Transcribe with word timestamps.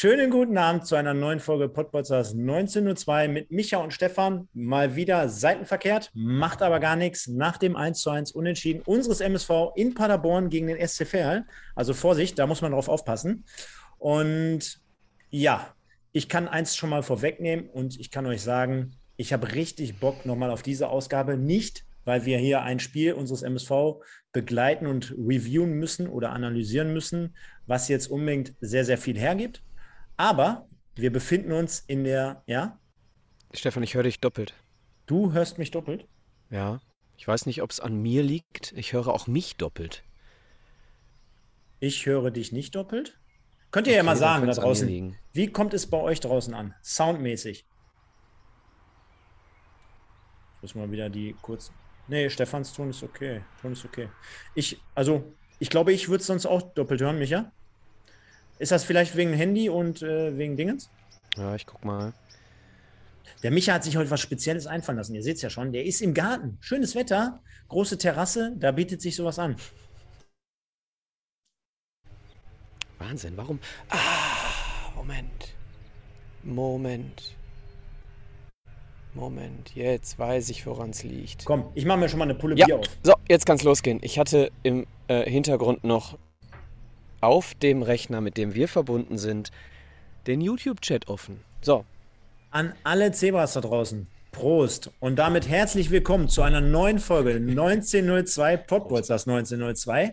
Schönen 0.00 0.30
guten 0.30 0.56
Abend 0.58 0.86
zu 0.86 0.94
einer 0.94 1.12
neuen 1.12 1.40
Folge 1.40 1.68
Podbotzers 1.68 2.30
1902 2.30 3.26
mit 3.26 3.50
Micha 3.50 3.78
und 3.78 3.92
Stefan. 3.92 4.48
Mal 4.52 4.94
wieder 4.94 5.28
seitenverkehrt, 5.28 6.12
macht 6.14 6.62
aber 6.62 6.78
gar 6.78 6.94
nichts. 6.94 7.26
Nach 7.26 7.56
dem 7.56 7.74
1:1 7.74 8.32
Unentschieden 8.32 8.82
unseres 8.82 9.20
MSV 9.20 9.72
in 9.74 9.94
Paderborn 9.94 10.50
gegen 10.50 10.68
den 10.68 10.78
SC. 10.78 11.42
Also 11.74 11.94
Vorsicht, 11.94 12.38
da 12.38 12.46
muss 12.46 12.62
man 12.62 12.70
drauf 12.70 12.88
aufpassen. 12.88 13.44
Und 13.98 14.80
ja, 15.30 15.74
ich 16.12 16.28
kann 16.28 16.46
eins 16.46 16.76
schon 16.76 16.90
mal 16.90 17.02
vorwegnehmen 17.02 17.68
und 17.68 17.98
ich 17.98 18.12
kann 18.12 18.24
euch 18.26 18.42
sagen, 18.42 18.92
ich 19.16 19.32
habe 19.32 19.52
richtig 19.52 19.98
Bock 19.98 20.24
nochmal 20.24 20.52
auf 20.52 20.62
diese 20.62 20.90
Ausgabe. 20.90 21.36
Nicht, 21.36 21.84
weil 22.04 22.24
wir 22.24 22.38
hier 22.38 22.62
ein 22.62 22.78
Spiel 22.78 23.14
unseres 23.14 23.42
MSV 23.42 23.96
begleiten 24.32 24.86
und 24.86 25.10
reviewen 25.18 25.72
müssen 25.72 26.06
oder 26.06 26.30
analysieren 26.30 26.92
müssen, 26.92 27.34
was 27.66 27.88
jetzt 27.88 28.06
unbedingt 28.06 28.54
sehr, 28.60 28.84
sehr 28.84 28.98
viel 28.98 29.18
hergibt, 29.18 29.64
aber 30.18 30.68
wir 30.94 31.10
befinden 31.10 31.52
uns 31.52 31.80
in 31.80 32.04
der, 32.04 32.42
ja? 32.46 32.78
Stefan, 33.54 33.82
ich 33.82 33.94
höre 33.94 34.02
dich 34.02 34.20
doppelt. 34.20 34.52
Du 35.06 35.32
hörst 35.32 35.56
mich 35.56 35.70
doppelt? 35.70 36.06
Ja. 36.50 36.80
Ich 37.16 37.26
weiß 37.26 37.46
nicht, 37.46 37.62
ob 37.62 37.70
es 37.70 37.80
an 37.80 38.02
mir 38.02 38.22
liegt. 38.22 38.72
Ich 38.72 38.92
höre 38.92 39.08
auch 39.08 39.26
mich 39.26 39.56
doppelt. 39.56 40.04
Ich 41.80 42.04
höre 42.04 42.30
dich 42.30 42.52
nicht 42.52 42.74
doppelt? 42.74 43.18
Könnt 43.70 43.86
ihr 43.86 43.92
okay, 43.92 43.98
ja 43.98 44.02
mal 44.02 44.16
sagen 44.16 44.46
da 44.46 44.52
draußen. 44.52 45.16
Wie 45.32 45.46
kommt 45.52 45.72
es 45.72 45.88
bei 45.88 45.98
euch 45.98 46.20
draußen 46.20 46.52
an? 46.52 46.74
Soundmäßig. 46.82 47.66
Ich 50.56 50.62
muss 50.62 50.74
mal 50.74 50.90
wieder 50.90 51.08
die 51.08 51.36
kurz. 51.40 51.70
Nee, 52.08 52.28
Stefans 52.30 52.72
Ton 52.72 52.90
ist 52.90 53.02
okay. 53.02 53.42
Ton 53.62 53.72
ist 53.72 53.84
okay. 53.84 54.08
Ich, 54.54 54.80
also, 54.94 55.32
ich 55.58 55.70
glaube, 55.70 55.92
ich 55.92 56.08
würde 56.08 56.22
es 56.22 56.26
sonst 56.26 56.46
auch 56.46 56.62
doppelt 56.74 57.00
hören, 57.00 57.18
Micha. 57.18 57.52
Ist 58.58 58.72
das 58.72 58.84
vielleicht 58.84 59.16
wegen 59.16 59.32
Handy 59.32 59.68
und 59.68 60.02
äh, 60.02 60.36
wegen 60.36 60.56
Dingens? 60.56 60.90
Ja, 61.36 61.54
ich 61.54 61.66
guck 61.66 61.84
mal. 61.84 62.12
Der 63.42 63.52
Micha 63.52 63.74
hat 63.74 63.84
sich 63.84 63.96
heute 63.96 64.10
was 64.10 64.20
Spezielles 64.20 64.66
einfallen 64.66 64.98
lassen. 64.98 65.14
Ihr 65.14 65.22
seht 65.22 65.36
es 65.36 65.42
ja 65.42 65.50
schon. 65.50 65.72
Der 65.72 65.84
ist 65.84 66.00
im 66.00 66.12
Garten. 66.12 66.58
Schönes 66.60 66.96
Wetter, 66.96 67.40
große 67.68 67.98
Terrasse, 67.98 68.54
da 68.58 68.72
bietet 68.72 69.00
sich 69.00 69.14
sowas 69.14 69.38
an. 69.38 69.56
Wahnsinn, 72.98 73.36
warum? 73.36 73.60
Ah, 73.90 74.92
Moment. 74.96 75.54
Moment. 76.42 77.36
Moment, 79.14 79.74
jetzt 79.74 80.18
weiß 80.18 80.50
ich, 80.50 80.66
woran 80.66 80.90
es 80.90 81.02
liegt. 81.02 81.44
Komm, 81.44 81.70
ich 81.74 81.84
mache 81.84 81.98
mir 81.98 82.08
schon 82.08 82.18
mal 82.18 82.24
eine 82.24 82.34
Pulle 82.34 82.56
ja. 82.56 82.66
Bier 82.66 82.78
auf. 82.78 82.86
So, 83.02 83.14
jetzt 83.28 83.46
kann 83.46 83.56
es 83.56 83.62
losgehen. 83.62 83.98
Ich 84.02 84.18
hatte 84.18 84.50
im 84.62 84.86
äh, 85.08 85.28
Hintergrund 85.28 85.84
noch 85.84 86.18
auf 87.20 87.54
dem 87.54 87.82
Rechner, 87.82 88.20
mit 88.20 88.36
dem 88.36 88.54
wir 88.54 88.68
verbunden 88.68 89.18
sind, 89.18 89.50
den 90.26 90.40
YouTube-Chat 90.40 91.08
offen. 91.08 91.40
So. 91.60 91.84
An 92.50 92.74
alle 92.84 93.12
Zebras 93.12 93.54
da 93.54 93.60
draußen. 93.60 94.06
Prost 94.32 94.90
und 95.00 95.16
damit 95.16 95.48
herzlich 95.48 95.90
willkommen 95.90 96.28
zu 96.28 96.42
einer 96.42 96.60
neuen 96.60 96.98
Folge 96.98 97.32
1902 97.32 98.56
Podballs, 98.58 99.08
das 99.08 99.26
1902 99.26 100.12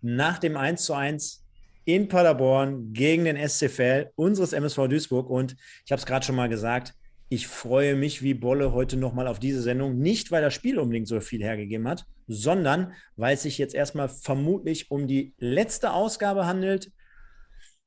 nach 0.00 0.38
dem 0.38 0.56
1 0.56 0.84
zu 0.84 0.94
1 0.94 1.42
in 1.84 2.08
Paderborn 2.08 2.92
gegen 2.92 3.24
den 3.24 3.36
SCFL 3.36 4.10
unseres 4.16 4.52
MSV 4.52 4.86
Duisburg 4.88 5.28
und 5.28 5.56
ich 5.84 5.92
habe 5.92 5.98
es 5.98 6.06
gerade 6.06 6.24
schon 6.24 6.36
mal 6.36 6.48
gesagt, 6.48 6.94
ich 7.28 7.46
freue 7.46 7.96
mich 7.96 8.22
wie 8.22 8.34
Bolle 8.34 8.72
heute 8.72 8.96
nochmal 8.96 9.26
auf 9.26 9.38
diese 9.38 9.62
Sendung. 9.62 9.98
Nicht, 9.98 10.30
weil 10.30 10.42
das 10.42 10.54
Spiel 10.54 10.78
unbedingt 10.78 11.08
so 11.08 11.20
viel 11.20 11.42
hergegeben 11.42 11.88
hat, 11.88 12.04
sondern 12.26 12.92
weil 13.16 13.34
es 13.34 13.42
sich 13.42 13.58
jetzt 13.58 13.74
erstmal 13.74 14.08
vermutlich 14.08 14.90
um 14.90 15.06
die 15.06 15.34
letzte 15.38 15.92
Ausgabe 15.92 16.46
handelt, 16.46 16.92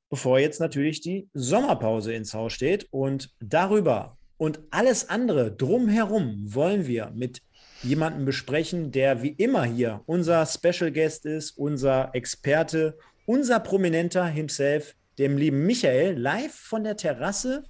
bevor 0.10 0.40
jetzt 0.40 0.60
natürlich 0.60 1.02
die 1.02 1.30
Sommerpause 1.34 2.14
ins 2.14 2.34
Haus 2.34 2.54
steht. 2.54 2.88
Und 2.92 3.32
darüber 3.40 4.18
und 4.38 4.60
alles 4.72 5.10
andere 5.10 5.52
drumherum 5.52 6.54
wollen 6.54 6.88
wir 6.88 7.12
mit 7.16 7.42
jemandem 7.84 8.26
besprechen, 8.26 8.92
der 8.92 9.22
wie 9.22 9.30
immer 9.30 9.64
hier 9.64 10.02
unser 10.08 10.46
Special 10.46 10.92
Guest 10.92 11.26
ist, 11.26 11.52
unser 11.52 12.10
Experte, 12.14 12.98
unser 13.26 13.60
Prominenter 13.60 14.26
himself, 14.26 14.96
dem 15.20 15.38
lieben 15.38 15.66
Michael, 15.66 16.18
live 16.18 16.54
von 16.54 16.84
der 16.84 16.98
Terrasse 16.98 17.64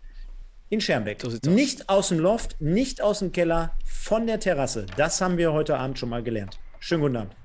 in 0.69 0.81
Schermbeck. 0.81 1.21
So 1.21 1.29
nicht 1.49 1.89
aus. 1.89 2.09
dem 2.09 2.19
Loft, 2.19 2.59
nicht 2.61 3.01
aus 3.01 3.19
dem 3.19 3.31
Keller, 3.31 3.75
von 3.85 4.27
der 4.27 4.39
Terrasse. 4.39 4.85
Das 4.95 5.21
haben 5.21 5.37
wir 5.37 5.53
heute 5.53 5.77
Abend 5.77 5.99
schon 5.99 6.09
mal 6.09 6.23
gelernt. 6.23 6.59
Schönen 6.79 7.01
guten 7.01 7.17
Abend. 7.17 7.35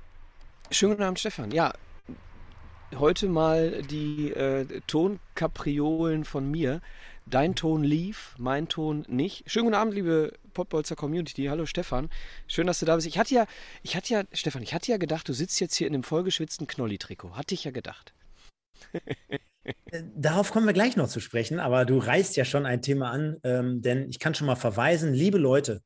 Schönen 0.71 0.93
guten 0.93 1.03
Abend, 1.03 1.19
Stefan. 1.19 1.51
Ja, 1.51 1.73
heute 2.97 3.27
mal 3.27 3.81
die 3.83 4.31
äh, 4.31 4.81
Tonkapriolen 4.87 6.25
von 6.25 6.49
mir. 6.49 6.81
Dein 7.25 7.55
Ton 7.55 7.83
lief, 7.83 8.35
mein 8.37 8.67
Ton 8.67 9.05
nicht. 9.07 9.49
Schönen 9.49 9.65
guten 9.65 9.75
Abend, 9.75 9.93
liebe 9.93 10.33
Popbolzer 10.53 10.95
Community. 10.95 11.45
Hallo 11.45 11.65
Stefan. 11.65 12.09
Schön, 12.47 12.67
dass 12.67 12.79
du 12.79 12.85
da 12.85 12.95
bist. 12.95 13.07
Ich 13.07 13.17
hatte 13.17 13.33
ja, 13.33 13.45
ich 13.81 13.95
hatte 13.95 14.13
ja, 14.13 14.23
Stefan, 14.33 14.61
ich 14.61 14.73
hatte 14.73 14.91
ja 14.91 14.97
gedacht, 14.97 15.27
du 15.29 15.33
sitzt 15.33 15.59
jetzt 15.61 15.75
hier 15.75 15.87
in 15.87 15.93
einem 15.93 16.03
vollgeschwitzten 16.03 16.67
Knolli-Trikot. 16.67 17.35
Hatte 17.35 17.53
ich 17.53 17.63
ja 17.63 17.71
gedacht. 17.71 18.13
Darauf 20.15 20.51
kommen 20.51 20.65
wir 20.65 20.73
gleich 20.73 20.97
noch 20.97 21.07
zu 21.07 21.19
sprechen, 21.19 21.59
aber 21.59 21.85
du 21.85 21.97
reißt 21.97 22.35
ja 22.35 22.45
schon 22.45 22.65
ein 22.65 22.81
Thema 22.81 23.11
an, 23.11 23.37
ähm, 23.43 23.81
denn 23.81 24.09
ich 24.09 24.19
kann 24.19 24.35
schon 24.35 24.47
mal 24.47 24.55
verweisen, 24.55 25.13
liebe 25.13 25.37
Leute, 25.37 25.81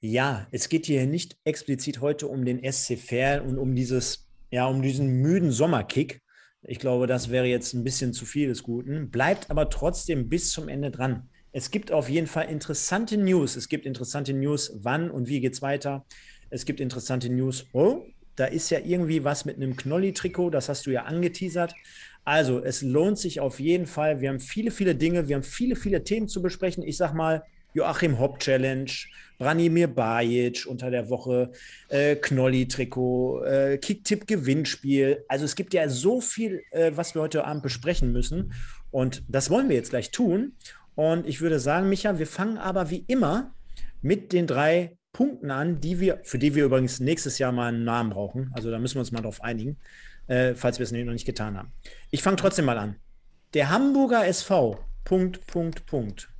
ja, 0.00 0.46
es 0.50 0.68
geht 0.68 0.86
hier 0.86 1.06
nicht 1.06 1.36
explizit 1.44 2.00
heute 2.00 2.28
um 2.28 2.44
den 2.44 2.60
SC 2.70 2.98
Verl 2.98 3.40
und 3.40 3.58
um 3.58 3.74
dieses, 3.74 4.28
ja, 4.50 4.66
um 4.66 4.82
diesen 4.82 5.22
müden 5.22 5.50
Sommerkick. 5.50 6.20
Ich 6.62 6.78
glaube, 6.78 7.06
das 7.06 7.30
wäre 7.30 7.46
jetzt 7.46 7.72
ein 7.72 7.84
bisschen 7.84 8.12
zu 8.12 8.26
viel 8.26 8.48
des 8.48 8.62
Guten. 8.62 9.10
Bleibt 9.10 9.50
aber 9.50 9.70
trotzdem 9.70 10.28
bis 10.28 10.50
zum 10.50 10.68
Ende 10.68 10.90
dran. 10.90 11.28
Es 11.52 11.70
gibt 11.70 11.90
auf 11.90 12.08
jeden 12.08 12.26
Fall 12.26 12.50
interessante 12.50 13.16
News. 13.16 13.56
Es 13.56 13.68
gibt 13.68 13.86
interessante 13.86 14.34
News, 14.34 14.72
wann 14.82 15.10
und 15.10 15.28
wie 15.28 15.40
geht 15.40 15.54
es 15.54 15.62
weiter. 15.62 16.04
Es 16.50 16.64
gibt 16.64 16.80
interessante 16.80 17.30
News. 17.30 17.66
Oh, 17.72 18.02
da 18.36 18.46
ist 18.46 18.70
ja 18.70 18.80
irgendwie 18.80 19.24
was 19.24 19.44
mit 19.44 19.56
einem 19.56 19.76
Knolli-Trikot, 19.76 20.50
das 20.50 20.68
hast 20.68 20.86
du 20.86 20.90
ja 20.90 21.04
angeteasert. 21.04 21.74
Also, 22.24 22.62
es 22.62 22.82
lohnt 22.82 23.18
sich 23.18 23.40
auf 23.40 23.60
jeden 23.60 23.86
Fall. 23.86 24.20
Wir 24.20 24.30
haben 24.30 24.40
viele, 24.40 24.70
viele 24.70 24.94
Dinge, 24.94 25.28
wir 25.28 25.36
haben 25.36 25.42
viele, 25.42 25.76
viele 25.76 26.04
Themen 26.04 26.26
zu 26.26 26.40
besprechen. 26.40 26.82
Ich 26.82 26.96
sag 26.96 27.12
mal, 27.12 27.44
Joachim 27.74 28.18
Hopp 28.18 28.38
Challenge, 28.38 28.90
Branimir 29.38 29.88
Bajic 29.88 30.64
unter 30.66 30.90
der 30.90 31.10
Woche, 31.10 31.50
äh, 31.88 32.16
Knolli-Trikot, 32.16 33.42
äh, 33.44 33.78
Kicktipp-Gewinnspiel. 33.78 35.24
Also 35.28 35.44
es 35.44 35.56
gibt 35.56 35.74
ja 35.74 35.88
so 35.88 36.20
viel, 36.20 36.62
äh, 36.70 36.92
was 36.94 37.14
wir 37.14 37.22
heute 37.22 37.44
Abend 37.44 37.62
besprechen 37.62 38.12
müssen. 38.12 38.52
Und 38.90 39.24
das 39.28 39.50
wollen 39.50 39.68
wir 39.68 39.76
jetzt 39.76 39.90
gleich 39.90 40.12
tun. 40.12 40.52
Und 40.94 41.26
ich 41.26 41.40
würde 41.40 41.58
sagen, 41.58 41.88
Micha, 41.88 42.18
wir 42.18 42.28
fangen 42.28 42.58
aber 42.58 42.90
wie 42.90 43.04
immer 43.08 43.52
mit 44.00 44.32
den 44.32 44.46
drei 44.46 44.96
Punkten 45.12 45.50
an, 45.50 45.80
die 45.80 45.98
wir, 45.98 46.20
für 46.22 46.38
die 46.38 46.54
wir 46.54 46.64
übrigens 46.64 47.00
nächstes 47.00 47.38
Jahr 47.38 47.50
mal 47.50 47.68
einen 47.68 47.84
Namen 47.84 48.10
brauchen. 48.10 48.50
Also 48.54 48.70
da 48.70 48.78
müssen 48.78 48.94
wir 48.94 49.00
uns 49.00 49.12
mal 49.12 49.20
drauf 49.20 49.42
einigen 49.42 49.76
äh, 50.26 50.54
falls 50.54 50.78
wir 50.78 50.84
es 50.84 50.92
noch 50.92 51.12
nicht 51.12 51.26
getan 51.26 51.56
haben. 51.56 51.72
Ich 52.10 52.22
fange 52.22 52.36
trotzdem 52.36 52.64
mal 52.64 52.78
an. 52.78 52.96
Der 53.54 53.70
Hamburger 53.70 54.26
SV, 54.26 54.78
Punkt, 55.04 55.46
Punkt, 55.46 55.86
Punkt. 55.86 56.30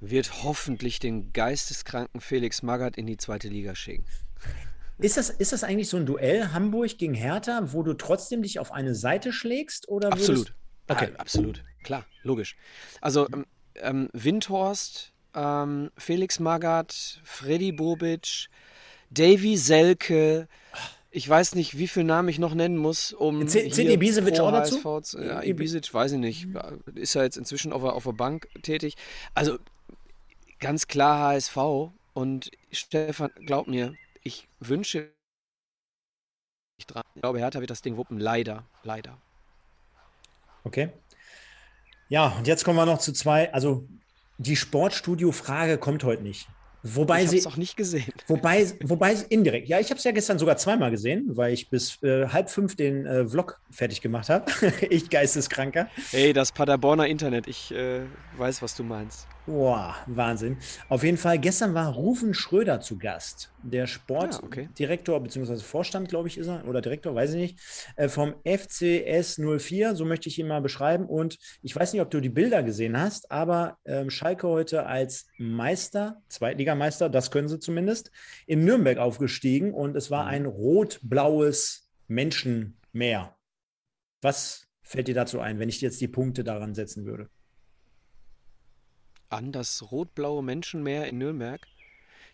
Wird 0.00 0.44
hoffentlich 0.44 0.98
den 0.98 1.32
geisteskranken 1.32 2.20
Felix 2.20 2.62
Magath 2.62 2.96
in 2.96 3.06
die 3.06 3.16
zweite 3.16 3.48
Liga 3.48 3.74
schicken. 3.74 4.04
Ist 4.98 5.16
das, 5.16 5.28
ist 5.28 5.52
das 5.52 5.64
eigentlich 5.64 5.88
so 5.88 5.98
ein 5.98 6.06
Duell 6.06 6.52
Hamburg 6.52 6.96
gegen 6.96 7.14
Hertha, 7.14 7.72
wo 7.72 7.82
du 7.82 7.92
trotzdem 7.94 8.42
dich 8.42 8.58
auf 8.58 8.72
eine 8.72 8.94
Seite 8.94 9.32
schlägst? 9.32 9.88
Oder 9.88 10.12
absolut. 10.12 10.54
Okay. 10.88 11.10
Ah, 11.16 11.20
absolut. 11.20 11.62
Klar, 11.82 12.06
logisch. 12.22 12.56
Also 13.00 13.28
ähm, 13.32 13.44
ähm, 13.74 14.08
Windhorst, 14.12 15.12
ähm, 15.34 15.90
Felix 15.98 16.40
Magath, 16.40 17.20
Freddy 17.24 17.72
Bobic, 17.72 18.48
Davy 19.10 19.56
Selke, 19.56 20.48
ich 21.10 21.28
weiß 21.28 21.54
nicht, 21.54 21.78
wie 21.78 21.88
viele 21.88 22.06
Namen 22.06 22.28
ich 22.28 22.38
noch 22.38 22.54
nennen 22.54 22.76
muss, 22.76 23.12
um. 23.12 23.46
Zählt 23.48 23.78
Ibisevic 23.78 24.40
auch 24.40 24.50
dazu? 24.50 24.82
HSV, 24.84 25.14
ja, 25.20 25.42
Ibisevic, 25.42 25.92
weiß 25.92 26.12
ich 26.12 26.18
nicht. 26.18 26.48
Ist 26.94 27.14
ja 27.14 27.22
jetzt 27.22 27.36
inzwischen 27.36 27.72
auf 27.72 27.82
der, 27.82 27.94
auf 27.94 28.04
der 28.04 28.12
Bank 28.12 28.48
tätig. 28.62 28.96
Also 29.34 29.58
ganz 30.58 30.86
klar 30.86 31.32
HSV. 31.32 31.56
Und 32.12 32.50
Stefan, 32.72 33.30
glaub 33.44 33.66
mir, 33.66 33.94
ich 34.22 34.48
wünsche. 34.58 35.12
Ich 36.78 36.86
glaube, 36.86 37.38
Hertha 37.38 37.60
wird 37.60 37.70
das 37.70 37.82
Ding 37.82 37.96
wuppen. 37.96 38.18
Leider, 38.18 38.64
leider. 38.82 39.18
Okay. 40.64 40.90
Ja, 42.08 42.28
und 42.38 42.46
jetzt 42.46 42.64
kommen 42.64 42.78
wir 42.78 42.86
noch 42.86 42.98
zu 42.98 43.12
zwei. 43.12 43.52
Also, 43.52 43.86
die 44.38 44.56
Sportstudio-Frage 44.56 45.78
kommt 45.78 46.04
heute 46.04 46.22
nicht. 46.22 46.48
Wobei 46.94 47.24
ich 47.24 47.30
sie 47.30 47.38
es 47.38 47.46
auch 47.46 47.56
nicht 47.56 47.76
gesehen. 47.76 48.12
Wobei, 48.26 48.66
wobei 48.84 49.14
indirekt. 49.28 49.68
Ja, 49.68 49.80
ich 49.80 49.90
habe 49.90 49.98
es 49.98 50.04
ja 50.04 50.12
gestern 50.12 50.38
sogar 50.38 50.56
zweimal 50.56 50.90
gesehen, 50.90 51.36
weil 51.36 51.52
ich 51.52 51.68
bis 51.68 52.02
äh, 52.02 52.28
halb 52.28 52.50
fünf 52.50 52.76
den 52.76 53.06
äh, 53.06 53.26
Vlog 53.26 53.60
fertig 53.70 54.00
gemacht 54.00 54.28
habe. 54.28 54.46
ich 54.90 55.10
geisteskranker. 55.10 55.88
Hey, 56.10 56.32
das 56.32 56.52
Paderborner 56.52 57.06
Internet. 57.06 57.46
Ich 57.46 57.72
äh, 57.72 58.02
weiß, 58.36 58.62
was 58.62 58.74
du 58.74 58.84
meinst. 58.84 59.26
Boah, 59.46 59.94
Wahnsinn. 60.06 60.56
Auf 60.88 61.04
jeden 61.04 61.16
Fall, 61.16 61.38
gestern 61.38 61.72
war 61.72 61.94
Rufen 61.94 62.34
Schröder 62.34 62.80
zu 62.80 62.98
Gast. 62.98 63.52
Der 63.62 63.86
Sportdirektor, 63.86 65.14
ah, 65.14 65.18
okay. 65.18 65.24
beziehungsweise 65.24 65.62
Vorstand, 65.62 66.08
glaube 66.08 66.26
ich, 66.26 66.36
ist 66.36 66.48
er, 66.48 66.66
oder 66.66 66.80
Direktor, 66.80 67.14
weiß 67.14 67.34
ich 67.34 67.36
nicht, 67.36 67.60
äh, 67.94 68.08
vom 68.08 68.34
FCS 68.44 69.38
04, 69.38 69.94
so 69.94 70.04
möchte 70.04 70.28
ich 70.28 70.40
ihn 70.40 70.48
mal 70.48 70.60
beschreiben. 70.60 71.06
Und 71.06 71.38
ich 71.62 71.76
weiß 71.76 71.92
nicht, 71.92 72.02
ob 72.02 72.10
du 72.10 72.20
die 72.20 72.28
Bilder 72.28 72.64
gesehen 72.64 72.98
hast, 72.98 73.30
aber 73.30 73.78
ähm, 73.84 74.10
Schalke 74.10 74.48
heute 74.48 74.86
als 74.86 75.28
Meister, 75.38 76.20
Zweitligameister, 76.28 77.08
das 77.08 77.30
können 77.30 77.46
sie 77.46 77.60
zumindest, 77.60 78.10
in 78.46 78.64
Nürnberg 78.64 78.98
aufgestiegen 78.98 79.72
und 79.72 79.96
es 79.96 80.10
war 80.10 80.24
mhm. 80.24 80.30
ein 80.30 80.46
rot-blaues 80.46 81.88
Menschenmeer. 82.08 83.36
Was 84.22 84.66
fällt 84.82 85.06
dir 85.06 85.14
dazu 85.14 85.38
ein, 85.38 85.60
wenn 85.60 85.68
ich 85.68 85.80
jetzt 85.80 86.00
die 86.00 86.08
Punkte 86.08 86.42
daran 86.42 86.74
setzen 86.74 87.04
würde? 87.06 87.28
An 89.28 89.52
das 89.52 89.90
rot-blaue 89.90 90.42
Menschenmeer 90.42 91.06
in 91.06 91.18
Nürnberg. 91.18 91.60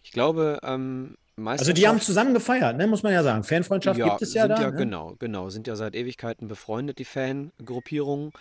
Ich 0.03 0.13
glaube, 0.13 0.59
ähm, 0.63 1.17
Also 1.45 1.73
die 1.73 1.87
haben 1.87 2.01
zusammen 2.01 2.35
gefeiert, 2.35 2.77
ne? 2.77 2.87
muss 2.87 3.03
man 3.03 3.13
ja 3.13 3.23
sagen. 3.23 3.45
Fanfreundschaft 3.45 3.99
ja, 3.99 4.09
gibt 4.09 4.23
es 4.23 4.35
ja 4.35 4.49
da. 4.49 4.61
Ja, 4.61 4.71
ne? 4.71 4.77
genau, 4.77 5.15
genau. 5.19 5.51
Sind 5.51 5.67
ja 5.67 5.77
seit 5.77 5.95
Ewigkeiten 5.95 6.49
befreundet, 6.49 6.99
die 6.99 7.05
Fangruppierungen. 7.05 8.33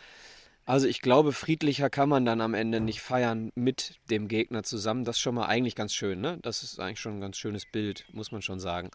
Also 0.65 0.88
ich 0.88 1.01
glaube, 1.01 1.33
friedlicher 1.33 1.89
kann 1.89 2.09
man 2.09 2.25
dann 2.25 2.39
am 2.39 2.53
Ende 2.53 2.80
nicht 2.80 3.01
feiern 3.01 3.51
mit 3.56 4.00
dem 4.09 4.27
Gegner 4.27 4.63
zusammen. 4.63 5.06
Das 5.06 5.18
ist 5.18 5.21
schon 5.21 5.36
mal 5.36 5.48
eigentlich 5.48 5.75
ganz 5.75 5.94
schön, 5.94 6.21
ne? 6.21 6.38
Das 6.42 6.63
ist 6.63 6.80
eigentlich 6.80 7.00
schon 7.00 7.18
ein 7.18 7.21
ganz 7.21 7.38
schönes 7.38 7.65
Bild, 7.65 8.06
muss 8.13 8.31
man 8.31 8.42
schon 8.42 8.59
sagen. 8.59 8.92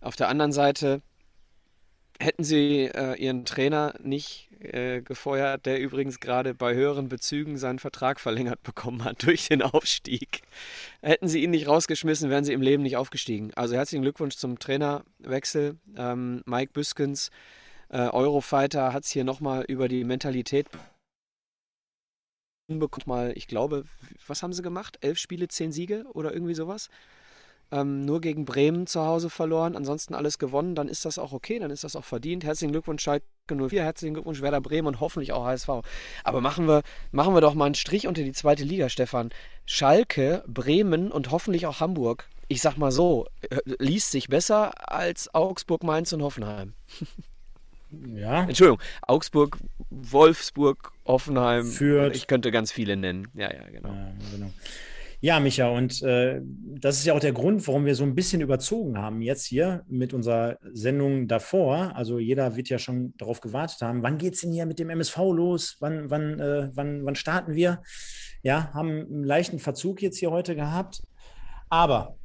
Auf 0.00 0.16
der 0.16 0.28
anderen 0.28 0.52
Seite, 0.52 1.02
hätten 2.20 2.44
sie 2.44 2.84
äh, 2.84 3.14
ihren 3.14 3.44
Trainer 3.44 3.94
nicht 4.02 4.48
äh, 4.64 5.02
gefeuert, 5.02 5.66
der 5.66 5.80
übrigens 5.80 6.20
gerade 6.20 6.54
bei 6.54 6.74
höheren 6.74 7.08
Bezügen 7.08 7.58
seinen 7.58 7.78
Vertrag 7.78 8.20
verlängert 8.20 8.62
bekommen 8.62 9.04
hat 9.04 9.22
durch 9.26 9.48
den 9.48 9.62
Aufstieg. 9.62 10.42
Hätten 11.02 11.28
sie 11.28 11.42
ihn 11.42 11.50
nicht 11.50 11.68
rausgeschmissen, 11.68 12.30
wären 12.30 12.44
sie 12.44 12.52
im 12.52 12.62
Leben 12.62 12.82
nicht 12.82 12.96
aufgestiegen. 12.96 13.52
Also 13.54 13.74
herzlichen 13.74 14.02
Glückwunsch 14.02 14.36
zum 14.36 14.58
Trainerwechsel. 14.58 15.76
Ähm, 15.96 16.42
Mike 16.46 16.72
Büskens, 16.72 17.30
äh, 17.88 18.08
Eurofighter, 18.08 18.92
hat 18.92 19.04
es 19.04 19.10
hier 19.10 19.24
nochmal 19.24 19.64
über 19.68 19.88
die 19.88 20.04
Mentalität 20.04 20.68
bekommen. 20.70 20.90
Mal, 23.06 23.32
ich 23.36 23.46
glaube, 23.46 23.84
was 24.26 24.42
haben 24.42 24.54
sie 24.54 24.62
gemacht? 24.62 24.98
Elf 25.02 25.18
Spiele, 25.18 25.48
zehn 25.48 25.70
Siege 25.70 26.04
oder 26.14 26.32
irgendwie 26.32 26.54
sowas? 26.54 26.88
Ähm, 27.70 28.04
nur 28.04 28.20
gegen 28.20 28.44
Bremen 28.44 28.86
zu 28.86 29.02
Hause 29.04 29.30
verloren, 29.30 29.76
ansonsten 29.76 30.14
alles 30.14 30.38
gewonnen, 30.38 30.74
dann 30.74 30.88
ist 30.88 31.04
das 31.04 31.18
auch 31.18 31.32
okay, 31.32 31.58
dann 31.58 31.70
ist 31.70 31.84
das 31.84 31.96
auch 31.96 32.04
verdient. 32.04 32.44
Herzlichen 32.44 32.72
Glückwunsch 32.72 33.02
Schalke 33.02 33.24
04, 33.48 33.82
herzlichen 33.82 34.14
Glückwunsch 34.14 34.40
Werder 34.40 34.60
Bremen 34.60 34.88
und 34.88 35.00
hoffentlich 35.00 35.32
auch 35.32 35.44
HSV. 35.44 35.68
Aber 36.22 36.40
machen 36.40 36.66
wir, 36.66 36.82
machen 37.12 37.34
wir 37.34 37.40
doch 37.40 37.54
mal 37.54 37.66
einen 37.66 37.74
Strich 37.74 38.06
unter 38.06 38.22
die 38.22 38.32
zweite 38.32 38.64
Liga, 38.64 38.88
Stefan. 38.88 39.30
Schalke, 39.66 40.44
Bremen 40.46 41.10
und 41.10 41.30
hoffentlich 41.30 41.66
auch 41.66 41.80
Hamburg. 41.80 42.28
Ich 42.48 42.60
sag 42.60 42.76
mal 42.76 42.92
so, 42.92 43.26
äh, 43.48 43.58
liest 43.78 44.10
sich 44.10 44.28
besser 44.28 44.72
als 44.90 45.34
Augsburg, 45.34 45.82
Mainz 45.82 46.12
und 46.12 46.22
Hoffenheim. 46.22 46.74
Ja. 48.12 48.42
Entschuldigung, 48.42 48.80
Augsburg, 49.02 49.58
Wolfsburg, 49.90 50.92
Hoffenheim. 51.04 51.64
Fürth. 51.64 52.16
Ich 52.16 52.26
könnte 52.26 52.50
ganz 52.50 52.72
viele 52.72 52.96
nennen. 52.96 53.28
Ja, 53.34 53.52
ja, 53.52 53.68
genau. 53.70 53.90
Ja, 53.90 54.12
genau. 54.32 54.50
Ja, 55.24 55.40
Micha, 55.40 55.70
und 55.70 56.02
äh, 56.02 56.42
das 56.44 56.98
ist 56.98 57.06
ja 57.06 57.14
auch 57.14 57.18
der 57.18 57.32
Grund, 57.32 57.66
warum 57.66 57.86
wir 57.86 57.94
so 57.94 58.04
ein 58.04 58.14
bisschen 58.14 58.42
überzogen 58.42 58.98
haben 58.98 59.22
jetzt 59.22 59.46
hier 59.46 59.82
mit 59.88 60.12
unserer 60.12 60.58
Sendung 60.74 61.28
davor. 61.28 61.96
Also 61.96 62.18
jeder 62.18 62.56
wird 62.56 62.68
ja 62.68 62.78
schon 62.78 63.14
darauf 63.16 63.40
gewartet 63.40 63.80
haben, 63.80 64.02
wann 64.02 64.18
geht 64.18 64.34
es 64.34 64.42
denn 64.42 64.52
hier 64.52 64.66
mit 64.66 64.78
dem 64.78 64.90
MSV 64.90 65.16
los? 65.16 65.78
Wann, 65.80 66.10
wann, 66.10 66.38
äh, 66.40 66.68
wann, 66.74 67.06
wann 67.06 67.14
starten 67.14 67.54
wir? 67.54 67.80
Ja, 68.42 68.70
haben 68.74 68.90
einen 68.90 69.24
leichten 69.24 69.60
Verzug 69.60 70.02
jetzt 70.02 70.18
hier 70.18 70.30
heute 70.30 70.54
gehabt. 70.54 71.02
Aber 71.70 72.18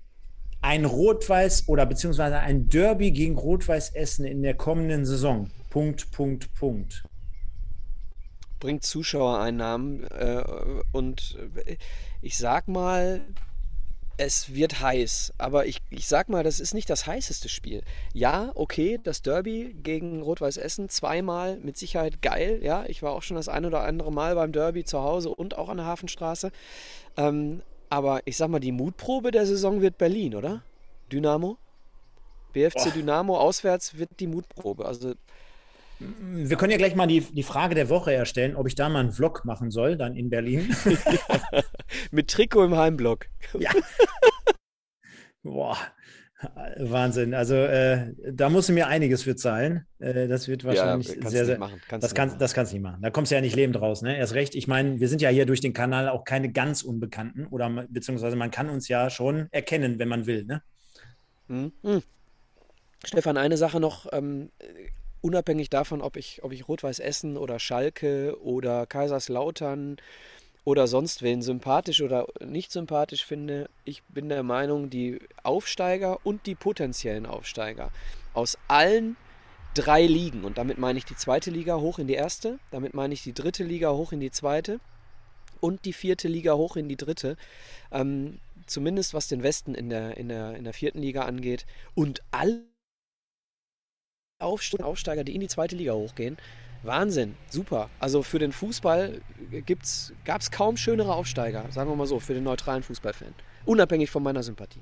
ein 0.59 0.83
Rot-Weiß 0.83 1.69
oder 1.69 1.85
beziehungsweise 1.85 2.39
ein 2.39 2.67
Derby 2.67 3.11
gegen 3.11 3.37
Rot-Weiß 3.37 3.95
Essen 3.95 4.25
in 4.25 4.41
der 4.41 4.55
kommenden 4.55 5.05
Saison. 5.05 5.49
Punkt, 5.69 6.11
Punkt, 6.11 6.53
Punkt 6.53 7.05
bringt 8.59 8.83
Zuschauereinnahmen 8.83 10.03
äh, 10.07 10.43
und 10.91 11.37
ich 12.21 12.37
sag 12.37 12.67
mal, 12.67 13.21
es 14.19 14.53
wird 14.53 14.81
heiß, 14.81 15.33
aber 15.37 15.65
ich, 15.65 15.81
ich 15.89 16.05
sag 16.05 16.27
mal, 16.27 16.43
das 16.43 16.59
ist 16.59 16.73
nicht 16.73 16.89
das 16.89 17.07
heißeste 17.07 17.47
Spiel. 17.47 17.83
Ja, 18.13 18.51
okay, 18.53 18.99
das 19.01 19.21
Derby 19.21 19.73
gegen 19.81 20.21
Rot-Weiß 20.21 20.57
Essen 20.57 20.89
zweimal 20.89 21.55
mit 21.57 21.77
Sicherheit 21.77 22.21
geil. 22.21 22.59
Ja, 22.61 22.83
ich 22.85 23.01
war 23.01 23.13
auch 23.13 23.23
schon 23.23 23.37
das 23.37 23.47
ein 23.47 23.63
oder 23.63 23.83
andere 23.83 24.11
Mal 24.11 24.35
beim 24.35 24.51
Derby 24.51 24.83
zu 24.83 25.01
Hause 25.01 25.29
und 25.29 25.57
auch 25.57 25.69
an 25.69 25.77
der 25.77 25.85
Hafenstraße. 25.85 26.51
Ähm, 27.15 27.61
aber 27.89 28.19
ich 28.25 28.35
sag 28.35 28.49
mal, 28.49 28.59
die 28.59 28.73
Mutprobe 28.73 29.31
der 29.31 29.45
Saison 29.45 29.81
wird 29.81 29.97
Berlin, 29.97 30.35
oder? 30.35 30.63
Dynamo? 31.09 31.57
BFC 32.51 32.83
Boah. 32.83 32.91
Dynamo 32.91 33.37
auswärts 33.37 33.97
wird 33.97 34.19
die 34.19 34.27
Mutprobe. 34.27 34.85
Also 34.85 35.13
wir 35.99 36.57
können 36.57 36.71
ja 36.71 36.77
gleich 36.77 36.95
mal 36.95 37.07
die, 37.07 37.21
die 37.21 37.43
Frage 37.43 37.75
der 37.75 37.89
Woche 37.89 38.13
erstellen, 38.13 38.55
ob 38.55 38.67
ich 38.67 38.75
da 38.75 38.89
mal 38.89 39.01
einen 39.01 39.11
Vlog 39.11 39.43
machen 39.45 39.69
soll, 39.69 39.97
dann 39.97 40.15
in 40.15 40.29
Berlin. 40.29 40.73
ja, 40.85 41.61
mit 42.11 42.29
Trikot 42.29 42.63
im 42.63 42.77
Heimblock. 42.77 43.25
Ja. 43.57 43.71
Boah, 45.43 45.77
Wahnsinn. 46.77 47.33
Also 47.33 47.55
äh, 47.55 48.13
da 48.31 48.49
musst 48.49 48.69
du 48.69 48.73
mir 48.73 48.87
einiges 48.87 49.23
für 49.23 49.35
zahlen. 49.35 49.85
Äh, 49.99 50.27
das 50.27 50.47
wird 50.47 50.63
wahrscheinlich 50.63 51.15
ja, 51.15 51.29
sehr, 51.29 51.45
sehr. 51.45 51.57
Kannst 51.57 52.03
das, 52.03 52.15
kann, 52.15 52.37
das 52.39 52.53
kannst 52.53 52.71
du 52.71 52.77
nicht 52.77 52.83
machen. 52.83 53.01
Da 53.01 53.09
kommst 53.09 53.31
du 53.31 53.35
ja 53.35 53.41
nicht 53.41 53.55
lebend 53.55 53.81
raus. 53.81 54.01
Ne? 54.01 54.17
Erst 54.17 54.35
recht. 54.35 54.55
Ich 54.55 54.67
meine, 54.67 55.01
wir 55.01 55.09
sind 55.09 55.21
ja 55.21 55.29
hier 55.29 55.45
durch 55.45 55.59
den 55.59 55.73
Kanal 55.73 56.07
auch 56.07 56.23
keine 56.23 56.49
ganz 56.51 56.81
Unbekannten. 56.81 57.45
Oder 57.47 57.85
beziehungsweise 57.89 58.37
man 58.37 58.51
kann 58.51 58.69
uns 58.69 58.87
ja 58.87 59.09
schon 59.09 59.47
erkennen, 59.51 59.99
wenn 59.99 60.07
man 60.07 60.27
will. 60.27 60.45
Ne? 60.45 60.61
Mhm. 61.47 62.03
Stefan, 63.03 63.37
eine 63.37 63.57
Sache 63.57 63.81
noch. 63.81 64.07
Ähm, 64.13 64.51
unabhängig 65.21 65.69
davon, 65.69 66.01
ob 66.01 66.17
ich, 66.17 66.43
ob 66.43 66.51
ich 66.51 66.67
Rot-Weiß 66.67 66.99
Essen 66.99 67.37
oder 67.37 67.59
Schalke 67.59 68.37
oder 68.41 68.85
Kaiserslautern 68.85 69.97
oder 70.65 70.87
sonst 70.87 71.21
wen 71.21 71.41
sympathisch 71.41 72.01
oder 72.01 72.27
nicht 72.45 72.71
sympathisch 72.71 73.25
finde, 73.25 73.69
ich 73.85 74.03
bin 74.03 74.29
der 74.29 74.43
Meinung, 74.43 74.89
die 74.89 75.19
Aufsteiger 75.43 76.19
und 76.25 76.45
die 76.45 76.55
potenziellen 76.55 77.25
Aufsteiger 77.25 77.91
aus 78.33 78.57
allen 78.67 79.15
drei 79.73 80.05
Ligen, 80.05 80.43
und 80.43 80.57
damit 80.57 80.77
meine 80.77 80.97
ich 80.97 81.05
die 81.05 81.15
zweite 81.15 81.51
Liga 81.51 81.77
hoch 81.77 81.99
in 81.99 82.07
die 82.07 82.15
erste, 82.15 82.59
damit 82.71 82.93
meine 82.93 83.13
ich 83.13 83.23
die 83.23 83.33
dritte 83.33 83.63
Liga 83.63 83.91
hoch 83.91 84.11
in 84.11 84.19
die 84.19 84.31
zweite 84.31 84.79
und 85.61 85.85
die 85.85 85.93
vierte 85.93 86.27
Liga 86.27 86.53
hoch 86.53 86.75
in 86.75 86.89
die 86.89 86.97
dritte, 86.97 87.37
ähm, 87.91 88.39
zumindest 88.65 89.13
was 89.13 89.27
den 89.27 89.43
Westen 89.43 89.75
in 89.75 89.89
der, 89.89 90.17
in, 90.17 90.29
der, 90.29 90.55
in 90.55 90.63
der 90.63 90.73
vierten 90.73 91.01
Liga 91.01 91.23
angeht, 91.23 91.65
und 91.95 92.21
alle 92.31 92.63
Aufsteiger, 94.39 95.25
die 95.25 95.35
in 95.35 95.41
die 95.41 95.47
zweite 95.47 95.75
Liga 95.75 95.93
hochgehen. 95.93 96.37
Wahnsinn, 96.83 97.35
super. 97.49 97.89
Also 97.99 98.23
für 98.23 98.39
den 98.39 98.53
Fußball 98.53 99.19
gab 100.23 100.41
es 100.41 100.51
kaum 100.51 100.77
schönere 100.77 101.13
Aufsteiger, 101.13 101.65
sagen 101.71 101.89
wir 101.89 101.95
mal 101.97 102.07
so, 102.07 102.21
für 102.21 102.33
den 102.33 102.45
neutralen 102.45 102.81
Fußballfan. 102.81 103.33
Unabhängig 103.65 104.09
von 104.09 104.23
meiner 104.23 104.41
Sympathie. 104.41 104.79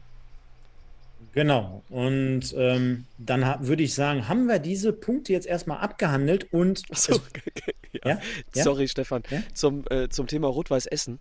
Genau. 1.33 1.81
Und 1.89 2.53
ähm, 2.55 3.05
dann 3.17 3.67
würde 3.67 3.81
ich 3.81 3.95
sagen, 3.95 4.27
haben 4.27 4.45
wir 4.45 4.59
diese 4.59 4.93
Punkte 4.93 5.33
jetzt 5.33 5.47
erstmal 5.47 5.79
abgehandelt 5.79 6.53
und. 6.53 6.83
Achso, 6.91 7.19
ja. 8.05 8.19
Ja? 8.53 8.63
Sorry, 8.63 8.87
Stefan. 8.87 9.23
Zum, 9.53 9.83
äh, 9.89 10.07
zum 10.09 10.27
Thema 10.27 10.47
Rot-Weiß 10.47 10.85
Essen. 10.85 11.19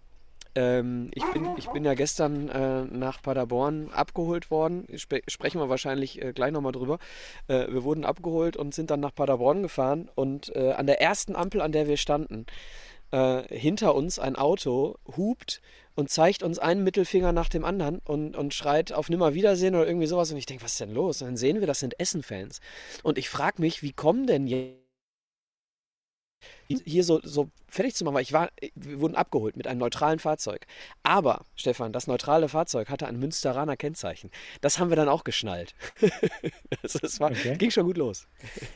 Ähm, 0.56 1.10
ich, 1.14 1.24
bin, 1.32 1.48
ich 1.58 1.68
bin 1.68 1.84
ja 1.84 1.94
gestern 1.94 2.48
äh, 2.48 2.84
nach 2.84 3.22
Paderborn 3.22 3.90
abgeholt 3.90 4.50
worden. 4.50 4.86
Sp 4.96 5.20
sprechen 5.28 5.60
wir 5.60 5.68
wahrscheinlich 5.68 6.20
äh, 6.22 6.32
gleich 6.32 6.50
nochmal 6.50 6.72
drüber. 6.72 6.98
Äh, 7.46 7.66
wir 7.68 7.84
wurden 7.84 8.04
abgeholt 8.04 8.56
und 8.56 8.74
sind 8.74 8.90
dann 8.90 9.00
nach 9.00 9.14
Paderborn 9.14 9.62
gefahren. 9.62 10.10
Und 10.14 10.54
äh, 10.56 10.72
an 10.72 10.86
der 10.86 11.00
ersten 11.00 11.36
Ampel, 11.36 11.60
an 11.60 11.72
der 11.72 11.86
wir 11.86 11.98
standen, 11.98 12.46
äh, 13.10 13.42
hinter 13.54 13.94
uns 13.94 14.18
ein 14.18 14.34
Auto 14.36 14.96
hupt 15.16 15.60
und 15.94 16.10
zeigt 16.10 16.42
uns 16.42 16.58
einen 16.58 16.82
Mittelfinger 16.84 17.32
nach 17.32 17.50
dem 17.50 17.64
anderen 17.64 18.00
und, 18.00 18.34
und 18.34 18.54
schreit 18.54 18.92
auf 18.92 19.10
Nimmerwiedersehen 19.10 19.74
oder 19.74 19.86
irgendwie 19.86 20.06
sowas. 20.06 20.32
Und 20.32 20.38
ich 20.38 20.46
denke, 20.46 20.64
was 20.64 20.72
ist 20.72 20.80
denn 20.80 20.94
los? 20.94 21.20
Und 21.20 21.28
dann 21.28 21.36
sehen 21.36 21.60
wir, 21.60 21.66
das 21.66 21.80
sind 21.80 22.00
Essen-Fans. 22.00 22.60
Und 23.02 23.18
ich 23.18 23.28
frage 23.28 23.60
mich, 23.60 23.82
wie 23.82 23.92
kommen 23.92 24.26
denn 24.26 24.46
jetzt 24.46 24.86
hier 26.68 27.04
so, 27.04 27.20
so 27.22 27.50
fertig 27.68 27.94
zu 27.94 28.04
machen, 28.04 28.14
weil 28.14 28.22
ich 28.22 28.32
war, 28.32 28.48
wir 28.74 29.00
wurden 29.00 29.14
abgeholt 29.14 29.56
mit 29.56 29.66
einem 29.66 29.80
neutralen 29.80 30.18
Fahrzeug. 30.18 30.66
Aber, 31.02 31.44
Stefan, 31.56 31.92
das 31.92 32.06
neutrale 32.06 32.48
Fahrzeug 32.48 32.88
hatte 32.88 33.06
ein 33.06 33.18
Münsteraner 33.18 33.76
Kennzeichen. 33.76 34.30
Das 34.60 34.78
haben 34.78 34.90
wir 34.90 34.96
dann 34.96 35.08
auch 35.08 35.24
geschnallt. 35.24 35.74
das, 36.82 36.92
das 37.02 37.20
war, 37.20 37.30
okay. 37.30 37.56
ging 37.56 37.70
schon 37.70 37.84
gut 37.84 37.98
los. 37.98 38.26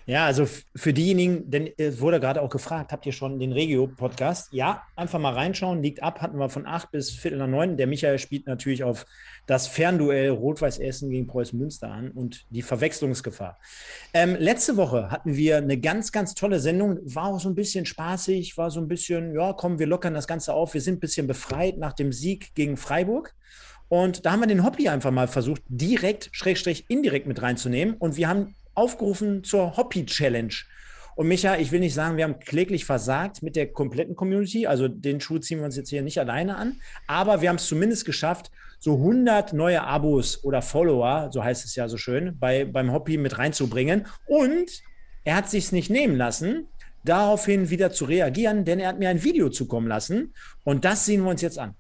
Ja, 0.07 0.27
also 0.27 0.47
für 0.77 0.93
diejenigen, 0.93 1.51
denn 1.51 1.71
es 1.79 2.01
wurde 2.01 2.21
gerade 2.21 2.43
auch 2.43 2.51
gefragt, 2.51 2.93
habt 2.93 3.07
ihr 3.07 3.13
schon 3.13 3.39
den 3.39 3.53
Regio-Podcast? 3.53 4.53
Ja, 4.53 4.83
einfach 4.97 5.19
mal 5.19 5.33
reinschauen, 5.33 5.83
liegt 5.83 6.03
ab, 6.03 6.21
hatten 6.21 6.39
wir 6.39 6.51
von 6.51 6.67
acht 6.67 6.91
bis 6.91 7.11
Viertel 7.11 7.39
nach 7.39 7.47
neun. 7.47 7.77
Der 7.77 7.87
Michael 7.87 8.19
spielt 8.19 8.47
natürlich 8.47 8.85
auf 8.85 9.07
das 9.47 9.67
Fernduell 9.67 10.31
Rot-Weiß 10.31 10.79
Essen 10.79 11.11
gegen 11.11 11.27
Preußen 11.27 11.59
Münster 11.59 11.91
an 11.91 12.11
und 12.11 12.47
die 12.51 12.63
Verwechslungsgefahr. 12.63 13.59
Ähm, 14.13 14.37
letzte 14.39 14.77
Woche 14.77 15.11
hatten 15.11 15.37
wir 15.37 15.57
eine 15.57 15.79
ganz, 15.79 16.13
ganz 16.13 16.35
tolle 16.35 16.61
Sendung, 16.61 16.99
war 17.03 17.27
auch 17.27 17.41
so 17.41 17.49
ein 17.49 17.55
bisschen 17.55 17.80
spaßig, 17.87 18.57
war 18.57 18.71
so 18.71 18.81
ein 18.81 18.89
bisschen, 18.89 19.35
ja, 19.35 19.53
komm, 19.53 19.79
wir 19.79 19.87
lockern 19.87 20.15
das 20.15 20.27
Ganze 20.27 20.55
auf. 20.55 20.75
Wir 20.75 20.81
sind 20.81 20.97
ein 20.97 21.01
bisschen 21.01 21.27
befreit 21.27 21.79
nach 21.79 21.93
dem 21.93 22.13
Sieg 22.13 22.55
gegen 22.55 22.77
Freiburg. 22.77 23.35
Und 23.89 24.25
da 24.25 24.33
haben 24.33 24.41
wir 24.41 24.47
den 24.47 24.65
Hobby 24.65 24.89
einfach 24.89 25.11
mal 25.11 25.27
versucht, 25.27 25.63
direkt, 25.69 26.31
schrägstrich, 26.33 26.85
indirekt 26.89 27.27
mit 27.27 27.43
reinzunehmen. 27.43 27.97
Und 27.97 28.17
wir 28.17 28.29
haben 28.29 28.55
aufgerufen 28.75 29.43
zur 29.43 29.77
Hobby-Challenge. 29.77 30.55
Und 31.17 31.29
Micha, 31.29 31.57
ich 31.57 31.73
will 31.73 31.81
nicht 31.81 31.95
sagen, 31.95 32.17
wir 32.17 32.25
haben 32.25 32.39
kläglich 32.39 32.85
versagt 32.85 33.43
mit 33.43 33.57
der 33.57 33.73
kompletten 33.73 34.17
Community. 34.17 34.67
Also 34.67 34.89
den 34.89 35.21
Schuh 35.21 35.39
ziehen 35.39 35.59
wir 35.59 35.65
uns 35.65 35.77
jetzt 35.77 35.91
hier 35.91 36.03
nicht 36.03 36.19
alleine 36.19 36.57
an. 36.57 36.81
Aber 37.07 37.43
wir 37.43 37.49
haben 37.49 37.57
es 37.57 37.67
zumindest 37.67 38.05
geschafft, 38.05 38.51
so 38.79 38.95
100 38.95 39.53
neue 39.53 39.83
Abos 39.83 40.43
oder 40.45 40.63
Follower, 40.63 41.29
so 41.31 41.45
heißt 41.45 41.65
es 41.65 41.75
ja 41.75 41.89
so 41.89 41.99
schön, 41.99 42.39
bei, 42.39 42.65
beim 42.65 42.93
Hobby 42.93 43.19
mit 43.19 43.37
reinzubringen. 43.37 44.07
Und 44.27 44.71
er 45.25 45.37
hat 45.37 45.51
sich 45.51 45.73
nicht 45.73 45.91
nehmen 45.91 46.17
lassen, 46.17 46.69
daraufhin 47.05 47.71
wieder 47.71 47.93
zu 47.93 48.05
reagieren, 48.05 48.65
denn 48.65 48.79
er 48.79 48.89
hat 48.89 48.99
mir 48.99 49.09
ein 49.09 49.23
Video 49.23 49.49
zukommen 49.49 49.89
lassen 49.89 50.35
und 50.65 50.85
das 50.85 51.07
sehen 51.07 51.23
wir 51.23 51.31
uns 51.31 51.43
jetzt 51.43 51.59
an. 51.59 51.75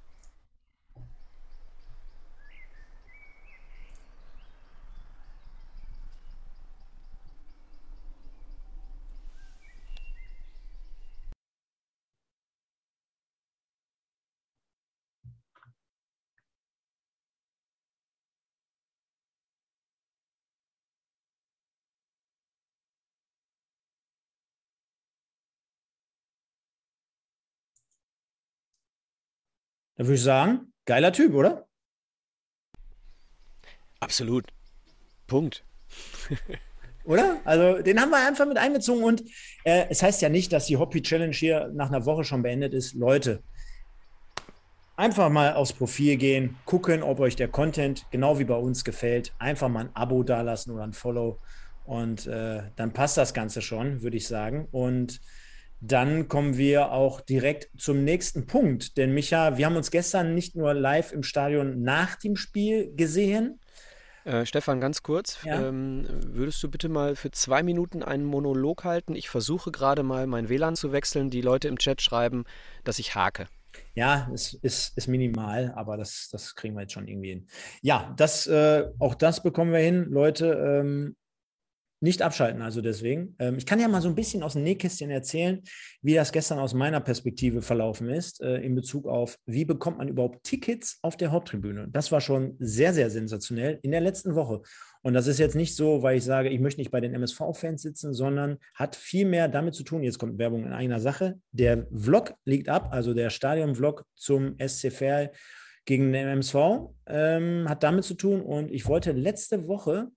Da 30.00 30.06
würde 30.06 30.14
ich 30.14 30.22
sagen, 30.22 30.72
geiler 30.86 31.12
Typ, 31.12 31.34
oder? 31.34 31.66
Absolut. 34.00 34.46
Punkt. 35.26 35.62
oder? 37.04 37.42
Also 37.44 37.82
den 37.82 38.00
haben 38.00 38.08
wir 38.08 38.26
einfach 38.26 38.46
mit 38.46 38.56
einbezogen 38.56 39.04
und 39.04 39.22
äh, 39.64 39.84
es 39.90 40.02
heißt 40.02 40.22
ja 40.22 40.30
nicht, 40.30 40.54
dass 40.54 40.64
die 40.64 40.78
Hoppy 40.78 41.02
Challenge 41.02 41.34
hier 41.34 41.70
nach 41.74 41.88
einer 41.88 42.06
Woche 42.06 42.24
schon 42.24 42.40
beendet 42.42 42.72
ist. 42.72 42.94
Leute, 42.94 43.42
einfach 44.96 45.28
mal 45.28 45.52
aufs 45.52 45.74
Profil 45.74 46.16
gehen, 46.16 46.56
gucken, 46.64 47.02
ob 47.02 47.20
euch 47.20 47.36
der 47.36 47.48
Content 47.48 48.06
genau 48.10 48.38
wie 48.38 48.44
bei 48.44 48.56
uns 48.56 48.84
gefällt. 48.84 49.34
Einfach 49.38 49.68
mal 49.68 49.80
ein 49.80 49.94
Abo 49.94 50.22
dalassen 50.22 50.72
oder 50.72 50.84
ein 50.84 50.94
Follow 50.94 51.38
und 51.84 52.26
äh, 52.26 52.62
dann 52.74 52.94
passt 52.94 53.18
das 53.18 53.34
Ganze 53.34 53.60
schon, 53.60 54.00
würde 54.00 54.16
ich 54.16 54.26
sagen. 54.26 54.66
Und 54.70 55.20
dann 55.80 56.28
kommen 56.28 56.56
wir 56.56 56.92
auch 56.92 57.20
direkt 57.20 57.70
zum 57.80 58.04
nächsten 58.04 58.46
Punkt. 58.46 58.96
Denn 58.96 59.12
Micha, 59.12 59.56
wir 59.56 59.66
haben 59.66 59.76
uns 59.76 59.90
gestern 59.90 60.34
nicht 60.34 60.56
nur 60.56 60.74
live 60.74 61.12
im 61.12 61.22
Stadion 61.22 61.82
nach 61.82 62.16
dem 62.16 62.36
Spiel 62.36 62.94
gesehen. 62.94 63.60
Äh, 64.24 64.44
Stefan, 64.44 64.80
ganz 64.80 65.02
kurz, 65.02 65.38
ja? 65.44 65.68
ähm, 65.68 66.06
würdest 66.26 66.62
du 66.62 66.70
bitte 66.70 66.90
mal 66.90 67.16
für 67.16 67.30
zwei 67.30 67.62
Minuten 67.62 68.02
einen 68.02 68.24
Monolog 68.24 68.84
halten? 68.84 69.14
Ich 69.14 69.30
versuche 69.30 69.70
gerade 69.70 70.02
mal 70.02 70.26
mein 70.26 70.50
WLAN 70.50 70.76
zu 70.76 70.92
wechseln. 70.92 71.30
Die 71.30 71.40
Leute 71.40 71.68
im 71.68 71.78
Chat 71.78 72.02
schreiben, 72.02 72.44
dass 72.84 72.98
ich 72.98 73.14
hake. 73.14 73.46
Ja, 73.94 74.30
es 74.32 74.54
ist, 74.54 74.96
ist 74.96 75.08
minimal, 75.08 75.72
aber 75.74 75.96
das, 75.96 76.28
das 76.30 76.54
kriegen 76.54 76.74
wir 76.74 76.82
jetzt 76.82 76.92
schon 76.92 77.08
irgendwie 77.08 77.30
hin. 77.30 77.46
Ja, 77.82 78.12
das, 78.16 78.46
äh, 78.46 78.88
auch 78.98 79.14
das 79.14 79.42
bekommen 79.42 79.72
wir 79.72 79.80
hin. 79.80 80.06
Leute, 80.10 80.46
ähm, 80.46 81.16
nicht 82.00 82.22
abschalten, 82.22 82.62
also 82.62 82.80
deswegen. 82.80 83.36
Ähm, 83.38 83.56
ich 83.58 83.66
kann 83.66 83.78
ja 83.78 83.86
mal 83.88 84.00
so 84.00 84.08
ein 84.08 84.14
bisschen 84.14 84.42
aus 84.42 84.54
dem 84.54 84.62
Nähkästchen 84.62 85.10
erzählen, 85.10 85.62
wie 86.02 86.14
das 86.14 86.32
gestern 86.32 86.58
aus 86.58 86.74
meiner 86.74 87.00
Perspektive 87.00 87.62
verlaufen 87.62 88.08
ist, 88.08 88.40
äh, 88.40 88.56
in 88.58 88.74
Bezug 88.74 89.06
auf, 89.06 89.38
wie 89.46 89.66
bekommt 89.66 89.98
man 89.98 90.08
überhaupt 90.08 90.42
Tickets 90.44 90.98
auf 91.02 91.16
der 91.16 91.30
Haupttribüne. 91.30 91.88
Das 91.90 92.10
war 92.10 92.20
schon 92.20 92.56
sehr, 92.58 92.94
sehr 92.94 93.10
sensationell 93.10 93.78
in 93.82 93.90
der 93.90 94.00
letzten 94.00 94.34
Woche. 94.34 94.62
Und 95.02 95.14
das 95.14 95.26
ist 95.26 95.38
jetzt 95.38 95.56
nicht 95.56 95.76
so, 95.76 96.02
weil 96.02 96.16
ich 96.16 96.24
sage, 96.24 96.48
ich 96.48 96.60
möchte 96.60 96.80
nicht 96.80 96.90
bei 96.90 97.00
den 97.00 97.14
MSV-Fans 97.14 97.82
sitzen, 97.82 98.12
sondern 98.12 98.58
hat 98.74 98.96
viel 98.96 99.26
mehr 99.26 99.48
damit 99.48 99.74
zu 99.74 99.82
tun. 99.82 100.02
Jetzt 100.02 100.18
kommt 100.18 100.38
Werbung 100.38 100.64
in 100.64 100.72
einer 100.72 101.00
Sache. 101.00 101.38
Der 101.52 101.86
Vlog 101.94 102.34
liegt 102.44 102.68
ab, 102.68 102.88
also 102.92 103.14
der 103.14 103.30
Stadion-Vlog 103.30 104.04
zum 104.14 104.56
SC 104.58 104.90
Verl 104.92 105.32
gegen 105.86 106.12
den 106.12 106.28
MSV 106.28 106.54
ähm, 107.06 107.66
hat 107.68 107.82
damit 107.82 108.04
zu 108.04 108.14
tun. 108.14 108.42
Und 108.42 108.70
ich 108.70 108.86
wollte 108.86 109.12
letzte 109.12 109.66
Woche 109.66 110.08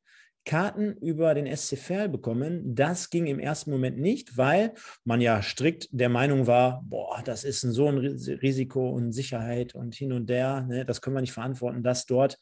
Karten 0.46 0.94
über 0.98 1.34
den 1.34 1.54
SC 1.56 1.78
Verl 1.78 2.10
bekommen. 2.10 2.76
Das 2.76 3.10
ging 3.10 3.28
im 3.28 3.40
ersten 3.40 3.72
Moment 3.72 3.98
nicht, 3.98 4.38
weil 4.38 4.74
man 5.04 5.22
ja 5.22 5.42
strikt 5.42 5.88
der 5.92 6.10
Meinung 6.10 6.48
war, 6.48 6.84
boah, 6.84 7.22
das 7.24 7.44
ist 7.44 7.64
ein 7.64 7.72
so 7.72 7.88
ein 7.88 7.98
Risiko 7.98 8.90
und 8.90 9.12
Sicherheit 9.14 9.76
und 9.76 9.96
hin 9.96 10.12
und 10.12 10.30
der, 10.30 10.62
ne, 10.64 10.86
das 10.86 11.02
können 11.02 11.16
wir 11.16 11.22
nicht 11.22 11.34
verantworten, 11.34 11.84
dass 11.84 12.06
dort 12.06 12.38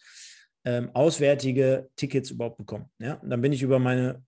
ähm, 0.66 0.90
auswärtige 0.94 1.90
Tickets 1.96 2.32
überhaupt 2.32 2.58
bekommen. 2.58 2.86
Ja? 3.00 3.20
Dann 3.24 3.42
bin 3.42 3.54
ich 3.54 3.62
über 3.62 3.80
meine 3.80 4.24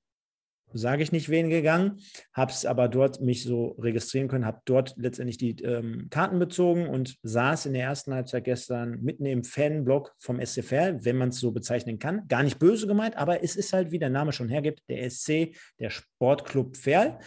sage 0.74 1.04
ich 1.04 1.12
nicht 1.12 1.30
wen 1.30 1.50
gegangen, 1.50 2.00
habe 2.34 2.52
es 2.52 2.66
aber 2.66 2.88
dort 2.88 3.22
mich 3.22 3.44
so 3.44 3.76
registrieren 3.80 4.28
können, 4.28 4.46
habe 4.46 4.62
dort 4.66 4.94
letztendlich 4.98 5.38
die 5.38 5.62
ähm, 5.64 6.08
Karten 6.10 6.40
bezogen 6.40 6.88
und 6.88 7.16
saß 7.24 7.66
in 7.66 7.74
der 7.74 7.84
ersten 7.84 8.14
Halbzeit 8.14 8.44
gestern 8.44 9.02
mitten 9.02 9.26
im 9.26 9.44
Fanblock 9.44 10.14
vom 10.20 10.44
SCFR, 10.44 11.06
wenn 11.06 11.18
man 11.18 11.30
es 11.30 11.40
so 11.40 11.52
bezeichnen 11.52 12.00
kann. 12.00 12.28
Gar 12.28 12.44
nicht 12.44 12.60
böse 12.60 12.88
gemeint, 12.88 13.18
aber 13.18 13.44
es 13.44 13.56
ist 13.56 13.74
halt, 13.74 13.92
wie 13.92 14.00
der 14.00 14.10
Name 14.10 14.32
schon 14.32 14.50
hergibt, 14.50 14.82
der 14.90 15.10
SC, 15.10 15.56
der 15.80 15.90
Sportclub 15.90 16.76
Ferl. 16.78 17.20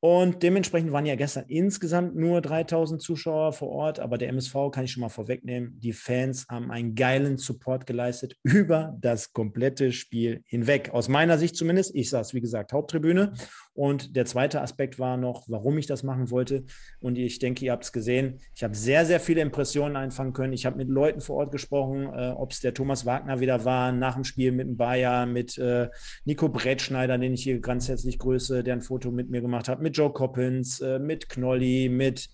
Und 0.00 0.42
dementsprechend 0.42 0.92
waren 0.92 1.06
ja 1.06 1.16
gestern 1.16 1.44
insgesamt 1.48 2.14
nur 2.16 2.42
3000 2.42 3.00
Zuschauer 3.00 3.52
vor 3.52 3.70
Ort, 3.70 3.98
aber 3.98 4.18
der 4.18 4.28
MSV 4.28 4.70
kann 4.70 4.84
ich 4.84 4.92
schon 4.92 5.00
mal 5.00 5.08
vorwegnehmen. 5.08 5.80
Die 5.80 5.92
Fans 5.92 6.46
haben 6.50 6.70
einen 6.70 6.94
geilen 6.94 7.38
Support 7.38 7.86
geleistet 7.86 8.36
über 8.42 8.96
das 9.00 9.32
komplette 9.32 9.92
Spiel 9.92 10.42
hinweg. 10.46 10.90
Aus 10.90 11.08
meiner 11.08 11.38
Sicht 11.38 11.56
zumindest. 11.56 11.94
Ich 11.94 12.10
saß, 12.10 12.34
wie 12.34 12.40
gesagt, 12.40 12.72
Haupttribüne 12.72 13.32
und 13.76 14.16
der 14.16 14.24
zweite 14.24 14.62
Aspekt 14.62 14.98
war 14.98 15.16
noch, 15.16 15.44
warum 15.48 15.76
ich 15.76 15.86
das 15.86 16.02
machen 16.02 16.30
wollte. 16.30 16.64
Und 17.00 17.16
ich 17.16 17.38
denke, 17.38 17.64
ihr 17.64 17.72
habt 17.72 17.84
es 17.84 17.92
gesehen. 17.92 18.38
Ich 18.54 18.64
habe 18.64 18.74
sehr, 18.74 19.04
sehr 19.04 19.20
viele 19.20 19.42
Impressionen 19.42 19.96
einfangen 19.96 20.32
können. 20.32 20.52
Ich 20.54 20.66
habe 20.66 20.76
mit 20.76 20.88
Leuten 20.88 21.20
vor 21.20 21.36
Ort 21.36 21.52
gesprochen, 21.52 22.06
äh, 22.06 22.30
ob 22.30 22.52
es 22.52 22.60
der 22.60 22.72
Thomas 22.72 23.04
Wagner 23.04 23.40
wieder 23.40 23.64
war, 23.64 23.92
nach 23.92 24.14
dem 24.14 24.24
Spiel 24.24 24.52
mit 24.52 24.66
dem 24.66 24.76
Bayer, 24.76 25.26
mit 25.26 25.58
äh, 25.58 25.88
Nico 26.24 26.48
Brettschneider, 26.48 27.18
den 27.18 27.34
ich 27.34 27.42
hier 27.42 27.60
ganz 27.60 27.88
herzlich 27.88 28.18
grüße, 28.18 28.62
der 28.62 28.74
ein 28.74 28.82
Foto 28.82 29.10
mit 29.10 29.30
mir 29.30 29.42
gemacht 29.42 29.68
hat, 29.68 29.82
mit 29.82 29.95
Joe 29.96 30.12
Coppins, 30.12 30.80
äh, 30.80 30.98
mit 30.98 31.28
Knolli, 31.28 31.88
mit 31.88 32.28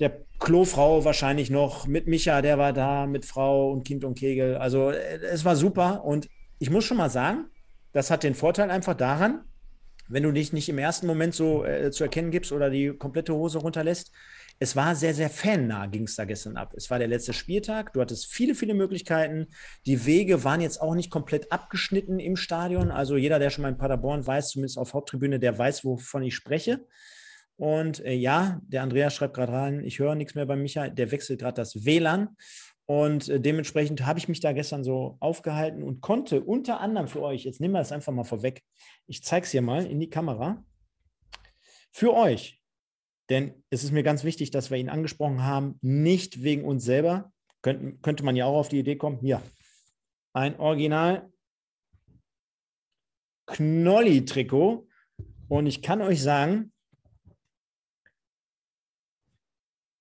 der 0.00 0.24
Klofrau 0.38 1.04
wahrscheinlich 1.04 1.50
noch, 1.50 1.86
mit 1.86 2.08
Micha, 2.08 2.42
der 2.42 2.58
war 2.58 2.72
da, 2.72 3.06
mit 3.06 3.24
Frau 3.24 3.70
und 3.70 3.84
Kind 3.84 4.04
und 4.04 4.18
Kegel. 4.18 4.56
Also 4.56 4.90
äh, 4.90 5.18
es 5.22 5.44
war 5.44 5.54
super. 5.54 6.04
Und 6.04 6.28
ich 6.58 6.70
muss 6.70 6.84
schon 6.84 6.96
mal 6.96 7.10
sagen, 7.10 7.46
das 7.92 8.10
hat 8.10 8.22
den 8.22 8.34
Vorteil 8.34 8.70
einfach 8.70 8.94
daran, 8.94 9.44
wenn 10.08 10.22
du 10.22 10.32
dich 10.32 10.52
nicht 10.52 10.68
im 10.68 10.78
ersten 10.78 11.06
Moment 11.06 11.34
so 11.34 11.64
äh, 11.64 11.90
zu 11.90 12.04
erkennen 12.04 12.30
gibst 12.30 12.52
oder 12.52 12.70
die 12.70 12.88
komplette 12.88 13.34
Hose 13.34 13.58
runterlässt. 13.58 14.12
Es 14.62 14.76
war 14.76 14.94
sehr, 14.94 15.12
sehr 15.12 15.28
fannah, 15.28 15.86
ging 15.86 16.04
es 16.04 16.14
da 16.14 16.24
gestern 16.24 16.56
ab. 16.56 16.72
Es 16.76 16.88
war 16.88 17.00
der 17.00 17.08
letzte 17.08 17.32
Spieltag, 17.32 17.92
du 17.94 18.00
hattest 18.00 18.26
viele, 18.26 18.54
viele 18.54 18.74
Möglichkeiten. 18.74 19.48
Die 19.86 20.06
Wege 20.06 20.44
waren 20.44 20.60
jetzt 20.60 20.80
auch 20.80 20.94
nicht 20.94 21.10
komplett 21.10 21.50
abgeschnitten 21.50 22.20
im 22.20 22.36
Stadion. 22.36 22.92
Also 22.92 23.16
jeder, 23.16 23.40
der 23.40 23.50
schon 23.50 23.62
mal 23.62 23.70
in 23.70 23.76
Paderborn 23.76 24.24
weiß, 24.24 24.50
zumindest 24.50 24.78
auf 24.78 24.94
Haupttribüne, 24.94 25.40
der 25.40 25.58
weiß, 25.58 25.84
wovon 25.84 26.22
ich 26.22 26.36
spreche. 26.36 26.86
Und 27.56 28.04
äh, 28.04 28.12
ja, 28.12 28.60
der 28.62 28.84
Andreas 28.84 29.16
schreibt 29.16 29.34
gerade 29.34 29.52
rein, 29.52 29.84
ich 29.84 29.98
höre 29.98 30.14
nichts 30.14 30.36
mehr 30.36 30.46
bei 30.46 30.54
Micha, 30.54 30.86
der 30.90 31.10
wechselt 31.10 31.40
gerade 31.40 31.56
das 31.56 31.84
WLAN. 31.84 32.36
Und 32.86 33.30
äh, 33.30 33.40
dementsprechend 33.40 34.06
habe 34.06 34.20
ich 34.20 34.28
mich 34.28 34.38
da 34.38 34.52
gestern 34.52 34.84
so 34.84 35.16
aufgehalten 35.18 35.82
und 35.82 36.02
konnte 36.02 36.40
unter 36.40 36.78
anderem 36.78 37.08
für 37.08 37.22
euch, 37.22 37.42
jetzt 37.42 37.60
nehmen 37.60 37.74
wir 37.74 37.80
das 37.80 37.90
einfach 37.90 38.12
mal 38.12 38.22
vorweg, 38.22 38.62
ich 39.08 39.24
zeige 39.24 39.44
es 39.44 39.50
hier 39.50 39.62
mal 39.62 39.84
in 39.84 39.98
die 39.98 40.08
Kamera, 40.08 40.64
für 41.90 42.14
euch, 42.14 42.61
denn 43.32 43.64
es 43.70 43.82
ist 43.82 43.92
mir 43.92 44.02
ganz 44.02 44.24
wichtig, 44.24 44.50
dass 44.50 44.70
wir 44.70 44.78
ihn 44.78 44.88
angesprochen 44.88 45.42
haben, 45.42 45.78
nicht 45.80 46.42
wegen 46.42 46.64
uns 46.64 46.84
selber, 46.84 47.32
könnte, 47.62 47.98
könnte 48.02 48.24
man 48.24 48.36
ja 48.36 48.46
auch 48.46 48.58
auf 48.58 48.68
die 48.68 48.78
Idee 48.78 48.96
kommen, 48.96 49.18
hier, 49.18 49.42
ein 50.34 50.58
Original 50.60 51.30
Knolli-Trikot 53.46 54.86
und 55.48 55.66
ich 55.66 55.82
kann 55.82 56.00
euch 56.00 56.22
sagen, 56.22 56.72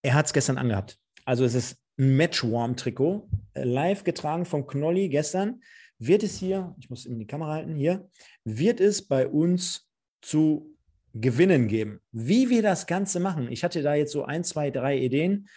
Er 0.03 0.15
hat 0.15 0.25
es 0.25 0.33
gestern 0.33 0.57
angehabt. 0.57 0.97
Also 1.25 1.45
es 1.45 1.53
ist 1.53 1.77
ein 1.97 2.15
Matchwarm-Trikot, 2.17 3.29
äh, 3.53 3.63
live 3.63 4.03
getragen 4.03 4.45
von 4.45 4.65
Knolli 4.65 5.09
gestern. 5.09 5.61
Wird 5.99 6.23
es 6.23 6.37
hier, 6.37 6.75
ich 6.79 6.89
muss 6.89 7.05
in 7.05 7.19
die 7.19 7.27
Kamera 7.27 7.53
halten, 7.53 7.75
hier, 7.75 8.09
wird 8.43 8.79
es 8.79 9.07
bei 9.07 9.27
uns 9.27 9.87
zu 10.21 10.70
gewinnen 11.13 11.67
geben. 11.67 11.99
Wie 12.11 12.49
wir 12.49 12.61
das 12.61 12.87
Ganze 12.87 13.19
machen, 13.19 13.51
ich 13.51 13.63
hatte 13.63 13.81
da 13.81 13.95
jetzt 13.95 14.11
so 14.11 14.23
ein, 14.23 14.43
zwei, 14.43 14.71
drei 14.71 14.97
Ideen. 14.97 15.47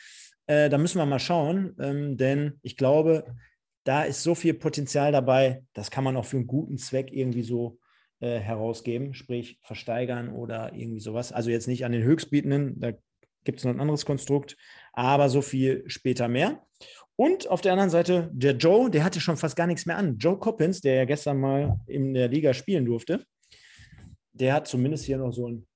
Äh, 0.46 0.68
da 0.68 0.78
müssen 0.78 0.99
wir 0.99 1.06
mal 1.06 1.18
schauen, 1.18 1.75
ähm, 1.80 2.16
denn 2.16 2.58
ich 2.62 2.76
glaube, 2.76 3.25
da 3.84 4.02
ist 4.02 4.23
so 4.23 4.34
viel 4.34 4.54
Potenzial 4.54 5.12
dabei, 5.12 5.62
das 5.75 5.90
kann 5.90 6.04
man 6.04 6.16
auch 6.16 6.25
für 6.25 6.38
einen 6.38 6.46
guten 6.46 6.78
Zweck 6.78 7.12
irgendwie 7.12 7.42
so 7.42 7.78
äh, 8.20 8.38
herausgeben, 8.38 9.14
sprich 9.14 9.58
versteigern 9.62 10.30
oder 10.30 10.73
irgendwie 10.75 11.00
sowas. 11.00 11.32
Also 11.32 11.50
jetzt 11.50 11.68
nicht 11.68 11.84
an 11.84 11.92
den 11.92 12.02
Höchstbietenden, 12.02 12.80
da 12.80 12.92
gibt 13.44 13.58
es 13.58 13.64
noch 13.64 13.73
ein 13.73 13.80
anderes 13.80 14.06
Konstrukt, 14.06 14.56
aber 14.92 15.28
so 15.28 15.42
viel 15.42 15.84
später 15.87 16.28
mehr. 16.28 16.62
Und 17.16 17.49
auf 17.49 17.61
der 17.61 17.73
anderen 17.73 17.90
Seite, 17.90 18.30
der 18.32 18.56
Joe, 18.56 18.90
der 18.90 19.04
hatte 19.04 19.20
schon 19.20 19.37
fast 19.37 19.56
gar 19.56 19.66
nichts 19.66 19.87
mehr 19.87 19.99
an. 19.99 20.18
Joe 20.18 20.38
Coppins, 20.38 20.80
der 20.80 20.94
ja 20.94 21.04
gestern 21.04 21.38
mal 21.38 21.78
in 21.87 22.14
der 22.14 22.28
Liga 22.28 22.54
spielen 22.54 22.87
durfte, 22.87 23.25
der 24.35 24.55
hat 24.55 24.69
zumindest 24.69 25.05
hier 25.05 25.19
noch 25.19 25.33
so 25.33 25.49
ein, 25.49 25.67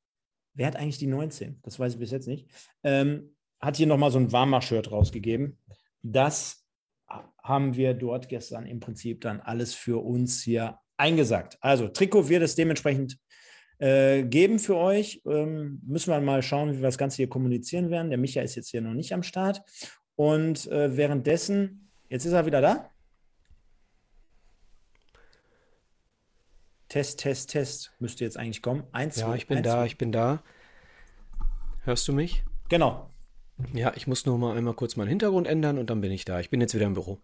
wer 0.54 0.66
hat 0.66 0.76
eigentlich 0.76 0.98
die 0.98 1.06
19? 1.06 1.60
Das 1.62 1.78
weiß 1.78 1.94
ich 1.94 1.98
bis 1.98 2.10
jetzt 2.10 2.28
nicht. 2.28 2.48
Ähm, 2.82 3.34
hat 3.60 3.76
hier 3.76 3.86
nochmal 3.86 4.10
so 4.10 4.18
ein 4.18 4.30
Warmer-Shirt 4.30 4.90
rausgegeben. 4.90 5.58
Das 6.02 6.64
haben 7.42 7.76
wir 7.76 7.94
dort 7.94 8.28
gestern 8.28 8.66
im 8.66 8.80
Prinzip 8.80 9.22
dann 9.22 9.40
alles 9.40 9.74
für 9.74 10.04
uns 10.04 10.42
hier 10.42 10.78
eingesagt. 10.96 11.56
Also 11.60 11.88
Trikot 11.88 12.28
wird 12.28 12.42
es 12.42 12.54
dementsprechend 12.54 13.18
äh, 13.78 14.24
geben 14.24 14.58
für 14.58 14.76
euch. 14.76 15.22
Ähm, 15.26 15.80
müssen 15.86 16.12
wir 16.12 16.20
mal 16.20 16.42
schauen, 16.42 16.72
wie 16.72 16.76
wir 16.76 16.82
das 16.82 16.98
Ganze 16.98 17.16
hier 17.16 17.28
kommunizieren 17.28 17.90
werden. 17.90 18.10
Der 18.10 18.18
Micha 18.18 18.42
ist 18.42 18.56
jetzt 18.56 18.70
hier 18.70 18.82
noch 18.82 18.94
nicht 18.94 19.12
am 19.12 19.22
Start. 19.22 19.62
Und 20.16 20.66
äh, 20.66 20.96
währenddessen, 20.96 21.90
jetzt 22.08 22.24
ist 22.24 22.32
er 22.32 22.46
wieder 22.46 22.60
da. 22.60 22.90
Test, 26.88 27.20
Test, 27.20 27.50
Test 27.50 27.92
müsste 27.98 28.24
jetzt 28.24 28.38
eigentlich 28.38 28.62
kommen. 28.62 28.84
Eins, 28.92 29.16
ja, 29.16 29.34
ich 29.34 29.46
bin 29.46 29.58
eins, 29.58 29.66
da, 29.66 29.72
zwei. 29.72 29.86
ich 29.86 29.98
bin 29.98 30.12
da. 30.12 30.42
Hörst 31.84 32.08
du 32.08 32.12
mich? 32.12 32.44
Genau. 32.68 33.10
Ja, 33.74 33.92
ich 33.94 34.06
muss 34.06 34.24
nur 34.24 34.38
mal 34.38 34.56
einmal 34.56 34.74
kurz 34.74 34.96
meinen 34.96 35.08
Hintergrund 35.08 35.46
ändern 35.46 35.78
und 35.78 35.90
dann 35.90 36.00
bin 36.00 36.12
ich 36.12 36.24
da. 36.24 36.40
Ich 36.40 36.50
bin 36.50 36.60
jetzt 36.60 36.74
wieder 36.74 36.86
im 36.86 36.94
Büro. 36.94 37.18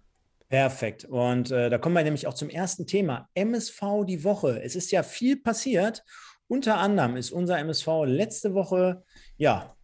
Perfekt. 0.49 1.05
Und 1.07 1.51
äh, 1.51 1.71
da 1.71 1.79
kommen 1.79 1.95
wir 1.95 2.05
nämlich 2.05 2.27
auch 2.27 2.35
zum 2.35 2.51
ersten 2.51 2.87
Thema. 2.87 3.29
MSV 3.35 4.05
die 4.07 4.23
Woche. 4.25 4.63
Es 4.63 4.77
ist 4.77 4.91
ja 4.93 5.03
viel 5.03 5.37
passiert. 5.37 6.05
Unter 6.47 6.79
anderem 6.79 7.17
ist 7.17 7.31
unser 7.31 7.59
MSV 7.59 8.05
letzte 8.05 8.53
Woche 8.55 9.03
ja 9.37 9.75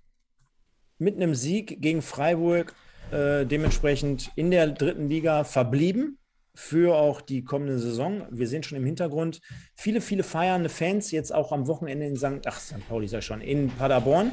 mit 0.99 1.16
einem 1.16 1.34
Sieg 1.34 1.80
gegen 1.80 2.02
Freiburg 2.02 2.75
äh, 3.10 3.46
dementsprechend 3.46 4.30
in 4.37 4.50
der 4.50 4.68
dritten 4.68 5.08
Liga 5.08 5.44
verblieben 5.44 6.19
für 6.54 6.97
auch 6.97 7.21
die 7.21 7.45
kommende 7.45 7.78
Saison. 7.78 8.26
Wir 8.30 8.49
sehen 8.49 8.62
schon 8.62 8.78
im 8.78 8.85
Hintergrund 8.85 9.40
viele, 9.75 10.00
viele 10.00 10.23
feiernde 10.23 10.69
Fans, 10.69 11.11
jetzt 11.11 11.35
auch 11.35 11.52
am 11.52 11.66
Wochenende 11.66 12.07
in 12.07 12.16
St. 12.16 12.47
Ach, 12.47 12.59
St. 12.59 12.87
Pauli 12.88 13.09
sei 13.09 13.21
schon, 13.21 13.40
in 13.40 13.69
Paderborn. 13.71 14.33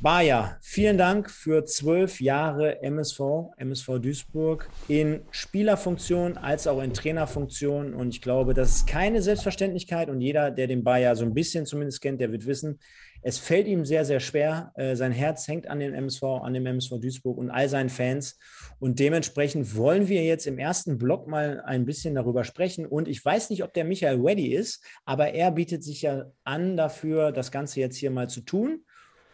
Baja, 0.00 0.58
vielen 0.60 0.98
Dank 0.98 1.30
für 1.30 1.64
zwölf 1.64 2.20
Jahre 2.20 2.82
MSV, 2.82 3.20
MSV 3.56 4.00
Duisburg 4.00 4.68
in 4.86 5.22
Spielerfunktion 5.30 6.36
als 6.36 6.66
auch 6.66 6.82
in 6.82 6.92
Trainerfunktion. 6.92 7.94
Und 7.94 8.10
ich 8.10 8.20
glaube, 8.20 8.52
das 8.52 8.76
ist 8.76 8.86
keine 8.86 9.22
Selbstverständlichkeit. 9.22 10.10
Und 10.10 10.20
jeder, 10.20 10.50
der 10.50 10.66
den 10.66 10.84
Baja 10.84 11.14
so 11.14 11.24
ein 11.24 11.32
bisschen 11.32 11.64
zumindest 11.64 12.02
kennt, 12.02 12.20
der 12.20 12.32
wird 12.32 12.44
wissen, 12.44 12.80
es 13.24 13.38
fällt 13.38 13.66
ihm 13.66 13.86
sehr, 13.86 14.04
sehr 14.04 14.20
schwer. 14.20 14.70
Äh, 14.74 14.96
sein 14.96 15.10
Herz 15.10 15.48
hängt 15.48 15.66
an 15.66 15.80
dem 15.80 15.94
MSV, 15.94 16.22
an 16.42 16.52
dem 16.52 16.66
MSV 16.66 17.00
Duisburg 17.00 17.38
und 17.38 17.50
all 17.50 17.70
seinen 17.70 17.88
Fans. 17.88 18.38
Und 18.78 18.98
dementsprechend 18.98 19.76
wollen 19.76 20.08
wir 20.08 20.22
jetzt 20.22 20.46
im 20.46 20.58
ersten 20.58 20.98
Block 20.98 21.26
mal 21.26 21.62
ein 21.64 21.86
bisschen 21.86 22.14
darüber 22.14 22.44
sprechen. 22.44 22.84
Und 22.84 23.08
ich 23.08 23.24
weiß 23.24 23.48
nicht, 23.48 23.64
ob 23.64 23.72
der 23.72 23.84
Michael 23.84 24.20
ready 24.20 24.54
ist, 24.54 24.84
aber 25.06 25.32
er 25.32 25.50
bietet 25.52 25.82
sich 25.82 26.02
ja 26.02 26.26
an 26.44 26.76
dafür, 26.76 27.32
das 27.32 27.50
Ganze 27.50 27.80
jetzt 27.80 27.96
hier 27.96 28.10
mal 28.10 28.28
zu 28.28 28.42
tun 28.42 28.84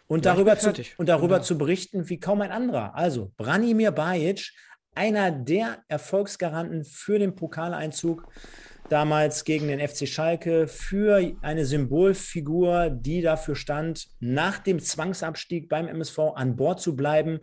und 0.07 0.25
ja, 0.25 0.35
darüber, 0.35 0.57
zu, 0.57 0.73
und 0.97 1.09
darüber 1.09 1.39
ja. 1.39 1.43
zu 1.43 1.59
berichten 1.59 2.09
wie 2.09 2.21
kaum 2.21 2.43
ein 2.43 2.53
anderer. 2.53 2.95
Also 2.95 3.33
Branimir 3.37 3.91
Bajic, 3.91 4.53
einer 4.95 5.33
der 5.33 5.83
Erfolgsgaranten 5.89 6.85
für 6.85 7.19
den 7.19 7.35
Pokaleinzug 7.35 8.29
damals 8.91 9.45
gegen 9.45 9.69
den 9.69 9.87
FC 9.87 10.07
Schalke 10.07 10.69
für 10.69 11.35
eine 11.43 11.65
Symbolfigur, 11.65 12.91
die 12.91 13.23
dafür 13.23 13.55
stand, 13.55 14.09
nach 14.19 14.59
dem 14.59 14.81
Zwangsabstieg 14.81 15.69
beim 15.69 15.89
MSV 15.89 16.19
an 16.35 16.57
Bord 16.57 16.81
zu 16.81 16.97
bleiben, 16.97 17.41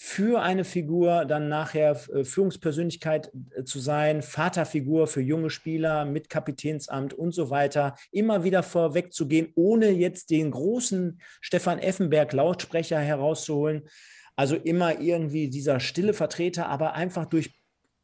für 0.00 0.40
eine 0.40 0.62
Figur 0.62 1.24
dann 1.24 1.48
nachher 1.48 1.98
äh, 2.14 2.22
Führungspersönlichkeit 2.22 3.32
äh, 3.56 3.64
zu 3.64 3.80
sein, 3.80 4.22
Vaterfigur 4.22 5.08
für 5.08 5.20
junge 5.20 5.50
Spieler 5.50 6.04
mit 6.04 6.30
Kapitänsamt 6.30 7.14
und 7.14 7.32
so 7.32 7.50
weiter, 7.50 7.96
immer 8.12 8.44
wieder 8.44 8.62
vorwegzugehen, 8.62 9.48
ohne 9.56 9.90
jetzt 9.90 10.30
den 10.30 10.52
großen 10.52 11.20
Stefan 11.40 11.80
Effenberg 11.80 12.32
Lautsprecher 12.32 13.00
herauszuholen. 13.00 13.88
Also 14.36 14.54
immer 14.54 15.00
irgendwie 15.00 15.50
dieser 15.50 15.80
stille 15.80 16.14
Vertreter, 16.14 16.68
aber 16.68 16.94
einfach 16.94 17.26
durch 17.26 17.57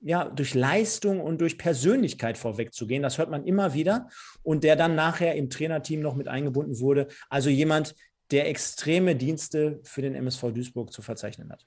ja, 0.05 0.27
durch 0.27 0.55
Leistung 0.55 1.21
und 1.21 1.41
durch 1.41 1.57
Persönlichkeit 1.57 2.37
vorwegzugehen. 2.37 3.03
Das 3.03 3.17
hört 3.17 3.31
man 3.31 3.45
immer 3.45 3.73
wieder. 3.73 4.09
Und 4.43 4.63
der 4.63 4.77
dann 4.77 4.95
nachher 4.95 5.35
im 5.35 5.49
Trainerteam 5.49 6.01
noch 6.01 6.15
mit 6.15 6.29
eingebunden 6.29 6.79
wurde. 6.79 7.09
Also 7.31 7.49
jemand, 7.49 7.95
der 8.31 8.49
extreme 8.49 9.17
Dienste 9.17 9.81
für 9.83 10.03
den 10.03 10.15
MSV 10.15 10.53
Duisburg 10.53 10.93
zu 10.93 11.01
verzeichnen 11.01 11.51
hat. 11.51 11.67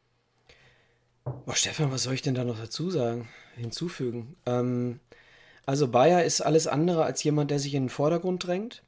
Oh, 1.25 1.53
Stefan, 1.53 1.91
was 1.91 2.03
soll 2.03 2.13
ich 2.13 2.21
denn 2.21 2.35
da 2.35 2.43
noch 2.43 2.59
dazu 2.59 2.89
sagen, 2.91 3.27
hinzufügen? 3.55 4.37
Ähm, 4.45 4.99
also 5.65 5.87
Bayer 5.87 6.23
ist 6.23 6.41
alles 6.41 6.67
andere 6.67 7.05
als 7.05 7.23
jemand, 7.23 7.49
der 7.49 7.59
sich 7.59 7.73
in 7.73 7.83
den 7.83 7.89
Vordergrund 7.89 8.45
drängt. 8.45 8.83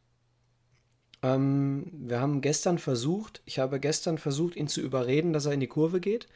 Ähm, 1.23 1.91
wir 1.91 2.21
haben 2.21 2.41
gestern 2.41 2.77
versucht, 2.77 3.41
ich 3.45 3.57
habe 3.57 3.79
gestern 3.79 4.19
versucht, 4.19 4.55
ihn 4.55 4.67
zu 4.67 4.79
überreden, 4.79 5.33
dass 5.33 5.47
er 5.47 5.53
in 5.53 5.59
die 5.59 5.67
Kurve 5.67 5.99
geht. 5.99 6.27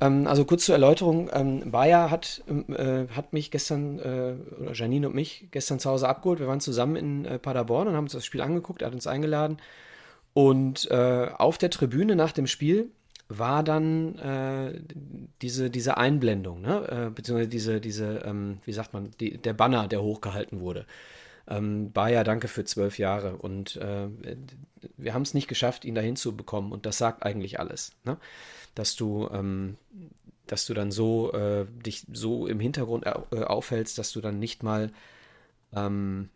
Ähm, 0.00 0.26
also 0.26 0.44
kurz 0.44 0.64
zur 0.64 0.74
Erläuterung, 0.74 1.28
ähm, 1.32 1.70
Bayer 1.70 2.10
hat, 2.10 2.42
ähm, 2.48 2.64
äh, 2.74 3.08
hat 3.14 3.32
mich 3.32 3.50
gestern, 3.50 3.98
äh, 3.98 4.34
oder 4.60 4.72
Janine 4.72 5.08
und 5.08 5.14
mich, 5.14 5.48
gestern 5.50 5.80
zu 5.80 5.90
Hause 5.90 6.08
abgeholt. 6.08 6.38
Wir 6.38 6.46
waren 6.46 6.60
zusammen 6.60 6.96
in 6.96 7.24
äh, 7.24 7.38
Paderborn 7.38 7.88
und 7.88 7.94
haben 7.94 8.04
uns 8.04 8.12
das 8.12 8.24
Spiel 8.24 8.40
angeguckt, 8.40 8.82
er 8.82 8.86
hat 8.86 8.94
uns 8.94 9.06
eingeladen. 9.06 9.58
Und 10.34 10.90
äh, 10.90 11.28
auf 11.36 11.58
der 11.58 11.70
Tribüne 11.70 12.14
nach 12.14 12.32
dem 12.32 12.46
Spiel 12.46 12.90
war 13.28 13.62
dann 13.62 14.18
äh, 14.18 14.80
diese, 15.42 15.68
diese 15.68 15.96
Einblendung, 15.96 16.62
ne? 16.62 17.08
äh, 17.08 17.10
beziehungsweise 17.10 17.48
diese, 17.48 17.80
diese 17.80 18.22
ähm, 18.24 18.58
wie 18.64 18.72
sagt 18.72 18.94
man, 18.94 19.10
die, 19.20 19.36
der 19.36 19.52
Banner, 19.52 19.88
der 19.88 20.02
hochgehalten 20.02 20.60
wurde. 20.60 20.86
Ähm, 21.48 21.92
Bayer, 21.92 22.24
danke 22.24 22.46
für 22.46 22.64
zwölf 22.64 22.98
Jahre. 22.98 23.36
Und 23.36 23.80
wir 24.96 25.14
haben 25.14 25.22
es 25.22 25.34
nicht 25.34 25.48
geschafft, 25.48 25.84
ihn 25.84 25.94
dahin 25.94 26.14
zu 26.14 26.36
bekommen. 26.36 26.72
Und 26.72 26.86
das 26.86 26.98
sagt 26.98 27.24
eigentlich 27.24 27.58
alles, 27.58 27.92
ne? 28.04 28.16
Dass 28.78 28.94
du, 28.94 29.28
ähm, 29.32 29.76
dass 30.46 30.66
du 30.66 30.72
dann 30.72 30.92
so 30.92 31.32
äh, 31.32 31.66
dich 31.84 32.06
so 32.12 32.46
im 32.46 32.60
Hintergrund 32.60 33.06
äh, 33.06 33.42
aufhältst, 33.42 33.98
dass 33.98 34.12
du 34.12 34.20
dann 34.20 34.38
nicht 34.38 34.62
mal, 34.62 34.92
ähm, 35.74 36.30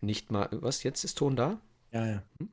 nicht 0.00 0.30
mal, 0.30 0.48
was 0.50 0.82
jetzt 0.82 1.04
ist 1.04 1.18
Ton 1.18 1.36
da? 1.36 1.60
Ja, 1.92 2.06
ja. 2.06 2.22
Hm? 2.38 2.48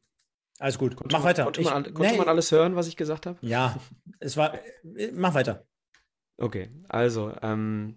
Alles 0.60 0.78
gut, 0.78 0.96
konnte 0.96 1.14
mach 1.14 1.20
man, 1.20 1.30
weiter. 1.30 1.44
Konnte, 1.46 1.62
ich, 1.62 1.70
man, 1.70 1.84
konnte 1.94 2.12
nee. 2.12 2.18
man 2.18 2.28
alles 2.28 2.52
hören, 2.52 2.76
was 2.76 2.88
ich 2.88 2.98
gesagt 2.98 3.26
habe? 3.26 3.38
Ja, 3.42 3.78
es 4.20 4.38
war. 4.38 4.58
Mach 5.14 5.34
weiter. 5.34 5.66
Okay, 6.38 6.70
also, 6.90 7.34
ähm, 7.42 7.96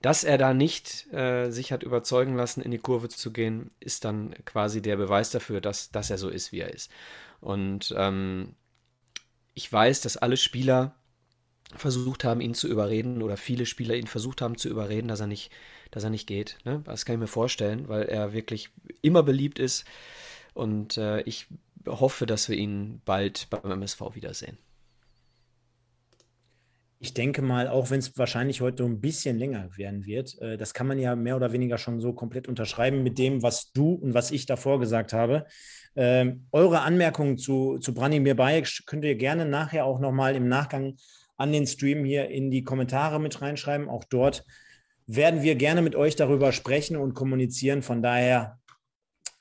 dass 0.00 0.22
er 0.22 0.38
da 0.38 0.54
nicht 0.54 1.12
äh, 1.12 1.50
sich 1.50 1.72
hat 1.72 1.82
überzeugen 1.82 2.36
lassen, 2.36 2.62
in 2.62 2.70
die 2.70 2.78
Kurve 2.78 3.08
zu 3.08 3.32
gehen, 3.32 3.70
ist 3.80 4.04
dann 4.04 4.34
quasi 4.44 4.82
der 4.82 4.96
Beweis 4.96 5.30
dafür, 5.30 5.60
dass, 5.60 5.90
dass 5.90 6.10
er 6.10 6.18
so 6.18 6.28
ist, 6.28 6.52
wie 6.52 6.60
er 6.60 6.72
ist. 6.72 6.90
Und 7.40 7.94
ähm, 7.96 8.54
ich 9.54 9.72
weiß, 9.72 10.00
dass 10.00 10.16
alle 10.16 10.36
Spieler 10.36 10.94
versucht 11.76 12.24
haben, 12.24 12.40
ihn 12.40 12.54
zu 12.54 12.68
überreden, 12.68 13.22
oder 13.22 13.36
viele 13.36 13.66
Spieler 13.66 13.94
ihn 13.94 14.06
versucht 14.06 14.42
haben 14.42 14.56
zu 14.56 14.68
überreden, 14.68 15.08
dass 15.08 15.20
er 15.20 15.26
nicht, 15.26 15.50
dass 15.90 16.04
er 16.04 16.10
nicht 16.10 16.26
geht. 16.26 16.58
Ne? 16.64 16.82
Das 16.84 17.04
kann 17.04 17.14
ich 17.14 17.20
mir 17.20 17.26
vorstellen, 17.26 17.88
weil 17.88 18.04
er 18.04 18.32
wirklich 18.32 18.70
immer 19.02 19.22
beliebt 19.22 19.58
ist. 19.58 19.84
Und 20.52 20.98
äh, 20.98 21.22
ich 21.22 21.46
hoffe, 21.86 22.26
dass 22.26 22.48
wir 22.48 22.56
ihn 22.56 23.00
bald 23.04 23.48
beim 23.50 23.70
MSV 23.70 24.14
wiedersehen. 24.14 24.58
Ich 27.04 27.12
denke 27.12 27.42
mal, 27.42 27.68
auch 27.68 27.90
wenn 27.90 27.98
es 27.98 28.16
wahrscheinlich 28.16 28.62
heute 28.62 28.82
ein 28.82 29.02
bisschen 29.02 29.38
länger 29.38 29.68
werden 29.76 30.06
wird, 30.06 30.40
äh, 30.40 30.56
das 30.56 30.72
kann 30.72 30.86
man 30.86 30.98
ja 30.98 31.14
mehr 31.14 31.36
oder 31.36 31.52
weniger 31.52 31.76
schon 31.76 32.00
so 32.00 32.14
komplett 32.14 32.48
unterschreiben 32.48 33.02
mit 33.02 33.18
dem, 33.18 33.42
was 33.42 33.72
du 33.72 33.92
und 33.92 34.14
was 34.14 34.30
ich 34.30 34.46
davor 34.46 34.80
gesagt 34.80 35.12
habe. 35.12 35.44
Ähm, 35.96 36.46
eure 36.50 36.80
Anmerkungen 36.80 37.36
zu, 37.36 37.76
zu 37.76 37.92
Branimir 37.92 38.34
Bayek 38.34 38.86
könnt 38.86 39.04
ihr 39.04 39.16
gerne 39.16 39.44
nachher 39.44 39.84
auch 39.84 40.00
nochmal 40.00 40.34
im 40.34 40.48
Nachgang 40.48 40.96
an 41.36 41.52
den 41.52 41.66
Stream 41.66 42.06
hier 42.06 42.30
in 42.30 42.50
die 42.50 42.64
Kommentare 42.64 43.20
mit 43.20 43.42
reinschreiben. 43.42 43.90
Auch 43.90 44.04
dort 44.04 44.42
werden 45.06 45.42
wir 45.42 45.56
gerne 45.56 45.82
mit 45.82 45.96
euch 45.96 46.16
darüber 46.16 46.52
sprechen 46.52 46.96
und 46.96 47.12
kommunizieren. 47.12 47.82
Von 47.82 48.00
daher 48.00 48.58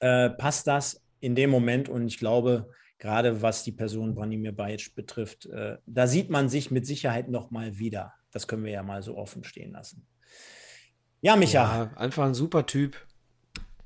äh, 0.01 0.29
passt 0.31 0.67
das 0.67 1.01
in 1.21 1.33
dem 1.33 1.49
Moment 1.49 1.87
und 1.87 2.07
ich 2.07 2.17
glaube, 2.17 2.69
gerade 3.03 3.41
was 3.41 3.65
die 3.65 3.73
Person 3.73 4.15
Branimir 4.15 4.53
Bajic 4.53 4.95
betrifft. 4.95 5.45
Äh, 5.47 5.77
da 5.85 6.07
sieht 6.07 6.29
man 6.29 6.47
sich 6.47 6.71
mit 6.71 6.87
Sicherheit 6.87 7.27
noch 7.27 7.51
mal 7.51 7.77
wieder. 7.77 8.13
Das 8.31 8.47
können 8.47 8.63
wir 8.63 8.71
ja 8.71 8.81
mal 8.81 9.03
so 9.03 9.17
offen 9.17 9.43
stehen 9.43 9.73
lassen. 9.73 10.07
Ja, 11.19 11.35
Micha. 11.35 11.61
Ja, 11.61 11.97
einfach 11.97 12.23
ein 12.23 12.33
super 12.33 12.65
Typ. 12.65 12.95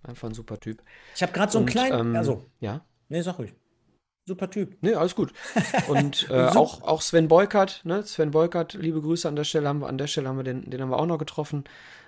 Einfach 0.04 0.30
ein 0.30 0.36
super 0.36 0.60
Typ. 0.60 0.84
Ich 1.16 1.24
habe 1.24 1.34
gerade 1.34 1.52
so 1.52 1.58
einen 1.58 1.66
Und, 1.66 1.72
kleinen. 1.72 2.00
Ähm, 2.00 2.16
also, 2.16 2.46
ja. 2.60 2.86
Nee, 3.10 3.24
sag 3.24 3.40
ruhig. 3.40 3.56
Super 4.28 4.52
Typ. 4.52 4.78
Nee, 4.82 4.94
alles 4.94 5.16
gut. 5.16 5.34
Und 5.88 6.30
äh, 6.30 6.50
auch, 6.50 6.84
auch 6.84 7.02
Sven 7.02 7.28
Beukert, 7.28 7.82
ne? 7.86 8.04
Sven 8.04 8.30
Beukert, 8.30 8.76
liebe 8.76 9.02
Grüße 9.02 9.28
an 9.28 9.36
der 9.36 9.46
Stelle 9.46 9.68
haben 9.68 9.80
wir, 9.80 9.88
an 9.88 9.98
der 9.98 10.08
Stelle 10.08 10.30
haben 10.30 10.38
wir 10.38 10.44
den, 10.44 10.70
den 10.70 10.80
haben 10.80 10.90
wir 10.90 11.00
auch 11.00 11.08
noch 11.08 11.18
getroffen. 11.18 11.64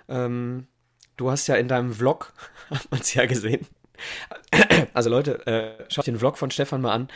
Ähm, 0.08 0.68
du 1.16 1.28
hast 1.28 1.48
ja 1.48 1.56
in 1.56 1.66
deinem 1.66 1.92
Vlog, 1.92 2.32
hat 2.70 2.88
man 2.92 3.00
es 3.00 3.12
ja 3.14 3.26
gesehen. 3.26 3.66
Also 4.94 5.10
Leute, 5.10 5.46
äh, 5.46 5.84
schaut 5.88 6.06
den 6.06 6.18
Vlog 6.18 6.36
von 6.36 6.50
Stefan 6.50 6.80
mal 6.80 6.92
an. 6.92 7.08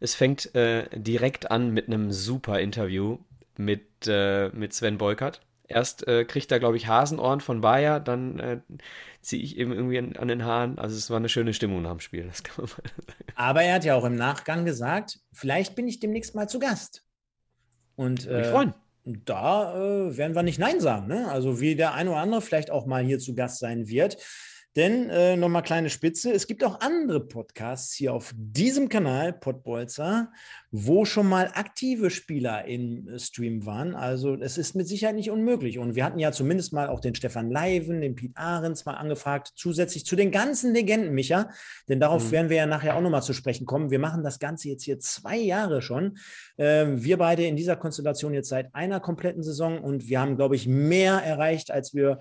Es 0.00 0.14
fängt 0.14 0.54
äh, 0.54 0.88
direkt 0.92 1.50
an 1.50 1.70
mit 1.70 1.86
einem 1.86 2.10
super 2.10 2.60
Interview 2.60 3.18
mit, 3.56 3.86
äh, 4.06 4.48
mit 4.50 4.72
Sven 4.72 4.98
Beukert. 4.98 5.40
Erst 5.68 6.06
äh, 6.06 6.24
kriegt 6.24 6.52
er, 6.52 6.58
glaube 6.58 6.76
ich, 6.76 6.86
Hasenohren 6.86 7.40
von 7.40 7.60
Bayer, 7.60 8.00
dann 8.00 8.38
äh, 8.38 8.60
ziehe 9.22 9.42
ich 9.42 9.56
eben 9.56 9.72
irgendwie 9.72 9.98
an, 9.98 10.16
an, 10.16 10.28
den 10.28 10.44
Haaren. 10.44 10.78
Also 10.78 10.96
es 10.96 11.08
war 11.08 11.16
eine 11.16 11.28
schöne 11.28 11.54
Stimmung 11.54 11.82
nach 11.82 11.92
dem 11.92 12.00
Spiel. 12.00 12.24
Das 12.26 12.42
kann 12.42 12.56
man 12.58 12.66
mal 12.66 12.90
sagen. 12.90 13.32
Aber 13.36 13.62
er 13.62 13.74
hat 13.74 13.84
ja 13.84 13.94
auch 13.94 14.04
im 14.04 14.16
Nachgang 14.16 14.64
gesagt, 14.64 15.20
vielleicht 15.32 15.74
bin 15.74 15.88
ich 15.88 16.00
demnächst 16.00 16.34
mal 16.34 16.48
zu 16.48 16.58
Gast. 16.58 17.04
Und 17.96 18.26
äh, 18.26 18.44
freuen. 18.44 18.74
Da 19.04 19.74
äh, 19.74 20.16
werden 20.16 20.34
wir 20.34 20.42
nicht 20.42 20.58
Nein 20.58 20.80
sagen. 20.80 21.08
Ne? 21.08 21.28
Also 21.28 21.60
wie 21.60 21.74
der 21.74 21.94
eine 21.94 22.10
oder 22.10 22.20
andere 22.20 22.42
vielleicht 22.42 22.70
auch 22.70 22.86
mal 22.86 23.02
hier 23.02 23.18
zu 23.18 23.34
Gast 23.34 23.58
sein 23.58 23.88
wird. 23.88 24.16
Denn 24.74 25.10
äh, 25.10 25.36
nochmal 25.36 25.62
kleine 25.62 25.90
Spitze, 25.90 26.32
es 26.32 26.46
gibt 26.46 26.64
auch 26.64 26.80
andere 26.80 27.20
Podcasts 27.20 27.92
hier 27.92 28.14
auf 28.14 28.32
diesem 28.34 28.88
Kanal, 28.88 29.34
Podbolzer, 29.34 30.32
wo 30.70 31.04
schon 31.04 31.28
mal 31.28 31.50
aktive 31.52 32.08
Spieler 32.08 32.64
im 32.64 33.06
äh, 33.06 33.18
Stream 33.18 33.66
waren. 33.66 33.94
Also 33.94 34.34
es 34.34 34.56
ist 34.56 34.74
mit 34.74 34.88
Sicherheit 34.88 35.16
nicht 35.16 35.30
unmöglich. 35.30 35.78
Und 35.78 35.94
wir 35.94 36.06
hatten 36.06 36.18
ja 36.18 36.32
zumindest 36.32 36.72
mal 36.72 36.88
auch 36.88 37.00
den 37.00 37.14
Stefan 37.14 37.50
Leiven, 37.50 38.00
den 38.00 38.14
Piet 38.14 38.32
Ahrens 38.34 38.86
mal 38.86 38.94
angefragt, 38.94 39.52
zusätzlich 39.56 40.06
zu 40.06 40.16
den 40.16 40.30
ganzen 40.30 40.72
Legenden, 40.72 41.12
Micha. 41.12 41.50
Denn 41.90 42.00
darauf 42.00 42.24
mhm. 42.24 42.30
werden 42.30 42.48
wir 42.48 42.56
ja 42.56 42.66
nachher 42.66 42.96
auch 42.96 43.02
nochmal 43.02 43.22
zu 43.22 43.34
sprechen 43.34 43.66
kommen. 43.66 43.90
Wir 43.90 43.98
machen 43.98 44.24
das 44.24 44.38
Ganze 44.38 44.70
jetzt 44.70 44.84
hier 44.84 44.98
zwei 45.00 45.36
Jahre 45.36 45.82
schon. 45.82 46.16
Ähm, 46.56 47.04
wir 47.04 47.18
beide 47.18 47.44
in 47.44 47.56
dieser 47.56 47.76
Konstellation 47.76 48.32
jetzt 48.32 48.48
seit 48.48 48.74
einer 48.74 49.00
kompletten 49.00 49.42
Saison 49.42 49.82
und 49.82 50.08
wir 50.08 50.18
haben, 50.18 50.36
glaube 50.36 50.56
ich, 50.56 50.66
mehr 50.66 51.22
erreicht, 51.22 51.70
als 51.70 51.92
wir 51.92 52.20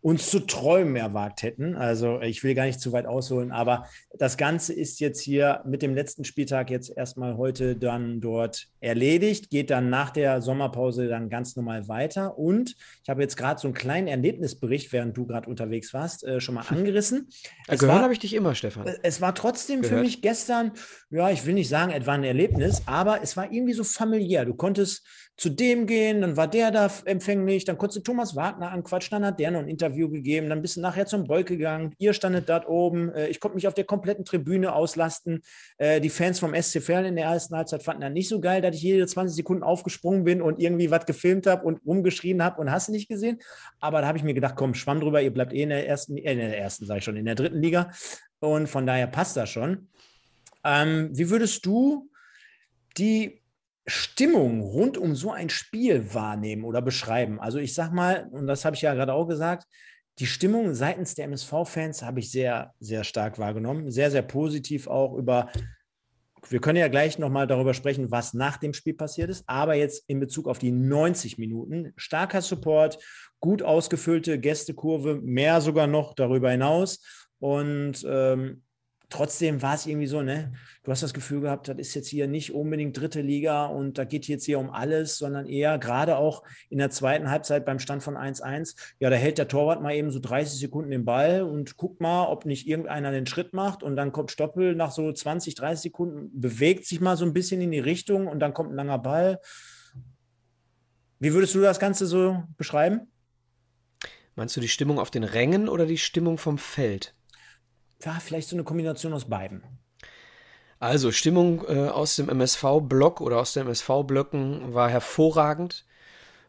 uns 0.00 0.30
zu 0.30 0.40
träumen 0.40 0.94
erwagt 0.94 1.42
hätten. 1.42 1.74
Also 1.74 2.20
ich 2.20 2.44
will 2.44 2.54
gar 2.54 2.66
nicht 2.66 2.80
zu 2.80 2.92
weit 2.92 3.06
ausholen, 3.06 3.50
aber 3.50 3.86
das 4.16 4.36
Ganze 4.36 4.72
ist 4.72 5.00
jetzt 5.00 5.20
hier 5.20 5.62
mit 5.66 5.82
dem 5.82 5.94
letzten 5.94 6.24
Spieltag 6.24 6.70
jetzt 6.70 6.96
erstmal 6.96 7.36
heute 7.36 7.74
dann 7.74 8.20
dort 8.20 8.68
erledigt, 8.80 9.50
geht 9.50 9.70
dann 9.70 9.90
nach 9.90 10.10
der 10.10 10.40
Sommerpause 10.40 11.08
dann 11.08 11.28
ganz 11.28 11.56
normal 11.56 11.88
weiter. 11.88 12.38
Und 12.38 12.76
ich 13.02 13.08
habe 13.08 13.22
jetzt 13.22 13.36
gerade 13.36 13.60
so 13.60 13.66
einen 13.66 13.74
kleinen 13.74 14.06
Erlebnisbericht, 14.06 14.92
während 14.92 15.16
du 15.16 15.26
gerade 15.26 15.48
unterwegs 15.48 15.92
warst, 15.92 16.24
äh, 16.24 16.40
schon 16.40 16.54
mal 16.54 16.64
angerissen. 16.68 17.28
Ja, 17.66 17.74
gehört 17.74 18.02
habe 18.02 18.12
ich 18.12 18.20
dich 18.20 18.34
immer, 18.34 18.54
Stefan. 18.54 18.86
Äh, 18.86 18.98
es 19.02 19.20
war 19.20 19.34
trotzdem 19.34 19.82
gehört. 19.82 19.98
für 19.98 20.04
mich 20.04 20.22
gestern, 20.22 20.72
ja, 21.10 21.28
ich 21.30 21.44
will 21.44 21.54
nicht 21.54 21.68
sagen, 21.68 21.90
etwa 21.90 22.12
ein 22.12 22.24
Erlebnis, 22.24 22.82
aber 22.86 23.20
es 23.22 23.36
war 23.36 23.52
irgendwie 23.52 23.74
so 23.74 23.82
familiär. 23.82 24.44
Du 24.44 24.54
konntest 24.54 25.04
zu 25.38 25.50
dem 25.50 25.86
gehen, 25.86 26.20
dann 26.20 26.36
war 26.36 26.48
der 26.48 26.72
da 26.72 26.90
empfänglich, 27.04 27.64
dann 27.64 27.78
konntest 27.78 27.98
du 27.98 28.02
Thomas 28.02 28.34
Wagner 28.34 28.72
anquatschen, 28.72 29.12
dann 29.12 29.24
hat 29.24 29.38
der 29.38 29.52
noch 29.52 29.60
ein 29.60 29.68
Interview 29.68 29.87
gegeben, 29.90 30.48
dann 30.48 30.62
bist 30.62 30.76
du 30.76 30.80
nachher 30.80 31.06
zum 31.06 31.24
Bolk 31.24 31.46
gegangen, 31.46 31.94
ihr 31.98 32.12
standet 32.12 32.48
dort 32.48 32.68
oben, 32.68 33.12
äh, 33.12 33.28
ich 33.28 33.40
konnte 33.40 33.56
mich 33.56 33.66
auf 33.66 33.74
der 33.74 33.84
kompletten 33.84 34.24
Tribüne 34.24 34.72
auslasten. 34.72 35.42
Äh, 35.78 36.00
die 36.00 36.10
Fans 36.10 36.38
vom 36.38 36.54
SC 36.54 36.82
Verl 36.82 37.06
in 37.06 37.16
der 37.16 37.26
ersten 37.26 37.56
Halbzeit 37.56 37.82
fanden 37.82 38.02
das 38.02 38.12
nicht 38.12 38.28
so 38.28 38.40
geil, 38.40 38.62
dass 38.62 38.76
ich 38.76 38.82
jede 38.82 39.06
20 39.06 39.34
Sekunden 39.34 39.62
aufgesprungen 39.62 40.24
bin 40.24 40.42
und 40.42 40.60
irgendwie 40.60 40.90
was 40.90 41.06
gefilmt 41.06 41.46
habe 41.46 41.64
und 41.64 41.80
rumgeschrien 41.86 42.42
habe 42.42 42.60
und 42.60 42.70
hast 42.70 42.88
nicht 42.88 43.08
gesehen. 43.08 43.38
Aber 43.80 44.00
da 44.00 44.08
habe 44.08 44.18
ich 44.18 44.24
mir 44.24 44.34
gedacht, 44.34 44.56
komm, 44.56 44.74
schwamm 44.74 45.00
drüber, 45.00 45.22
ihr 45.22 45.32
bleibt 45.32 45.52
eh 45.52 45.62
in 45.62 45.70
der 45.70 45.88
ersten, 45.88 46.16
äh, 46.16 46.32
in 46.32 46.38
der 46.38 46.58
ersten, 46.58 46.86
sage 46.86 46.98
ich 46.98 47.04
schon, 47.04 47.16
in 47.16 47.24
der 47.24 47.34
dritten 47.34 47.60
Liga. 47.60 47.90
Und 48.40 48.68
von 48.68 48.86
daher 48.86 49.06
passt 49.06 49.36
das 49.36 49.50
schon. 49.50 49.88
Ähm, 50.64 51.10
wie 51.12 51.30
würdest 51.30 51.64
du 51.66 52.10
die 52.96 53.40
Stimmung 53.88 54.60
rund 54.60 54.98
um 54.98 55.14
so 55.14 55.32
ein 55.32 55.48
Spiel 55.48 56.14
wahrnehmen 56.14 56.64
oder 56.64 56.82
beschreiben? 56.82 57.40
Also 57.40 57.58
ich 57.58 57.74
sag 57.74 57.92
mal, 57.92 58.28
und 58.30 58.46
das 58.46 58.64
habe 58.64 58.76
ich 58.76 58.82
ja 58.82 58.94
gerade 58.94 59.12
auch 59.12 59.26
gesagt, 59.26 59.66
die 60.18 60.26
Stimmung 60.26 60.74
seitens 60.74 61.14
der 61.14 61.26
MSV-Fans 61.26 62.02
habe 62.02 62.20
ich 62.20 62.30
sehr, 62.30 62.74
sehr 62.80 63.04
stark 63.04 63.38
wahrgenommen. 63.38 63.90
Sehr, 63.90 64.10
sehr 64.10 64.22
positiv 64.22 64.88
auch 64.88 65.16
über. 65.16 65.50
Wir 66.48 66.60
können 66.60 66.78
ja 66.78 66.88
gleich 66.88 67.18
nochmal 67.18 67.46
darüber 67.46 67.74
sprechen, 67.74 68.10
was 68.10 68.34
nach 68.34 68.56
dem 68.56 68.72
Spiel 68.72 68.94
passiert 68.94 69.30
ist, 69.30 69.44
aber 69.46 69.74
jetzt 69.74 70.04
in 70.08 70.20
Bezug 70.20 70.48
auf 70.48 70.58
die 70.58 70.72
90 70.72 71.38
Minuten. 71.38 71.92
Starker 71.96 72.42
Support, 72.42 72.98
gut 73.40 73.62
ausgefüllte 73.62 74.38
Gästekurve, 74.38 75.20
mehr 75.20 75.60
sogar 75.60 75.86
noch 75.86 76.14
darüber 76.14 76.50
hinaus. 76.50 77.00
Und 77.38 78.04
ähm, 78.08 78.62
trotzdem 79.10 79.62
war 79.62 79.74
es 79.74 79.86
irgendwie 79.86 80.06
so, 80.06 80.22
ne? 80.22 80.52
Du 80.82 80.90
hast 80.90 81.02
das 81.02 81.14
Gefühl 81.14 81.40
gehabt, 81.40 81.68
das 81.68 81.78
ist 81.78 81.94
jetzt 81.94 82.08
hier 82.08 82.26
nicht 82.26 82.52
unbedingt 82.52 82.98
dritte 82.98 83.20
Liga 83.20 83.66
und 83.66 83.98
da 83.98 84.04
geht 84.04 84.28
jetzt 84.28 84.44
hier 84.44 84.58
um 84.58 84.70
alles, 84.70 85.18
sondern 85.18 85.46
eher 85.46 85.78
gerade 85.78 86.16
auch 86.16 86.42
in 86.68 86.78
der 86.78 86.90
zweiten 86.90 87.30
Halbzeit 87.30 87.64
beim 87.64 87.78
Stand 87.78 88.02
von 88.02 88.16
1-1, 88.16 88.76
ja, 89.00 89.10
da 89.10 89.16
hält 89.16 89.38
der 89.38 89.48
Torwart 89.48 89.82
mal 89.82 89.94
eben 89.94 90.10
so 90.10 90.18
30 90.18 90.58
Sekunden 90.60 90.90
den 90.90 91.04
Ball 91.04 91.42
und 91.42 91.76
guckt 91.76 92.00
mal, 92.00 92.26
ob 92.26 92.44
nicht 92.44 92.66
irgendeiner 92.66 93.10
den 93.10 93.26
Schritt 93.26 93.52
macht 93.52 93.82
und 93.82 93.96
dann 93.96 94.12
kommt 94.12 94.30
Stoppel 94.30 94.74
nach 94.74 94.90
so 94.90 95.12
20, 95.12 95.54
30 95.54 95.82
Sekunden, 95.82 96.30
bewegt 96.38 96.86
sich 96.86 97.00
mal 97.00 97.16
so 97.16 97.24
ein 97.24 97.32
bisschen 97.32 97.60
in 97.60 97.70
die 97.70 97.78
Richtung 97.78 98.26
und 98.26 98.40
dann 98.40 98.54
kommt 98.54 98.70
ein 98.70 98.76
langer 98.76 98.98
Ball. 98.98 99.40
Wie 101.18 101.32
würdest 101.32 101.54
du 101.54 101.60
das 101.60 101.80
Ganze 101.80 102.06
so 102.06 102.44
beschreiben? 102.56 103.10
Meinst 104.36 104.56
du 104.56 104.60
die 104.60 104.68
Stimmung 104.68 105.00
auf 105.00 105.10
den 105.10 105.24
Rängen 105.24 105.68
oder 105.68 105.84
die 105.84 105.98
Stimmung 105.98 106.38
vom 106.38 106.58
Feld? 106.58 107.17
Ja, 108.04 108.18
vielleicht 108.20 108.48
so 108.48 108.56
eine 108.56 108.64
Kombination 108.64 109.12
aus 109.12 109.26
beiden. 109.26 109.62
Also 110.80 111.10
Stimmung 111.10 111.64
äh, 111.68 111.88
aus 111.88 112.16
dem 112.16 112.28
MSV-Block 112.28 113.20
oder 113.20 113.38
aus 113.40 113.52
den 113.52 113.62
MSV-Blöcken 113.66 114.74
war 114.74 114.88
hervorragend. 114.88 115.84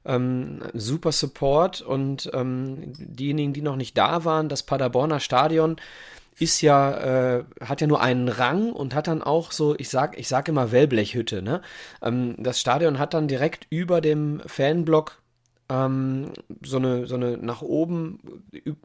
Ähm, 0.05 0.61
super 0.73 1.11
Support 1.11 1.81
und 1.81 2.29
ähm, 2.33 2.93
diejenigen, 2.97 3.53
die 3.53 3.61
noch 3.61 3.75
nicht 3.75 3.97
da 3.97 4.23
waren, 4.23 4.47
das 4.47 4.63
Paderborner 4.63 5.19
Stadion 5.19 5.75
ist 6.39 6.61
ja, 6.61 7.39
äh, 7.39 7.43
hat 7.59 7.81
ja 7.81 7.87
nur 7.87 8.01
einen 8.01 8.29
Rang 8.29 8.71
und 8.71 8.95
hat 8.95 9.07
dann 9.07 9.21
auch 9.21 9.51
so, 9.51 9.75
ich 9.77 9.89
sag, 9.89 10.17
ich 10.17 10.27
sag 10.29 10.47
immer 10.47 10.71
Wellblechhütte, 10.71 11.41
ne? 11.41 11.61
Ähm, 12.01 12.35
das 12.37 12.59
Stadion 12.59 12.97
hat 12.97 13.13
dann 13.13 13.27
direkt 13.27 13.67
über 13.69 13.99
dem 13.99 14.41
Fanblock 14.45 15.21
ähm, 15.69 16.31
so, 16.63 16.77
eine, 16.77 17.05
so 17.05 17.15
eine 17.15 17.37
nach 17.37 17.61
oben, 17.61 18.19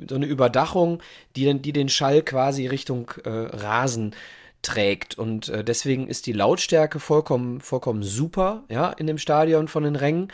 so 0.09 0.15
eine 0.15 0.27
Überdachung, 0.27 1.03
die, 1.37 1.53
die 1.61 1.73
den 1.73 1.89
Schall 1.89 2.23
quasi 2.23 2.67
Richtung 2.67 3.11
äh, 3.25 3.31
Rasen 3.31 4.15
trägt. 4.63 5.19
Und 5.19 5.49
äh, 5.49 5.65
deswegen 5.65 6.09
ist 6.09 6.27
die 6.27 6.33
Lautstärke 6.33 7.01
vollkommen, 7.01 7.61
vollkommen 7.61 8.03
super, 8.03 8.65
ja, 8.69 8.91
in 8.91 9.07
dem 9.07 9.19
Stadion 9.19 9.69
von 9.69 9.85
den 9.85 9.97
Rängen. 9.97 10.29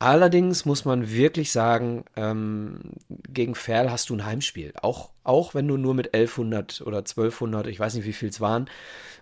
Allerdings 0.00 0.64
muss 0.64 0.84
man 0.84 1.10
wirklich 1.10 1.52
sagen, 1.52 2.04
ähm, 2.16 2.80
gegen 3.08 3.54
Ferl 3.54 3.90
hast 3.90 4.10
du 4.10 4.14
ein 4.14 4.24
Heimspiel. 4.24 4.72
Auch, 4.82 5.10
auch 5.22 5.54
wenn 5.54 5.68
du 5.68 5.76
nur 5.76 5.94
mit 5.94 6.14
1100 6.14 6.82
oder 6.84 6.98
1200, 6.98 7.68
ich 7.68 7.78
weiß 7.78 7.94
nicht 7.94 8.04
wie 8.04 8.12
viel 8.12 8.28
es 8.28 8.40
waren, 8.40 8.68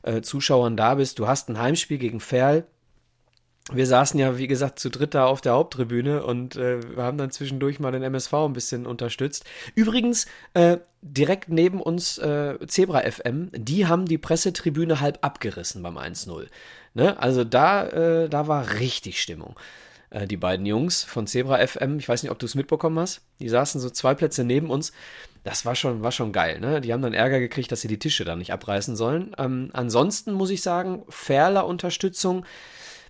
äh, 0.02 0.22
Zuschauern 0.22 0.76
da 0.76 0.94
bist. 0.94 1.18
Du 1.18 1.28
hast 1.28 1.48
ein 1.48 1.58
Heimspiel 1.58 1.98
gegen 1.98 2.20
Ferl 2.20 2.66
wir 3.70 3.86
saßen 3.86 4.18
ja, 4.18 4.38
wie 4.38 4.48
gesagt, 4.48 4.80
zu 4.80 4.90
dritt 4.90 5.14
da 5.14 5.26
auf 5.26 5.40
der 5.40 5.52
Haupttribüne 5.52 6.24
und 6.24 6.56
äh, 6.56 6.80
wir 6.96 7.04
haben 7.04 7.18
dann 7.18 7.30
zwischendurch 7.30 7.78
mal 7.78 7.92
den 7.92 8.02
MSV 8.02 8.32
ein 8.34 8.52
bisschen 8.54 8.86
unterstützt. 8.86 9.44
Übrigens, 9.76 10.26
äh, 10.54 10.78
direkt 11.00 11.48
neben 11.48 11.80
uns 11.80 12.18
äh, 12.18 12.58
Zebra 12.66 13.02
FM, 13.08 13.50
die 13.54 13.86
haben 13.86 14.06
die 14.06 14.18
Pressetribüne 14.18 15.00
halb 15.00 15.18
abgerissen 15.22 15.82
beim 15.82 15.96
1-0. 15.96 16.48
Ne? 16.94 17.18
Also 17.20 17.44
da, 17.44 17.86
äh, 17.86 18.28
da 18.28 18.48
war 18.48 18.80
richtig 18.80 19.22
Stimmung. 19.22 19.54
Äh, 20.10 20.26
die 20.26 20.36
beiden 20.36 20.66
Jungs 20.66 21.04
von 21.04 21.28
Zebra 21.28 21.64
FM, 21.64 21.98
ich 21.98 22.08
weiß 22.08 22.24
nicht, 22.24 22.32
ob 22.32 22.40
du 22.40 22.46
es 22.46 22.56
mitbekommen 22.56 22.98
hast, 22.98 23.22
die 23.38 23.48
saßen 23.48 23.80
so 23.80 23.90
zwei 23.90 24.14
Plätze 24.14 24.42
neben 24.42 24.70
uns. 24.70 24.92
Das 25.44 25.64
war 25.64 25.74
schon, 25.74 26.02
war 26.02 26.12
schon 26.12 26.32
geil, 26.32 26.60
ne? 26.60 26.80
Die 26.80 26.92
haben 26.92 27.02
dann 27.02 27.14
Ärger 27.14 27.40
gekriegt, 27.40 27.72
dass 27.72 27.80
sie 27.80 27.88
die 27.88 27.98
Tische 27.98 28.24
da 28.24 28.36
nicht 28.36 28.52
abreißen 28.52 28.94
sollen. 28.94 29.34
Ähm, 29.38 29.70
ansonsten 29.72 30.32
muss 30.32 30.50
ich 30.50 30.62
sagen, 30.62 31.04
Ferler 31.08 31.66
Unterstützung 31.66 32.44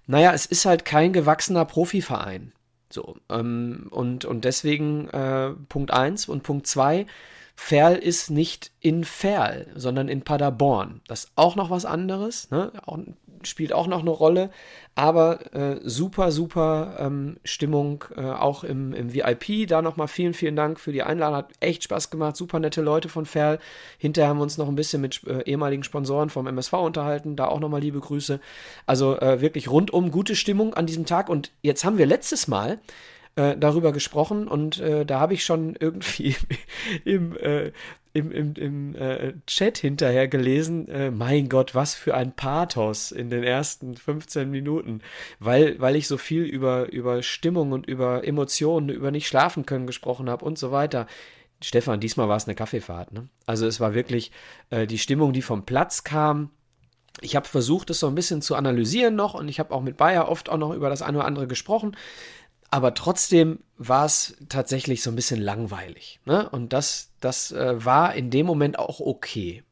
naja, 0.06 0.32
es 0.32 0.46
ist 0.46 0.64
halt 0.64 0.84
kein 0.84 1.12
gewachsener 1.12 1.64
Profiverein. 1.64 2.52
So, 2.90 3.16
ähm, 3.30 3.86
und, 3.90 4.24
und 4.24 4.44
deswegen 4.44 5.08
äh, 5.08 5.50
Punkt 5.68 5.92
1 5.92 6.28
und 6.28 6.42
Punkt 6.42 6.66
2, 6.66 7.06
Ferl 7.64 7.94
ist 7.94 8.28
nicht 8.28 8.72
in 8.80 9.04
Ferl, 9.04 9.68
sondern 9.76 10.08
in 10.08 10.22
Paderborn. 10.22 11.00
Das 11.06 11.24
ist 11.24 11.32
auch 11.36 11.54
noch 11.54 11.70
was 11.70 11.84
anderes, 11.84 12.50
ne? 12.50 12.72
auch, 12.84 12.98
spielt 13.44 13.72
auch 13.72 13.86
noch 13.86 14.00
eine 14.00 14.10
Rolle, 14.10 14.50
aber 14.96 15.54
äh, 15.54 15.80
super, 15.84 16.32
super 16.32 16.96
ähm, 16.98 17.36
Stimmung, 17.44 18.04
äh, 18.16 18.22
auch 18.22 18.64
im, 18.64 18.92
im 18.92 19.14
VIP. 19.14 19.68
Da 19.68 19.80
nochmal 19.80 20.08
vielen, 20.08 20.34
vielen 20.34 20.56
Dank 20.56 20.80
für 20.80 20.90
die 20.90 21.04
Einladung, 21.04 21.36
hat 21.36 21.52
echt 21.60 21.84
Spaß 21.84 22.10
gemacht, 22.10 22.36
super 22.36 22.58
nette 22.58 22.82
Leute 22.82 23.08
von 23.08 23.26
Ferl. 23.26 23.60
Hinterher 23.96 24.30
haben 24.30 24.38
wir 24.38 24.42
uns 24.42 24.58
noch 24.58 24.68
ein 24.68 24.74
bisschen 24.74 25.00
mit 25.00 25.22
äh, 25.28 25.42
ehemaligen 25.42 25.84
Sponsoren 25.84 26.30
vom 26.30 26.48
MSV 26.48 26.72
unterhalten, 26.72 27.36
da 27.36 27.46
auch 27.46 27.60
nochmal 27.60 27.80
liebe 27.80 28.00
Grüße. 28.00 28.40
Also 28.86 29.20
äh, 29.20 29.40
wirklich 29.40 29.70
rundum 29.70 30.10
gute 30.10 30.34
Stimmung 30.34 30.74
an 30.74 30.86
diesem 30.86 31.06
Tag 31.06 31.28
und 31.28 31.52
jetzt 31.62 31.84
haben 31.84 31.96
wir 31.96 32.06
letztes 32.06 32.48
Mal 32.48 32.80
äh, 33.36 33.56
darüber 33.56 33.92
gesprochen 33.92 34.46
und 34.46 34.78
äh, 34.80 35.06
da 35.06 35.20
habe 35.20 35.34
ich 35.34 35.44
schon 35.44 35.74
irgendwie 35.78 36.36
im, 37.04 37.36
äh, 37.38 37.72
im, 38.12 38.30
im, 38.30 38.54
im 38.54 38.94
äh, 38.94 39.32
Chat 39.46 39.78
hinterher 39.78 40.28
gelesen, 40.28 40.88
äh, 40.88 41.10
mein 41.10 41.48
Gott, 41.48 41.74
was 41.74 41.94
für 41.94 42.14
ein 42.14 42.36
Pathos 42.36 43.10
in 43.10 43.30
den 43.30 43.42
ersten 43.42 43.96
15 43.96 44.50
Minuten, 44.50 45.00
weil, 45.38 45.80
weil 45.80 45.96
ich 45.96 46.08
so 46.08 46.18
viel 46.18 46.42
über, 46.42 46.92
über 46.92 47.22
Stimmung 47.22 47.72
und 47.72 47.86
über 47.86 48.26
Emotionen, 48.26 48.90
über 48.90 49.10
nicht 49.10 49.28
schlafen 49.28 49.64
können 49.64 49.86
gesprochen 49.86 50.28
habe 50.28 50.44
und 50.44 50.58
so 50.58 50.70
weiter. 50.70 51.06
Stefan, 51.62 52.00
diesmal 52.00 52.28
war 52.28 52.36
es 52.36 52.46
eine 52.46 52.54
Kaffeefahrt. 52.54 53.12
Ne? 53.12 53.28
Also 53.46 53.66
es 53.66 53.80
war 53.80 53.94
wirklich 53.94 54.30
äh, 54.70 54.86
die 54.86 54.98
Stimmung, 54.98 55.32
die 55.32 55.42
vom 55.42 55.64
Platz 55.64 56.04
kam. 56.04 56.50
Ich 57.20 57.36
habe 57.36 57.46
versucht, 57.46 57.90
das 57.90 58.00
so 58.00 58.08
ein 58.08 58.14
bisschen 58.14 58.42
zu 58.42 58.56
analysieren 58.56 59.14
noch 59.14 59.34
und 59.34 59.48
ich 59.48 59.60
habe 59.60 59.72
auch 59.72 59.82
mit 59.82 59.96
Bayer 59.96 60.28
oft 60.28 60.48
auch 60.48 60.56
noch 60.56 60.74
über 60.74 60.90
das 60.90 61.02
eine 61.02 61.18
oder 61.18 61.26
andere 61.26 61.46
gesprochen. 61.46 61.96
Aber 62.72 62.94
trotzdem 62.94 63.58
war 63.76 64.06
es 64.06 64.34
tatsächlich 64.48 65.02
so 65.02 65.10
ein 65.10 65.16
bisschen 65.16 65.42
langweilig. 65.42 66.20
Ne? 66.24 66.48
Und 66.48 66.72
das, 66.72 67.10
das 67.20 67.52
äh, 67.52 67.84
war 67.84 68.14
in 68.14 68.30
dem 68.30 68.46
Moment 68.46 68.78
auch 68.78 68.98
okay. 68.98 69.62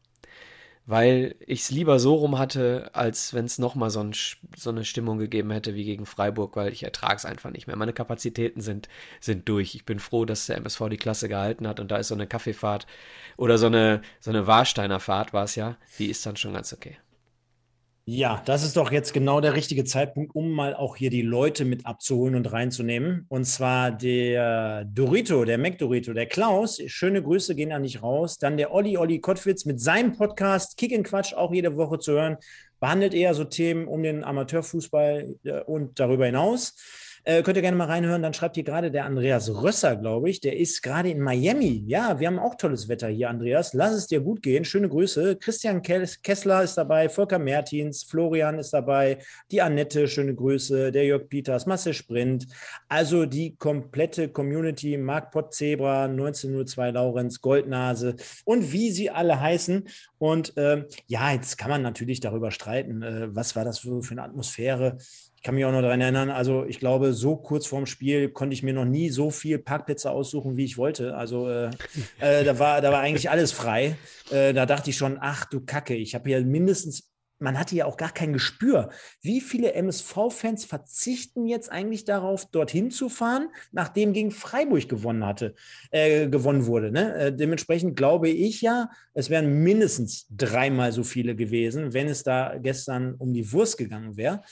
Weil 0.84 1.34
ich 1.46 1.62
es 1.62 1.70
lieber 1.70 1.98
so 1.98 2.16
rum 2.16 2.38
hatte, 2.38 2.90
als 2.92 3.32
wenn 3.32 3.46
es 3.46 3.58
nochmal 3.58 3.88
so, 3.88 4.00
ein, 4.00 4.12
so 4.54 4.68
eine 4.68 4.84
Stimmung 4.84 5.16
gegeben 5.16 5.50
hätte 5.50 5.74
wie 5.74 5.84
gegen 5.84 6.04
Freiburg, 6.04 6.56
weil 6.56 6.74
ich 6.74 6.82
ertrage 6.82 7.16
es 7.16 7.24
einfach 7.24 7.50
nicht 7.50 7.66
mehr. 7.66 7.76
Meine 7.76 7.94
Kapazitäten 7.94 8.60
sind, 8.60 8.90
sind 9.18 9.48
durch. 9.48 9.74
Ich 9.74 9.86
bin 9.86 9.98
froh, 9.98 10.26
dass 10.26 10.44
der 10.44 10.58
MSV 10.58 10.90
die 10.90 10.98
Klasse 10.98 11.30
gehalten 11.30 11.66
hat 11.66 11.80
und 11.80 11.90
da 11.90 11.96
ist 11.96 12.08
so 12.08 12.14
eine 12.14 12.26
Kaffeefahrt 12.26 12.86
oder 13.38 13.56
so 13.56 13.66
eine, 13.66 14.02
so 14.20 14.28
eine 14.28 14.46
Warsteiner 14.46 15.00
Fahrt 15.00 15.32
war 15.32 15.44
es 15.44 15.54
ja, 15.54 15.78
die 15.98 16.10
ist 16.10 16.26
dann 16.26 16.36
schon 16.36 16.52
ganz 16.52 16.70
okay. 16.74 16.98
Ja, 18.06 18.42
das 18.44 18.64
ist 18.64 18.76
doch 18.76 18.90
jetzt 18.90 19.12
genau 19.12 19.40
der 19.40 19.54
richtige 19.54 19.84
Zeitpunkt, 19.84 20.34
um 20.34 20.50
mal 20.50 20.74
auch 20.74 20.96
hier 20.96 21.10
die 21.10 21.22
Leute 21.22 21.64
mit 21.64 21.86
abzuholen 21.86 22.34
und 22.34 22.50
reinzunehmen. 22.50 23.26
Und 23.28 23.44
zwar 23.44 23.92
der 23.92 24.84
Dorito, 24.86 25.44
der 25.44 25.58
McDorito, 25.58 26.12
der 26.12 26.26
Klaus. 26.26 26.80
Schöne 26.86 27.22
Grüße 27.22 27.54
gehen 27.54 27.70
da 27.70 27.78
nicht 27.78 28.02
raus. 28.02 28.38
Dann 28.38 28.56
der 28.56 28.72
Olli, 28.72 28.96
Olli 28.96 29.20
Kottwitz 29.20 29.64
mit 29.64 29.80
seinem 29.80 30.16
Podcast 30.16 30.76
Kick 30.76 30.92
in 30.92 31.04
Quatsch, 31.04 31.34
auch 31.34 31.52
jede 31.52 31.76
Woche 31.76 31.98
zu 31.98 32.12
hören. 32.12 32.38
Behandelt 32.80 33.14
eher 33.14 33.34
so 33.34 33.44
Themen 33.44 33.86
um 33.86 34.02
den 34.02 34.24
Amateurfußball 34.24 35.36
äh, 35.44 35.60
und 35.60 36.00
darüber 36.00 36.26
hinaus. 36.26 36.74
Äh, 37.24 37.42
könnt 37.42 37.56
ihr 37.56 37.62
gerne 37.62 37.76
mal 37.76 37.87
reinhören. 37.87 38.22
Dann 38.22 38.33
schreibt 38.33 38.54
hier 38.54 38.64
gerade 38.64 38.90
der 38.90 39.04
Andreas 39.04 39.50
Rösser, 39.50 39.96
glaube 39.96 40.30
ich. 40.30 40.40
Der 40.40 40.56
ist 40.56 40.83
gerade 40.83 41.11
in 41.11 41.20
Miami. 41.20 41.85
Ja, 41.87 42.18
wir 42.18 42.26
haben 42.26 42.38
auch 42.38 42.54
tolles 42.54 42.88
Wetter 42.88 43.09
hier, 43.09 43.28
Andreas. 43.28 43.74
Lass 43.74 43.92
es 43.92 44.06
dir 44.06 44.20
gut 44.20 44.42
gehen. 44.42 44.64
Schöne 44.64 44.88
Grüße. 44.88 45.37
Christian 45.37 45.83
Kessler 45.83 46.62
ist 46.62 46.76
dabei, 46.76 47.09
Volker 47.09 47.38
Mertins, 47.38 48.04
Florian 48.04 48.59
ist 48.59 48.72
dabei, 48.72 49.18
die 49.50 49.61
Annette, 49.61 50.09
schöne 50.09 50.35
Grüße, 50.35 50.92
der 50.92 51.04
Jörg 51.04 51.28
Peters, 51.28 51.66
Masse 51.66 51.92
Sprint. 51.92 52.46
Also 52.88 53.26
die 53.26 53.56
komplette 53.56 54.28
Community, 54.28 54.96
Marc 54.96 55.30
Pottzebra, 55.30 56.04
1902 56.04 56.90
Laurenz, 56.90 57.40
Goldnase 57.40 58.16
und 58.44 58.72
wie 58.72 58.90
sie 58.90 59.11
alle 59.11 59.40
heißen. 59.40 59.88
Und 60.18 60.56
äh, 60.56 60.87
ja, 61.06 61.33
jetzt 61.33 61.59
kann 61.59 61.70
man 61.70 61.83
natürlich 61.83 62.20
darüber 62.20 62.50
streiten, 62.50 63.02
äh, 63.02 63.35
was 63.35 63.56
war 63.56 63.64
das 63.64 63.80
für, 63.80 64.02
für 64.02 64.12
eine 64.12 64.22
Atmosphäre. 64.22 64.98
Ich 65.40 65.44
kann 65.44 65.55
mich 65.55 65.64
auch 65.64 65.72
noch 65.72 65.81
daran 65.81 66.03
erinnern, 66.03 66.29
also 66.29 66.66
ich 66.66 66.81
glaube, 66.81 67.14
so 67.14 67.35
kurz 67.35 67.66
vorm 67.66 67.87
Spiel 67.87 68.29
konnte 68.29 68.53
ich 68.53 68.62
mir 68.62 68.74
noch 68.74 68.85
nie 68.85 69.09
so 69.09 69.31
viel 69.31 69.59
Parkplätze 69.59 70.11
aussuchen, 70.11 70.59
wie 70.59 70.66
ich 70.66 70.76
wollte. 70.76 71.16
Also 71.16 71.48
äh, 71.48 71.70
äh, 72.20 72.44
da, 72.44 72.59
war, 72.59 72.83
da 72.83 72.92
war 72.92 73.00
eigentlich 73.00 73.31
alles 73.31 73.50
frei. 73.50 73.96
Äh, 74.31 74.53
da 74.53 74.66
dachte 74.66 74.90
ich 74.90 74.98
schon, 74.98 75.16
ach 75.18 75.46
du 75.46 75.64
Kacke, 75.64 75.94
ich 75.94 76.14
habe 76.14 76.29
hier 76.29 76.44
mindestens, 76.44 77.11
man 77.38 77.59
hatte 77.59 77.74
ja 77.74 77.87
auch 77.87 77.96
gar 77.96 78.12
kein 78.12 78.35
Gespür. 78.35 78.90
Wie 79.22 79.40
viele 79.40 79.72
MSV-Fans 79.72 80.66
verzichten 80.66 81.46
jetzt 81.46 81.72
eigentlich 81.72 82.05
darauf, 82.05 82.44
dorthin 82.50 82.90
zu 82.90 83.09
fahren, 83.09 83.48
nachdem 83.72 84.12
gegen 84.12 84.33
Freiburg 84.33 84.90
gewonnen 84.90 85.24
hatte, 85.24 85.55
äh, 85.90 86.29
gewonnen 86.29 86.66
wurde. 86.66 86.92
Ne? 86.92 87.14
Äh, 87.14 87.33
dementsprechend 87.35 87.96
glaube 87.96 88.29
ich 88.29 88.61
ja, 88.61 88.90
es 89.14 89.31
wären 89.31 89.62
mindestens 89.62 90.26
dreimal 90.29 90.92
so 90.92 91.03
viele 91.03 91.35
gewesen, 91.35 91.94
wenn 91.94 92.09
es 92.09 92.24
da 92.24 92.59
gestern 92.59 93.14
um 93.14 93.33
die 93.33 93.50
Wurst 93.53 93.79
gegangen 93.79 94.18
wäre. 94.18 94.42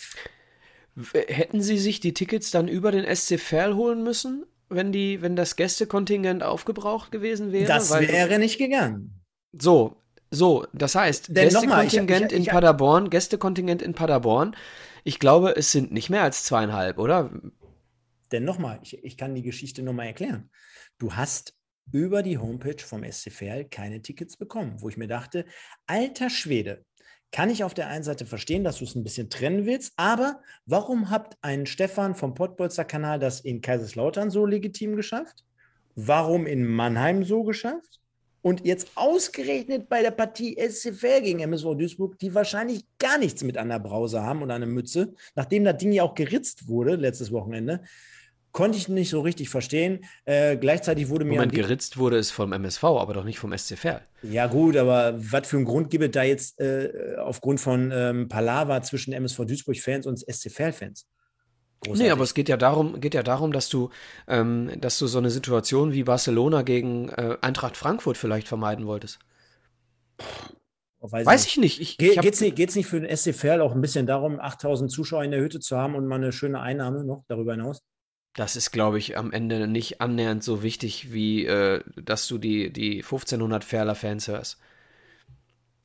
Hätten 1.13 1.63
Sie 1.63 1.79
sich 1.79 2.01
die 2.01 2.15
Tickets 2.15 2.51
dann 2.51 2.69
über 2.69 2.91
den 2.91 3.05
SC 3.15 3.39
Verl 3.39 3.75
holen 3.75 4.03
müssen, 4.03 4.45
wenn, 4.69 4.93
die, 4.93 5.23
wenn 5.23 5.37
das 5.37 5.57
Gästekontingent 5.57 6.43
aufgebraucht 6.43 7.13
gewesen 7.13 7.53
wäre? 7.53 7.67
Das 7.67 7.91
Weil, 7.91 8.09
wäre 8.09 8.39
nicht 8.39 8.59
gegangen. 8.59 9.23
So, 9.53 9.97
so, 10.31 10.67
das 10.73 10.95
heißt, 10.95 11.29
Denn 11.29 11.49
Gästekontingent 11.49 12.33
in 12.33 12.45
Paderborn, 12.45 13.11
Gästekontingent 13.11 13.83
in 13.83 13.95
Paderborn. 13.95 14.57
Ich 15.05 15.19
glaube, 15.19 15.57
es 15.57 15.73
sind 15.73 15.93
nicht 15.93 16.11
mehr 16.11 16.23
als 16.23 16.45
zweieinhalb, 16.45 16.99
oder? 16.99 17.31
Denn 18.31 18.45
nochmal, 18.45 18.79
ich, 18.83 19.03
ich 19.03 19.17
kann 19.17 19.35
die 19.35 19.43
Geschichte 19.43 19.83
nochmal 19.83 20.07
erklären. 20.07 20.51
Du 20.99 21.15
hast 21.15 21.55
über 21.93 22.23
die 22.23 22.37
Homepage 22.37 22.83
vom 22.85 23.11
SC 23.11 23.33
Verl 23.33 23.65
keine 23.65 24.03
Tickets 24.03 24.37
bekommen, 24.37 24.77
wo 24.81 24.89
ich 24.89 24.99
mir 24.99 25.09
dachte, 25.09 25.47
alter 25.87 26.29
Schwede, 26.29 26.85
kann 27.31 27.51
ich 27.51 27.65
auf 27.65 27.75
der 27.75 27.89
einen 27.89 28.05
Seite 28.05 28.27
verstehen, 28.27 28.65
dass 28.65 28.79
du 28.79 28.85
es 28.85 28.95
ein 28.95 29.05
bisschen 29.05 29.31
trennen 29.31 29.67
willst, 29.67 29.93
aber 29.97 30.41
warum 30.67 31.11
habt 31.11 31.37
ein 31.43 31.67
Stefan 31.67 32.15
vom 32.15 32.35
Pottbolzer 32.35 32.85
Kanal 32.85 33.19
das 33.19 33.41
in 33.41 33.61
Kaiserslautern 33.61 34.31
so 34.31 34.47
legitim 34.47 34.97
geschafft? 34.97 35.45
Warum 35.95 36.47
in 36.47 36.65
Mannheim 36.65 37.25
so 37.25 37.43
geschafft? 37.43 38.01
Und 38.41 38.65
jetzt 38.65 38.93
ausgerechnet 38.95 39.89
bei 39.89 40.01
der 40.01 40.13
Partie 40.13 40.57
SCFL 40.57 41.23
gegen 41.23 41.41
MSV 41.41 41.75
Duisburg, 41.75 42.19
die 42.19 42.35
wahrscheinlich 42.35 42.85
gar 42.99 43.19
nichts 43.19 43.43
mit 43.43 43.57
der 43.57 43.79
Brause 43.79 44.23
haben 44.23 44.43
und 44.43 44.51
einer 44.51 44.67
Mütze, 44.67 45.15
nachdem 45.35 45.65
das 45.65 45.77
Ding 45.77 45.93
ja 45.93 46.05
auch 46.05 46.15
geritzt 46.15 46.69
wurde 46.69 46.95
letztes 46.95 47.33
Wochenende, 47.33 47.83
Konnte 48.53 48.79
ich 48.79 48.89
nicht 48.89 49.11
so 49.11 49.21
richtig 49.21 49.51
verstehen. 49.51 50.05
Äh, 50.25 50.57
gleichzeitig 50.57 51.09
wurde 51.09 51.25
mir. 51.25 51.35
Moment, 51.35 51.53
geritzt 51.53 51.99
wurde 51.99 52.17
es 52.17 52.31
vom 52.31 52.53
MSV, 52.53 52.83
aber 52.85 53.15
doch 53.15 53.25
nicht 53.25 53.39
vom 53.39 53.57
SC 53.57 53.77
Verl. 53.77 54.01
Ja, 54.23 54.47
gut, 54.47 54.77
aber 54.77 55.15
was 55.19 55.47
für 55.47 55.59
einen 55.59 55.67
Grund 55.67 55.91
gibt 55.91 56.05
es 56.05 56.11
da 56.11 56.23
jetzt 56.23 56.59
äh, 56.61 57.17
aufgrund 57.19 57.61
von 57.61 57.93
ähm, 57.95 58.29
Palaver 58.29 58.83
zwischen 58.83 59.13
MSV 59.13 59.45
Duisburg-Fans 59.45 60.07
und 60.07 60.19
SC 60.19 60.51
Verl-Fans? 60.51 61.07
Nee, 61.87 62.11
aber 62.11 62.25
es 62.25 62.35
geht 62.35 62.49
ja 62.49 62.57
darum, 62.57 63.01
geht 63.01 63.15
ja 63.15 63.23
darum, 63.23 63.53
dass 63.53 63.69
du, 63.69 63.91
ähm, 64.27 64.73
dass 64.81 64.99
du 64.99 65.07
so 65.07 65.19
eine 65.19 65.31
Situation 65.31 65.93
wie 65.93 66.03
Barcelona 66.03 66.63
gegen 66.63 67.09
äh, 67.11 67.37
Eintracht 67.41 67.77
Frankfurt 67.77 68.17
vielleicht 68.17 68.49
vermeiden 68.49 68.87
wolltest. 68.87 69.21
Weiß, 71.01 71.27
Weiß 71.27 71.47
ich 71.47 71.57
nicht. 71.59 71.81
Ich, 71.81 71.97
Ge 71.97 72.11
ich 72.11 72.21
Geht 72.21 72.35
es 72.35 72.41
nicht, 72.41 72.59
nicht 72.59 72.87
für 72.87 73.01
den 73.01 73.17
SC 73.17 73.33
Verl 73.33 73.61
auch 73.61 73.73
ein 73.73 73.81
bisschen 73.81 74.07
darum, 74.07 74.41
8000 74.41 74.91
Zuschauer 74.91 75.23
in 75.23 75.31
der 75.31 75.41
Hütte 75.41 75.61
zu 75.61 75.77
haben 75.77 75.95
und 75.95 76.07
mal 76.07 76.17
eine 76.17 76.33
schöne 76.33 76.61
Einnahme 76.61 77.05
noch 77.05 77.25
darüber 77.29 77.53
hinaus? 77.53 77.83
Das 78.39 78.55
ist, 78.55 78.71
glaube 78.71 78.99
ich, 78.99 79.19
am 79.19 79.33
Ende 79.33 79.67
nicht 79.67 80.01
annähernd 80.01 80.45
so 80.45 80.63
wichtig, 80.63 81.13
wie 81.13 81.45
äh, 81.45 81.83
dass 82.01 82.29
du 82.29 82.39
die, 82.39 82.73
die 82.73 82.99
1500 82.99 83.65
Ferler-Fans 83.65 84.29
hörst. 84.29 84.59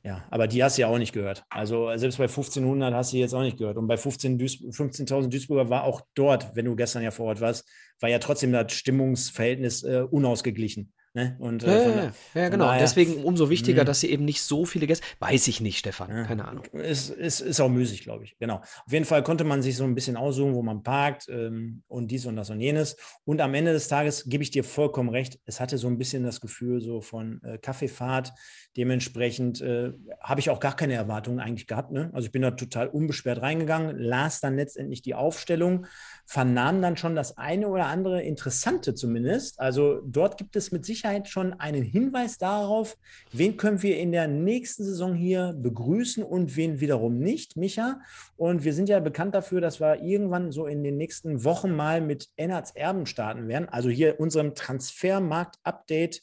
Ja, 0.04 0.22
aber 0.30 0.46
die 0.46 0.62
hast 0.62 0.78
du 0.78 0.82
ja 0.82 0.86
auch 0.86 0.98
nicht 0.98 1.12
gehört. 1.12 1.42
Also 1.50 1.90
selbst 1.96 2.16
bei 2.16 2.28
1500 2.28 2.94
hast 2.94 3.12
du 3.12 3.16
jetzt 3.16 3.34
auch 3.34 3.42
nicht 3.42 3.58
gehört. 3.58 3.76
Und 3.76 3.88
bei 3.88 3.96
15.000 3.96 4.38
Duis 4.38 4.58
15 4.70 5.30
Duisburger 5.30 5.68
war 5.68 5.82
auch 5.82 6.02
dort, 6.14 6.54
wenn 6.54 6.66
du 6.66 6.76
gestern 6.76 7.02
ja 7.02 7.10
vor 7.10 7.26
Ort 7.26 7.40
warst, 7.40 7.68
war 7.98 8.08
ja 8.08 8.20
trotzdem 8.20 8.52
das 8.52 8.72
Stimmungsverhältnis 8.72 9.82
äh, 9.82 10.04
unausgeglichen. 10.08 10.92
Ne? 11.16 11.36
Und, 11.38 11.62
äh, 11.62 11.66
ja, 11.68 11.96
ja, 11.96 12.12
ja, 12.34 12.48
genau. 12.48 12.64
Daher, 12.64 12.80
Deswegen 12.80 13.22
umso 13.22 13.48
wichtiger, 13.48 13.82
mh. 13.82 13.84
dass 13.84 14.00
sie 14.00 14.10
eben 14.10 14.24
nicht 14.24 14.42
so 14.42 14.64
viele 14.64 14.88
Gäste. 14.88 15.06
Weiß 15.20 15.46
ich 15.46 15.60
nicht, 15.60 15.78
Stefan. 15.78 16.10
Ja, 16.10 16.24
Keine 16.24 16.48
Ahnung. 16.48 16.64
Ist, 16.72 17.08
ist, 17.10 17.40
ist 17.40 17.60
auch 17.60 17.68
müßig, 17.68 18.02
glaube 18.02 18.24
ich. 18.24 18.36
Genau. 18.40 18.56
Auf 18.56 18.92
jeden 18.92 19.04
Fall 19.04 19.22
konnte 19.22 19.44
man 19.44 19.62
sich 19.62 19.76
so 19.76 19.84
ein 19.84 19.94
bisschen 19.94 20.16
aussuchen, 20.16 20.54
wo 20.54 20.62
man 20.62 20.82
parkt 20.82 21.28
ähm, 21.28 21.84
und 21.86 22.10
dies 22.10 22.26
und 22.26 22.34
das 22.34 22.50
und 22.50 22.60
jenes. 22.60 22.96
Und 23.24 23.40
am 23.40 23.54
Ende 23.54 23.72
des 23.72 23.86
Tages 23.86 24.24
gebe 24.26 24.42
ich 24.42 24.50
dir 24.50 24.64
vollkommen 24.64 25.08
recht. 25.08 25.38
Es 25.44 25.60
hatte 25.60 25.78
so 25.78 25.86
ein 25.86 25.98
bisschen 25.98 26.24
das 26.24 26.40
Gefühl 26.40 26.80
so 26.80 27.00
von 27.00 27.40
äh, 27.44 27.58
Kaffeefahrt. 27.58 28.32
Dementsprechend 28.76 29.60
äh, 29.60 29.92
habe 30.20 30.40
ich 30.40 30.50
auch 30.50 30.58
gar 30.58 30.74
keine 30.74 30.94
Erwartungen 30.94 31.38
eigentlich 31.38 31.68
gehabt. 31.68 31.92
Ne? 31.92 32.10
Also 32.12 32.26
ich 32.26 32.32
bin 32.32 32.42
da 32.42 32.50
total 32.50 32.88
unbeschwert 32.88 33.40
reingegangen, 33.40 33.96
las 33.98 34.40
dann 34.40 34.56
letztendlich 34.56 35.00
die 35.00 35.14
Aufstellung, 35.14 35.86
vernahm 36.26 36.80
dann 36.80 36.96
schon 36.96 37.14
das 37.14 37.36
eine 37.36 37.68
oder 37.68 37.86
andere 37.86 38.22
Interessante 38.22 38.94
zumindest. 38.94 39.60
Also 39.60 40.00
dort 40.06 40.38
gibt 40.38 40.56
es 40.56 40.72
mit 40.72 40.84
Sicherheit 40.84 41.28
schon 41.28 41.52
einen 41.54 41.82
Hinweis 41.82 42.38
darauf, 42.38 42.96
wen 43.32 43.56
können 43.56 43.82
wir 43.82 43.98
in 43.98 44.12
der 44.12 44.26
nächsten 44.26 44.84
Saison 44.84 45.14
hier 45.14 45.54
begrüßen 45.56 46.24
und 46.24 46.56
wen 46.56 46.80
wiederum 46.80 47.18
nicht, 47.18 47.56
Micha. 47.56 48.00
Und 48.36 48.64
wir 48.64 48.72
sind 48.72 48.88
ja 48.88 49.00
bekannt 49.00 49.34
dafür, 49.34 49.60
dass 49.60 49.80
wir 49.80 50.02
irgendwann 50.02 50.50
so 50.50 50.66
in 50.66 50.82
den 50.82 50.96
nächsten 50.96 51.44
Wochen 51.44 51.74
mal 51.74 52.00
mit 52.00 52.28
Ennards 52.36 52.70
Erben 52.72 53.06
starten 53.06 53.48
werden. 53.48 53.68
Also 53.68 53.90
hier 53.90 54.18
unserem 54.18 54.54
Transfermarkt-Update 54.54 56.22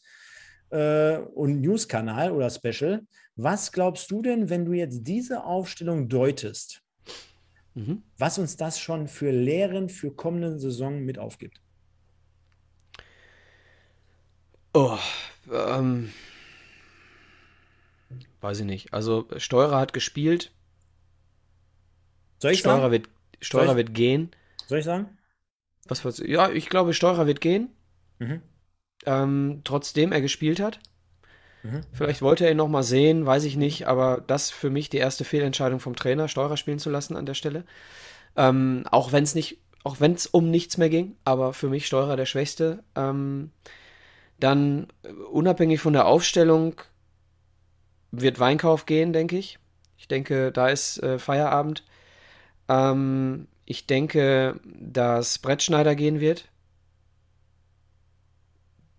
äh, 0.72 1.18
und 1.18 1.62
News-Kanal 1.62 2.32
oder 2.32 2.50
Special. 2.50 3.02
Was 3.36 3.72
glaubst 3.72 4.10
du 4.12 4.22
denn, 4.22 4.50
wenn 4.50 4.66
du 4.66 4.74
jetzt 4.74 5.04
diese 5.04 5.44
Aufstellung 5.44 6.10
deutest, 6.10 6.82
mhm. 7.76 8.04
was 8.18 8.38
uns 8.40 8.58
das 8.58 8.80
schon 8.80 9.08
für 9.08 9.32
Lehren 9.32 9.90
für 9.90 10.12
kommende 10.12 10.60
Saison 10.60 11.02
mit 11.04 11.18
aufgibt? 11.18 11.62
Oh, 14.74 14.98
ähm, 15.52 16.12
weiß 18.40 18.62
ich 18.62 18.66
nicht. 18.66 18.94
Also 18.94 19.28
Steurer 19.38 19.80
hat 19.80 19.94
gespielt. 19.94 20.52
Soll 22.40 22.52
ich 22.52 22.60
Steurer 22.60 22.82
sagen? 22.82 22.92
Wird, 22.92 23.10
Steurer 23.42 23.76
wird 23.76 23.94
gehen. 23.94 24.32
Soll 24.68 24.80
ich 24.80 24.86
sagen? 24.86 25.18
Was 25.88 26.06
war's? 26.06 26.20
Ja, 26.26 26.50
ich 26.50 26.70
glaube, 26.70 26.94
Steurer 26.94 27.28
wird 27.28 27.42
gehen. 27.42 27.70
Mhm. 28.20 28.42
Ähm, 29.06 29.62
trotzdem 29.64 30.12
er 30.12 30.22
gespielt 30.22 30.60
hat. 30.60 30.80
Mhm. 31.64 31.82
Vielleicht 31.92 32.22
wollte 32.22 32.46
er 32.46 32.52
ihn 32.52 32.58
nochmal 32.58 32.84
sehen, 32.84 33.26
weiß 33.26 33.44
ich 33.44 33.56
nicht, 33.56 33.88
aber 33.88 34.24
das 34.26 34.50
für 34.50 34.70
mich 34.70 34.90
die 34.90 34.98
erste 34.98 35.24
Fehlentscheidung 35.24 35.80
vom 35.80 35.96
Trainer, 35.96 36.28
Steurer 36.28 36.58
spielen 36.58 36.80
zu 36.80 36.90
lassen 36.90 37.16
an 37.16 37.26
der 37.26 37.34
Stelle. 37.34 37.66
Ähm, 38.36 38.86
auch 38.90 39.12
wenn 39.12 39.24
es 39.24 39.36
nicht, 39.36 39.60
auch 39.84 40.00
wenn 40.00 40.14
es 40.14 40.28
um 40.28 40.50
nichts 40.50 40.78
mehr 40.78 40.90
ging, 40.90 41.16
aber 41.24 41.54
für 41.54 41.70
mich 41.70 41.88
Steurer 41.88 42.16
der 42.16 42.26
Schwächste. 42.26 42.84
Ähm, 42.96 43.52
dann 44.40 44.88
äh, 45.04 45.10
unabhängig 45.10 45.80
von 45.82 45.94
der 45.94 46.08
Aufstellung 46.08 46.76
wird 48.12 48.40
Weinkauf 48.40 48.86
gehen, 48.86 49.14
denke 49.14 49.38
ich. 49.38 49.60
Ich 49.98 50.08
denke, 50.08 50.52
da 50.52 50.70
ist 50.70 51.02
äh, 51.04 51.20
Feierabend. 51.20 51.84
Ähm, 52.68 53.48
ich 53.66 53.86
denke, 53.86 54.60
dass 54.66 55.40
Brettschneider 55.40 55.96
gehen 55.96 56.20
wird. 56.20 56.50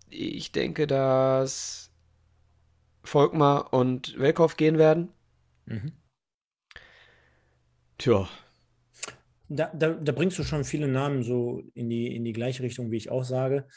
Ich 0.09 0.51
denke, 0.51 0.87
dass 0.87 1.82
Volkmar 3.03 3.73
und 3.73 4.17
Welkow 4.17 4.55
gehen 4.57 4.77
werden. 4.77 5.09
Mhm. 5.65 5.91
Tja. 7.97 8.27
Da, 9.49 9.71
da, 9.73 9.91
da, 9.91 10.11
bringst 10.11 10.39
du 10.39 10.43
schon 10.43 10.63
viele 10.63 10.87
Namen 10.87 11.23
so 11.23 11.61
in 11.73 11.89
die, 11.89 12.15
in 12.15 12.23
die 12.23 12.33
gleiche 12.33 12.63
Richtung, 12.63 12.91
wie 12.91 12.97
ich 12.97 13.11
auch 13.11 13.23
sage. 13.23 13.67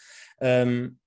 Ähm, 0.40 0.98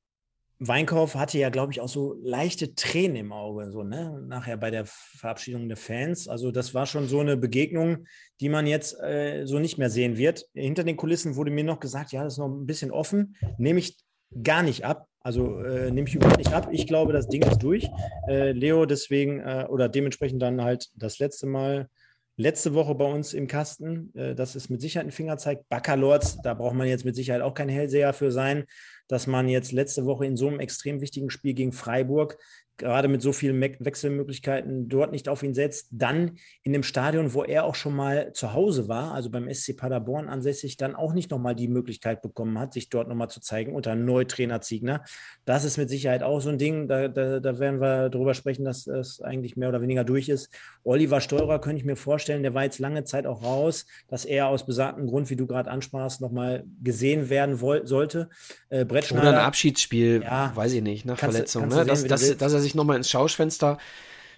Weinkauf 0.61 1.15
hatte 1.15 1.37
ja, 1.37 1.49
glaube 1.49 1.71
ich, 1.71 1.79
auch 1.79 1.87
so 1.87 2.17
leichte 2.21 2.75
Tränen 2.75 3.15
im 3.15 3.31
Auge, 3.31 3.71
so, 3.71 3.83
ne? 3.83 4.21
Nachher 4.27 4.57
bei 4.57 4.69
der 4.69 4.85
Verabschiedung 4.85 5.69
der 5.69 5.77
Fans. 5.77 6.27
Also, 6.27 6.51
das 6.51 6.73
war 6.73 6.85
schon 6.85 7.07
so 7.07 7.21
eine 7.21 7.37
Begegnung, 7.37 8.05
die 8.41 8.49
man 8.49 8.67
jetzt 8.67 8.99
äh, 8.99 9.45
so 9.45 9.57
nicht 9.57 9.77
mehr 9.77 9.89
sehen 9.89 10.17
wird. 10.17 10.45
Hinter 10.53 10.83
den 10.83 10.97
Kulissen 10.97 11.37
wurde 11.37 11.49
mir 11.49 11.63
noch 11.63 11.79
gesagt, 11.79 12.11
ja, 12.11 12.25
das 12.25 12.33
ist 12.33 12.39
noch 12.39 12.49
ein 12.49 12.65
bisschen 12.65 12.91
offen. 12.91 13.37
Nehme 13.57 13.79
ich 13.79 13.97
gar 14.43 14.63
nicht 14.63 14.85
ab. 14.85 15.07
Also 15.21 15.59
äh, 15.59 15.91
nehme 15.91 16.07
ich 16.07 16.15
überhaupt 16.15 16.37
nicht 16.37 16.53
ab. 16.53 16.69
Ich 16.71 16.87
glaube, 16.87 17.13
das 17.13 17.27
Ding 17.27 17.41
ist 17.43 17.59
durch. 17.59 17.87
Äh, 18.27 18.51
Leo 18.51 18.85
deswegen 18.85 19.39
äh, 19.39 19.65
oder 19.69 19.89
dementsprechend 19.89 20.41
dann 20.41 20.63
halt 20.63 20.89
das 20.95 21.19
letzte 21.19 21.45
Mal 21.45 21.89
letzte 22.37 22.73
Woche 22.73 22.95
bei 22.95 23.05
uns 23.05 23.33
im 23.33 23.47
Kasten. 23.47 24.13
Äh, 24.15 24.33
das 24.35 24.55
ist 24.55 24.69
mit 24.69 24.81
Sicherheit 24.81 25.07
ein 25.07 25.11
Fingerzeig. 25.11 25.67
Baccalords, 25.67 26.41
da 26.41 26.53
braucht 26.53 26.75
man 26.75 26.87
jetzt 26.87 27.05
mit 27.05 27.15
Sicherheit 27.15 27.41
auch 27.41 27.53
kein 27.53 27.69
Hellseher 27.69 28.13
für 28.13 28.31
sein 28.31 28.65
dass 29.09 29.27
man 29.27 29.49
jetzt 29.49 29.73
letzte 29.73 30.05
Woche 30.05 30.25
in 30.25 30.37
so 30.37 30.47
einem 30.47 30.61
extrem 30.61 31.01
wichtigen 31.01 31.29
Spiel 31.29 31.53
gegen 31.53 31.73
Freiburg 31.73 32.37
gerade 32.79 33.07
mit 33.07 33.21
so 33.21 33.31
vielen 33.31 33.61
Wechselmöglichkeiten 33.61 34.89
dort 34.89 35.11
nicht 35.11 35.29
auf 35.29 35.43
ihn 35.43 35.53
setzt, 35.53 35.89
dann 35.91 36.37
in 36.63 36.73
dem 36.73 36.83
Stadion, 36.83 37.33
wo 37.33 37.43
er 37.43 37.65
auch 37.65 37.75
schon 37.75 37.95
mal 37.95 38.33
zu 38.33 38.53
Hause 38.53 38.87
war, 38.87 39.13
also 39.13 39.29
beim 39.29 39.53
SC 39.53 39.77
Paderborn 39.77 40.27
ansässig, 40.27 40.77
dann 40.77 40.95
auch 40.95 41.13
nicht 41.13 41.29
nochmal 41.29 41.55
die 41.55 41.67
Möglichkeit 41.67 42.21
bekommen 42.21 42.57
hat, 42.57 42.73
sich 42.73 42.89
dort 42.89 43.07
nochmal 43.07 43.29
zu 43.29 43.41
zeigen 43.41 43.75
unter 43.75 43.95
Neutrainer 43.95 44.61
Ziegner. 44.61 45.03
Das 45.45 45.63
ist 45.63 45.77
mit 45.77 45.89
Sicherheit 45.89 46.23
auch 46.23 46.39
so 46.39 46.49
ein 46.49 46.57
Ding, 46.57 46.87
da, 46.87 47.07
da, 47.07 47.39
da 47.39 47.59
werden 47.59 47.79
wir 47.79 48.09
darüber 48.09 48.33
sprechen, 48.33 48.65
dass 48.65 48.87
es 48.87 49.21
eigentlich 49.21 49.55
mehr 49.55 49.69
oder 49.69 49.81
weniger 49.81 50.03
durch 50.03 50.29
ist. 50.29 50.49
Oliver 50.83 51.21
Steurer 51.21 51.59
könnte 51.59 51.77
ich 51.77 51.85
mir 51.85 51.95
vorstellen, 51.95 52.41
der 52.41 52.53
war 52.53 52.63
jetzt 52.63 52.79
lange 52.79 53.03
Zeit 53.03 53.27
auch 53.27 53.43
raus, 53.43 53.85
dass 54.07 54.25
er 54.25 54.47
aus 54.47 54.65
besagtem 54.65 55.05
Grund, 55.05 55.29
wie 55.29 55.35
du 55.35 55.45
gerade 55.45 55.69
ansprachst, 55.69 56.21
nochmal 56.21 56.63
gesehen 56.81 57.29
werden 57.29 57.57
sollte. 57.57 58.29
Äh, 58.69 58.85
Oder 58.85 59.29
ein 59.29 59.35
Abschiedsspiel, 59.35 60.21
ja, 60.23 60.51
weiß 60.55 60.73
ich 60.73 60.81
nicht, 60.81 61.05
nach 61.05 61.17
Verletzung. 61.17 61.67
Ne? 61.67 61.75
Sehen, 61.75 61.87
dass, 61.87 62.03
dass, 62.05 62.37
dass 62.37 62.53
er 62.53 62.59
sich 62.59 62.68
sich 62.69 62.75
nochmal 62.75 62.97
ins 62.97 63.09
Schaufenster 63.09 63.77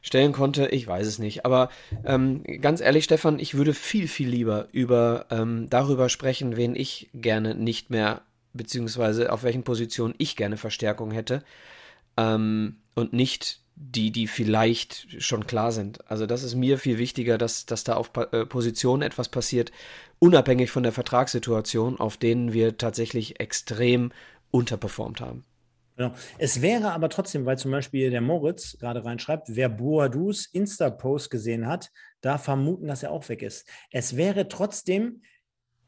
stellen 0.02 0.32
konnte, 0.32 0.68
ich 0.68 0.88
weiß 0.88 1.06
es 1.06 1.20
nicht. 1.20 1.46
Aber 1.46 1.70
ähm, 2.06 2.44
ganz 2.62 2.82
ehrlich, 2.82 3.04
Stefan, 3.04 3.40
ich 3.40 3.54
würde 3.56 3.74
viel, 3.74 4.08
viel 4.08 4.30
lieber 4.30 4.68
über 4.72 5.28
ähm, 5.30 5.68
darüber 5.70 6.10
sprechen, 6.10 6.58
wen 6.58 6.76
ich 6.76 7.10
gerne 7.14 7.54
nicht 7.56 7.90
mehr, 7.90 8.22
beziehungsweise 8.54 9.32
auf 9.32 9.44
welchen 9.44 9.64
Positionen 9.64 10.16
ich 10.18 10.36
gerne 10.36 10.58
Verstärkung 10.58 11.12
hätte. 11.12 11.44
Ähm, 12.18 12.78
und 12.96 13.14
nicht 13.14 13.60
die, 13.76 14.12
die 14.12 14.28
vielleicht 14.28 15.22
schon 15.24 15.48
klar 15.48 15.72
sind. 15.72 16.10
Also 16.10 16.26
das 16.26 16.44
ist 16.44 16.56
mir 16.56 16.78
viel 16.78 16.98
wichtiger, 16.98 17.38
dass, 17.38 17.66
dass 17.66 17.84
da 17.84 17.96
auf 17.96 18.14
pa 18.14 18.24
äh, 18.32 18.46
Positionen 18.46 19.02
etwas 19.02 19.30
passiert, 19.30 19.72
unabhängig 20.20 20.70
von 20.72 20.84
der 20.84 20.92
Vertragssituation, 20.92 22.00
auf 22.00 22.18
denen 22.18 22.54
wir 22.54 22.78
tatsächlich 22.78 23.40
extrem 23.40 24.12
unterperformt 24.52 25.22
haben. 25.22 25.46
Genau. 26.02 26.16
Es 26.40 26.64
wäre 26.64 26.94
aber 26.94 27.10
trotzdem, 27.10 27.46
weil 27.46 27.60
zum 27.60 27.70
Beispiel 27.70 28.10
der 28.10 28.22
Moritz 28.22 28.76
gerade 28.80 29.06
reinschreibt, 29.06 29.56
wer 29.56 29.70
Boadus 29.70 30.48
Insta-Post 30.48 31.30
gesehen 31.30 31.68
hat, 31.68 31.92
da 32.22 32.40
vermuten, 32.40 32.88
dass 32.88 33.04
er 33.04 33.12
auch 33.12 33.30
weg 33.30 33.44
ist. 33.44 33.68
Es 33.92 34.18
wäre 34.18 34.48
trotzdem, 34.48 35.22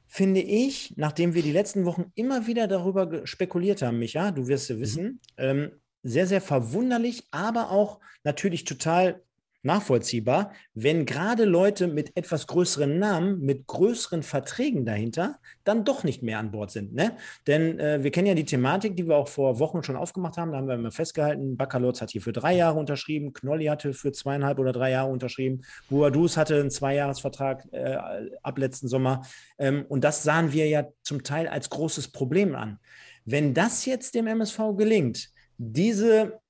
finde 0.05 0.41
ich, 0.41 0.93
nachdem 0.97 1.33
wir 1.33 1.41
die 1.41 1.51
letzten 1.51 1.85
Wochen 1.85 2.11
immer 2.13 2.45
wieder 2.45 2.67
darüber 2.67 3.25
spekuliert 3.25 3.81
haben, 3.81 3.97
Micha, 3.97 4.29
du 4.29 4.47
wirst 4.47 4.69
mhm. 4.69 4.79
wissen, 4.79 5.05
mhm. 5.05 5.19
ähm, 5.37 5.71
sehr, 6.03 6.27
sehr 6.27 6.41
verwunderlich, 6.41 7.23
aber 7.31 7.71
auch 7.71 7.99
natürlich 8.23 8.65
total 8.65 9.23
nachvollziehbar, 9.63 10.51
wenn 10.73 11.05
gerade 11.05 11.45
Leute 11.45 11.87
mit 11.87 12.15
etwas 12.15 12.47
größeren 12.47 12.99
Namen, 12.99 13.39
mit 13.39 13.65
größeren 13.67 14.21
Verträgen 14.21 14.85
dahinter, 14.85 15.39
dann 15.63 15.85
doch 15.85 16.03
nicht 16.03 16.21
mehr 16.21 16.39
an 16.39 16.51
Bord 16.51 16.71
sind. 16.71 16.93
Ne? 16.93 17.15
Denn 17.47 17.79
äh, 17.79 18.03
wir 18.03 18.11
kennen 18.11 18.27
ja 18.27 18.35
die 18.35 18.45
Thematik, 18.45 18.95
die 18.97 19.07
wir 19.07 19.15
auch 19.15 19.29
vor 19.29 19.59
Wochen 19.59 19.81
schon 19.83 19.95
aufgemacht 19.95 20.37
haben. 20.37 20.51
Da 20.51 20.57
haben 20.57 20.67
wir 20.67 20.75
immer 20.75 20.91
festgehalten, 20.91 21.55
Baccalords 21.57 22.01
hat 22.01 22.11
hier 22.11 22.21
für 22.21 22.33
drei 22.33 22.55
Jahre 22.55 22.77
unterschrieben, 22.77 23.33
Knolli 23.33 23.65
hatte 23.65 23.93
für 23.93 24.11
zweieinhalb 24.11 24.59
oder 24.59 24.73
drei 24.73 24.91
Jahre 24.91 25.11
unterschrieben, 25.11 25.61
Buadus 25.89 26.37
hatte 26.37 26.59
einen 26.59 26.71
Zweijahresvertrag 26.71 27.65
äh, 27.71 27.97
ab 28.41 28.57
letzten 28.57 28.87
Sommer. 28.87 29.21
Ähm, 29.57 29.85
und 29.87 30.03
das 30.03 30.23
sahen 30.23 30.51
wir 30.51 30.67
ja 30.67 30.87
zum 31.01 31.23
Teil 31.23 31.47
als 31.47 31.69
großes 31.69 32.09
Problem 32.09 32.55
an. 32.55 32.79
Wenn 33.25 33.53
das 33.53 33.85
jetzt 33.85 34.15
dem 34.15 34.27
MSV 34.27 34.75
gelingt, 34.75 35.29
diese 35.57 36.42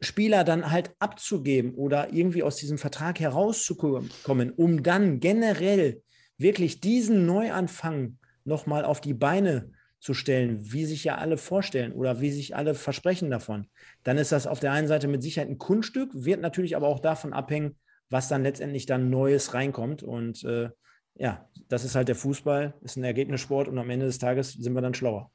Spieler 0.00 0.44
dann 0.44 0.70
halt 0.70 0.94
abzugeben 0.98 1.74
oder 1.74 2.12
irgendwie 2.12 2.42
aus 2.42 2.56
diesem 2.56 2.78
Vertrag 2.78 3.18
herauszukommen, 3.20 4.50
um 4.50 4.82
dann 4.82 5.20
generell 5.20 6.02
wirklich 6.38 6.80
diesen 6.80 7.26
Neuanfang 7.26 8.18
nochmal 8.44 8.84
auf 8.84 9.00
die 9.00 9.14
Beine 9.14 9.72
zu 9.98 10.14
stellen, 10.14 10.72
wie 10.72 10.84
sich 10.84 11.04
ja 11.04 11.16
alle 11.16 11.38
vorstellen 11.38 11.92
oder 11.92 12.20
wie 12.20 12.30
sich 12.30 12.54
alle 12.54 12.74
versprechen 12.74 13.30
davon, 13.30 13.66
dann 14.04 14.18
ist 14.18 14.32
das 14.32 14.46
auf 14.46 14.60
der 14.60 14.72
einen 14.72 14.88
Seite 14.88 15.08
mit 15.08 15.22
Sicherheit 15.22 15.48
ein 15.48 15.58
Kunststück, 15.58 16.10
wird 16.12 16.40
natürlich 16.40 16.76
aber 16.76 16.88
auch 16.88 17.00
davon 17.00 17.32
abhängen, 17.32 17.76
was 18.10 18.28
dann 18.28 18.42
letztendlich 18.42 18.86
dann 18.86 19.10
Neues 19.10 19.54
reinkommt. 19.54 20.02
Und 20.02 20.44
äh, 20.44 20.70
ja, 21.14 21.48
das 21.68 21.84
ist 21.84 21.94
halt 21.94 22.08
der 22.08 22.14
Fußball, 22.14 22.74
ist 22.82 22.96
ein 22.96 23.04
Ergebnissport 23.04 23.68
und 23.68 23.78
am 23.78 23.90
Ende 23.90 24.06
des 24.06 24.18
Tages 24.18 24.52
sind 24.52 24.74
wir 24.74 24.82
dann 24.82 24.94
schlauer. 24.94 25.30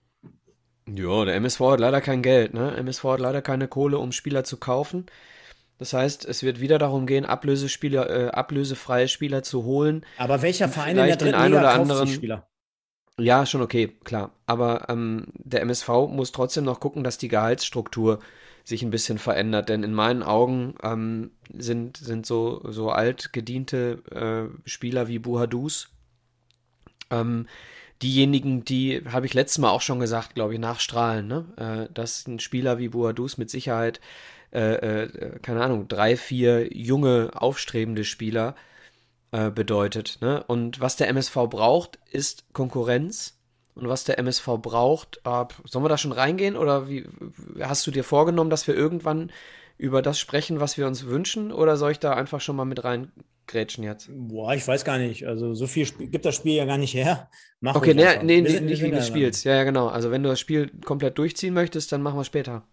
Ja, 0.88 1.26
der 1.26 1.36
MSV 1.36 1.60
hat 1.60 1.80
leider 1.80 2.02
kein 2.02 2.22
Geld, 2.22 2.54
ne? 2.54 2.76
MSV 2.76 3.04
hat 3.04 3.20
leider 3.20 3.42
keine 3.42 3.68
Kohle, 3.68 3.98
um 3.98 4.12
Spieler 4.12 4.44
zu 4.44 4.58
kaufen. 4.58 5.06
Das 5.78 5.94
heißt, 5.94 6.26
es 6.26 6.44
wird 6.44 6.60
wieder 6.60 6.78
darum 6.78 7.08
gehen, 7.08 7.26
Ablösespieler, 7.26 8.10
äh, 8.10 8.28
ablösefreie 8.30 9.08
Spieler 9.08 9.42
zu 9.42 9.64
holen. 9.64 10.06
Aber 10.18 10.42
welcher 10.42 10.70
Verein 10.70 10.98
in 10.98 11.06
der 11.06 11.16
dritten 11.16 11.44
Liga 11.44 11.60
oder 11.60 11.72
anderen 11.72 12.08
Spieler? 12.08 12.48
Ja, 13.18 13.46
schon 13.46 13.62
okay, 13.62 13.88
klar. 14.04 14.32
Aber 14.46 14.90
ähm, 14.90 15.28
der 15.36 15.62
MSV 15.62 15.88
muss 16.10 16.32
trotzdem 16.32 16.66
noch 16.66 16.80
gucken, 16.80 17.04
dass 17.04 17.18
die 17.18 17.28
Gehaltsstruktur 17.28 18.20
sich 18.64 18.84
ein 18.84 18.92
bisschen 18.92 19.18
verändert. 19.18 19.70
Denn 19.70 19.84
in 19.84 19.94
meinen 19.94 20.24
Augen 20.24 20.76
ähm, 20.84 21.32
sind, 21.54 21.98
sind 21.98 22.26
so, 22.26 22.62
so 22.70 22.90
alt 22.90 23.34
gediente 23.34 24.04
äh, 24.12 24.70
Spieler 24.70 25.08
wie 25.08 25.20
Buhadus 25.20 25.90
ähm, 27.10 27.48
diejenigen, 28.02 28.66
die, 28.66 29.04
habe 29.12 29.26
ich 29.26 29.34
letztes 29.34 29.60
Mal 29.60 29.70
auch 29.70 29.82
schon 29.82 30.00
gesagt, 30.00 30.36
glaube 30.36 30.54
ich, 30.54 30.60
nachstrahlen, 30.60 31.28
ne? 31.28 31.46
Äh, 31.90 31.94
dass 31.94 32.28
ein 32.28 32.40
Spieler 32.40 32.78
wie 32.78 32.90
Boadus 32.90 33.38
mit 33.38 33.50
Sicherheit, 33.50 34.00
äh, 34.54 35.04
äh, 35.04 35.40
keine 35.42 35.64
Ahnung, 35.64 35.88
drei, 35.88 36.18
vier 36.18 36.76
junge, 36.76 37.32
aufstrebende 37.34 38.04
Spieler 38.04 38.56
äh, 39.32 39.50
bedeutet. 39.50 40.18
Ne? 40.22 40.44
Und 40.44 40.82
was 40.82 40.98
der 40.98 41.08
MSV 41.08 41.36
braucht, 41.50 42.00
ist 42.12 42.54
Konkurrenz. 42.54 43.38
Und 43.74 43.88
was 43.88 44.04
der 44.04 44.20
MSV 44.20 44.58
braucht, 44.62 45.22
äh, 45.24 45.46
sollen 45.64 45.86
wir 45.86 45.90
da 45.90 45.98
schon 45.98 46.12
reingehen? 46.12 46.58
Oder 46.58 46.90
wie 46.90 47.08
hast 47.62 47.88
du 47.88 47.92
dir 47.92 48.04
vorgenommen, 48.04 48.50
dass 48.50 48.68
wir 48.68 48.76
irgendwann 48.76 49.32
über 49.82 50.04
das 50.04 50.20
sprechen, 50.20 50.60
was 50.60 50.78
wir 50.78 50.86
uns 50.86 51.08
wünschen? 51.08 51.52
Oder 51.52 51.76
soll 51.76 51.92
ich 51.92 52.00
da 52.00 52.14
einfach 52.14 52.40
schon 52.40 52.56
mal 52.56 52.66
mit 52.66 52.84
rein 52.84 53.12
grätschen 53.48 53.84
jetzt? 53.84 54.10
Boah, 54.12 54.54
ich 54.54 54.68
weiß 54.68 54.86
gar 54.86 55.00
nicht. 55.00 55.26
Also 55.26 55.56
so 55.56 55.66
viel 55.66 55.84
Sp 55.90 56.06
gibt 56.06 56.24
das 56.24 56.36
Spiel 56.36 56.54
ja 56.54 56.66
gar 56.66 56.78
nicht 56.78 56.94
her. 56.94 57.32
Mach 57.62 57.76
okay, 57.76 57.96
nee, 57.96 58.06
nee, 58.22 58.42
nee 58.42 58.60
nicht 58.60 58.84
wegen 58.84 58.96
des 58.96 59.08
Spiels. 59.08 59.44
Ja, 59.44 59.56
ja, 59.56 59.64
genau. 59.64 59.88
Also 59.88 60.12
wenn 60.12 60.22
du 60.22 60.30
das 60.30 60.40
Spiel 60.40 60.70
komplett 60.86 61.18
durchziehen 61.18 61.56
möchtest, 61.56 61.92
dann 61.92 62.04
machen 62.04 62.20
wir 62.20 62.24
später. 62.24 62.64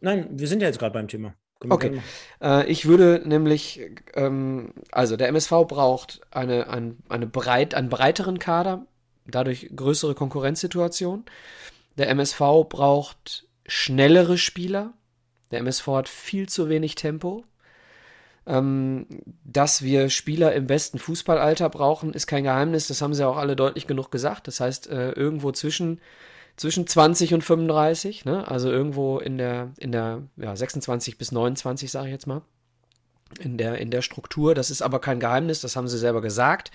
Nein, 0.00 0.28
wir 0.30 0.46
sind 0.46 0.62
ja 0.62 0.68
jetzt 0.68 0.78
gerade 0.78 0.92
beim 0.92 1.08
Thema. 1.08 1.34
Okay. 1.68 2.00
Äh, 2.40 2.70
ich 2.70 2.86
würde 2.86 3.20
nämlich, 3.24 3.80
ähm, 4.14 4.74
also 4.92 5.16
der 5.16 5.26
MSV 5.26 5.50
braucht 5.66 6.20
eine, 6.30 6.70
ein, 6.70 6.98
eine 7.08 7.26
breit, 7.26 7.74
einen 7.74 7.88
breiteren 7.88 8.38
Kader, 8.38 8.86
dadurch 9.26 9.68
größere 9.74 10.14
Konkurrenzsituation. 10.14 11.24
Der 11.96 12.08
MSV 12.10 12.38
braucht 12.68 13.48
schnellere 13.66 14.38
Spieler. 14.38 14.94
Der 15.50 15.60
MSV 15.60 15.86
hat 15.88 16.08
viel 16.08 16.48
zu 16.48 16.68
wenig 16.68 16.94
Tempo. 16.94 17.44
Ähm, 18.46 19.06
dass 19.44 19.82
wir 19.82 20.08
Spieler 20.08 20.54
im 20.54 20.66
besten 20.66 20.98
Fußballalter 20.98 21.68
brauchen, 21.68 22.14
ist 22.14 22.26
kein 22.26 22.44
Geheimnis. 22.44 22.88
Das 22.88 23.02
haben 23.02 23.14
sie 23.14 23.26
auch 23.26 23.36
alle 23.36 23.56
deutlich 23.56 23.86
genug 23.86 24.10
gesagt. 24.10 24.46
Das 24.48 24.60
heißt, 24.60 24.88
äh, 24.88 25.12
irgendwo 25.12 25.52
zwischen 25.52 26.00
zwischen 26.58 26.86
20 26.86 27.34
und 27.34 27.42
35, 27.42 28.24
ne? 28.24 28.46
also 28.48 28.70
irgendwo 28.70 29.18
in 29.18 29.38
der, 29.38 29.70
in 29.78 29.92
der 29.92 30.22
ja, 30.36 30.54
26 30.54 31.16
bis 31.16 31.32
29, 31.32 31.90
sage 31.90 32.08
ich 32.08 32.12
jetzt 32.12 32.26
mal, 32.26 32.42
in 33.38 33.56
der, 33.56 33.78
in 33.78 33.90
der 33.90 34.02
Struktur. 34.02 34.54
Das 34.54 34.70
ist 34.70 34.82
aber 34.82 35.00
kein 35.00 35.20
Geheimnis, 35.20 35.60
das 35.60 35.76
haben 35.76 35.88
sie 35.88 35.98
selber 35.98 36.20
gesagt. 36.20 36.72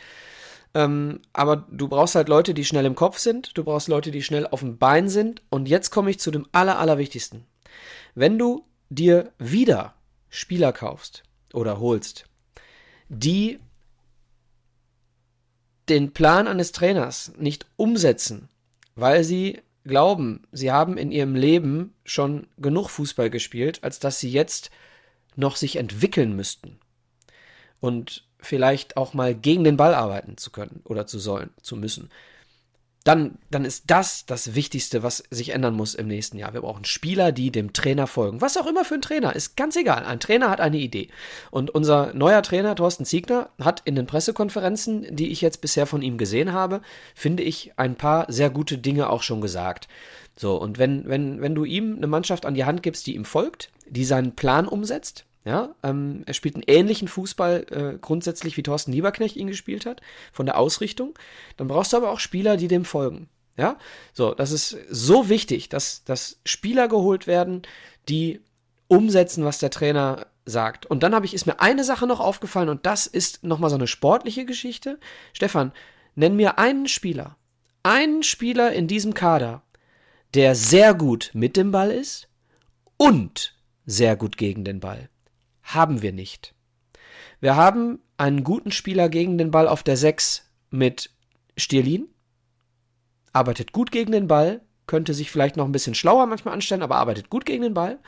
Ähm, 0.74 1.20
aber 1.34 1.68
du 1.70 1.88
brauchst 1.88 2.16
halt 2.16 2.30
Leute, 2.30 2.54
die 2.54 2.66
schnell 2.66 2.86
im 2.86 2.96
Kopf 2.96 3.20
sind, 3.20 3.58
du 3.58 3.64
brauchst 3.64 3.90
Leute, 3.90 4.10
die 4.10 4.24
schnell 4.24 4.48
auf 4.48 4.62
dem 4.62 4.78
Bein 4.78 5.10
sind. 5.10 5.44
Und 5.50 5.68
jetzt 5.68 5.92
komme 5.92 6.10
ich 6.10 6.20
zu 6.20 6.32
dem 6.32 6.48
Aller, 6.52 6.80
Allerwichtigsten. 6.80 7.46
Wenn 8.16 8.38
du 8.38 8.66
dir 8.90 9.32
wieder 9.40 9.96
Spieler 10.30 10.74
kaufst 10.74 11.24
oder 11.54 11.80
holst, 11.80 12.26
die 13.10 13.60
den 15.90 16.14
Plan 16.14 16.48
eines 16.48 16.72
Trainers 16.72 17.34
nicht 17.38 17.66
umsetzen, 17.76 18.50
weil 18.96 19.24
sie 19.24 19.62
glauben, 19.84 20.44
sie 20.52 20.72
haben 20.72 20.98
in 20.98 21.12
ihrem 21.12 21.36
Leben 21.36 21.94
schon 22.06 22.48
genug 22.58 22.90
Fußball 22.90 23.30
gespielt, 23.30 23.84
als 23.84 24.00
dass 24.00 24.20
sie 24.20 24.32
jetzt 24.32 24.70
noch 25.36 25.56
sich 25.56 25.76
entwickeln 25.76 26.36
müssten 26.36 26.80
und 27.80 28.26
vielleicht 28.40 28.98
auch 28.98 29.14
mal 29.14 29.36
gegen 29.36 29.64
den 29.64 29.78
Ball 29.78 29.94
arbeiten 29.94 30.38
zu 30.38 30.52
können 30.52 30.82
oder 30.86 31.06
zu 31.08 31.20
sollen, 31.20 31.50
zu 31.62 31.76
müssen 31.76 32.10
dann, 33.04 33.38
dann 33.52 33.66
ist 33.66 33.86
das 33.88 34.26
das 34.26 34.56
Wichtigste, 34.56 35.04
was 35.04 35.24
sich 35.30 35.50
ändern 35.50 35.76
muss 35.76 35.94
im 35.94 36.08
nächsten 36.08 36.38
Jahr. 36.38 36.54
Wir 36.54 36.62
brauchen 36.62 36.86
Spieler, 36.86 37.34
die 37.34 37.52
dem 37.52 37.74
Trainer 37.74 38.08
folgen. 38.08 38.40
Was 38.40 38.56
auch 38.56 38.66
immer 38.66 38.86
für 38.86 38.96
ein 38.96 39.02
Trainer, 39.02 39.36
ist 39.36 39.58
ganz 39.58 39.76
egal. 39.76 40.06
Ein 40.06 40.22
Trainer 40.22 40.50
hat 40.50 40.62
eine 40.62 40.78
Idee. 40.78 41.10
Und 41.52 41.70
unser 41.70 42.14
neuer 42.14 42.42
Trainer, 42.44 42.76
Thorsten 42.76 43.04
Ziegner, 43.04 43.50
hat 43.60 43.82
in 43.84 43.96
den 43.96 44.08
Pressekonferenzen, 44.08 45.14
die 45.16 45.32
ich 45.32 45.42
jetzt 45.42 45.60
bisher 45.60 45.86
von 45.86 46.02
ihm 46.02 46.18
gesehen 46.18 46.54
habe, 46.54 46.82
finde 47.14 47.44
ich 47.44 47.74
ein 47.76 47.96
paar 47.96 48.32
sehr 48.32 48.50
gute 48.50 48.78
Dinge 48.78 49.10
auch 49.10 49.22
schon 49.22 49.42
gesagt. 49.42 49.90
So, 50.38 50.56
und 50.56 50.80
wenn, 50.80 51.08
wenn, 51.08 51.42
wenn 51.42 51.56
du 51.56 51.66
ihm 51.66 51.98
eine 51.98 52.08
Mannschaft 52.08 52.46
an 52.46 52.54
die 52.54 52.66
Hand 52.66 52.84
gibst, 52.84 53.06
die 53.06 53.16
ihm 53.16 53.26
folgt, 53.26 53.70
die 53.86 54.06
seinen 54.06 54.34
Plan 54.34 54.66
umsetzt, 54.68 55.26
ja, 55.46 55.76
ähm, 55.84 56.24
er 56.26 56.34
spielt 56.34 56.56
einen 56.56 56.64
ähnlichen 56.68 57.08
Fußball 57.08 57.66
äh, 57.70 57.98
grundsätzlich 58.00 58.56
wie 58.56 58.64
Thorsten 58.64 58.94
Lieberknecht 58.94 59.36
ihn 59.36 59.48
gespielt 59.48 59.86
hat, 59.86 60.02
von 60.32 60.46
der 60.46 60.58
Ausrichtung. 60.58 61.18
Dann 61.58 61.68
brauchst 61.68 61.92
du 61.92 61.98
aber 61.98 62.12
auch 62.12 62.20
Spieler, 62.20 62.56
die 62.56 62.70
dem 62.70 62.86
folgen. 62.86 63.28
Ja, 63.58 63.78
so, 64.14 64.34
das 64.34 64.52
ist 64.52 64.78
so 64.90 65.30
wichtig, 65.30 65.70
dass, 65.70 66.04
dass 66.06 66.40
Spieler 66.46 66.88
geholt 66.88 67.28
werden, 67.28 67.62
die 68.10 68.42
umsetzen, 68.88 69.46
was 69.46 69.60
der 69.60 69.70
Trainer 69.70 70.28
sagt. 70.46 70.86
Und 70.86 71.04
dann 71.04 71.14
habe 71.14 71.26
ich, 71.26 71.34
ist 71.34 71.46
mir 71.46 71.60
eine 71.60 71.84
Sache 71.84 72.08
noch 72.08 72.20
aufgefallen 72.20 72.70
und 72.70 72.86
das 72.86 73.06
ist 73.06 73.44
nochmal 73.44 73.70
so 73.70 73.76
eine 73.76 73.88
sportliche 73.88 74.46
Geschichte. 74.46 75.00
Stefan, 75.34 75.72
nenn 76.16 76.36
mir 76.36 76.58
einen 76.58 76.88
Spieler, 76.88 77.38
einen 77.84 78.24
Spieler 78.24 78.72
in 78.72 78.88
diesem 78.88 79.14
Kader, 79.14 79.62
der 80.34 80.56
sehr 80.56 80.94
gut 80.94 81.30
mit 81.34 81.56
dem 81.56 81.72
Ball 81.72 81.92
ist 81.92 82.30
und 82.98 83.56
sehr 83.86 84.16
gut 84.16 84.38
gegen 84.38 84.64
den 84.64 84.80
Ball 84.80 85.10
haben 85.64 86.02
wir 86.02 86.14
nicht. 86.14 86.54
Wir 87.40 87.56
haben 87.56 88.00
einen 88.18 88.44
guten 88.44 88.72
Spieler 88.72 89.10
gegen 89.10 89.38
den 89.38 89.52
Ball 89.52 89.68
auf 89.68 89.84
der 89.84 89.98
6 89.98 90.50
mit 90.70 91.10
Stierlin. 91.58 92.08
Arbeitet 93.34 93.74
gut 93.74 93.92
gegen 93.92 94.12
den 94.12 94.28
Ball, 94.28 94.62
könnte 94.88 95.14
sich 95.14 95.32
vielleicht 95.32 95.58
noch 95.58 95.66
ein 95.66 95.72
bisschen 95.72 95.96
schlauer 95.96 96.26
manchmal 96.26 96.54
anstellen, 96.54 96.84
aber 96.84 96.98
arbeitet 96.98 97.30
gut 97.30 97.46
gegen 97.46 97.64
den 97.64 97.74
Ball, 97.74 98.00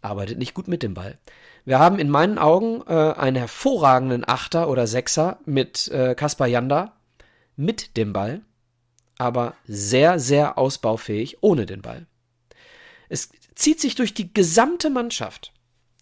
arbeitet 0.00 0.38
nicht 0.38 0.54
gut 0.54 0.68
mit 0.68 0.82
dem 0.82 0.94
Ball. 0.94 1.18
Wir 1.64 1.78
haben 1.78 1.98
in 1.98 2.10
meinen 2.10 2.38
Augen 2.38 2.82
äh, 2.86 3.12
einen 3.12 3.36
hervorragenden 3.36 4.26
Achter 4.26 4.68
oder 4.68 4.86
Sechser 4.86 5.38
mit 5.44 5.88
äh, 5.88 6.14
Kaspar 6.14 6.46
Janda 6.46 6.96
mit 7.56 7.96
dem 7.96 8.12
Ball, 8.12 8.40
aber 9.18 9.54
sehr, 9.66 10.18
sehr 10.18 10.58
ausbaufähig 10.58 11.42
ohne 11.42 11.66
den 11.66 11.82
Ball. 11.82 12.06
Es 13.08 13.30
zieht 13.54 13.80
sich 13.80 13.94
durch 13.94 14.14
die 14.14 14.32
gesamte 14.32 14.90
Mannschaft. 14.90 15.52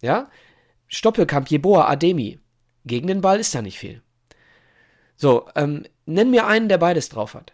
Ja, 0.01 0.29
Stoppelkamp, 0.91 1.49
Jeboa, 1.49 1.87
Ademi. 1.87 2.39
Gegen 2.85 3.07
den 3.07 3.21
Ball 3.21 3.39
ist 3.39 3.55
da 3.55 3.61
nicht 3.61 3.79
viel. 3.79 4.01
So, 5.15 5.47
ähm, 5.55 5.85
nenn 6.05 6.31
mir 6.31 6.45
einen, 6.45 6.67
der 6.67 6.77
beides 6.77 7.09
drauf 7.09 7.33
hat. 7.33 7.53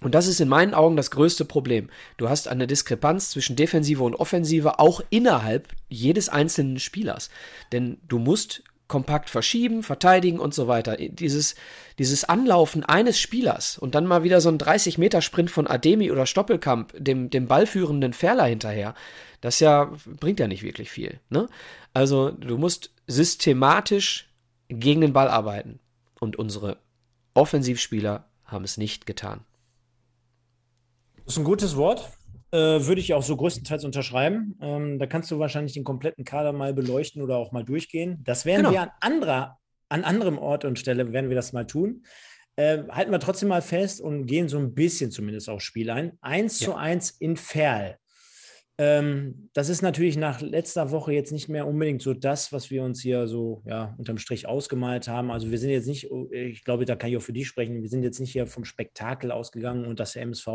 Und 0.00 0.14
das 0.14 0.26
ist 0.26 0.40
in 0.40 0.48
meinen 0.48 0.74
Augen 0.74 0.96
das 0.96 1.10
größte 1.10 1.44
Problem. 1.44 1.90
Du 2.16 2.28
hast 2.28 2.48
eine 2.48 2.66
Diskrepanz 2.66 3.30
zwischen 3.30 3.56
Defensive 3.56 4.02
und 4.02 4.14
Offensive 4.14 4.78
auch 4.78 5.00
innerhalb 5.10 5.68
jedes 5.88 6.28
einzelnen 6.28 6.78
Spielers. 6.78 7.30
Denn 7.72 7.98
du 8.08 8.18
musst 8.18 8.62
kompakt 8.86 9.30
verschieben, 9.30 9.82
verteidigen 9.82 10.38
und 10.38 10.54
so 10.54 10.68
weiter. 10.68 10.96
Dieses, 10.96 11.54
dieses 11.98 12.24
Anlaufen 12.24 12.84
eines 12.84 13.18
Spielers 13.18 13.78
und 13.78 13.94
dann 13.94 14.06
mal 14.06 14.22
wieder 14.22 14.40
so 14.40 14.50
ein 14.50 14.58
30-Meter-Sprint 14.58 15.50
von 15.50 15.66
Ademi 15.66 16.10
oder 16.10 16.26
Stoppelkamp, 16.26 16.92
dem, 16.98 17.30
dem 17.30 17.46
ballführenden 17.46 18.12
Ferler 18.12 18.44
hinterher, 18.44 18.94
das 19.40 19.60
ja, 19.60 19.90
bringt 20.06 20.40
ja 20.40 20.48
nicht 20.48 20.62
wirklich 20.62 20.90
viel. 20.90 21.20
Ne? 21.30 21.48
Also 21.92 22.30
du 22.30 22.58
musst 22.58 22.90
systematisch 23.06 24.30
gegen 24.68 25.00
den 25.00 25.12
Ball 25.12 25.28
arbeiten. 25.28 25.80
Und 26.20 26.36
unsere 26.36 26.78
Offensivspieler 27.34 28.28
haben 28.44 28.64
es 28.64 28.76
nicht 28.76 29.06
getan. 29.06 29.44
Das 31.24 31.34
ist 31.34 31.38
ein 31.38 31.44
gutes 31.44 31.76
Wort. 31.76 32.10
Äh, 32.54 32.86
würde 32.86 33.00
ich 33.00 33.12
auch 33.14 33.24
so 33.24 33.36
größtenteils 33.36 33.84
unterschreiben. 33.84 34.56
Ähm, 34.60 35.00
da 35.00 35.06
kannst 35.06 35.28
du 35.32 35.40
wahrscheinlich 35.40 35.72
den 35.72 35.82
kompletten 35.82 36.24
Kader 36.24 36.52
mal 36.52 36.72
beleuchten 36.72 37.20
oder 37.20 37.36
auch 37.36 37.50
mal 37.50 37.64
durchgehen. 37.64 38.22
Das 38.22 38.44
werden 38.44 38.58
genau. 38.58 38.70
wir 38.70 38.82
an 38.82 38.90
anderer, 39.00 39.58
an 39.88 40.04
anderem 40.04 40.38
Ort 40.38 40.64
und 40.64 40.78
Stelle 40.78 41.12
werden 41.12 41.30
wir 41.30 41.34
das 41.34 41.52
mal 41.52 41.66
tun. 41.66 42.04
Äh, 42.54 42.84
halten 42.90 43.10
wir 43.10 43.18
trotzdem 43.18 43.48
mal 43.48 43.60
fest 43.60 44.00
und 44.00 44.26
gehen 44.26 44.48
so 44.48 44.58
ein 44.58 44.72
bisschen 44.72 45.10
zumindest 45.10 45.50
aufs 45.50 45.64
Spiel 45.64 45.90
ein. 45.90 46.16
1 46.20 46.60
ja. 46.60 46.66
zu 46.66 46.74
1 46.76 47.10
in 47.18 47.36
Ferl. 47.36 47.98
Ähm, 48.76 49.50
das 49.52 49.68
ist 49.68 49.82
natürlich 49.82 50.16
nach 50.16 50.40
letzter 50.40 50.90
Woche 50.90 51.12
jetzt 51.12 51.30
nicht 51.30 51.48
mehr 51.48 51.64
unbedingt 51.64 52.02
so 52.02 52.12
das, 52.12 52.52
was 52.52 52.70
wir 52.70 52.82
uns 52.82 53.00
hier 53.00 53.28
so 53.28 53.62
ja, 53.66 53.94
unterm 53.98 54.18
Strich 54.18 54.48
ausgemalt 54.48 55.06
haben. 55.06 55.30
Also 55.30 55.52
wir 55.52 55.58
sind 55.58 55.70
jetzt 55.70 55.86
nicht, 55.86 56.10
oh, 56.10 56.28
ich 56.32 56.64
glaube, 56.64 56.84
da 56.84 56.96
kann 56.96 57.10
ich 57.10 57.16
auch 57.16 57.22
für 57.22 57.32
die 57.32 57.44
sprechen, 57.44 57.82
wir 57.82 57.88
sind 57.88 58.02
jetzt 58.02 58.18
nicht 58.18 58.32
hier 58.32 58.48
vom 58.48 58.64
Spektakel 58.64 59.30
ausgegangen 59.30 59.84
und 59.84 60.00
dass 60.00 60.14
der 60.14 60.22
MSV 60.22 60.48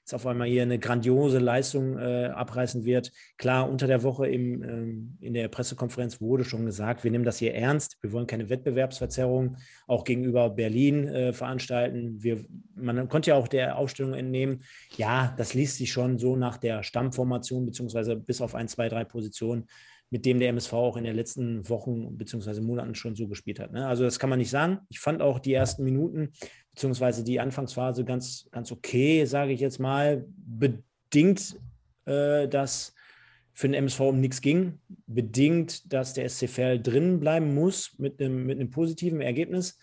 jetzt 0.00 0.14
auf 0.14 0.26
einmal 0.26 0.48
hier 0.48 0.62
eine 0.62 0.78
grandiose 0.78 1.40
Leistung 1.40 1.98
äh, 1.98 2.30
abreißen 2.34 2.86
wird. 2.86 3.12
Klar, 3.36 3.68
unter 3.68 3.86
der 3.86 4.02
Woche 4.02 4.28
im, 4.28 4.62
ähm, 4.62 5.18
in 5.20 5.34
der 5.34 5.48
Pressekonferenz 5.48 6.22
wurde 6.22 6.44
schon 6.44 6.64
gesagt, 6.64 7.04
wir 7.04 7.10
nehmen 7.10 7.24
das 7.24 7.36
hier 7.36 7.54
ernst, 7.54 7.98
wir 8.00 8.12
wollen 8.12 8.26
keine 8.26 8.48
Wettbewerbsverzerrung 8.48 9.58
auch 9.86 10.04
gegenüber 10.04 10.48
Berlin 10.48 11.06
äh, 11.06 11.32
veranstalten. 11.34 12.22
Wir, 12.22 12.46
man 12.74 13.10
konnte 13.10 13.30
ja 13.30 13.36
auch 13.36 13.48
der 13.48 13.76
Aufstellung 13.76 14.14
entnehmen, 14.14 14.62
ja, 14.96 15.34
das 15.36 15.52
liest 15.52 15.76
sich 15.76 15.92
schon 15.92 16.18
so 16.18 16.34
nach 16.34 16.56
der 16.56 16.82
Stammformation 16.82 17.57
Position, 17.58 17.66
beziehungsweise 17.66 18.16
bis 18.16 18.40
auf 18.40 18.54
ein, 18.54 18.68
zwei, 18.68 18.88
drei 18.88 19.04
Positionen, 19.04 19.66
mit 20.10 20.24
dem 20.24 20.38
der 20.38 20.48
MSV 20.50 20.72
auch 20.72 20.96
in 20.96 21.04
den 21.04 21.14
letzten 21.14 21.68
Wochen 21.68 22.16
beziehungsweise 22.16 22.62
Monaten 22.62 22.94
schon 22.94 23.14
so 23.14 23.28
gespielt 23.28 23.60
hat. 23.60 23.72
Ne? 23.72 23.86
Also 23.86 24.04
das 24.04 24.18
kann 24.18 24.30
man 24.30 24.38
nicht 24.38 24.50
sagen. 24.50 24.78
Ich 24.88 25.00
fand 25.00 25.20
auch 25.20 25.38
die 25.38 25.52
ersten 25.52 25.84
Minuten 25.84 26.32
beziehungsweise 26.70 27.24
die 27.24 27.40
Anfangsphase 27.40 28.04
ganz, 28.04 28.48
ganz 28.50 28.72
okay, 28.72 29.24
sage 29.26 29.52
ich 29.52 29.60
jetzt 29.60 29.78
mal, 29.78 30.24
bedingt, 30.36 31.56
äh, 32.06 32.48
dass 32.48 32.94
für 33.52 33.68
den 33.68 33.74
MSV 33.74 34.00
um 34.00 34.20
nichts 34.20 34.40
ging, 34.40 34.78
bedingt, 35.06 35.92
dass 35.92 36.14
der 36.14 36.28
SCFL 36.28 36.80
drin 36.80 37.18
bleiben 37.20 37.54
muss 37.54 37.98
mit 37.98 38.20
einem, 38.20 38.46
mit 38.46 38.60
einem 38.60 38.70
positiven 38.70 39.20
Ergebnis. 39.20 39.78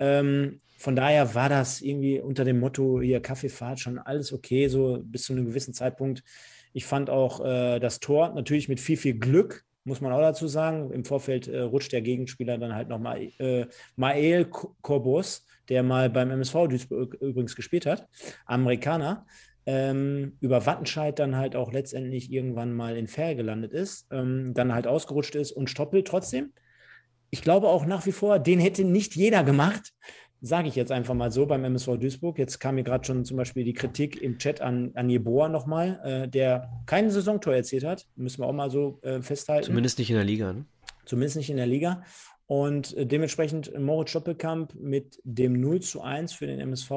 Ähm, 0.00 0.60
von 0.76 0.96
daher 0.96 1.32
war 1.36 1.48
das 1.48 1.80
irgendwie 1.80 2.20
unter 2.20 2.44
dem 2.44 2.58
Motto 2.58 3.00
hier 3.00 3.22
Kaffeefahrt 3.22 3.78
schon 3.78 4.00
alles 4.00 4.32
okay, 4.32 4.66
so 4.66 5.00
bis 5.04 5.22
zu 5.22 5.32
einem 5.32 5.46
gewissen 5.46 5.72
Zeitpunkt. 5.72 6.24
Ich 6.72 6.86
fand 6.86 7.10
auch 7.10 7.44
äh, 7.44 7.78
das 7.78 8.00
Tor 8.00 8.32
natürlich 8.34 8.68
mit 8.68 8.80
viel, 8.80 8.96
viel 8.96 9.14
Glück, 9.14 9.64
muss 9.84 10.00
man 10.00 10.12
auch 10.12 10.20
dazu 10.20 10.48
sagen. 10.48 10.90
Im 10.92 11.04
Vorfeld 11.04 11.48
äh, 11.48 11.60
rutscht 11.60 11.92
der 11.92 12.02
Gegenspieler 12.02 12.58
dann 12.58 12.74
halt 12.74 12.88
nochmal 12.88 13.28
äh, 13.38 13.66
Mael 13.96 14.46
Korbos, 14.46 15.46
der 15.68 15.82
mal 15.82 16.10
beim 16.10 16.30
MSV 16.30 16.68
Duisburg 16.68 17.14
übrigens 17.14 17.56
gespielt 17.56 17.86
hat, 17.86 18.08
Amerikaner, 18.46 19.26
ähm, 19.66 20.36
über 20.40 20.66
Wattenscheid 20.66 21.18
dann 21.18 21.36
halt 21.36 21.54
auch 21.54 21.72
letztendlich 21.72 22.32
irgendwann 22.32 22.72
mal 22.72 22.96
in 22.96 23.06
Fair 23.06 23.34
gelandet 23.34 23.72
ist, 23.72 24.06
ähm, 24.10 24.54
dann 24.54 24.74
halt 24.74 24.86
ausgerutscht 24.86 25.34
ist 25.34 25.52
und 25.52 25.70
Stoppel 25.70 26.02
trotzdem. 26.02 26.52
Ich 27.30 27.42
glaube 27.42 27.68
auch 27.68 27.86
nach 27.86 28.04
wie 28.04 28.12
vor, 28.12 28.38
den 28.38 28.60
hätte 28.60 28.84
nicht 28.84 29.14
jeder 29.16 29.44
gemacht 29.44 29.92
sage 30.42 30.66
ich 30.66 30.74
jetzt 30.74 30.90
einfach 30.90 31.14
mal 31.14 31.30
so 31.30 31.46
beim 31.46 31.64
MSV 31.64 31.98
Duisburg. 31.98 32.36
Jetzt 32.36 32.58
kam 32.58 32.74
mir 32.74 32.82
gerade 32.82 33.04
schon 33.04 33.24
zum 33.24 33.36
Beispiel 33.36 33.64
die 33.64 33.72
Kritik 33.72 34.20
im 34.20 34.38
Chat 34.38 34.60
an, 34.60 34.90
an 34.94 35.08
Jeboa 35.08 35.48
nochmal, 35.48 36.00
äh, 36.04 36.28
der 36.28 36.82
kein 36.84 37.10
Saisontor 37.10 37.54
erzielt 37.54 37.84
hat. 37.84 38.08
Müssen 38.16 38.42
wir 38.42 38.48
auch 38.48 38.52
mal 38.52 38.68
so 38.68 39.00
äh, 39.02 39.22
festhalten. 39.22 39.66
Zumindest 39.66 40.00
nicht 40.00 40.10
in 40.10 40.16
der 40.16 40.24
Liga. 40.24 40.52
Ne? 40.52 40.66
Zumindest 41.06 41.36
nicht 41.36 41.48
in 41.48 41.56
der 41.56 41.68
Liga. 41.68 42.02
Und 42.46 42.94
äh, 42.96 43.06
dementsprechend 43.06 43.72
Moritz 43.78 44.10
Stoppelkamp 44.10 44.74
mit 44.74 45.20
dem 45.22 45.60
0 45.60 45.80
zu 45.80 46.02
1 46.02 46.32
für 46.32 46.48
den 46.48 46.58
MSV. 46.58 46.90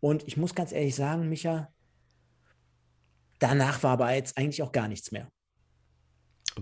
Und 0.00 0.26
ich 0.26 0.38
muss 0.38 0.54
ganz 0.54 0.72
ehrlich 0.72 0.94
sagen, 0.94 1.28
Micha, 1.28 1.68
danach 3.38 3.82
war 3.82 3.92
aber 3.92 4.14
jetzt 4.14 4.38
eigentlich 4.38 4.62
auch 4.62 4.72
gar 4.72 4.88
nichts 4.88 5.12
mehr. 5.12 5.28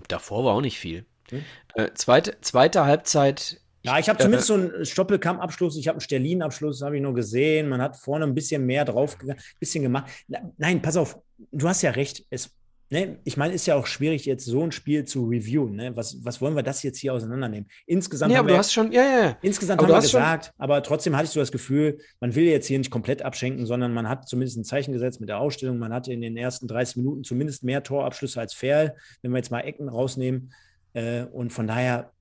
Davor 0.09 0.45
war 0.45 0.55
auch 0.55 0.61
nicht 0.61 0.79
viel. 0.81 1.07
Hm? 1.31 1.45
Äh, 1.75 1.93
zweite, 1.95 2.41
zweite 2.41 2.85
Halbzeit. 2.85 3.61
Ja, 3.89 3.99
ich 3.99 4.09
habe 4.09 4.18
zumindest 4.18 4.51
äh, 4.51 4.55
so 4.55 4.55
einen 4.55 4.84
Stoppelkamp-Abschluss, 4.84 5.76
ich 5.78 5.89
habe 5.89 5.97
einen 5.97 6.03
Sterlin-Abschluss, 6.03 6.82
habe 6.82 6.97
ich 6.97 7.03
nur 7.03 7.14
gesehen. 7.14 7.68
Man 7.68 7.80
hat 7.80 7.97
vorne 7.97 8.26
ein 8.26 8.34
bisschen 8.34 8.66
mehr 8.66 8.84
drauf, 8.84 9.16
ein 9.26 9.34
bisschen 9.59 9.82
gemacht. 9.82 10.11
Nein, 10.59 10.82
pass 10.82 10.97
auf, 10.97 11.18
du 11.53 11.68
hast 11.68 11.80
ja 11.80 11.93
recht. 11.93 12.26
Es, 12.28 12.51
ne, 12.91 13.18
ich 13.24 13.39
meine, 13.39 13.55
ist 13.55 13.66
ja 13.66 13.76
auch 13.76 13.86
schwierig, 13.86 14.26
jetzt 14.26 14.45
so 14.45 14.62
ein 14.62 14.72
Spiel 14.72 15.07
zu 15.07 15.24
reviewen. 15.24 15.74
Ne? 15.74 15.97
Was, 15.97 16.22
was 16.22 16.43
wollen 16.43 16.55
wir 16.55 16.62
das 16.62 16.82
jetzt 16.82 16.99
hier 16.99 17.14
auseinandernehmen? 17.14 17.70
Insgesamt 17.86 18.30
ja, 18.30 18.39
haben 18.39 18.45
aber 18.45 18.51
wir, 18.51 18.57
du 18.57 18.59
hast 18.59 18.74
schon, 18.74 18.93
ja, 18.93 19.03
ja. 19.03 19.39
Insgesamt 19.41 19.80
aber 19.80 19.89
haben 19.89 20.03
wir 20.03 20.07
gesagt, 20.07 20.45
schon... 20.47 20.55
aber 20.59 20.82
trotzdem 20.82 21.16
hattest 21.16 21.34
du 21.34 21.41
das 21.41 21.51
Gefühl, 21.51 21.99
man 22.20 22.34
will 22.34 22.45
jetzt 22.45 22.66
hier 22.66 22.78
nicht 22.78 22.91
komplett 22.91 23.22
abschenken, 23.22 23.64
sondern 23.64 23.95
man 23.95 24.07
hat 24.07 24.28
zumindest 24.28 24.59
ein 24.59 24.64
Zeichen 24.64 24.93
gesetzt 24.93 25.18
mit 25.20 25.30
der 25.30 25.39
Ausstellung. 25.39 25.78
Man 25.78 25.95
hatte 25.95 26.12
in 26.12 26.20
den 26.20 26.36
ersten 26.36 26.68
30 26.68 26.97
Minuten 26.97 27.24
zumindest 27.24 27.64
mehr 27.64 27.82
Torabschlüsse 27.82 28.39
als 28.39 28.53
Ferl, 28.53 28.97
wenn 29.22 29.30
wir 29.30 29.39
jetzt 29.39 29.51
mal 29.51 29.61
Ecken 29.61 29.89
rausnehmen. 29.89 30.53
Äh, 30.93 31.24
und 31.24 31.53
von 31.53 31.66
daher 31.66 32.12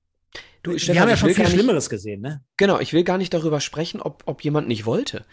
Du, 0.62 0.72
wir 0.72 0.78
Stefan, 0.78 1.02
haben 1.02 1.08
ja 1.08 1.16
schon 1.16 1.34
viel 1.34 1.46
Schlimmeres 1.46 1.88
gesehen, 1.88 2.20
ne? 2.20 2.42
Genau, 2.56 2.80
ich 2.80 2.92
will 2.92 3.04
gar 3.04 3.18
nicht 3.18 3.32
darüber 3.32 3.60
sprechen, 3.60 4.00
ob, 4.00 4.22
ob 4.26 4.42
jemand 4.42 4.68
nicht 4.68 4.86
wollte. 4.86 5.24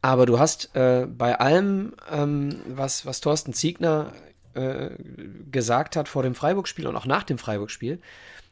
Aber 0.00 0.26
du 0.26 0.38
hast 0.38 0.74
äh, 0.74 1.06
bei 1.06 1.38
allem, 1.38 1.94
ähm, 2.10 2.60
was, 2.66 3.06
was 3.06 3.20
Thorsten 3.20 3.52
Ziegner 3.52 4.12
äh, 4.54 4.90
gesagt 5.50 5.96
hat 5.96 6.08
vor 6.08 6.22
dem 6.22 6.34
Freiburg-Spiel 6.34 6.86
und 6.86 6.96
auch 6.96 7.06
nach 7.06 7.22
dem 7.22 7.38
Freiburg-Spiel, 7.38 8.00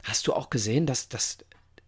hast 0.05 0.27
du 0.27 0.33
auch 0.33 0.51
gesehen, 0.51 0.87
dass, 0.87 1.09
dass, 1.09 1.39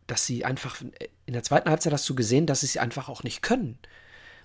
dass 0.07 0.27
sie 0.27 0.45
einfach, 0.45 0.81
in 1.27 1.33
der 1.33 1.43
zweiten 1.43 1.71
Halbzeit 1.71 1.93
hast 1.93 2.09
du 2.09 2.15
gesehen, 2.15 2.47
dass 2.47 2.61
sie 2.61 2.67
es 2.67 2.77
einfach 2.77 3.09
auch 3.09 3.23
nicht 3.23 3.43
können 3.43 3.79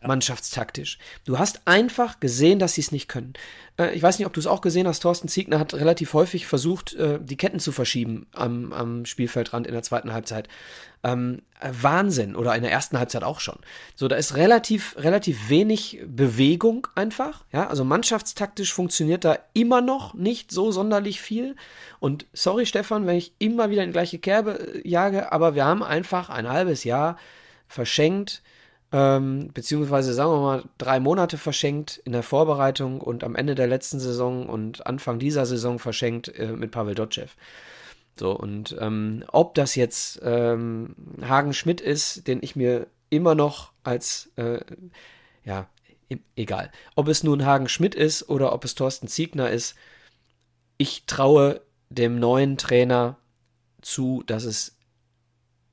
mannschaftstaktisch. 0.06 0.98
Du 1.26 1.40
hast 1.40 1.62
einfach 1.66 2.20
gesehen, 2.20 2.60
dass 2.60 2.74
sie 2.74 2.82
es 2.82 2.92
nicht 2.92 3.08
können. 3.08 3.34
Äh, 3.78 3.94
ich 3.94 4.04
weiß 4.04 4.20
nicht, 4.20 4.26
ob 4.26 4.34
du 4.34 4.40
es 4.40 4.48
auch 4.48 4.62
gesehen 4.62 4.88
hast, 4.88 5.00
Thorsten 5.00 5.28
Ziegner 5.28 5.60
hat 5.60 5.74
relativ 5.74 6.14
häufig 6.14 6.48
versucht, 6.48 6.94
äh, 6.96 7.20
die 7.22 7.38
Ketten 7.38 7.60
zu 7.60 7.72
verschieben 7.72 8.28
am, 8.34 8.74
am 8.74 9.06
Spielfeldrand 9.06 9.68
in 9.68 9.74
der 9.74 9.84
zweiten 9.84 10.14
Halbzeit. 10.14 10.48
Ähm, 11.04 11.42
äh, 11.60 11.70
Wahnsinn. 11.82 12.36
Oder 12.36 12.56
in 12.56 12.64
der 12.64 12.72
ersten 12.72 12.98
Halbzeit 12.98 13.24
auch 13.24 13.40
schon. 13.40 13.58
So, 13.96 14.08
da 14.08 14.16
ist 14.16 14.36
relativ, 14.36 14.96
relativ 14.98 15.50
wenig 15.50 16.00
Bewegung 16.06 16.88
einfach. 16.96 17.46
Ja, 17.52 17.68
also 17.68 17.84
mannschaftstaktisch 17.84 18.74
funktioniert 18.74 19.24
da 19.24 19.40
immer 19.54 19.82
noch 19.82 20.14
nicht 20.14 20.52
so 20.52 20.72
sonderlich 20.72 21.22
viel. 21.22 21.56
Und 22.00 22.26
sorry, 22.34 22.66
Stefan, 22.66 23.08
wenn 23.08 23.18
ich 23.18 23.34
immer 23.40 23.70
wieder 23.70 23.84
in 23.84 23.90
die 23.90 23.94
gleiche 23.94 24.20
Kerbe 24.20 24.82
äh, 24.84 24.88
jage, 24.88 25.32
aber 25.32 25.56
wir 25.56 25.66
haben 25.66 25.84
einfach 25.84 26.30
ein 26.30 26.50
halbes 26.50 26.84
Jahr 26.84 27.18
verschenkt, 27.68 28.42
ähm, 28.92 29.50
beziehungsweise 29.54 30.14
sagen 30.14 30.32
wir 30.32 30.42
mal 30.42 30.64
drei 30.78 31.00
Monate 31.00 31.38
verschenkt 31.38 32.02
in 32.06 32.14
der 32.14 32.24
Vorbereitung 32.24 33.02
und 33.02 33.24
am 33.24 33.36
Ende 33.36 33.56
der 33.56 33.68
letzten 33.68 34.00
Saison 34.00 34.48
und 34.48 34.86
Anfang 34.88 35.20
dieser 35.20 35.46
Saison 35.46 35.80
verschenkt 35.80 36.30
äh, 36.38 36.54
mit 36.54 36.72
Pavel 36.72 36.96
Dotschew. 36.96 37.28
So, 38.18 38.32
und 38.32 38.76
ähm, 38.80 39.24
ob 39.28 39.54
das 39.56 39.76
jetzt 39.76 40.20
ähm, 40.24 40.96
Hagen 41.22 41.54
Schmidt 41.54 41.82
ist, 41.82 42.28
den 42.28 42.40
ich 42.42 42.56
mir 42.56 42.88
immer 43.10 43.36
noch 43.36 43.72
als, 43.84 44.32
äh, 44.38 44.60
ja, 45.44 45.68
egal. 46.36 46.72
Ob 46.96 47.08
es 47.10 47.24
nun 47.24 47.46
Hagen 47.46 47.70
Schmidt 47.70 47.94
ist 47.94 48.30
oder 48.30 48.54
ob 48.54 48.66
es 48.66 48.76
Thorsten 48.76 49.08
Ziegner 49.08 49.50
ist, 49.50 49.76
ich 50.78 51.06
traue 51.06 51.62
dem 51.90 52.20
neuen 52.20 52.58
Trainer 52.58 53.18
zu, 53.82 54.24
dass 54.26 54.44
es 54.44 54.77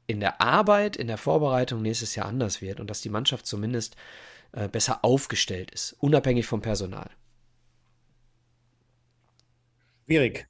in 0.07 0.20
der 0.20 0.40
Arbeit, 0.40 0.96
in 0.96 1.07
der 1.07 1.18
Vorbereitung 1.18 1.82
nächstes 1.82 2.14
Jahr 2.14 2.26
anders 2.26 2.61
wird 2.61 2.80
und 2.80 2.90
dass 2.90 3.00
die 3.00 3.09
Mannschaft 3.09 3.46
zumindest 3.46 3.96
äh, 4.52 4.68
besser 4.68 5.05
aufgestellt 5.05 5.70
ist, 5.70 5.94
unabhängig 5.98 6.46
vom 6.46 6.61
Personal. 6.61 7.11
Schwierig. 10.07 10.46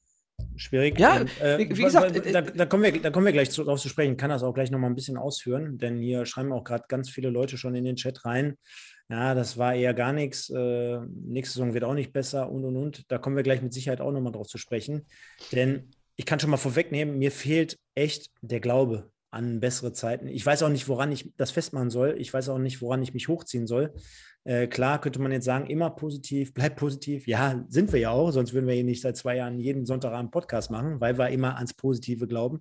Schwierig. 0.56 0.98
Ja, 0.98 1.20
und, 1.20 1.40
äh, 1.40 1.58
wie, 1.58 1.76
wie, 1.76 1.82
gesagt, 1.82 2.16
da, 2.32 2.40
da, 2.40 2.66
kommen 2.66 2.82
wir, 2.82 3.00
da 3.00 3.10
kommen 3.10 3.26
wir 3.26 3.32
gleich 3.32 3.48
drauf 3.50 3.80
zu 3.80 3.88
sprechen. 3.88 4.12
Ich 4.12 4.18
kann 4.18 4.30
das 4.30 4.42
auch 4.42 4.52
gleich 4.52 4.70
nochmal 4.70 4.90
ein 4.90 4.96
bisschen 4.96 5.16
ausführen, 5.16 5.78
denn 5.78 5.98
hier 5.98 6.26
schreiben 6.26 6.52
auch 6.52 6.64
gerade 6.64 6.84
ganz 6.88 7.08
viele 7.08 7.30
Leute 7.30 7.56
schon 7.56 7.74
in 7.74 7.84
den 7.84 7.96
Chat 7.96 8.24
rein. 8.24 8.56
Ja, 9.08 9.34
das 9.34 9.58
war 9.58 9.74
eher 9.74 9.94
gar 9.94 10.12
nichts. 10.12 10.50
Äh, 10.50 10.98
nächste 11.08 11.54
Saison 11.54 11.74
wird 11.74 11.84
auch 11.84 11.94
nicht 11.94 12.12
besser 12.12 12.50
und 12.50 12.64
und 12.64 12.76
und. 12.76 13.10
Da 13.10 13.18
kommen 13.18 13.36
wir 13.36 13.42
gleich 13.42 13.62
mit 13.62 13.72
Sicherheit 13.72 14.00
auch 14.00 14.12
nochmal 14.12 14.32
drauf 14.32 14.48
zu 14.48 14.58
sprechen. 14.58 15.06
Denn 15.52 15.90
ich 16.16 16.26
kann 16.26 16.40
schon 16.40 16.50
mal 16.50 16.56
vorwegnehmen, 16.56 17.18
mir 17.18 17.30
fehlt 17.30 17.78
echt 17.94 18.30
der 18.40 18.60
Glaube 18.60 19.10
an 19.34 19.60
bessere 19.60 19.92
Zeiten. 19.92 20.28
Ich 20.28 20.46
weiß 20.46 20.62
auch 20.62 20.68
nicht, 20.68 20.88
woran 20.88 21.12
ich 21.12 21.32
das 21.36 21.50
festmachen 21.50 21.90
soll. 21.90 22.16
Ich 22.18 22.32
weiß 22.32 22.48
auch 22.48 22.58
nicht, 22.58 22.80
woran 22.80 23.02
ich 23.02 23.12
mich 23.12 23.28
hochziehen 23.28 23.66
soll. 23.66 23.92
Äh, 24.44 24.66
klar 24.66 25.00
könnte 25.00 25.20
man 25.20 25.32
jetzt 25.32 25.44
sagen, 25.44 25.66
immer 25.66 25.90
positiv, 25.90 26.54
bleib 26.54 26.76
positiv. 26.76 27.26
Ja, 27.26 27.64
sind 27.68 27.92
wir 27.92 28.00
ja 28.00 28.10
auch, 28.10 28.30
sonst 28.30 28.52
würden 28.52 28.66
wir 28.66 28.74
hier 28.74 28.84
nicht 28.84 29.02
seit 29.02 29.16
zwei 29.16 29.36
Jahren 29.36 29.58
jeden 29.58 29.86
Sonntag 29.86 30.12
einen 30.12 30.30
Podcast 30.30 30.70
machen, 30.70 31.00
weil 31.00 31.18
wir 31.18 31.28
immer 31.30 31.56
ans 31.56 31.74
Positive 31.74 32.26
glauben. 32.26 32.60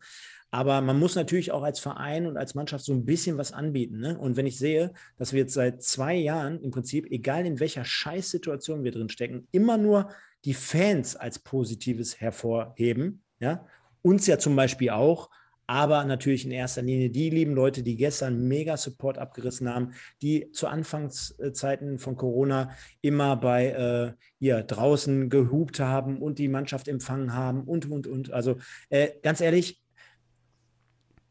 Aber 0.49 0.81
man 0.81 0.99
muss 0.99 1.15
natürlich 1.15 1.51
auch 1.51 1.63
als 1.63 1.79
Verein 1.79 2.27
und 2.27 2.37
als 2.37 2.53
Mannschaft 2.53 2.85
so 2.85 2.93
ein 2.93 3.05
bisschen 3.05 3.37
was 3.37 3.51
anbieten. 3.51 3.99
Ne? 3.99 4.17
Und 4.17 4.37
wenn 4.37 4.45
ich 4.45 4.57
sehe, 4.57 4.93
dass 5.17 5.33
wir 5.33 5.41
jetzt 5.41 5.55
seit 5.55 5.81
zwei 5.81 6.15
Jahren 6.15 6.61
im 6.61 6.71
Prinzip, 6.71 7.07
egal 7.09 7.45
in 7.45 7.59
welcher 7.59 7.85
Scheißsituation 7.85 8.83
wir 8.83 8.91
drin 8.91 9.09
stecken, 9.09 9.47
immer 9.51 9.77
nur 9.77 10.09
die 10.45 10.53
Fans 10.53 11.15
als 11.15 11.39
Positives 11.39 12.21
hervorheben, 12.21 13.23
ja, 13.39 13.65
uns 14.03 14.27
ja 14.27 14.37
zum 14.37 14.55
Beispiel 14.55 14.91
auch, 14.91 15.29
aber 15.67 16.03
natürlich 16.05 16.45
in 16.45 16.51
erster 16.51 16.81
Linie 16.81 17.09
die 17.09 17.29
lieben 17.29 17.53
Leute, 17.53 17.83
die 17.83 17.95
gestern 17.95 18.47
mega 18.47 18.77
Support 18.77 19.17
abgerissen 19.17 19.69
haben, 19.73 19.93
die 20.21 20.51
zu 20.51 20.67
Anfangszeiten 20.67 21.99
von 21.99 22.15
Corona 22.15 22.71
immer 23.01 23.35
bei 23.35 23.67
äh, 23.67 24.13
hier 24.39 24.63
draußen 24.63 25.29
gehupt 25.29 25.79
haben 25.79 26.21
und 26.21 26.39
die 26.39 26.47
Mannschaft 26.47 26.87
empfangen 26.87 27.33
haben 27.33 27.63
und, 27.63 27.89
und, 27.89 28.07
und. 28.07 28.31
Also 28.31 28.57
äh, 28.89 29.09
ganz 29.21 29.41
ehrlich, 29.41 29.81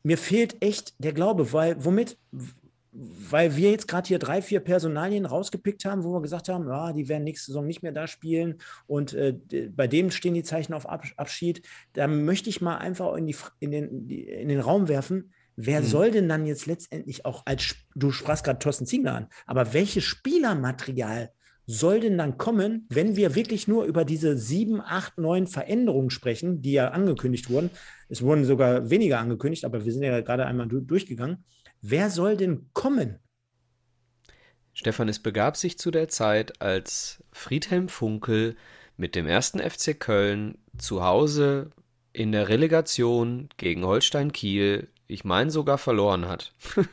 mir 0.03 0.18
fehlt 0.18 0.62
echt 0.62 0.95
der 0.99 1.12
Glaube, 1.12 1.53
weil 1.53 1.85
womit, 1.85 2.18
weil 2.93 3.57
wir 3.57 3.70
jetzt 3.70 3.88
gerade 3.88 4.07
hier 4.07 4.18
drei, 4.18 4.43
vier 4.43 4.61
Personalien 4.61 5.24
rausgepickt 5.24 5.86
haben, 5.86 6.05
wo 6.05 6.12
wir 6.12 6.20
gesagt 6.20 6.51
haben, 6.51 6.68
ja, 6.68 6.93
die 6.93 7.09
werden 7.09 7.24
nächste 7.24 7.47
Saison 7.47 7.66
nicht 7.66 7.82
mehr 7.82 7.93
da 7.93 8.07
spielen 8.07 8.59
und 8.86 9.14
äh, 9.14 9.34
bei 9.74 9.86
dem 9.88 10.11
stehen 10.11 10.34
die 10.34 10.43
Zeichen 10.43 10.74
auf 10.74 10.86
Abschied. 10.86 11.62
Da 11.95 12.07
möchte 12.07 12.51
ich 12.51 12.61
mal 12.61 12.76
einfach 12.76 13.16
in, 13.16 13.26
die, 13.26 13.36
in, 13.61 13.70
den, 13.70 14.11
in 14.11 14.49
den 14.49 14.61
Raum 14.61 14.88
werfen, 14.88 15.32
wer 15.57 15.80
mhm. 15.80 15.86
soll 15.86 16.11
denn 16.11 16.28
dann 16.28 16.45
jetzt 16.45 16.66
letztendlich 16.66 17.24
auch 17.24 17.43
als, 17.47 17.76
du 17.95 18.11
sprachst 18.11 18.45
gerade 18.45 18.59
Thorsten 18.59 18.86
Ziegler 18.86 19.14
an, 19.14 19.28
aber 19.47 19.72
welches 19.72 20.05
Spielermaterial 20.05 21.30
soll 21.64 22.01
denn 22.01 22.18
dann 22.18 22.36
kommen, 22.36 22.86
wenn 22.90 23.16
wir 23.16 23.34
wirklich 23.34 23.68
nur 23.68 23.84
über 23.84 24.05
diese 24.05 24.36
sieben, 24.36 24.82
acht, 24.82 25.16
neun 25.16 25.47
Veränderungen 25.47 26.11
sprechen, 26.11 26.61
die 26.61 26.72
ja 26.72 26.88
angekündigt 26.88 27.49
wurden? 27.49 27.70
Es 28.09 28.20
wurden 28.20 28.45
sogar 28.45 28.90
weniger 28.90 29.20
angekündigt, 29.20 29.64
aber 29.64 29.84
wir 29.84 29.93
sind 29.93 30.03
ja 30.03 30.20
gerade 30.20 30.45
einmal 30.45 30.68
durchgegangen 30.68 31.45
Wer 31.85 32.11
soll 32.11 32.37
denn 32.37 32.70
kommen? 32.74 33.18
Stefan, 34.72 35.09
es 35.09 35.18
begab 35.18 35.57
sich 35.57 35.78
zu 35.78 35.91
der 35.91 36.09
Zeit, 36.09 36.62
als 36.62 37.24
Friedhelm 37.33 37.89
Funkel 37.89 38.57
mit 38.97 39.16
dem 39.16 39.26
ersten 39.26 39.59
FC 39.59 39.99
Köln 39.99 40.59
zu 40.78 41.03
Hause 41.03 41.70
in 42.12 42.30
der 42.30 42.49
Relegation 42.49 43.49
gegen 43.57 43.85
Holstein 43.85 44.33
Kiel, 44.33 44.89
ich 45.09 45.24
meine 45.24 45.51
sogar 45.51 45.76
verloren 45.76 46.28
hat. 46.28 46.55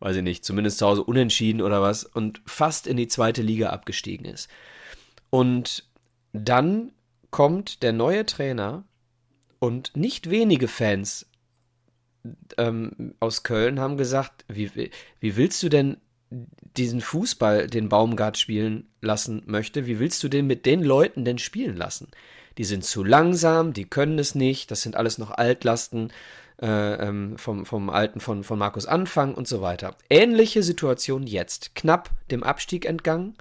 Weiß 0.00 0.16
ich 0.16 0.22
nicht, 0.22 0.44
zumindest 0.44 0.78
zu 0.78 0.86
Hause 0.86 1.04
unentschieden 1.04 1.62
oder 1.62 1.80
was 1.80 2.02
und 2.02 2.42
fast 2.44 2.88
in 2.88 2.96
die 2.96 3.08
zweite 3.08 3.42
Liga 3.42 3.70
abgestiegen 3.70 4.26
ist. 4.26 4.48
Und 5.30 5.88
dann 6.32 6.90
kommt 7.30 7.84
der 7.84 7.92
neue 7.92 8.26
Trainer 8.26 8.84
und 9.60 9.96
nicht 9.96 10.28
wenige 10.28 10.66
Fans 10.66 11.27
ähm, 12.56 13.14
aus 13.20 13.42
Köln 13.42 13.80
haben 13.80 13.96
gesagt, 13.96 14.44
wie, 14.48 14.90
wie 15.20 15.36
willst 15.36 15.62
du 15.62 15.68
denn 15.68 15.98
diesen 16.76 17.00
Fußball, 17.00 17.66
den 17.66 17.88
Baumgart 17.88 18.38
spielen 18.38 18.88
lassen 19.00 19.42
möchte, 19.46 19.86
wie 19.86 19.98
willst 19.98 20.22
du 20.22 20.28
den 20.28 20.46
mit 20.46 20.66
den 20.66 20.82
Leuten 20.82 21.24
denn 21.24 21.38
spielen 21.38 21.76
lassen? 21.76 22.08
Die 22.58 22.64
sind 22.64 22.84
zu 22.84 23.04
langsam, 23.04 23.72
die 23.72 23.84
können 23.84 24.18
es 24.18 24.34
nicht, 24.34 24.70
das 24.70 24.82
sind 24.82 24.96
alles 24.96 25.18
noch 25.18 25.30
Altlasten 25.30 26.12
äh, 26.60 26.94
ähm, 26.94 27.38
vom, 27.38 27.64
vom 27.64 27.88
Alten 27.88 28.20
von, 28.20 28.44
von 28.44 28.58
Markus 28.58 28.86
Anfang 28.86 29.34
und 29.34 29.46
so 29.46 29.62
weiter. 29.62 29.96
Ähnliche 30.10 30.62
Situation 30.62 31.26
jetzt, 31.26 31.74
knapp 31.74 32.10
dem 32.30 32.42
Abstieg 32.42 32.84
entgangen 32.84 33.36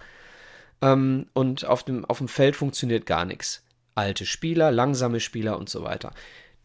ähm, 0.82 1.28
und 1.34 1.66
auf 1.66 1.84
dem, 1.84 2.06
auf 2.06 2.20
dem 2.20 2.28
Feld 2.28 2.56
funktioniert 2.56 3.06
gar 3.06 3.26
nichts. 3.26 3.64
Alte 3.96 4.26
Spieler, 4.26 4.72
langsame 4.72 5.20
Spieler 5.20 5.58
und 5.58 5.70
so 5.70 5.84
weiter. 5.84 6.12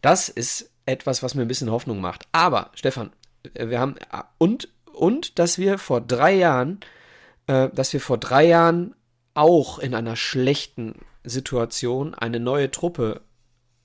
Das 0.01 0.29
ist 0.29 0.69
etwas, 0.85 1.23
was 1.23 1.35
mir 1.35 1.43
ein 1.43 1.47
bisschen 1.47 1.71
Hoffnung 1.71 2.01
macht. 2.01 2.27
Aber, 2.31 2.71
Stefan, 2.73 3.11
wir 3.53 3.79
haben, 3.79 3.95
und 4.37 4.69
und 4.93 5.39
dass 5.39 5.57
wir 5.57 5.77
vor 5.77 6.01
drei 6.01 6.33
Jahren, 6.33 6.79
äh, 7.47 7.69
dass 7.69 7.91
wir 7.93 7.99
vor 7.99 8.17
drei 8.17 8.45
Jahren 8.45 8.95
auch 9.33 9.79
in 9.79 9.95
einer 9.95 10.15
schlechten 10.15 10.99
Situation 11.23 12.13
eine 12.13 12.39
neue 12.39 12.69
Truppe 12.69 13.21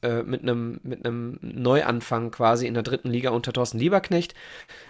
äh, 0.03 0.23
mit 0.23 0.43
einem 0.43 0.81
mit 0.83 1.05
einem 1.05 1.39
Neuanfang 1.41 2.31
quasi 2.31 2.67
in 2.67 2.75
der 2.75 2.83
dritten 2.83 3.11
Liga 3.11 3.31
unter 3.31 3.53
Thorsten 3.53 3.79
Lieberknecht 3.79 4.35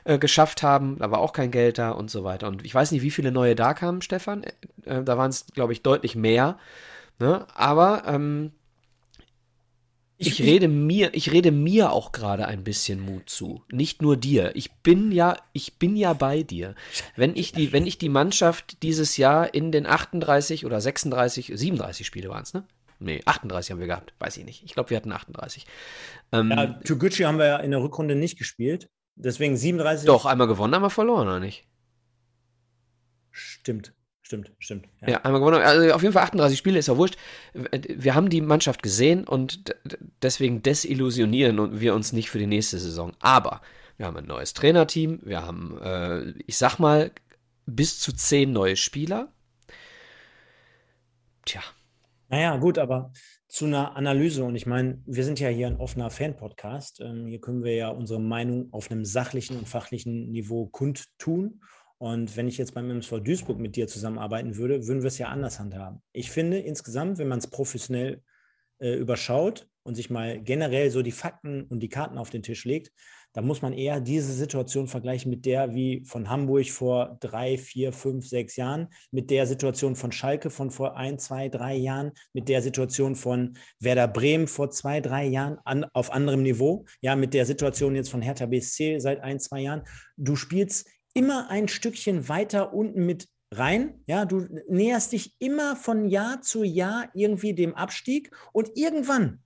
äh, 0.04 0.18
geschafft 0.18 0.62
haben. 0.62 0.98
Da 0.98 1.10
war 1.10 1.20
auch 1.20 1.32
kein 1.32 1.50
Geld 1.50 1.78
da 1.78 1.92
und 1.92 2.10
so 2.10 2.24
weiter. 2.24 2.48
Und 2.48 2.64
ich 2.64 2.74
weiß 2.74 2.90
nicht, 2.92 3.02
wie 3.02 3.10
viele 3.10 3.30
neue 3.30 3.54
da 3.54 3.74
kamen, 3.74 4.02
Stefan. 4.02 4.42
Äh, 4.84 5.04
da 5.04 5.16
waren 5.16 5.30
es, 5.30 5.46
glaube 5.46 5.72
ich, 5.72 5.82
deutlich 5.82 6.16
mehr. 6.16 6.58
Ne? 7.20 7.46
Aber 7.54 8.02
ähm, 8.06 8.52
ich, 10.20 10.40
ich, 10.40 10.42
rede 10.42 10.66
mir, 10.66 11.14
ich 11.14 11.30
rede 11.30 11.52
mir 11.52 11.92
auch 11.92 12.10
gerade 12.10 12.46
ein 12.46 12.64
bisschen 12.64 13.00
Mut 13.00 13.30
zu. 13.30 13.62
Nicht 13.70 14.02
nur 14.02 14.16
dir. 14.16 14.50
Ich 14.56 14.72
bin 14.82 15.12
ja, 15.12 15.36
ich 15.52 15.78
bin 15.78 15.94
ja 15.94 16.12
bei 16.12 16.42
dir. 16.42 16.74
Wenn 17.14 17.36
ich 17.36 17.52
die, 17.52 17.72
wenn 17.72 17.86
ich 17.86 17.98
die 17.98 18.08
Mannschaft 18.08 18.82
dieses 18.82 19.16
Jahr 19.16 19.54
in 19.54 19.70
den 19.70 19.86
38 19.86 20.66
oder 20.66 20.80
36, 20.80 21.52
37 21.54 22.04
Spiele 22.04 22.30
waren 22.30 22.42
es, 22.42 22.52
ne? 22.52 22.64
Nee, 22.98 23.22
38 23.24 23.70
haben 23.70 23.78
wir 23.78 23.86
gehabt. 23.86 24.12
Weiß 24.18 24.36
ich 24.36 24.44
nicht. 24.44 24.64
Ich 24.64 24.74
glaube, 24.74 24.90
wir 24.90 24.96
hatten 24.96 25.12
38. 25.12 25.66
Ähm, 26.32 26.50
ja, 26.50 26.66
Toguchi 26.66 27.22
haben 27.22 27.38
wir 27.38 27.46
ja 27.46 27.56
in 27.58 27.70
der 27.70 27.80
Rückrunde 27.80 28.16
nicht 28.16 28.36
gespielt. 28.38 28.90
Deswegen 29.14 29.56
37. 29.56 30.06
Doch, 30.06 30.26
einmal 30.26 30.48
gewonnen, 30.48 30.74
einmal 30.74 30.90
verloren, 30.90 31.28
oder 31.28 31.40
nicht? 31.40 31.68
Stimmt. 33.30 33.92
Stimmt, 34.28 34.52
stimmt. 34.58 34.88
Ja. 35.00 35.08
ja, 35.08 35.16
einmal 35.22 35.40
gewonnen. 35.40 35.62
Also 35.62 35.90
auf 35.94 36.02
jeden 36.02 36.12
Fall 36.12 36.24
38 36.24 36.58
Spiele, 36.58 36.78
ist 36.78 36.88
ja 36.88 36.98
wurscht. 36.98 37.16
Wir 37.54 38.14
haben 38.14 38.28
die 38.28 38.42
Mannschaft 38.42 38.82
gesehen 38.82 39.26
und 39.26 39.74
deswegen 40.20 40.60
desillusionieren 40.60 41.80
wir 41.80 41.94
uns 41.94 42.12
nicht 42.12 42.28
für 42.28 42.38
die 42.38 42.46
nächste 42.46 42.78
Saison. 42.78 43.14
Aber 43.20 43.62
wir 43.96 44.04
haben 44.04 44.18
ein 44.18 44.26
neues 44.26 44.52
Trainerteam, 44.52 45.20
wir 45.22 45.46
haben, 45.46 45.78
äh, 45.80 46.34
ich 46.46 46.58
sag 46.58 46.78
mal, 46.78 47.10
bis 47.64 48.00
zu 48.00 48.12
zehn 48.12 48.52
neue 48.52 48.76
Spieler. 48.76 49.32
Tja. 51.46 51.62
Naja, 52.28 52.58
gut, 52.58 52.76
aber 52.76 53.12
zu 53.46 53.64
einer 53.64 53.96
Analyse 53.96 54.44
und 54.44 54.56
ich 54.56 54.66
meine, 54.66 55.02
wir 55.06 55.24
sind 55.24 55.40
ja 55.40 55.48
hier 55.48 55.68
ein 55.68 55.78
offener 55.78 56.10
Fan-Podcast. 56.10 57.00
Ähm, 57.00 57.28
hier 57.28 57.40
können 57.40 57.64
wir 57.64 57.74
ja 57.74 57.88
unsere 57.88 58.20
Meinung 58.20 58.70
auf 58.74 58.90
einem 58.90 59.06
sachlichen 59.06 59.56
und 59.56 59.66
fachlichen 59.66 60.28
Niveau 60.32 60.66
kundtun. 60.66 61.62
Und 61.98 62.36
wenn 62.36 62.48
ich 62.48 62.58
jetzt 62.58 62.74
beim 62.74 62.90
MSV 62.90 63.20
Duisburg 63.20 63.58
mit 63.58 63.74
dir 63.74 63.88
zusammenarbeiten 63.88 64.56
würde, 64.56 64.86
würden 64.86 65.02
wir 65.02 65.08
es 65.08 65.18
ja 65.18 65.28
anders 65.28 65.58
handhaben. 65.58 66.00
Ich 66.12 66.30
finde 66.30 66.58
insgesamt, 66.58 67.18
wenn 67.18 67.28
man 67.28 67.40
es 67.40 67.48
professionell 67.48 68.22
äh, 68.78 68.94
überschaut 68.94 69.68
und 69.82 69.96
sich 69.96 70.08
mal 70.08 70.40
generell 70.40 70.90
so 70.90 71.02
die 71.02 71.12
Fakten 71.12 71.64
und 71.64 71.80
die 71.80 71.88
Karten 71.88 72.18
auf 72.18 72.30
den 72.30 72.42
Tisch 72.42 72.64
legt, 72.64 72.92
dann 73.32 73.46
muss 73.46 73.62
man 73.62 73.72
eher 73.72 74.00
diese 74.00 74.32
Situation 74.32 74.88
vergleichen 74.88 75.30
mit 75.30 75.44
der 75.44 75.74
wie 75.74 76.02
von 76.04 76.28
Hamburg 76.28 76.70
vor 76.70 77.18
drei, 77.20 77.58
vier, 77.58 77.92
fünf, 77.92 78.26
sechs 78.26 78.56
Jahren, 78.56 78.88
mit 79.10 79.30
der 79.30 79.46
Situation 79.46 79.96
von 79.96 80.12
Schalke 80.12 80.50
von 80.50 80.70
vor 80.70 80.96
ein, 80.96 81.18
zwei, 81.18 81.48
drei 81.48 81.76
Jahren, 81.76 82.12
mit 82.32 82.48
der 82.48 82.62
Situation 82.62 83.16
von 83.16 83.56
Werder 83.80 84.08
Bremen 84.08 84.48
vor 84.48 84.70
zwei, 84.70 85.00
drei 85.00 85.26
Jahren 85.26 85.58
an, 85.64 85.84
auf 85.92 86.10
anderem 86.12 86.42
Niveau, 86.42 86.86
ja, 87.00 87.16
mit 87.16 87.34
der 87.34 87.44
Situation 87.44 87.94
jetzt 87.94 88.10
von 88.10 88.22
Hertha 88.22 88.46
BSC 88.46 88.98
seit 88.98 89.20
ein, 89.20 89.38
zwei 89.40 89.60
Jahren. 89.60 89.82
Du 90.16 90.34
spielst 90.34 90.88
immer 91.14 91.50
ein 91.50 91.68
Stückchen 91.68 92.28
weiter 92.28 92.72
unten 92.72 93.06
mit 93.06 93.28
rein. 93.52 94.02
Ja, 94.06 94.24
du 94.24 94.46
näherst 94.68 95.12
dich 95.12 95.34
immer 95.38 95.76
von 95.76 96.08
Jahr 96.08 96.42
zu 96.42 96.64
Jahr 96.64 97.08
irgendwie 97.14 97.54
dem 97.54 97.74
Abstieg 97.74 98.30
und 98.52 98.70
irgendwann 98.76 99.40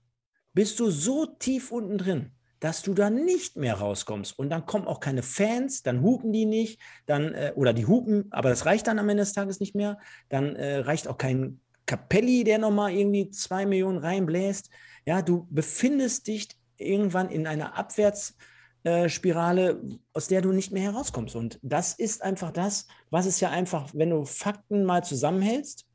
bist 0.53 0.79
du 0.79 0.89
so 0.91 1.25
tief 1.25 1.71
unten 1.71 1.97
drin, 1.97 2.31
dass 2.59 2.81
du 2.81 2.93
da 2.93 3.09
nicht 3.09 3.57
mehr 3.57 3.75
rauskommst. 3.75 4.37
Und 4.37 4.49
dann 4.49 4.65
kommen 4.65 4.87
auch 4.87 4.99
keine 4.99 5.23
Fans, 5.23 5.83
dann 5.83 6.01
hupen 6.01 6.31
die 6.31 6.45
nicht, 6.45 6.79
dann, 7.05 7.33
äh, 7.33 7.53
oder 7.55 7.73
die 7.73 7.85
hupen, 7.85 8.27
aber 8.31 8.49
das 8.49 8.65
reicht 8.65 8.87
dann 8.87 8.99
am 8.99 9.09
Ende 9.09 9.23
des 9.23 9.33
Tages 9.33 9.59
nicht 9.59 9.75
mehr. 9.75 9.99
Dann 10.29 10.55
äh, 10.55 10.77
reicht 10.77 11.07
auch 11.07 11.17
kein 11.17 11.59
Capelli, 11.85 12.43
der 12.43 12.59
nochmal 12.59 12.91
irgendwie 12.93 13.29
zwei 13.31 13.65
Millionen 13.65 13.97
reinbläst. 13.97 14.69
Ja, 15.05 15.21
du 15.21 15.47
befindest 15.49 16.27
dich 16.27 16.49
irgendwann 16.77 17.29
in 17.29 17.47
einer 17.47 17.77
Abwärts- 17.77 18.35
äh, 18.83 19.09
Spirale, 19.09 19.81
aus 20.13 20.27
der 20.27 20.41
du 20.41 20.51
nicht 20.51 20.71
mehr 20.71 20.83
herauskommst. 20.83 21.35
Und 21.35 21.59
das 21.61 21.93
ist 21.93 22.21
einfach 22.21 22.51
das, 22.51 22.87
was 23.09 23.25
es 23.25 23.39
ja 23.39 23.49
einfach, 23.49 23.89
wenn 23.93 24.09
du 24.09 24.25
Fakten 24.25 24.83
mal 24.83 25.03
zusammenhältst, 25.03 25.85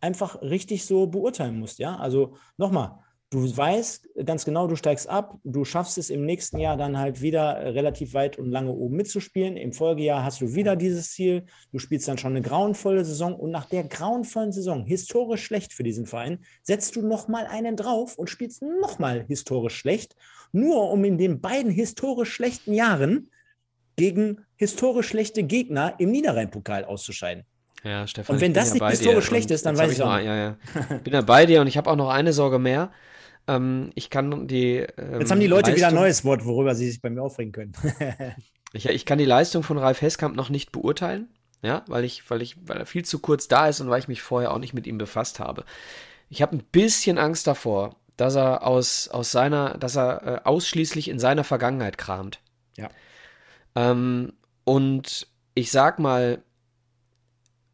einfach 0.00 0.42
richtig 0.42 0.84
so 0.84 1.06
beurteilen 1.06 1.58
musst. 1.58 1.78
Ja, 1.78 1.96
also 1.96 2.36
nochmal, 2.56 2.98
du 3.34 3.56
weißt 3.56 4.08
ganz 4.24 4.44
genau, 4.44 4.66
du 4.68 4.76
steigst 4.76 5.08
ab, 5.08 5.38
du 5.42 5.64
schaffst 5.64 5.98
es 5.98 6.08
im 6.08 6.24
nächsten 6.24 6.58
Jahr 6.58 6.76
dann 6.76 6.98
halt 6.98 7.20
wieder 7.20 7.74
relativ 7.74 8.14
weit 8.14 8.38
und 8.38 8.50
lange 8.50 8.70
oben 8.70 8.96
mitzuspielen. 8.96 9.56
Im 9.56 9.72
Folgejahr 9.72 10.22
hast 10.22 10.40
du 10.40 10.54
wieder 10.54 10.76
dieses 10.76 11.10
Ziel, 11.10 11.44
du 11.72 11.78
spielst 11.78 12.06
dann 12.06 12.16
schon 12.16 12.32
eine 12.32 12.42
grauenvolle 12.42 13.04
Saison 13.04 13.34
und 13.34 13.50
nach 13.50 13.64
der 13.64 13.84
grauenvollen 13.84 14.52
Saison, 14.52 14.84
historisch 14.84 15.44
schlecht 15.44 15.72
für 15.72 15.82
diesen 15.82 16.06
Verein, 16.06 16.38
setzt 16.62 16.94
du 16.94 17.02
nochmal 17.02 17.46
einen 17.46 17.76
drauf 17.76 18.16
und 18.16 18.30
spielst 18.30 18.62
nochmal 18.62 19.24
historisch 19.26 19.76
schlecht, 19.76 20.14
nur 20.52 20.90
um 20.90 21.04
in 21.04 21.18
den 21.18 21.40
beiden 21.40 21.72
historisch 21.72 22.32
schlechten 22.32 22.72
Jahren 22.72 23.30
gegen 23.96 24.44
historisch 24.56 25.08
schlechte 25.08 25.42
Gegner 25.42 25.94
im 25.98 26.10
Niederrhein-Pokal 26.12 26.84
auszuscheiden. 26.84 27.44
Ja, 27.84 28.06
Stefan. 28.06 28.36
Und 28.36 28.40
wenn 28.40 28.54
das 28.54 28.68
ja 28.68 28.74
nicht 28.74 28.90
historisch 28.90 29.26
schlecht 29.26 29.50
ist, 29.50 29.66
dann 29.66 29.76
weiß 29.76 29.92
ich 29.92 30.02
auch. 30.02 30.18
Ja, 30.18 30.36
ja. 30.36 30.56
Ich 30.96 31.02
bin 31.02 31.12
ja 31.12 31.20
bei 31.20 31.44
dir 31.44 31.60
und 31.60 31.66
ich 31.66 31.76
habe 31.76 31.90
auch 31.90 31.96
noch 31.96 32.08
eine 32.08 32.32
Sorge 32.32 32.58
mehr. 32.58 32.90
Ähm, 33.46 33.90
ich 33.94 34.10
kann 34.10 34.46
die. 34.46 34.78
Ähm, 34.96 35.20
Jetzt 35.20 35.30
haben 35.30 35.40
die 35.40 35.46
Leute 35.46 35.70
Leistung, 35.70 35.76
wieder 35.76 35.88
ein 35.88 36.02
neues 36.02 36.24
Wort, 36.24 36.44
worüber 36.44 36.74
sie 36.74 36.90
sich 36.90 37.00
bei 37.00 37.10
mir 37.10 37.22
aufregen 37.22 37.52
können. 37.52 37.72
ich, 38.72 38.86
ich 38.86 39.06
kann 39.06 39.18
die 39.18 39.24
Leistung 39.24 39.62
von 39.62 39.78
Ralf 39.78 40.00
Heskamp 40.00 40.34
noch 40.34 40.48
nicht 40.48 40.72
beurteilen, 40.72 41.28
ja, 41.62 41.84
weil 41.86 42.04
ich, 42.04 42.28
weil 42.30 42.42
ich, 42.42 42.56
weil 42.66 42.78
er 42.78 42.86
viel 42.86 43.04
zu 43.04 43.18
kurz 43.18 43.48
da 43.48 43.68
ist 43.68 43.80
und 43.80 43.90
weil 43.90 44.00
ich 44.00 44.08
mich 44.08 44.22
vorher 44.22 44.52
auch 44.52 44.58
nicht 44.58 44.74
mit 44.74 44.86
ihm 44.86 44.98
befasst 44.98 45.40
habe. 45.40 45.64
Ich 46.30 46.42
habe 46.42 46.56
ein 46.56 46.64
bisschen 46.72 47.18
Angst 47.18 47.46
davor, 47.46 47.96
dass 48.16 48.34
er 48.34 48.66
aus, 48.66 49.08
aus 49.08 49.30
seiner, 49.30 49.76
dass 49.76 49.96
er 49.96 50.26
äh, 50.26 50.40
ausschließlich 50.44 51.08
in 51.08 51.18
seiner 51.18 51.44
Vergangenheit 51.44 51.98
kramt. 51.98 52.40
Ja. 52.76 52.88
Ähm, 53.74 54.32
und 54.64 55.26
ich 55.54 55.70
sag 55.70 55.98
mal, 55.98 56.42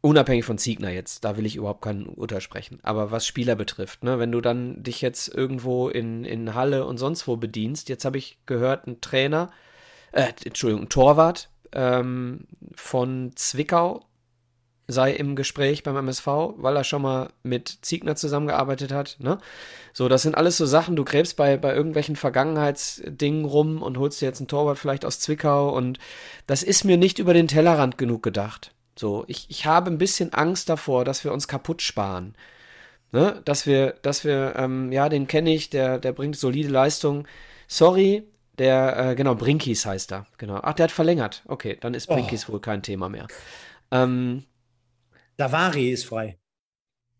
Unabhängig 0.01 0.45
von 0.45 0.57
Ziegner 0.57 0.89
jetzt, 0.89 1.23
da 1.23 1.37
will 1.37 1.45
ich 1.45 1.55
überhaupt 1.55 1.83
kein 1.83 2.07
Urteil 2.07 2.41
sprechen. 2.41 2.79
Aber 2.81 3.11
was 3.11 3.27
Spieler 3.27 3.55
betrifft, 3.55 4.03
ne, 4.03 4.17
wenn 4.17 4.31
du 4.31 4.41
dann 4.41 4.81
dich 4.81 5.01
jetzt 5.01 5.27
irgendwo 5.27 5.89
in, 5.89 6.25
in 6.25 6.55
Halle 6.55 6.85
und 6.85 6.97
sonst 6.97 7.27
wo 7.27 7.37
bedienst, 7.37 7.87
jetzt 7.87 8.03
habe 8.03 8.17
ich 8.17 8.39
gehört, 8.47 8.87
ein 8.87 8.99
Trainer, 9.01 9.51
äh, 10.11 10.33
Entschuldigung, 10.43 10.85
ein 10.85 10.89
Torwart 10.89 11.49
ähm, 11.71 12.47
von 12.73 13.31
Zwickau 13.35 14.03
sei 14.87 15.11
im 15.11 15.35
Gespräch 15.35 15.83
beim 15.83 15.95
MSV, 15.95 16.27
weil 16.57 16.75
er 16.75 16.83
schon 16.83 17.03
mal 17.03 17.29
mit 17.43 17.79
Ziegner 17.81 18.15
zusammengearbeitet 18.15 18.91
hat. 18.91 19.17
Ne? 19.19 19.37
So, 19.93 20.09
das 20.09 20.23
sind 20.23 20.35
alles 20.35 20.57
so 20.57 20.65
Sachen, 20.65 20.95
du 20.95 21.05
gräbst 21.05 21.37
bei, 21.37 21.57
bei 21.57 21.73
irgendwelchen 21.73 22.15
Vergangenheitsdingen 22.15 23.45
rum 23.45 23.81
und 23.81 23.97
holst 23.97 24.19
dir 24.19 24.25
jetzt 24.25 24.39
einen 24.39 24.47
Torwart 24.47 24.79
vielleicht 24.79 25.05
aus 25.05 25.19
Zwickau 25.19 25.75
und 25.75 25.99
das 26.47 26.63
ist 26.63 26.83
mir 26.83 26.97
nicht 26.97 27.19
über 27.19 27.33
den 27.33 27.47
Tellerrand 27.47 27.97
genug 27.97 28.23
gedacht. 28.23 28.71
So, 29.01 29.25
ich, 29.27 29.47
ich 29.49 29.65
habe 29.65 29.89
ein 29.89 29.97
bisschen 29.97 30.31
Angst 30.31 30.69
davor, 30.69 31.05
dass 31.05 31.23
wir 31.23 31.33
uns 31.33 31.47
kaputt 31.47 31.81
sparen. 31.81 32.35
Ne? 33.11 33.41
Dass 33.45 33.65
wir, 33.65 33.95
dass 34.03 34.23
wir, 34.23 34.53
ähm, 34.55 34.91
ja, 34.91 35.09
den 35.09 35.25
kenne 35.25 35.51
ich, 35.51 35.71
der, 35.71 35.97
der 35.97 36.11
bringt 36.11 36.35
solide 36.35 36.69
Leistung. 36.69 37.27
Sorry, 37.67 38.27
der, 38.59 38.99
äh, 38.99 39.15
genau, 39.15 39.33
Brinkis 39.33 39.87
heißt 39.87 40.11
er. 40.11 40.27
Genau. 40.37 40.59
Ach, 40.61 40.75
der 40.75 40.83
hat 40.83 40.91
verlängert. 40.91 41.41
Okay, 41.47 41.79
dann 41.81 41.95
ist 41.95 42.05
Brinkis 42.05 42.47
oh. 42.47 42.53
wohl 42.53 42.61
kein 42.61 42.83
Thema 42.83 43.09
mehr. 43.09 43.25
Ähm, 43.89 44.43
Davari 45.35 45.89
ist 45.89 46.05
frei. 46.05 46.37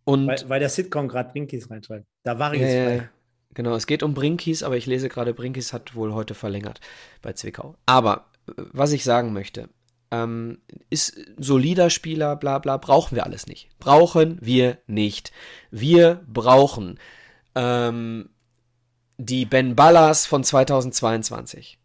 Und 0.03 0.27
weil, 0.27 0.49
weil 0.49 0.59
der 0.59 0.69
Sitcom 0.69 1.07
gerade 1.07 1.31
Brinkis 1.31 1.71
reinschreibt. 1.71 2.05
Davari 2.23 2.57
äh, 2.57 2.61
ist 2.61 2.99
frei. 2.99 3.09
Genau, 3.55 3.73
es 3.73 3.87
geht 3.87 4.03
um 4.03 4.13
Brinkis, 4.13 4.61
aber 4.61 4.77
ich 4.77 4.85
lese 4.85 5.09
gerade, 5.09 5.33
Brinkis 5.33 5.73
hat 5.73 5.95
wohl 5.95 6.13
heute 6.13 6.35
verlängert 6.35 6.79
bei 7.23 7.33
Zwickau. 7.33 7.73
Aber 7.87 8.27
äh, 8.47 8.51
was 8.71 8.91
ich 8.91 9.03
sagen 9.03 9.33
möchte, 9.33 9.67
ähm, 10.11 10.59
ist 10.89 11.15
solider 11.37 11.89
Spieler, 11.89 12.35
bla 12.35 12.59
bla, 12.59 12.75
brauchen 12.77 13.15
wir 13.15 13.25
alles 13.25 13.47
nicht. 13.47 13.69
Brauchen 13.79 14.37
wir 14.41 14.77
nicht. 14.87 15.31
Wir 15.71 16.21
brauchen 16.27 16.99
ähm, 17.55 18.29
die 19.17 19.45
Ben 19.45 19.75
Ballas 19.75 20.25
von 20.25 20.43
2022. 20.43 21.77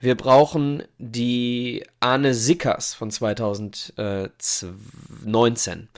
Wir 0.00 0.16
brauchen 0.16 0.82
die 0.98 1.84
Arne 2.00 2.34
Sickers 2.34 2.94
von 2.94 3.10
2019. 3.10 5.88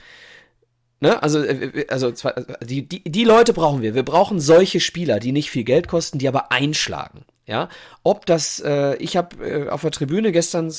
Ne? 0.99 1.23
Also, 1.23 1.43
äh, 1.43 1.85
also 1.89 2.13
die, 2.61 2.87
die, 2.87 3.03
die 3.03 3.23
Leute 3.23 3.53
brauchen 3.53 3.81
wir. 3.81 3.95
Wir 3.95 4.03
brauchen 4.03 4.39
solche 4.39 4.79
Spieler, 4.79 5.19
die 5.19 5.31
nicht 5.31 5.49
viel 5.49 5.63
Geld 5.63 5.87
kosten, 5.87 6.19
die 6.19 6.27
aber 6.27 6.51
einschlagen. 6.51 7.25
Ja, 7.47 7.69
ob 8.03 8.25
das, 8.25 8.59
äh, 8.59 8.95
ich 8.95 9.17
habe 9.17 9.47
äh, 9.47 9.69
auf 9.69 9.81
der 9.81 9.91
Tribüne 9.91 10.31
gestern, 10.31 10.73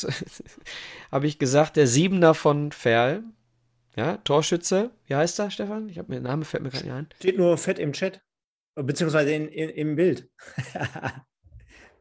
habe 1.13 1.27
ich 1.27 1.39
gesagt, 1.39 1.77
der 1.77 1.87
Siebener 1.87 2.35
von 2.35 2.73
Ferl, 2.73 3.23
ja, 3.97 4.17
Torschütze, 4.19 4.91
wie 5.07 5.15
heißt 5.15 5.39
er, 5.39 5.51
Stefan? 5.51 5.89
Ich 5.89 5.99
habe 5.99 6.13
mir, 6.13 6.21
der 6.21 6.31
Name 6.31 6.45
fällt 6.45 6.65
mir 6.65 6.71
gerade 6.71 6.85
nicht 6.85 6.95
ein. 6.95 7.09
Steht 7.19 7.39
nur 7.39 7.57
fett 7.57 7.79
im 7.79 7.93
Chat, 7.93 8.21
beziehungsweise 8.75 9.33
in, 9.33 9.49
in, 9.49 9.71
im 9.71 9.97
Bild. 9.97 10.29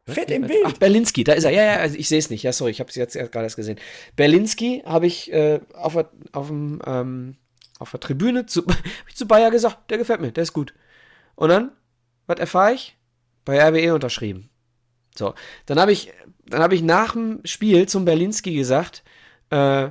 Fett 0.08 0.30
im 0.30 0.42
Bild. 0.42 0.62
Ach, 0.64 0.72
Berlinski, 0.74 1.24
da 1.24 1.32
ist 1.32 1.44
er. 1.44 1.50
Ja, 1.50 1.64
ja, 1.64 1.76
also 1.78 1.96
ich 1.96 2.08
sehe 2.08 2.18
es 2.18 2.30
nicht. 2.30 2.44
Ja, 2.44 2.52
sorry, 2.52 2.70
ich 2.70 2.78
habe 2.78 2.88
es 2.88 2.94
jetzt 2.94 3.14
gerade 3.14 3.42
erst 3.42 3.56
gesehen. 3.56 3.78
Berlinski 4.14 4.82
habe 4.86 5.06
ich 5.06 5.32
äh, 5.32 5.60
auf, 5.74 5.96
auf, 6.30 6.46
dem, 6.46 6.80
ähm, 6.86 7.36
auf 7.80 7.90
der 7.90 7.98
Tribüne 7.98 8.46
zu, 8.46 8.64
zu 9.14 9.26
Bayer 9.26 9.50
gesagt, 9.50 9.90
der 9.90 9.98
gefällt 9.98 10.20
mir, 10.20 10.30
der 10.30 10.44
ist 10.44 10.52
gut. 10.52 10.74
Und 11.34 11.48
dann, 11.48 11.72
was 12.26 12.38
erfahre 12.38 12.74
ich? 12.74 12.96
Bei 13.44 13.60
RWE 13.60 13.94
unterschrieben. 13.94 14.48
So, 15.18 15.34
dann 15.66 15.78
habe 15.78 15.92
ich, 15.92 16.12
dann 16.46 16.62
habe 16.62 16.74
ich 16.74 16.82
nach 16.82 17.12
dem 17.12 17.40
Spiel 17.44 17.86
zum 17.88 18.04
Berlinski 18.04 18.54
gesagt, 18.54 19.02
äh, 19.50 19.90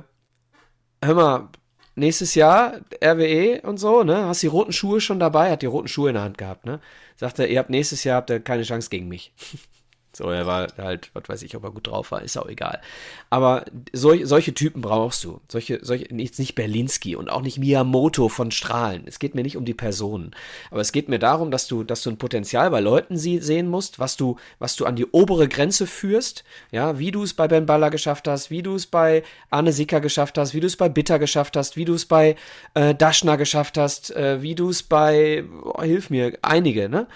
hör 1.02 1.14
mal, 1.14 1.48
nächstes 1.94 2.34
Jahr 2.34 2.80
RWE 3.02 3.62
und 3.62 3.78
so, 3.78 4.02
ne? 4.02 4.26
Hast 4.26 4.42
die 4.42 4.46
roten 4.46 4.72
Schuhe 4.72 5.00
schon 5.00 5.18
dabei? 5.18 5.50
Hat 5.50 5.62
die 5.62 5.66
roten 5.66 5.88
Schuhe 5.88 6.10
in 6.10 6.14
der 6.14 6.24
Hand 6.24 6.38
gehabt, 6.38 6.66
ne? 6.66 6.80
Sagt 7.16 7.38
er, 7.38 7.48
ihr 7.48 7.58
habt 7.58 7.70
nächstes 7.70 8.04
Jahr 8.04 8.16
habt 8.16 8.30
ihr 8.30 8.40
keine 8.40 8.62
Chance 8.62 8.90
gegen 8.90 9.08
mich. 9.08 9.32
So, 10.16 10.30
er 10.30 10.46
war 10.46 10.68
halt, 10.78 11.10
was 11.12 11.28
weiß 11.28 11.42
ich, 11.42 11.54
ob 11.56 11.64
er 11.64 11.72
gut 11.72 11.88
drauf 11.88 12.10
war, 12.10 12.22
ist 12.22 12.38
auch 12.38 12.48
egal. 12.48 12.80
Aber 13.28 13.66
sol 13.92 14.24
solche 14.24 14.54
Typen 14.54 14.80
brauchst 14.80 15.22
du. 15.24 15.42
Solche, 15.46 15.80
solche, 15.82 16.06
jetzt 16.10 16.38
nicht 16.38 16.54
Berlinski 16.54 17.16
und 17.16 17.28
auch 17.28 17.42
nicht 17.42 17.58
Miyamoto 17.58 18.30
von 18.30 18.50
Strahlen. 18.50 19.02
Es 19.04 19.18
geht 19.18 19.34
mir 19.34 19.42
nicht 19.42 19.58
um 19.58 19.66
die 19.66 19.74
Personen. 19.74 20.30
Aber 20.70 20.80
es 20.80 20.92
geht 20.92 21.10
mir 21.10 21.18
darum, 21.18 21.50
dass 21.50 21.68
du, 21.68 21.84
dass 21.84 22.02
du 22.02 22.08
ein 22.08 22.16
Potenzial 22.16 22.70
bei 22.70 22.80
Leuten 22.80 23.18
sie 23.18 23.40
sehen 23.40 23.68
musst, 23.68 23.98
was 23.98 24.16
du, 24.16 24.36
was 24.58 24.74
du 24.74 24.86
an 24.86 24.96
die 24.96 25.04
obere 25.04 25.48
Grenze 25.48 25.86
führst. 25.86 26.44
Ja, 26.70 26.98
wie 26.98 27.10
du 27.10 27.22
es 27.22 27.34
bei 27.34 27.46
Ben 27.46 27.66
Baller 27.66 27.90
geschafft 27.90 28.26
hast, 28.26 28.50
wie 28.50 28.62
du 28.62 28.74
es 28.74 28.86
bei 28.86 29.22
Arne 29.50 29.72
Sicker 29.72 30.00
geschafft 30.00 30.38
hast, 30.38 30.54
wie 30.54 30.60
du 30.60 30.66
es 30.66 30.78
bei 30.78 30.88
Bitter 30.88 31.18
geschafft 31.18 31.58
hast, 31.58 31.76
wie 31.76 31.84
du 31.84 31.92
es 31.92 32.06
bei 32.06 32.36
äh, 32.72 32.94
Daschner 32.94 33.36
geschafft 33.36 33.76
hast, 33.76 34.16
äh, 34.16 34.40
wie 34.40 34.54
du 34.54 34.70
es 34.70 34.82
bei, 34.82 35.44
oh, 35.62 35.82
hilf 35.82 36.08
mir, 36.08 36.38
einige, 36.40 36.88
ne? 36.88 37.06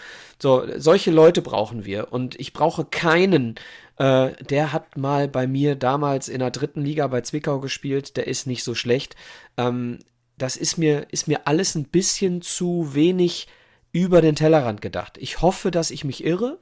So, 0.40 0.66
solche 0.76 1.10
Leute 1.10 1.42
brauchen 1.42 1.84
wir. 1.84 2.12
Und 2.12 2.38
ich 2.40 2.52
brauche 2.52 2.84
keinen, 2.84 3.56
äh, 3.98 4.32
der 4.42 4.72
hat 4.72 4.96
mal 4.96 5.28
bei 5.28 5.46
mir 5.46 5.76
damals 5.76 6.28
in 6.28 6.38
der 6.38 6.50
dritten 6.50 6.82
Liga 6.82 7.06
bei 7.06 7.20
Zwickau 7.20 7.60
gespielt, 7.60 8.16
der 8.16 8.26
ist 8.26 8.46
nicht 8.46 8.64
so 8.64 8.74
schlecht. 8.74 9.16
Ähm, 9.56 9.98
das 10.38 10.56
ist 10.56 10.78
mir, 10.78 11.06
ist 11.10 11.28
mir 11.28 11.46
alles 11.46 11.74
ein 11.74 11.84
bisschen 11.84 12.40
zu 12.40 12.94
wenig 12.94 13.48
über 13.92 14.22
den 14.22 14.36
Tellerrand 14.36 14.80
gedacht. 14.80 15.18
Ich 15.18 15.42
hoffe, 15.42 15.70
dass 15.70 15.90
ich 15.90 16.04
mich 16.04 16.24
irre, 16.24 16.58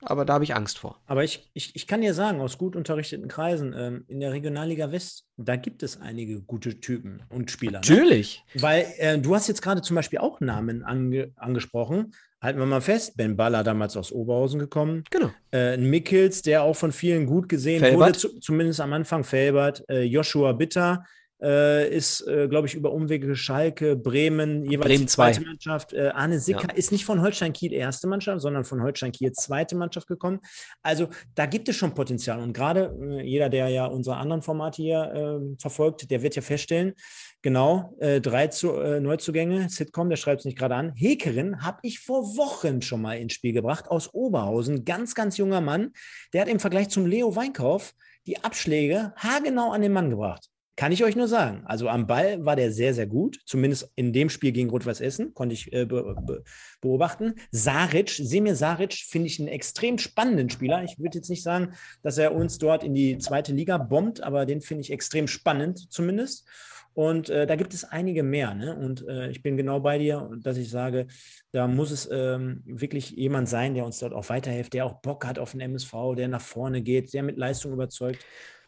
aber 0.00 0.24
da 0.24 0.34
habe 0.34 0.44
ich 0.44 0.54
Angst 0.54 0.78
vor. 0.78 1.00
Aber 1.06 1.24
ich, 1.24 1.50
ich, 1.54 1.74
ich 1.74 1.86
kann 1.86 2.00
dir 2.00 2.14
sagen, 2.14 2.40
aus 2.40 2.58
gut 2.58 2.76
unterrichteten 2.76 3.28
Kreisen, 3.28 3.74
ähm, 3.76 4.04
in 4.08 4.20
der 4.20 4.32
Regionalliga 4.32 4.92
West, 4.92 5.24
da 5.36 5.56
gibt 5.56 5.82
es 5.82 6.00
einige 6.00 6.40
gute 6.40 6.80
Typen 6.80 7.22
und 7.28 7.50
Spieler. 7.50 7.80
Ne? 7.80 7.86
Natürlich. 7.88 8.44
Ne? 8.54 8.62
Weil 8.62 8.86
äh, 8.98 9.18
du 9.18 9.34
hast 9.34 9.48
jetzt 9.48 9.62
gerade 9.62 9.82
zum 9.82 9.96
Beispiel 9.96 10.20
auch 10.20 10.40
Namen 10.40 10.84
ange 10.84 11.32
angesprochen. 11.36 12.14
Halten 12.40 12.60
wir 12.60 12.66
mal 12.66 12.80
fest, 12.80 13.16
Ben 13.16 13.36
Baller 13.36 13.64
damals 13.64 13.96
aus 13.96 14.12
Oberhausen 14.12 14.60
gekommen. 14.60 15.02
Genau. 15.10 15.30
Äh, 15.50 15.76
Mickels, 15.76 16.42
der 16.42 16.62
auch 16.62 16.76
von 16.76 16.92
vielen 16.92 17.26
gut 17.26 17.48
gesehen 17.48 17.80
Felbert. 17.80 18.00
wurde, 18.00 18.18
zu, 18.18 18.40
zumindest 18.40 18.80
am 18.80 18.92
Anfang 18.92 19.24
Felbert. 19.24 19.84
Äh, 19.88 20.02
Joshua 20.02 20.52
Bitter, 20.52 21.04
äh, 21.40 21.88
ist, 21.94 22.26
äh, 22.26 22.48
glaube 22.48 22.66
ich, 22.66 22.74
über 22.74 22.92
Umwege 22.92 23.34
Schalke, 23.36 23.96
Bremen, 23.96 24.64
jeweils 24.64 24.86
Bremen 24.86 25.00
die 25.02 25.06
zweite 25.06 25.40
Mannschaft. 25.42 25.92
Äh, 25.92 26.08
Arne 26.08 26.40
Sicker 26.40 26.68
ja. 26.68 26.74
ist 26.74 26.92
nicht 26.92 27.04
von 27.04 27.22
Holstein 27.22 27.52
Kiel 27.52 27.72
erste 27.72 28.08
Mannschaft, 28.08 28.40
sondern 28.40 28.64
von 28.64 28.82
Holstein 28.82 29.12
Kiel 29.12 29.32
zweite 29.32 29.76
Mannschaft 29.76 30.08
gekommen. 30.08 30.40
Also 30.82 31.08
da 31.34 31.46
gibt 31.46 31.68
es 31.68 31.76
schon 31.76 31.94
Potenzial. 31.94 32.40
Und 32.40 32.52
gerade 32.52 32.96
äh, 33.00 33.22
jeder, 33.22 33.48
der 33.48 33.68
ja 33.68 33.86
unsere 33.86 34.16
anderen 34.16 34.42
Formate 34.42 34.82
hier 34.82 35.12
ähm, 35.14 35.56
verfolgt, 35.58 36.10
der 36.10 36.22
wird 36.22 36.34
ja 36.34 36.42
feststellen, 36.42 36.94
genau, 37.42 37.96
äh, 38.00 38.20
drei 38.20 38.48
zu, 38.48 38.72
äh, 38.74 39.00
Neuzugänge, 39.00 39.68
Sitcom, 39.68 40.10
der 40.10 40.16
schreibt 40.16 40.40
es 40.40 40.44
nicht 40.44 40.58
gerade 40.58 40.74
an. 40.74 40.92
Hekerin 40.96 41.62
habe 41.62 41.78
ich 41.82 42.00
vor 42.00 42.36
Wochen 42.36 42.82
schon 42.82 43.02
mal 43.02 43.18
ins 43.18 43.34
Spiel 43.34 43.52
gebracht, 43.52 43.88
aus 43.88 44.12
Oberhausen. 44.12 44.84
Ganz, 44.84 45.14
ganz 45.14 45.36
junger 45.36 45.60
Mann. 45.60 45.92
Der 46.32 46.42
hat 46.42 46.48
im 46.48 46.60
Vergleich 46.60 46.88
zum 46.88 47.06
Leo 47.06 47.36
Weinkauf 47.36 47.94
die 48.26 48.42
Abschläge 48.42 49.12
haargenau 49.16 49.70
an 49.70 49.82
den 49.82 49.92
Mann 49.92 50.10
gebracht. 50.10 50.50
Kann 50.78 50.92
ich 50.92 51.02
euch 51.02 51.16
nur 51.16 51.26
sagen. 51.26 51.62
Also 51.64 51.88
am 51.88 52.06
Ball 52.06 52.44
war 52.44 52.54
der 52.54 52.70
sehr, 52.70 52.94
sehr 52.94 53.08
gut. 53.08 53.40
Zumindest 53.44 53.90
in 53.96 54.12
dem 54.12 54.30
Spiel 54.30 54.52
gegen 54.52 54.70
Rot-Weiß 54.70 55.00
Essen 55.00 55.34
konnte 55.34 55.52
ich 55.52 55.72
äh, 55.72 55.86
be 55.86 56.14
be 56.24 56.44
beobachten. 56.80 57.34
Saric, 57.50 58.10
Semir 58.10 58.54
Saric 58.54 58.92
finde 58.92 59.26
ich 59.26 59.40
einen 59.40 59.48
extrem 59.48 59.98
spannenden 59.98 60.50
Spieler. 60.50 60.84
Ich 60.84 60.96
würde 61.00 61.18
jetzt 61.18 61.30
nicht 61.30 61.42
sagen, 61.42 61.72
dass 62.04 62.16
er 62.16 62.32
uns 62.32 62.58
dort 62.58 62.84
in 62.84 62.94
die 62.94 63.18
zweite 63.18 63.52
Liga 63.52 63.76
bombt, 63.76 64.22
aber 64.22 64.46
den 64.46 64.60
finde 64.60 64.82
ich 64.82 64.92
extrem 64.92 65.26
spannend 65.26 65.90
zumindest. 65.92 66.46
Und 66.94 67.28
äh, 67.28 67.48
da 67.48 67.56
gibt 67.56 67.74
es 67.74 67.82
einige 67.82 68.22
mehr. 68.22 68.54
Ne? 68.54 68.76
Und 68.76 69.04
äh, 69.08 69.30
ich 69.30 69.42
bin 69.42 69.56
genau 69.56 69.80
bei 69.80 69.98
dir, 69.98 70.30
dass 70.44 70.58
ich 70.58 70.70
sage, 70.70 71.08
da 71.50 71.66
muss 71.66 71.90
es 71.90 72.08
ähm, 72.08 72.62
wirklich 72.66 73.10
jemand 73.10 73.48
sein, 73.48 73.74
der 73.74 73.84
uns 73.84 73.98
dort 73.98 74.12
auch 74.12 74.28
weiterhilft, 74.28 74.74
der 74.74 74.86
auch 74.86 75.00
Bock 75.00 75.26
hat 75.26 75.40
auf 75.40 75.50
den 75.50 75.60
MSV, 75.60 76.14
der 76.16 76.28
nach 76.28 76.40
vorne 76.40 76.82
geht, 76.82 77.12
der 77.14 77.24
mit 77.24 77.36
Leistung 77.36 77.72
überzeugt. 77.72 78.24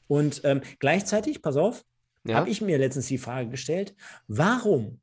Und 0.08 0.40
ähm, 0.42 0.60
gleichzeitig, 0.80 1.40
pass 1.40 1.56
auf, 1.56 1.84
ja? 2.24 2.36
habe 2.36 2.50
ich 2.50 2.60
mir 2.60 2.78
letztens 2.78 3.06
die 3.06 3.18
Frage 3.18 3.48
gestellt, 3.48 3.94
warum, 4.28 5.00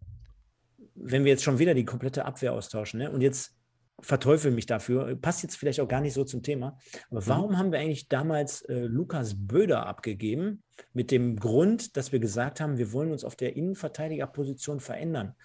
wenn 0.95 1.23
wir 1.23 1.31
jetzt 1.31 1.43
schon 1.43 1.59
wieder 1.59 1.73
die 1.73 1.85
komplette 1.85 2.25
Abwehr 2.25 2.53
austauschen, 2.53 2.99
ne, 2.99 3.11
und 3.11 3.21
jetzt 3.21 3.55
verteufel 3.99 4.51
mich 4.51 4.67
dafür, 4.67 5.15
passt 5.15 5.41
jetzt 5.41 5.55
vielleicht 5.55 5.79
auch 5.79 5.87
gar 5.87 6.01
nicht 6.01 6.13
so 6.13 6.23
zum 6.23 6.43
Thema, 6.43 6.77
aber 7.09 7.21
mhm. 7.21 7.27
warum 7.27 7.57
haben 7.57 7.71
wir 7.71 7.79
eigentlich 7.79 8.07
damals 8.07 8.61
äh, 8.63 8.81
Lukas 8.81 9.35
Böder 9.35 9.87
abgegeben, 9.87 10.63
mit 10.93 11.09
dem 11.09 11.37
Grund, 11.37 11.97
dass 11.97 12.11
wir 12.11 12.19
gesagt 12.19 12.61
haben, 12.61 12.77
wir 12.77 12.91
wollen 12.93 13.11
uns 13.11 13.23
auf 13.23 13.35
der 13.35 13.55
Innenverteidigerposition 13.55 14.79
verändern? 14.79 15.35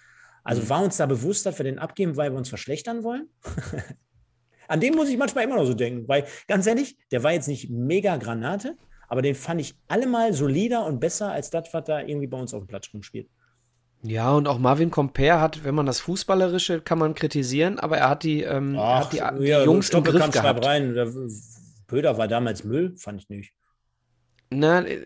Also 0.43 0.61
mhm. 0.61 0.69
war 0.69 0.83
uns 0.83 0.97
da 0.97 1.05
bewusst, 1.05 1.45
dass 1.45 1.57
wir 1.57 1.63
den 1.63 1.79
abgeben, 1.79 2.15
weil 2.15 2.31
wir 2.31 2.37
uns 2.37 2.49
verschlechtern 2.49 3.03
wollen? 3.03 3.29
An 4.67 4.79
dem 4.79 4.95
muss 4.95 5.09
ich 5.09 5.17
manchmal 5.17 5.43
immer 5.43 5.57
noch 5.57 5.65
so 5.65 5.73
denken, 5.73 6.07
weil 6.07 6.25
ganz 6.47 6.67
ehrlich, 6.67 6.97
der 7.11 7.23
war 7.23 7.33
jetzt 7.33 7.47
nicht 7.47 7.69
mega 7.69 8.17
Granate, 8.17 8.77
aber 9.13 9.21
den 9.21 9.35
fand 9.35 9.61
ich 9.61 9.75
allemal 9.87 10.33
solider 10.33 10.87
und 10.87 10.99
besser 10.99 11.31
als 11.31 11.51
das, 11.51 11.71
was 11.71 11.83
da 11.83 11.99
irgendwie 11.99 12.25
bei 12.25 12.39
uns 12.39 12.51
auf 12.51 12.63
dem 12.63 12.67
Platz 12.67 12.89
rumspielt. 12.91 13.29
Ja, 14.01 14.31
und 14.31 14.47
auch 14.47 14.57
Marvin 14.57 14.89
Comper 14.89 15.39
hat, 15.39 15.63
wenn 15.63 15.75
man 15.75 15.85
das 15.85 15.99
Fußballerische 15.99 16.81
kann 16.81 16.97
man 16.97 17.13
kritisieren, 17.13 17.77
aber 17.77 17.99
er 17.99 18.09
hat 18.09 18.23
die, 18.23 18.41
ähm, 18.41 18.75
Ach, 18.75 19.01
hat 19.01 19.13
die, 19.13 19.21
die 19.39 19.49
ja, 19.49 19.63
Jungs 19.63 19.91
im 19.91 20.03
Griff 20.03 20.31
gehabt. 20.31 20.65
Rein. 20.65 20.95
Pöder 21.85 22.17
war 22.17 22.27
damals 22.27 22.63
Müll, 22.63 22.95
fand 22.97 23.21
ich 23.21 23.29
nicht. 23.29 23.53
Na, 24.49 24.83
äh, 24.83 25.05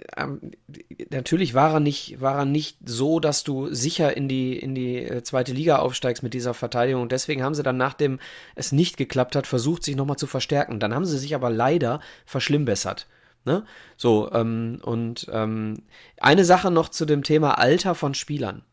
natürlich 1.10 1.53
war 1.53 1.74
er 1.74 1.80
nicht, 1.82 2.22
war 2.22 2.38
er 2.38 2.45
nicht 2.45 2.78
so, 2.86 3.20
dass 3.20 3.43
du 3.43 3.74
sicher 3.74 4.16
in 4.16 4.30
die, 4.30 4.58
in 4.58 4.74
die 4.74 5.03
äh, 5.03 5.22
zweite 5.24 5.51
Liga 5.51 5.80
aufsteigst 5.80 6.24
mit 6.24 6.34
dieser 6.34 6.53
Verteidigung. 6.53 7.01
Und 7.01 7.12
deswegen 7.12 7.43
haben 7.43 7.55
sie 7.55 7.64
dann, 7.64 7.76
nachdem 7.76 8.20
es 8.55 8.72
nicht 8.72 8.95
geklappt 8.95 9.36
hat, 9.36 9.47
versucht, 9.47 9.84
sich 9.84 9.97
nochmal 9.97 10.16
zu 10.16 10.28
verstärken. 10.28 10.80
Dann 10.80 10.95
haben 10.95 11.05
sie 11.05 11.18
sich 11.18 11.36
aber 11.36 11.49
leider 11.49 11.99
verschlimmbessert. 12.26 13.05
Ne? 13.47 13.63
So, 13.95 14.29
ähm, 14.33 14.79
und 14.83 15.27
ähm, 15.31 15.83
eine 16.19 16.43
Sache 16.43 16.69
noch 16.69 16.89
zu 16.89 17.05
dem 17.05 17.23
Thema 17.23 17.57
Alter 17.57 17.95
von 17.95 18.13
Spielern. 18.13 18.63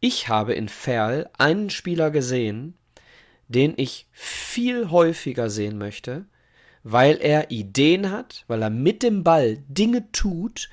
Ich 0.00 0.28
habe 0.28 0.52
in 0.54 0.68
Ferl 0.68 1.30
einen 1.38 1.70
Spieler 1.70 2.10
gesehen, 2.10 2.76
den 3.46 3.74
ich 3.76 4.08
viel 4.10 4.90
häufiger 4.90 5.48
sehen 5.48 5.78
möchte, 5.78 6.26
weil 6.82 7.18
er 7.18 7.52
Ideen 7.52 8.10
hat, 8.10 8.44
weil 8.48 8.62
er 8.62 8.70
mit 8.70 9.04
dem 9.04 9.22
Ball 9.22 9.58
Dinge 9.68 10.10
tut, 10.10 10.68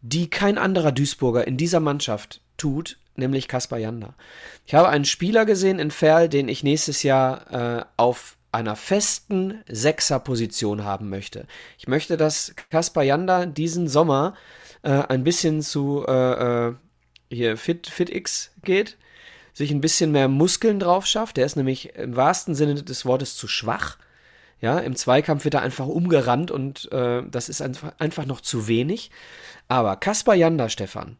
die 0.00 0.28
kein 0.28 0.58
anderer 0.58 0.90
Duisburger 0.90 1.46
in 1.46 1.56
dieser 1.56 1.80
Mannschaft 1.80 2.40
tut, 2.56 2.98
nämlich 3.14 3.46
Kaspar 3.46 3.78
Janda. 3.78 4.14
Ich 4.66 4.74
habe 4.74 4.88
einen 4.88 5.04
Spieler 5.04 5.44
gesehen 5.44 5.78
in 5.78 5.92
Ferl, 5.92 6.28
den 6.28 6.48
ich 6.48 6.64
nächstes 6.64 7.04
Jahr 7.04 7.78
äh, 7.78 7.84
auf 7.96 8.37
einer 8.52 8.76
festen 8.76 9.62
Sechserposition 9.68 10.84
haben 10.84 11.08
möchte. 11.08 11.46
Ich 11.78 11.88
möchte, 11.88 12.16
dass 12.16 12.54
Kaspar 12.70 13.02
Janda 13.02 13.46
diesen 13.46 13.88
Sommer 13.88 14.34
äh, 14.82 14.90
ein 14.90 15.24
bisschen 15.24 15.62
zu 15.62 16.04
äh, 16.06 16.68
äh 16.68 16.74
hier 17.30 17.58
Fit, 17.58 17.86
FitX 17.86 18.52
geht, 18.62 18.96
sich 19.52 19.70
ein 19.70 19.82
bisschen 19.82 20.12
mehr 20.12 20.28
Muskeln 20.28 20.80
drauf 20.80 21.04
schafft. 21.04 21.36
Der 21.36 21.46
ist 21.46 21.56
nämlich 21.56 21.94
im 21.94 22.16
wahrsten 22.16 22.54
Sinne 22.54 22.82
des 22.82 23.04
Wortes 23.04 23.36
zu 23.36 23.48
schwach. 23.48 23.98
Ja, 24.60 24.78
im 24.78 24.96
Zweikampf 24.96 25.44
wird 25.44 25.54
er 25.54 25.62
einfach 25.62 25.86
umgerannt 25.86 26.50
und 26.50 26.90
äh, 26.90 27.22
das 27.30 27.48
ist 27.48 27.60
einfach, 27.60 27.92
einfach 27.98 28.26
noch 28.26 28.40
zu 28.40 28.66
wenig. 28.66 29.10
Aber 29.68 29.96
Kaspar 29.96 30.34
Janda, 30.34 30.68
Stefan, 30.68 31.16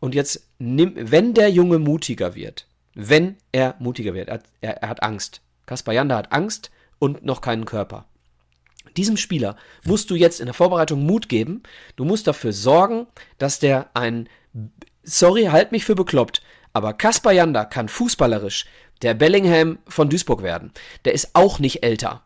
und 0.00 0.14
jetzt 0.14 0.50
nimm, 0.58 0.92
wenn 0.96 1.32
der 1.32 1.50
Junge 1.50 1.78
mutiger 1.78 2.34
wird, 2.34 2.66
wenn 2.94 3.36
er 3.52 3.74
mutiger 3.78 4.12
wird, 4.12 4.28
er, 4.28 4.42
er, 4.60 4.82
er 4.82 4.88
hat 4.90 5.02
Angst, 5.02 5.40
Kaspar 5.66 5.94
Janda 5.94 6.16
hat 6.16 6.32
Angst 6.32 6.70
und 6.98 7.24
noch 7.24 7.40
keinen 7.40 7.64
Körper. 7.64 8.06
Diesem 8.96 9.16
Spieler 9.16 9.56
musst 9.84 10.10
du 10.10 10.14
jetzt 10.14 10.40
in 10.40 10.46
der 10.46 10.54
Vorbereitung 10.54 11.04
Mut 11.04 11.28
geben. 11.28 11.62
Du 11.96 12.04
musst 12.04 12.26
dafür 12.26 12.52
sorgen, 12.52 13.06
dass 13.38 13.58
der 13.58 13.90
ein, 13.94 14.28
sorry, 15.02 15.44
halt 15.44 15.72
mich 15.72 15.84
für 15.84 15.94
bekloppt, 15.94 16.42
aber 16.72 16.92
Kaspar 16.92 17.32
Janda 17.32 17.64
kann 17.64 17.88
fußballerisch 17.88 18.66
der 19.02 19.14
Bellingham 19.14 19.78
von 19.86 20.08
Duisburg 20.08 20.42
werden. 20.42 20.72
Der 21.04 21.14
ist 21.14 21.30
auch 21.34 21.58
nicht 21.58 21.82
älter. 21.82 22.22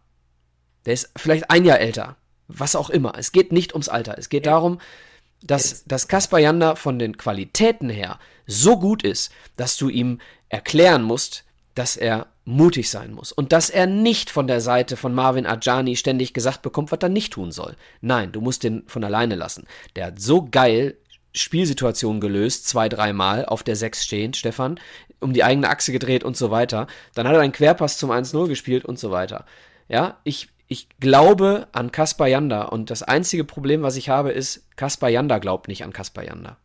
Der 0.87 0.95
ist 0.95 1.11
vielleicht 1.17 1.51
ein 1.51 1.65
Jahr 1.65 1.81
älter. 1.81 2.17
Was 2.49 2.77
auch 2.77 2.89
immer. 2.89 3.15
Es 3.19 3.33
geht 3.33 3.53
nicht 3.53 3.73
ums 3.73 3.89
Alter. 3.89 4.17
Es 4.17 4.29
geht 4.29 4.47
darum, 4.47 4.81
dass, 5.43 5.85
dass 5.85 6.09
Kaspar 6.09 6.41
Janda 6.41 6.77
von 6.77 6.99
den 6.99 7.17
Qualitäten 7.17 7.91
her 7.91 8.19
so 8.47 8.79
gut 8.79 9.03
ist, 9.03 9.33
dass 9.57 9.77
du 9.77 9.89
ihm 9.89 10.21
erklären 10.49 11.03
musst, 11.03 11.45
dass 11.79 11.97
er 11.97 12.27
mutig 12.45 12.91
sein 12.91 13.13
muss 13.13 13.31
und 13.31 13.53
dass 13.53 13.71
er 13.71 13.87
nicht 13.87 14.31
von 14.31 14.49
der 14.49 14.61
Seite 14.61 14.97
von 14.97 15.15
Marvin 15.15 15.47
Ajani 15.47 15.95
ständig 15.95 16.35
gesagt 16.35 16.63
bekommt, 16.63 16.91
was 16.91 16.99
er 17.01 17.09
nicht 17.09 17.35
tun 17.35 17.53
soll. 17.53 17.77
Nein, 18.01 18.33
du 18.33 18.41
musst 18.41 18.65
den 18.65 18.83
von 18.89 19.05
alleine 19.05 19.37
lassen. 19.37 19.65
Der 19.95 20.07
hat 20.07 20.21
so 20.21 20.49
geil 20.51 20.97
Spielsituationen 21.35 22.21
gelöst, 22.21 22.67
zwei, 22.67 22.89
dreimal 22.89 23.45
auf 23.45 23.63
der 23.63 23.77
Sechs 23.77 24.05
stehend, 24.05 24.37
Stefan, 24.37 24.81
um 25.21 25.33
die 25.33 25.45
eigene 25.45 25.69
Achse 25.69 25.93
gedreht 25.93 26.25
und 26.25 26.37
so 26.37 26.51
weiter. 26.51 26.89
Dann 27.15 27.29
hat 27.29 27.35
er 27.35 27.43
einen 27.43 27.53
Querpass 27.53 27.97
zum 27.97 28.11
1-0 28.11 28.49
gespielt 28.49 28.85
und 28.85 28.99
so 28.99 29.13
weiter. 29.13 29.45
Ja, 29.89 30.19
ich, 30.25 30.49
ich 30.67 30.89
glaube 30.99 31.69
an 31.71 31.93
Kaspar 31.93 32.27
Janda 32.27 32.63
und 32.63 32.91
das 32.91 33.05
einzige 33.05 33.45
Problem, 33.45 33.83
was 33.83 33.95
ich 33.95 34.09
habe, 34.09 34.33
ist, 34.33 34.67
Kaspar 34.75 35.11
Janda 35.11 35.39
glaubt 35.39 35.69
nicht 35.69 35.85
an 35.85 35.93
Kaspar 35.93 36.25
Janda. 36.25 36.57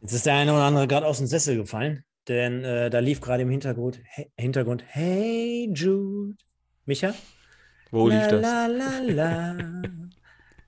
Jetzt 0.00 0.12
ist 0.12 0.26
der 0.26 0.34
eine 0.34 0.52
oder 0.52 0.64
andere 0.64 0.88
gerade 0.88 1.06
aus 1.06 1.18
dem 1.18 1.28
Sessel 1.28 1.56
gefallen. 1.56 2.02
Denn 2.28 2.64
äh, 2.64 2.90
da 2.90 2.98
lief 2.98 3.20
gerade 3.20 3.42
im 3.42 3.50
Hintergrund, 3.50 4.00
he, 4.14 4.30
Hintergrund, 4.36 4.84
Hey 4.86 5.70
Jude. 5.72 6.36
Micha? 6.84 7.14
Wo 7.90 8.08
lief 8.08 8.26
das? 8.28 8.42
La, 8.42 8.66
la, 8.66 8.98
la, 9.00 9.56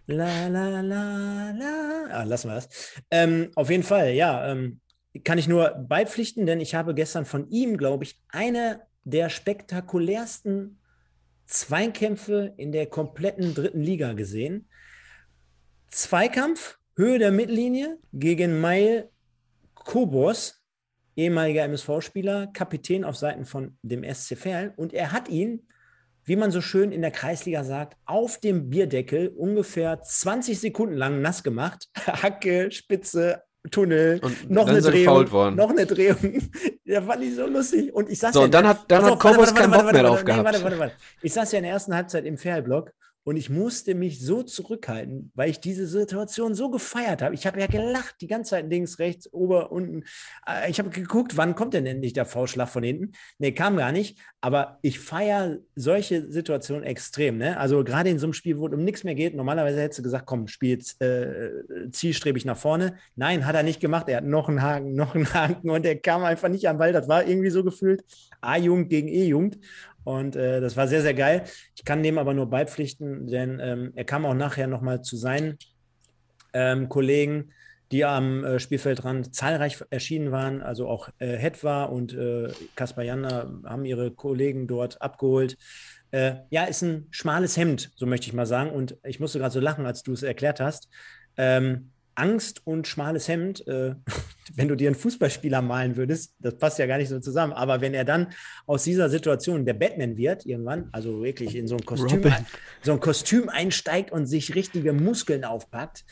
la, 0.07 0.49
la, 0.49 0.81
la, 0.81 1.51
la. 1.51 2.07
Ah, 2.11 2.25
lassen 2.25 2.49
wir 2.49 2.55
das. 2.55 2.69
Ähm, 3.11 3.51
auf 3.55 3.71
jeden 3.71 3.83
Fall, 3.83 4.13
ja. 4.13 4.51
Ähm, 4.51 4.81
kann 5.25 5.39
ich 5.39 5.49
nur 5.49 5.71
beipflichten, 5.71 6.47
denn 6.47 6.61
ich 6.61 6.75
habe 6.75 6.95
gestern 6.95 7.25
von 7.25 7.49
ihm, 7.51 7.77
glaube 7.77 8.05
ich, 8.05 8.21
eine 8.29 8.83
der 9.05 9.31
spektakulärsten 9.31 10.79
Zweikämpfe 11.47 12.55
in 12.57 12.73
der 12.73 12.87
kompletten 12.87 13.55
dritten 13.55 13.81
Liga 13.81 14.13
gesehen. 14.13 14.69
Zweikampf, 15.89 16.79
Höhe 16.97 17.19
der 17.19 17.33
Mittellinie 17.33 17.99
gegen 18.13 18.61
Mail 18.61 19.11
Kobos, 19.75 20.58
ehemaliger 21.19 21.65
MSV-Spieler, 21.65 22.47
Kapitän 22.53 23.05
auf 23.05 23.17
Seiten 23.17 23.45
von 23.45 23.77
dem 23.83 24.05
SC 24.05 24.37
Verl. 24.37 24.73
Und 24.77 24.95
er 24.95 25.13
hat 25.13 25.29
ihn, 25.29 25.67
wie 26.25 26.37
man 26.37 26.53
so 26.53 26.61
schön 26.61 26.93
in 26.93 27.03
der 27.03 27.11
Kreisliga 27.11 27.65
sagt, 27.65 27.97
auf 28.07 28.39
dem 28.39 28.71
Bierdeckel 28.71 29.29
ungefähr 29.29 30.01
20 30.01 30.61
Sekunden 30.61 30.97
lang 30.97 31.21
nass 31.21 31.43
gemacht. 31.43 31.89
Hacke, 32.07 32.71
Spitze, 32.71 33.43
Tunnel, 33.71 34.21
Und 34.23 34.49
noch 34.49 34.69
eine 34.69 34.81
Drehung, 34.81 35.57
noch 35.57 35.71
eine 35.71 35.85
Drehung. 35.85 36.41
Der 36.87 37.03
fand 37.03 37.23
ich 37.23 37.35
so 37.35 37.47
lustig. 37.47 37.93
Und 37.93 38.09
ich 38.09 38.19
saß 38.21 38.33
So, 38.33 38.41
ja 38.41 38.45
und 38.47 38.55
dann 38.55 38.69
hat, 38.69 38.85
dann 38.89 39.05
hat 39.05 39.23
warte, 39.23 39.53
keinen 39.53 39.73
warte, 39.73 39.85
Bock 39.85 39.93
mehr 39.93 40.03
drauf 40.05 40.13
warte, 40.13 40.25
nee, 40.25 40.31
gehabt. 40.31 40.45
Warte, 40.45 40.63
warte, 40.63 40.79
warte. 40.79 40.95
Ich 41.21 41.33
saß 41.33 41.53
ja 41.53 41.59
in 41.59 41.65
der 41.65 41.73
ersten 41.73 41.95
Halbzeit 41.95 42.25
im 42.25 42.39
Fairblog 42.39 42.93
und 43.29 43.37
ich 43.37 43.51
musste 43.51 43.95
mich 43.95 44.25
so 44.25 44.43
zurückhalten, 44.43 45.31
weil 45.35 45.51
ich 45.51 45.61
diese 45.61 45.87
Situation 45.87 46.55
so 46.55 46.71
gefeiert 46.71 47.21
habe. 47.21 47.35
Ich 47.35 47.47
habe 47.47 47.61
ja 47.61 47.67
gelacht, 47.67 48.15
die 48.23 48.27
ganze 48.27 48.53
Zeit 48.53 48.71
links, 48.71 48.99
rechts, 48.99 49.31
ober, 49.31 49.71
unten. 49.71 50.05
Äh, 50.47 50.71
Ich 50.71 50.79
habe 50.79 50.89
geguckt, 50.89 51.37
wann 51.37 51.55
kommt 51.55 51.75
denn 51.75 51.85
endlich 51.85 52.15
der 52.15 52.25
V-Schlag 52.25 52.71
von 52.71 52.83
hinten? 52.83 53.13
Nee, 53.37 53.53
kam 53.53 53.77
gar 53.77 53.93
nicht. 53.93 54.19
Aber 54.41 54.79
ich 54.81 54.99
feiere 54.99 55.59
solche 55.75 56.33
Situationen 56.33 56.85
extrem. 56.85 57.37
Ne? 57.37 57.59
Also 57.59 57.85
gerade 57.85 58.09
in 58.09 58.19
so 58.19 58.25
einem 58.25 58.33
Spiel, 58.33 58.59
wo 58.59 58.67
es 58.67 58.73
um 58.73 58.83
nichts 58.83 59.05
mehr 59.05 59.15
geht, 59.15 59.35
normalerweise 59.35 59.79
hättest 59.83 59.99
du 59.99 60.05
gesagt, 60.05 60.25
komm, 60.25 60.49
spiel 60.49 60.71
jetzt 60.71 60.99
äh, 61.03 61.51
zielstrebig 61.91 62.47
nach 62.47 62.57
vorne. 62.57 62.97
Nein, 63.15 63.45
hat 63.45 63.57
er 63.57 63.63
nicht 63.63 63.81
gemacht. 63.81 64.09
Er 64.09 64.19
hat 64.19 64.25
noch 64.25 64.49
einen 64.49 64.63
Haken, 64.63 64.95
noch 64.95 65.15
einen 65.15 65.35
Haken 65.35 65.69
und 65.69 65.85
er 65.85 65.97
kam 65.97 66.25
einfach 66.25 66.49
nicht 66.49 66.67
am 66.67 66.79
Ball. 66.79 66.95
Das 66.95 67.09
war 67.09 67.27
irgendwie 67.27 67.51
so 67.51 67.63
gefühlt 67.63 68.03
A-Jugend 68.41 68.89
gegen 68.91 69.09
E-Jugend. 69.09 69.59
Und 70.05 70.37
äh, 70.37 70.61
das 70.61 70.77
war 70.77 70.89
sehr, 70.89 71.03
sehr 71.03 71.15
geil. 71.15 71.45
Ich 71.77 71.85
kann 71.85 72.03
dem 72.03 72.19
aber 72.19 72.33
nur 72.33 72.49
beipflichten, 72.49 73.27
denn 73.27 73.61
ähm, 73.61 73.93
er 73.95 74.05
kam 74.05 74.25
auch 74.25 74.35
nachher 74.35 74.67
nochmal 74.67 75.03
zu 75.03 75.17
seinen 75.17 75.59
ähm, 76.55 76.89
Kollegen, 76.89 77.53
die 77.93 78.05
am 78.05 78.45
äh, 78.45 78.59
Spielfeldrand 78.59 79.35
zahlreich 79.35 79.83
erschienen 79.91 80.33
waren. 80.33 80.63
Also 80.63 80.89
auch 80.89 81.09
äh, 81.19 81.37
Hetwa 81.37 81.85
und 81.85 82.15
äh, 82.15 82.49
Kaspar 82.75 83.05
Janda 83.05 83.51
haben 83.65 83.85
ihre 83.85 84.11
Kollegen 84.11 84.67
dort 84.67 85.01
abgeholt. 85.03 85.57
Äh, 86.11 86.37
ja, 86.51 86.65
ist 86.65 86.83
ein 86.83 87.07
schmales 87.11 87.57
Hemd, 87.57 87.91
so 87.97 88.07
möchte 88.07 88.29
ich 88.29 88.33
mal 88.33 88.47
sagen. 88.47 88.71
Und 88.71 88.97
ich 89.05 89.21
musste 89.21 89.39
gerade 89.39 89.53
so 89.53 89.61
lachen, 89.61 89.87
als 89.87 90.03
du 90.03 90.13
es 90.13 90.23
erklärt 90.23 90.61
hast. 90.61 90.89
Ähm, 91.37 91.91
Angst 92.19 92.67
und 92.67 92.87
schmales 92.87 93.29
Hemd, 93.29 93.67
äh, 93.67 93.95
wenn 94.55 94.69
du 94.69 94.75
dir 94.75 94.89
einen 94.89 94.97
Fußballspieler 94.97 95.63
malen 95.63 95.97
würdest, 95.97 96.35
das 96.41 96.57
passt 96.57 96.79
ja 96.79 96.87
gar 96.87 96.99
nicht 96.99 97.09
so 97.09 97.21
zusammen. 97.21 97.53
Aber 97.53 97.81
wenn 97.81 97.95
er 97.95 98.05
dann 98.05 98.29
aus 98.67 98.85
dieser 98.85 99.09
Situation 99.09 99.65
der 99.65 99.75
Batman 99.75 100.17
wird, 100.17 100.45
irgendwann, 100.47 100.89
also 100.93 101.23
wirklich 101.23 101.55
in 101.55 101.69
so 101.69 101.77
ein 101.77 101.85
Kostüm, 101.85 102.19
Robin. 102.19 102.35
so 102.83 102.93
ein 102.93 103.01
Kostüm 103.01 103.49
einsteigt 103.49 104.11
und 104.11 104.27
sich 104.27 104.55
richtige 104.55 104.93
Muskeln 104.93 105.45
aufpackt, 105.45 106.05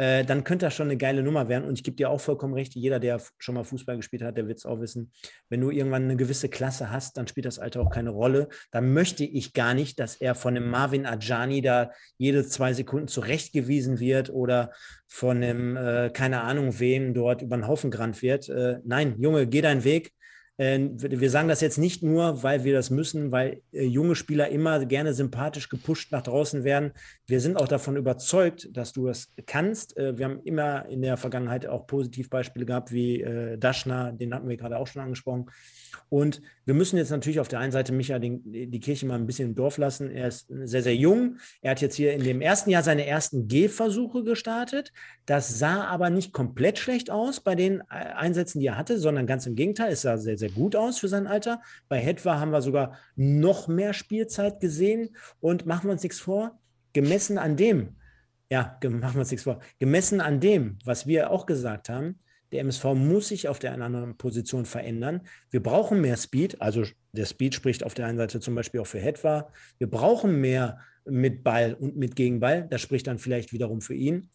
äh, 0.00 0.24
dann 0.24 0.44
könnte 0.44 0.64
das 0.64 0.74
schon 0.74 0.86
eine 0.86 0.96
geile 0.96 1.22
Nummer 1.22 1.50
werden. 1.50 1.68
Und 1.68 1.74
ich 1.74 1.84
gebe 1.84 1.94
dir 1.94 2.08
auch 2.08 2.22
vollkommen 2.22 2.54
recht, 2.54 2.74
jeder, 2.74 2.98
der 2.98 3.20
schon 3.36 3.54
mal 3.54 3.64
Fußball 3.64 3.96
gespielt 3.96 4.22
hat, 4.22 4.38
der 4.38 4.48
wird 4.48 4.56
es 4.56 4.64
auch 4.64 4.80
wissen. 4.80 5.12
Wenn 5.50 5.60
du 5.60 5.70
irgendwann 5.70 6.04
eine 6.04 6.16
gewisse 6.16 6.48
Klasse 6.48 6.90
hast, 6.90 7.18
dann 7.18 7.28
spielt 7.28 7.44
das 7.44 7.58
Alter 7.58 7.82
auch 7.82 7.90
keine 7.90 8.08
Rolle. 8.08 8.48
Dann 8.70 8.94
möchte 8.94 9.24
ich 9.24 9.52
gar 9.52 9.74
nicht, 9.74 10.00
dass 10.00 10.16
er 10.16 10.34
von 10.34 10.56
einem 10.56 10.70
Marvin 10.70 11.04
Ajani 11.04 11.60
da 11.60 11.90
jede 12.16 12.46
zwei 12.46 12.72
Sekunden 12.72 13.08
zurechtgewiesen 13.08 14.00
wird 14.00 14.30
oder 14.30 14.72
von 15.06 15.36
einem, 15.36 15.76
äh, 15.76 16.08
keine 16.08 16.40
Ahnung 16.44 16.80
wem, 16.80 17.12
dort 17.12 17.42
über 17.42 17.58
den 17.58 17.66
Haufen 17.66 17.90
gerannt 17.90 18.22
wird. 18.22 18.48
Äh, 18.48 18.78
nein, 18.84 19.16
Junge, 19.18 19.46
geh 19.46 19.60
deinen 19.60 19.84
Weg. 19.84 20.14
Äh, 20.60 20.90
wir 20.92 21.30
sagen 21.30 21.48
das 21.48 21.62
jetzt 21.62 21.78
nicht 21.78 22.02
nur, 22.02 22.42
weil 22.42 22.64
wir 22.64 22.74
das 22.74 22.90
müssen, 22.90 23.32
weil 23.32 23.62
äh, 23.72 23.82
junge 23.82 24.14
Spieler 24.14 24.50
immer 24.50 24.84
gerne 24.84 25.14
sympathisch 25.14 25.70
gepusht 25.70 26.12
nach 26.12 26.20
draußen 26.20 26.64
werden. 26.64 26.92
Wir 27.26 27.40
sind 27.40 27.56
auch 27.56 27.66
davon 27.66 27.96
überzeugt, 27.96 28.68
dass 28.76 28.92
du 28.92 29.06
das 29.06 29.32
kannst. 29.46 29.96
Äh, 29.96 30.18
wir 30.18 30.26
haben 30.26 30.40
immer 30.44 30.84
in 30.86 31.00
der 31.00 31.16
Vergangenheit 31.16 31.66
auch 31.66 31.86
Positivbeispiele 31.86 32.66
gehabt, 32.66 32.92
wie 32.92 33.22
äh, 33.22 33.56
Daschner, 33.56 34.12
den 34.12 34.34
hatten 34.34 34.50
wir 34.50 34.58
gerade 34.58 34.76
auch 34.76 34.86
schon 34.86 35.00
angesprochen. 35.00 35.50
Und 36.10 36.42
wir 36.66 36.74
müssen 36.74 36.98
jetzt 36.98 37.10
natürlich 37.10 37.40
auf 37.40 37.48
der 37.48 37.60
einen 37.60 37.72
Seite 37.72 37.92
Micha 37.92 38.18
den, 38.18 38.42
die 38.44 38.80
Kirche 38.80 39.06
mal 39.06 39.14
ein 39.14 39.26
bisschen 39.26 39.48
im 39.48 39.54
Dorf 39.54 39.78
lassen. 39.78 40.10
Er 40.10 40.28
ist 40.28 40.46
sehr, 40.48 40.82
sehr 40.82 40.94
jung. 40.94 41.38
Er 41.62 41.70
hat 41.70 41.80
jetzt 41.80 41.94
hier 41.94 42.12
in 42.12 42.22
dem 42.22 42.42
ersten 42.42 42.68
Jahr 42.68 42.82
seine 42.82 43.06
ersten 43.06 43.48
Gehversuche 43.48 44.24
gestartet. 44.24 44.92
Das 45.30 45.60
sah 45.60 45.84
aber 45.84 46.10
nicht 46.10 46.32
komplett 46.32 46.76
schlecht 46.80 47.08
aus 47.08 47.38
bei 47.38 47.54
den 47.54 47.82
äh, 47.82 47.94
Einsätzen, 48.16 48.58
die 48.58 48.66
er 48.66 48.76
hatte, 48.76 48.98
sondern 48.98 49.28
ganz 49.28 49.46
im 49.46 49.54
Gegenteil. 49.54 49.92
Es 49.92 50.02
sah 50.02 50.18
sehr, 50.18 50.36
sehr 50.36 50.50
gut 50.50 50.74
aus 50.74 50.98
für 50.98 51.06
sein 51.06 51.28
Alter. 51.28 51.62
Bei 51.88 52.00
Hetwa 52.00 52.40
haben 52.40 52.50
wir 52.50 52.62
sogar 52.62 52.98
noch 53.14 53.68
mehr 53.68 53.92
Spielzeit 53.92 54.58
gesehen. 54.58 55.14
Und 55.38 55.66
machen 55.66 55.84
wir 55.84 55.92
uns 55.92 56.02
nichts 56.02 56.18
vor, 56.18 56.58
gemessen 56.94 57.38
an 57.38 57.56
dem, 57.56 57.94
ja, 58.50 58.76
machen 58.82 59.14
wir 59.14 59.20
uns 59.20 59.30
nichts 59.30 59.44
vor, 59.44 59.60
gemessen 59.78 60.20
an 60.20 60.40
dem, 60.40 60.78
was 60.84 61.06
wir 61.06 61.30
auch 61.30 61.46
gesagt 61.46 61.88
haben, 61.88 62.18
der 62.50 62.62
MSV 62.62 62.86
muss 62.96 63.28
sich 63.28 63.46
auf 63.46 63.60
der 63.60 63.72
einen 63.72 63.82
anderen 63.82 64.16
Position 64.16 64.66
verändern. 64.66 65.20
Wir 65.50 65.62
brauchen 65.62 66.00
mehr 66.00 66.16
Speed. 66.16 66.60
Also 66.60 66.82
der 67.12 67.26
Speed 67.26 67.54
spricht 67.54 67.84
auf 67.84 67.94
der 67.94 68.06
einen 68.06 68.18
Seite 68.18 68.40
zum 68.40 68.56
Beispiel 68.56 68.80
auch 68.80 68.86
für 68.88 68.98
Hetwa. 68.98 69.52
Wir 69.78 69.88
brauchen 69.88 70.40
mehr 70.40 70.80
mit 71.04 71.44
Ball 71.44 71.74
und 71.74 71.96
mit 71.96 72.16
Gegenball. 72.16 72.66
Das 72.68 72.80
spricht 72.80 73.06
dann 73.06 73.18
vielleicht 73.18 73.52
wiederum 73.52 73.80
für 73.80 73.94
ihn. 73.94 74.28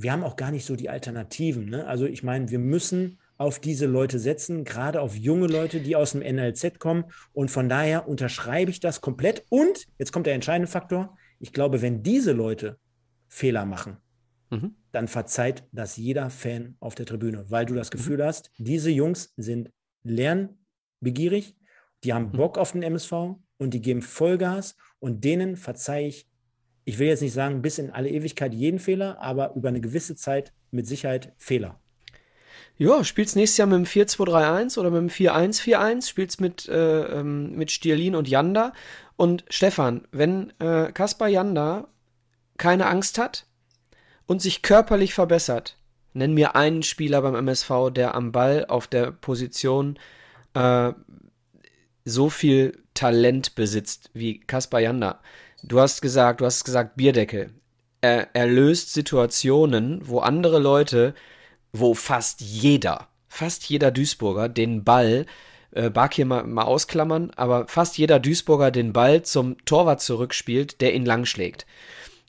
Wir 0.00 0.12
haben 0.12 0.22
auch 0.22 0.36
gar 0.36 0.50
nicht 0.50 0.64
so 0.64 0.76
die 0.76 0.88
Alternativen. 0.88 1.66
Ne? 1.68 1.86
Also 1.86 2.06
ich 2.06 2.22
meine, 2.22 2.50
wir 2.50 2.58
müssen 2.58 3.18
auf 3.36 3.58
diese 3.60 3.86
Leute 3.86 4.18
setzen, 4.18 4.64
gerade 4.64 5.00
auf 5.00 5.16
junge 5.16 5.46
Leute, 5.46 5.80
die 5.80 5.96
aus 5.96 6.12
dem 6.12 6.22
NLZ 6.22 6.78
kommen. 6.78 7.04
Und 7.32 7.50
von 7.50 7.68
daher 7.68 8.08
unterschreibe 8.08 8.70
ich 8.70 8.80
das 8.80 9.00
komplett. 9.00 9.44
Und 9.48 9.86
jetzt 9.98 10.12
kommt 10.12 10.26
der 10.26 10.34
entscheidende 10.34 10.70
Faktor. 10.70 11.16
Ich 11.40 11.52
glaube, 11.52 11.82
wenn 11.82 12.02
diese 12.02 12.32
Leute 12.32 12.78
Fehler 13.28 13.64
machen, 13.66 13.98
Mhm. 14.50 14.76
dann 14.92 15.08
verzeiht 15.08 15.64
das 15.72 15.96
jeder 15.98 16.30
Fan 16.30 16.76
auf 16.80 16.94
der 16.94 17.04
Tribüne, 17.04 17.44
weil 17.50 17.66
du 17.66 17.74
das 17.74 17.90
Gefühl 17.90 18.24
hast, 18.24 18.50
diese 18.56 18.90
Jungs 18.90 19.34
sind 19.36 19.70
lernbegierig, 20.04 21.56
die 22.04 22.14
haben 22.14 22.32
Bock 22.32 22.58
auf 22.58 22.72
den 22.72 22.82
MSV 22.82 23.36
und 23.58 23.74
die 23.74 23.82
geben 23.82 24.02
Vollgas 24.02 24.76
und 25.00 25.24
denen 25.24 25.56
verzeihe 25.56 26.08
ich, 26.08 26.27
ich 26.88 26.98
will 26.98 27.08
jetzt 27.08 27.20
nicht 27.20 27.34
sagen, 27.34 27.60
bis 27.60 27.76
in 27.76 27.90
alle 27.90 28.08
Ewigkeit 28.08 28.54
jeden 28.54 28.78
Fehler, 28.78 29.20
aber 29.20 29.54
über 29.54 29.68
eine 29.68 29.82
gewisse 29.82 30.16
Zeit 30.16 30.54
mit 30.70 30.86
Sicherheit 30.86 31.34
Fehler. 31.36 31.78
Ja, 32.78 33.04
spielst 33.04 33.36
nächstes 33.36 33.58
Jahr 33.58 33.68
mit 33.68 33.76
dem 33.76 33.84
4-2-3-1 33.84 34.78
oder 34.78 34.90
mit 34.90 35.00
dem 35.02 35.08
4-1-4-1, 35.10 36.08
spielst 36.08 36.40
mit, 36.40 36.66
äh, 36.66 37.02
ähm, 37.18 37.54
mit 37.56 37.70
Stierlin 37.72 38.14
und 38.14 38.26
Janda. 38.26 38.72
Und 39.16 39.44
Stefan, 39.50 40.08
wenn 40.12 40.54
äh, 40.60 40.90
Kaspar 40.92 41.28
Janda 41.28 41.88
keine 42.56 42.86
Angst 42.86 43.18
hat 43.18 43.44
und 44.24 44.40
sich 44.40 44.62
körperlich 44.62 45.12
verbessert, 45.12 45.76
nenn 46.14 46.32
mir 46.32 46.56
einen 46.56 46.82
Spieler 46.82 47.20
beim 47.20 47.34
MSV, 47.34 47.90
der 47.92 48.14
am 48.14 48.32
Ball 48.32 48.64
auf 48.64 48.86
der 48.86 49.12
Position 49.12 49.98
äh, 50.54 50.92
so 52.06 52.30
viel 52.30 52.82
Talent 52.94 53.56
besitzt 53.56 54.08
wie 54.14 54.40
Kaspar 54.40 54.80
Janda. 54.80 55.20
Du 55.68 55.80
hast 55.80 56.00
gesagt, 56.00 56.40
du 56.40 56.46
hast 56.46 56.64
gesagt 56.64 56.96
Bierdeckel. 56.96 57.50
Er, 58.00 58.28
er 58.34 58.46
löst 58.46 58.92
Situationen, 58.92 60.00
wo 60.04 60.20
andere 60.20 60.58
Leute 60.58 61.14
wo 61.72 61.94
fast 61.94 62.40
jeder, 62.40 63.08
fast 63.28 63.64
jeder 63.68 63.90
Duisburger 63.90 64.48
den 64.48 64.84
Ball, 64.84 65.26
äh, 65.72 65.90
Bark 65.90 66.14
hier 66.14 66.26
mal, 66.26 66.44
mal 66.44 66.64
ausklammern, 66.64 67.30
aber 67.36 67.68
fast 67.68 67.98
jeder 67.98 68.18
Duisburger 68.20 68.70
den 68.70 68.92
Ball 68.92 69.22
zum 69.22 69.62
Torwart 69.64 70.00
zurückspielt, 70.00 70.80
der 70.80 70.94
ihn 70.94 71.04
langschlägt. 71.04 71.66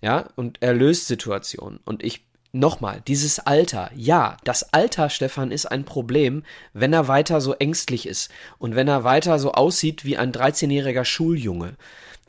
Ja, 0.02 0.30
und 0.36 0.58
er 0.62 0.74
löst 0.74 1.08
Situationen. 1.08 1.80
Und 1.86 2.04
ich, 2.04 2.26
nochmal, 2.52 3.02
dieses 3.08 3.40
Alter, 3.40 3.92
ja, 3.96 4.38
das 4.44 4.74
Alter, 4.74 5.10
Stefan, 5.10 5.52
ist 5.52 5.66
ein 5.66 5.86
Problem, 5.86 6.44
wenn 6.74 6.94
er 6.94 7.08
weiter 7.08 7.42
so 7.42 7.54
ängstlich 7.54 8.08
ist 8.08 8.30
und 8.58 8.76
wenn 8.76 8.88
er 8.88 9.04
weiter 9.04 9.40
so 9.40 9.54
aussieht 9.54 10.06
wie 10.06 10.18
ein 10.18 10.32
13-jähriger 10.32 11.06
Schuljunge 11.06 11.76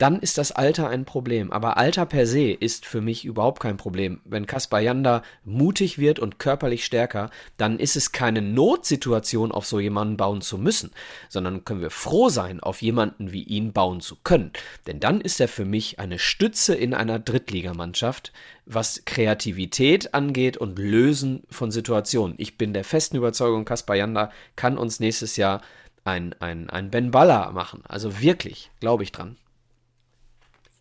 dann 0.01 0.19
ist 0.19 0.39
das 0.39 0.51
Alter 0.51 0.89
ein 0.89 1.05
Problem. 1.05 1.51
Aber 1.51 1.77
Alter 1.77 2.07
per 2.07 2.25
se 2.25 2.51
ist 2.51 2.87
für 2.87 3.01
mich 3.01 3.23
überhaupt 3.23 3.59
kein 3.59 3.77
Problem. 3.77 4.19
Wenn 4.25 4.47
Kaspar 4.47 4.79
Janda 4.79 5.21
mutig 5.43 5.99
wird 5.99 6.17
und 6.17 6.39
körperlich 6.39 6.85
stärker, 6.85 7.29
dann 7.57 7.77
ist 7.77 7.95
es 7.95 8.11
keine 8.11 8.41
Notsituation, 8.41 9.51
auf 9.51 9.67
so 9.67 9.79
jemanden 9.79 10.17
bauen 10.17 10.41
zu 10.41 10.57
müssen, 10.57 10.89
sondern 11.29 11.65
können 11.65 11.81
wir 11.81 11.91
froh 11.91 12.29
sein, 12.29 12.61
auf 12.61 12.81
jemanden 12.81 13.31
wie 13.31 13.43
ihn 13.43 13.73
bauen 13.73 14.01
zu 14.01 14.15
können. 14.23 14.51
Denn 14.87 14.99
dann 14.99 15.21
ist 15.21 15.39
er 15.39 15.47
für 15.47 15.65
mich 15.65 15.99
eine 15.99 16.17
Stütze 16.17 16.73
in 16.73 16.95
einer 16.95 17.19
Drittligamannschaft, 17.19 18.33
was 18.65 19.03
Kreativität 19.05 20.15
angeht 20.15 20.57
und 20.57 20.79
Lösen 20.79 21.43
von 21.51 21.69
Situationen. 21.69 22.35
Ich 22.39 22.57
bin 22.57 22.73
der 22.73 22.85
festen 22.85 23.17
Überzeugung, 23.17 23.65
Kaspar 23.65 23.97
Janda 23.97 24.31
kann 24.55 24.79
uns 24.79 24.99
nächstes 24.99 25.37
Jahr 25.37 25.61
ein, 26.05 26.33
ein, 26.39 26.71
ein 26.71 26.89
Ben 26.89 27.11
Baller 27.11 27.51
machen. 27.51 27.83
Also 27.87 28.19
wirklich, 28.19 28.71
glaube 28.79 29.03
ich 29.03 29.11
dran. 29.11 29.37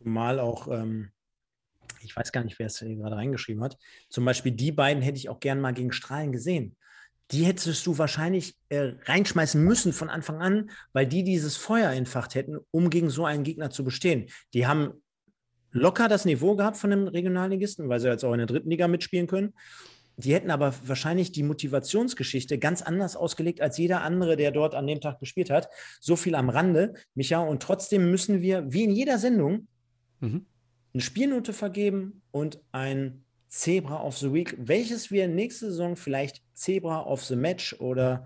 Mal 0.01 0.39
auch, 0.39 0.69
ähm, 0.69 1.11
ich 2.03 2.17
weiß 2.17 2.33
gar 2.33 2.45
nicht, 2.45 2.59
wer 2.59 2.67
es 2.67 2.81
gerade 2.81 3.17
reingeschrieben 3.17 3.63
hat. 3.63 3.79
Zum 4.09 4.25
Beispiel 4.25 4.53
die 4.53 4.73
beiden 4.73 5.03
hätte 5.03 5.19
ich 5.19 5.29
auch 5.29 5.41
gern 5.41 5.61
mal 5.61 5.73
gegen 5.73 5.93
Strahlen 5.93 6.33
gesehen. 6.33 6.77
Die 7.31 7.45
hättest 7.45 7.87
du 7.87 7.97
wahrscheinlich 7.99 8.57
äh, 8.71 8.95
reinschmeißen 9.05 9.63
müssen 9.63 9.93
von 9.93 10.11
Anfang 10.11 10.41
an, 10.41 10.71
weil 10.93 11.07
die 11.07 11.23
dieses 11.23 11.57
Feuer 11.57 11.91
entfacht 11.91 12.35
hätten, 12.35 12.59
um 12.71 12.91
gegen 12.91 13.09
so 13.09 13.25
einen 13.25 13.45
Gegner 13.45 13.71
zu 13.71 13.85
bestehen. 13.85 14.29
Die 14.53 14.67
haben 14.67 14.95
locker 15.71 16.09
das 16.09 16.25
Niveau 16.25 16.57
gehabt 16.57 16.77
von 16.77 16.91
dem 16.91 17.07
Regionalligisten, 17.07 17.89
weil 17.89 18.01
sie 18.01 18.09
jetzt 18.09 18.25
auch 18.25 18.33
in 18.33 18.39
der 18.39 18.47
dritten 18.47 18.71
Liga 18.71 18.89
mitspielen 18.89 19.29
können. 19.29 19.55
Die 20.17 20.35
hätten 20.35 20.51
aber 20.51 20.75
wahrscheinlich 20.85 21.33
die 21.33 21.43
Motivationsgeschichte 21.43 22.59
ganz 22.59 22.83
anders 22.83 23.17
ausgelegt 23.17 23.61
als 23.61 23.79
jeder 23.79 24.03
andere, 24.03 24.37
der 24.37 24.51
dort 24.51 24.75
an 24.75 24.87
dem 24.87 25.01
Tag 25.01 25.19
gespielt 25.19 25.51
hat. 25.51 25.69
So 26.01 26.17
viel 26.17 26.35
am 26.35 26.51
Rande, 26.51 26.95
Micha. 27.15 27.41
Und 27.41 27.63
trotzdem 27.63 28.11
müssen 28.11 28.43
wir, 28.43 28.71
wie 28.71 28.85
in 28.85 28.91
jeder 28.91 29.19
Sendung, 29.19 29.67
mhm. 30.21 30.47
eine 30.95 31.03
Spielnote 31.03 31.53
vergeben 31.53 32.23
und 32.31 32.61
ein 32.73 33.25
Zebra 33.49 34.03
of 34.03 34.17
the 34.19 34.33
Week, 34.33 34.55
welches 34.59 35.11
wir 35.11 35.27
nächste 35.27 35.67
Saison 35.67 35.97
vielleicht 35.97 36.43
Zebra 36.55 37.03
of 37.03 37.25
the 37.25 37.37
Match 37.37 37.75
oder 37.81 38.25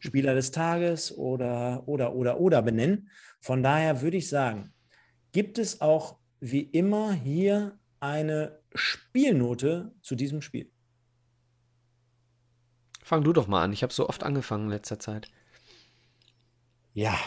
Spieler 0.00 0.34
des 0.34 0.50
Tages 0.50 1.16
oder, 1.16 1.84
oder, 1.86 2.14
oder, 2.14 2.40
oder 2.40 2.60
benennen. 2.62 3.08
Von 3.40 3.62
daher 3.62 4.02
würde 4.02 4.16
ich 4.16 4.28
sagen, 4.28 4.72
gibt 5.32 5.58
es 5.58 5.80
auch 5.80 6.18
wie 6.40 6.60
immer 6.60 7.12
hier 7.12 7.78
eine 8.00 8.60
Spielnote 8.74 9.94
zu 10.02 10.14
diesem 10.14 10.42
Spiel. 10.42 10.70
Fang 13.02 13.22
du 13.22 13.32
doch 13.32 13.46
mal 13.46 13.62
an. 13.62 13.72
Ich 13.72 13.82
habe 13.82 13.92
so 13.92 14.08
oft 14.08 14.22
angefangen 14.22 14.64
in 14.64 14.70
letzter 14.70 14.98
Zeit. 14.98 15.30
Ja, 16.92 17.18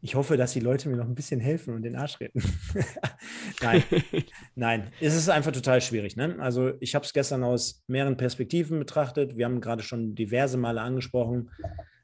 ich 0.00 0.14
hoffe, 0.14 0.36
dass 0.36 0.52
die 0.52 0.60
Leute 0.60 0.88
mir 0.88 0.96
noch 0.96 1.06
ein 1.06 1.14
bisschen 1.14 1.40
helfen 1.40 1.74
und 1.74 1.82
den 1.82 1.96
Arsch 1.96 2.20
retten. 2.20 2.40
nein, 3.62 3.82
nein, 4.54 4.90
es 5.00 5.14
ist 5.14 5.28
einfach 5.28 5.52
total 5.52 5.80
schwierig. 5.80 6.16
Ne? 6.16 6.36
Also 6.38 6.72
ich 6.80 6.94
habe 6.94 7.04
es 7.04 7.12
gestern 7.12 7.42
aus 7.42 7.82
mehreren 7.88 8.16
Perspektiven 8.16 8.78
betrachtet. 8.78 9.36
Wir 9.36 9.46
haben 9.46 9.60
gerade 9.60 9.82
schon 9.82 10.14
diverse 10.14 10.56
Male 10.56 10.80
angesprochen. 10.80 11.50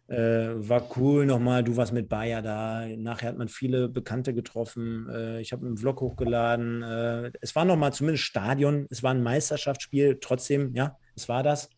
Äh, 0.09 0.17
war 0.57 0.91
cool 0.97 1.25
nochmal, 1.25 1.65
du 1.65 1.77
warst 1.77 1.93
mit 1.93 2.09
Bayer 2.09 2.43
da. 2.43 2.87
Nachher 2.97 3.29
hat 3.29 3.39
man 3.39 3.49
viele 3.49 3.89
Bekannte 3.89 4.35
getroffen. 4.35 5.09
Äh, 5.09 5.41
ich 5.41 5.53
habe 5.53 5.65
einen 5.65 5.77
Vlog 5.77 6.01
hochgeladen. 6.01 6.83
Äh, 6.83 7.31
es 7.41 7.55
war 7.55 7.65
nochmal 7.65 7.93
zumindest 7.93 8.25
Stadion. 8.25 8.87
Es 8.91 9.03
war 9.03 9.13
ein 9.13 9.23
Meisterschaftsspiel. 9.23 10.19
Trotzdem, 10.21 10.75
ja, 10.75 10.99
es 11.17 11.29
war 11.29 11.43
das. 11.43 11.71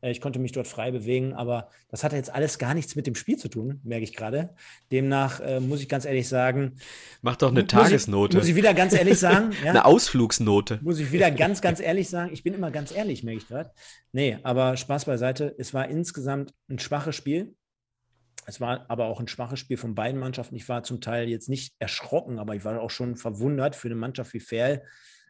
Äh, 0.00 0.10
ich 0.10 0.20
konnte 0.20 0.38
mich 0.38 0.52
dort 0.52 0.66
frei 0.66 0.90
bewegen, 0.90 1.32
aber 1.32 1.68
das 1.88 2.04
hatte 2.04 2.16
jetzt 2.16 2.32
alles 2.32 2.58
gar 2.58 2.74
nichts 2.74 2.96
mit 2.96 3.06
dem 3.06 3.14
Spiel 3.14 3.36
zu 3.36 3.48
tun, 3.48 3.80
merke 3.84 4.04
ich 4.04 4.14
gerade. 4.14 4.50
Demnach 4.92 5.40
äh, 5.40 5.60
muss 5.60 5.80
ich 5.80 5.88
ganz 5.88 6.04
ehrlich 6.04 6.28
sagen. 6.28 6.76
Mach 7.22 7.36
doch 7.36 7.50
eine 7.50 7.66
Tagesnote. 7.66 8.36
Ich, 8.36 8.42
muss 8.42 8.48
ich 8.48 8.56
wieder 8.56 8.74
ganz 8.74 8.92
ehrlich 8.92 9.18
sagen. 9.18 9.52
ja, 9.64 9.70
eine 9.70 9.84
Ausflugsnote. 9.84 10.80
Muss 10.82 10.98
ich 10.98 11.12
wieder 11.12 11.30
ganz, 11.30 11.60
ganz 11.60 11.80
ehrlich 11.80 12.08
sagen. 12.08 12.30
Ich 12.32 12.42
bin 12.42 12.54
immer 12.54 12.70
ganz 12.70 12.92
ehrlich, 12.92 13.22
merke 13.22 13.38
ich 13.38 13.48
gerade. 13.48 13.70
Nee, 14.12 14.38
aber 14.42 14.76
Spaß 14.76 15.04
beiseite. 15.04 15.54
Es 15.58 15.74
war 15.74 15.88
insgesamt 15.88 16.52
ein 16.68 16.78
schwaches 16.78 17.16
Spiel. 17.16 17.54
Es 18.46 18.60
war 18.60 18.86
aber 18.88 19.06
auch 19.06 19.20
ein 19.20 19.28
schwaches 19.28 19.60
Spiel 19.60 19.76
von 19.76 19.94
beiden 19.94 20.18
Mannschaften. 20.18 20.56
Ich 20.56 20.68
war 20.68 20.82
zum 20.82 21.00
Teil 21.00 21.28
jetzt 21.28 21.48
nicht 21.48 21.74
erschrocken, 21.78 22.38
aber 22.38 22.56
ich 22.56 22.64
war 22.64 22.80
auch 22.80 22.90
schon 22.90 23.16
verwundert 23.16 23.76
für 23.76 23.88
eine 23.88 23.94
Mannschaft 23.94 24.32
wie 24.34 24.40
Ferl, 24.40 24.82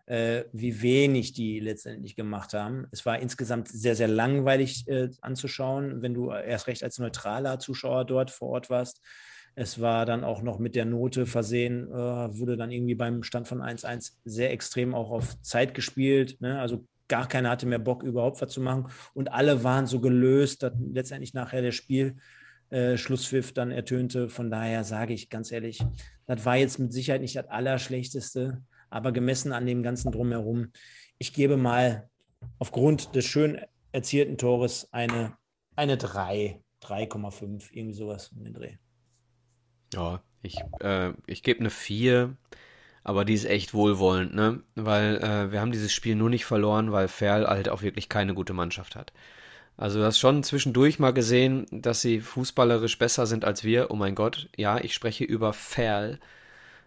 wie 0.06 0.82
wenig 0.82 1.34
die 1.34 1.60
letztendlich 1.60 2.16
gemacht 2.16 2.52
haben. 2.52 2.86
Es 2.90 3.06
war 3.06 3.20
insgesamt 3.20 3.68
sehr, 3.68 3.94
sehr 3.94 4.08
langweilig 4.08 4.88
äh, 4.88 5.08
anzuschauen, 5.20 6.02
wenn 6.02 6.14
du 6.14 6.30
erst 6.30 6.66
recht 6.66 6.82
als 6.82 6.98
neutraler 6.98 7.58
Zuschauer 7.60 8.04
dort 8.04 8.30
vor 8.30 8.48
Ort 8.48 8.70
warst. 8.70 9.00
Es 9.54 9.80
war 9.80 10.06
dann 10.06 10.24
auch 10.24 10.42
noch 10.42 10.58
mit 10.58 10.74
der 10.74 10.84
Note 10.84 11.26
versehen, 11.26 11.88
äh, 11.88 11.94
wurde 11.94 12.56
dann 12.56 12.70
irgendwie 12.70 12.94
beim 12.94 13.22
Stand 13.22 13.48
von 13.48 13.60
1-1 13.60 14.12
sehr 14.24 14.52
extrem 14.52 14.94
auch 14.94 15.10
auf 15.10 15.40
Zeit 15.42 15.74
gespielt. 15.74 16.40
Ne? 16.40 16.60
Also 16.60 16.86
gar 17.08 17.28
keiner 17.28 17.50
hatte 17.50 17.66
mehr 17.66 17.78
Bock, 17.78 18.02
überhaupt 18.02 18.40
was 18.40 18.52
zu 18.52 18.60
machen. 18.60 18.88
Und 19.12 19.32
alle 19.32 19.64
waren 19.64 19.86
so 19.86 20.00
gelöst, 20.00 20.62
dass 20.62 20.72
letztendlich 20.78 21.34
nachher 21.34 21.62
der 21.62 21.72
Spiel 21.72 22.16
äh, 22.70 22.96
Schlusspfiff 22.96 23.52
dann 23.52 23.70
ertönte. 23.72 24.28
Von 24.28 24.50
daher 24.50 24.84
sage 24.84 25.12
ich 25.12 25.28
ganz 25.28 25.50
ehrlich, 25.50 25.84
das 26.26 26.44
war 26.44 26.56
jetzt 26.56 26.78
mit 26.78 26.92
Sicherheit 26.92 27.20
nicht 27.20 27.36
das 27.36 27.48
Allerschlechteste 27.48 28.62
aber 28.90 29.12
gemessen 29.12 29.52
an 29.52 29.66
dem 29.66 29.82
ganzen 29.82 30.12
Drumherum, 30.12 30.72
ich 31.18 31.32
gebe 31.32 31.56
mal 31.56 32.08
aufgrund 32.58 33.14
des 33.14 33.24
schön 33.24 33.60
erzielten 33.92 34.38
Tores 34.38 34.88
eine, 34.92 35.36
eine 35.76 35.96
3, 35.96 36.60
3,5, 36.82 37.68
irgendwie 37.72 37.94
sowas 37.94 38.30
um 38.36 38.44
den 38.44 38.54
Dreh. 38.54 38.76
Ja, 39.94 40.22
ich, 40.42 40.56
äh, 40.80 41.12
ich 41.26 41.42
gebe 41.42 41.60
eine 41.60 41.70
4, 41.70 42.36
aber 43.02 43.24
die 43.24 43.34
ist 43.34 43.44
echt 43.44 43.74
wohlwollend, 43.74 44.34
ne? 44.34 44.62
Weil 44.74 45.16
äh, 45.18 45.52
wir 45.52 45.60
haben 45.60 45.72
dieses 45.72 45.92
Spiel 45.92 46.14
nur 46.14 46.30
nicht 46.30 46.44
verloren, 46.44 46.92
weil 46.92 47.08
Ferl 47.08 47.46
halt 47.46 47.68
auch 47.68 47.82
wirklich 47.82 48.08
keine 48.08 48.34
gute 48.34 48.52
Mannschaft 48.52 48.94
hat. 48.96 49.12
Also 49.76 49.98
du 50.00 50.04
hast 50.04 50.18
schon 50.18 50.42
zwischendurch 50.42 50.98
mal 50.98 51.12
gesehen, 51.12 51.66
dass 51.70 52.02
sie 52.02 52.20
fußballerisch 52.20 52.98
besser 52.98 53.26
sind 53.26 53.44
als 53.44 53.64
wir. 53.64 53.90
Oh 53.90 53.96
mein 53.96 54.14
Gott, 54.14 54.48
ja, 54.56 54.78
ich 54.78 54.94
spreche 54.94 55.24
über 55.24 55.52
Ferl 55.52 56.20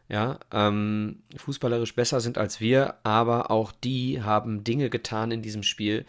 ja, 0.10 0.40
ähm, 0.52 1.24
fußballerisch 1.36 1.96
besser 1.96 2.20
sind 2.20 2.38
als 2.38 2.60
wir, 2.60 2.96
aber 3.04 3.52
auch 3.52 3.72
die 3.72 4.22
haben 4.22 4.64
Dinge 4.64 4.90
getan 4.90 5.32
in 5.32 5.42
diesem 5.42 5.64
Spiel, 5.64 6.06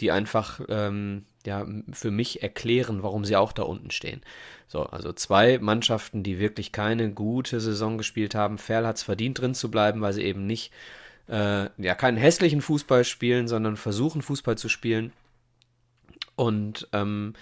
die 0.00 0.10
einfach 0.10 0.60
ähm, 0.68 1.24
ja, 1.46 1.66
für 1.92 2.10
mich 2.10 2.42
erklären, 2.42 3.02
warum 3.02 3.24
sie 3.24 3.36
auch 3.36 3.52
da 3.52 3.62
unten 3.64 3.90
stehen. 3.90 4.22
So, 4.66 4.84
also 4.84 5.12
zwei 5.12 5.58
Mannschaften, 5.58 6.22
die 6.22 6.38
wirklich 6.38 6.72
keine 6.72 7.12
gute 7.12 7.60
Saison 7.60 7.98
gespielt 7.98 8.34
haben. 8.34 8.58
Ferl 8.58 8.86
hat 8.86 8.96
es 8.96 9.02
verdient, 9.02 9.40
drin 9.40 9.54
zu 9.54 9.70
bleiben, 9.70 10.00
weil 10.00 10.12
sie 10.12 10.22
eben 10.22 10.46
nicht, 10.46 10.72
äh, 11.28 11.68
ja, 11.76 11.94
keinen 11.94 12.16
hässlichen 12.16 12.62
Fußball 12.62 13.04
spielen, 13.04 13.46
sondern 13.46 13.76
versuchen, 13.76 14.22
Fußball 14.22 14.56
zu 14.56 14.68
spielen. 14.68 15.12
Und 16.34 16.88
ähm, 16.92 17.34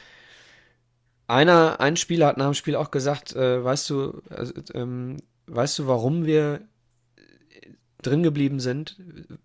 einer, 1.28 1.80
ein 1.80 1.96
Spieler 1.96 2.26
hat 2.26 2.36
nach 2.36 2.46
dem 2.46 2.54
Spiel 2.54 2.76
auch 2.76 2.90
gesagt, 2.90 3.34
äh, 3.34 3.62
weißt 3.64 3.88
du, 3.90 4.20
also, 4.28 4.52
ähm, 4.74 5.18
weißt 5.46 5.78
du, 5.80 5.86
warum 5.86 6.26
wir 6.26 6.62
drin 8.02 8.22
geblieben 8.22 8.60
sind, 8.60 8.96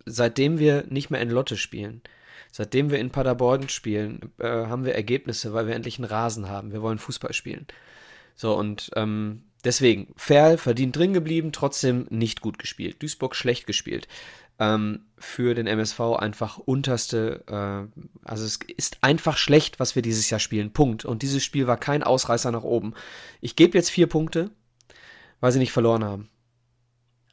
seitdem 0.06 0.60
wir 0.60 0.86
nicht 0.90 1.10
mehr 1.10 1.22
in 1.22 1.30
Lotte 1.30 1.58
spielen? 1.58 2.02
Seitdem 2.52 2.90
wir 2.90 3.00
in 3.00 3.12
Paderborn 3.12 3.70
spielen, 3.70 4.32
äh, 4.40 4.48
haben 4.48 4.86
wir 4.86 4.96
Ergebnisse, 4.96 5.54
weil 5.54 5.68
wir 5.68 5.76
endlich 5.76 6.00
einen 6.00 6.06
Rasen 6.06 6.50
haben. 6.50 6.72
Wir 6.72 6.82
wollen 6.82 6.98
Fußball 6.98 7.34
spielen. 7.34 7.68
So, 8.36 8.56
und 8.58 8.90
ähm, 8.96 9.44
deswegen, 9.64 10.14
Ferl 10.16 10.58
verdient 10.58 10.96
drin 10.96 11.14
geblieben, 11.14 11.52
trotzdem 11.52 12.08
nicht 12.10 12.42
gut 12.42 12.58
gespielt. 12.58 13.02
Duisburg 13.02 13.36
schlecht 13.36 13.68
gespielt. 13.68 14.08
Ähm, 14.60 15.06
für 15.20 15.54
den 15.54 15.68
MSV 15.68 16.00
einfach 16.18 16.58
unterste, 16.58 17.44
äh, 17.48 18.00
also 18.24 18.46
es 18.46 18.60
ist 18.76 18.98
einfach 19.02 19.38
schlecht, 19.38 19.80
was 19.80 19.96
wir 19.96 20.02
dieses 20.02 20.30
Jahr 20.30 20.40
spielen. 20.40 20.74
Punkt. 20.74 21.06
Und 21.06 21.22
dieses 21.22 21.44
Spiel 21.44 21.68
war 21.68 21.78
kein 21.78 22.02
Ausreißer 22.02 22.52
nach 22.52 22.64
oben. 22.64 22.94
Ich 23.42 23.56
gebe 23.56 23.78
jetzt 23.78 23.90
vier 23.90 24.08
Punkte, 24.08 24.50
weil 25.40 25.52
sie 25.52 25.60
nicht 25.60 25.72
verloren 25.72 26.04
haben. 26.04 26.30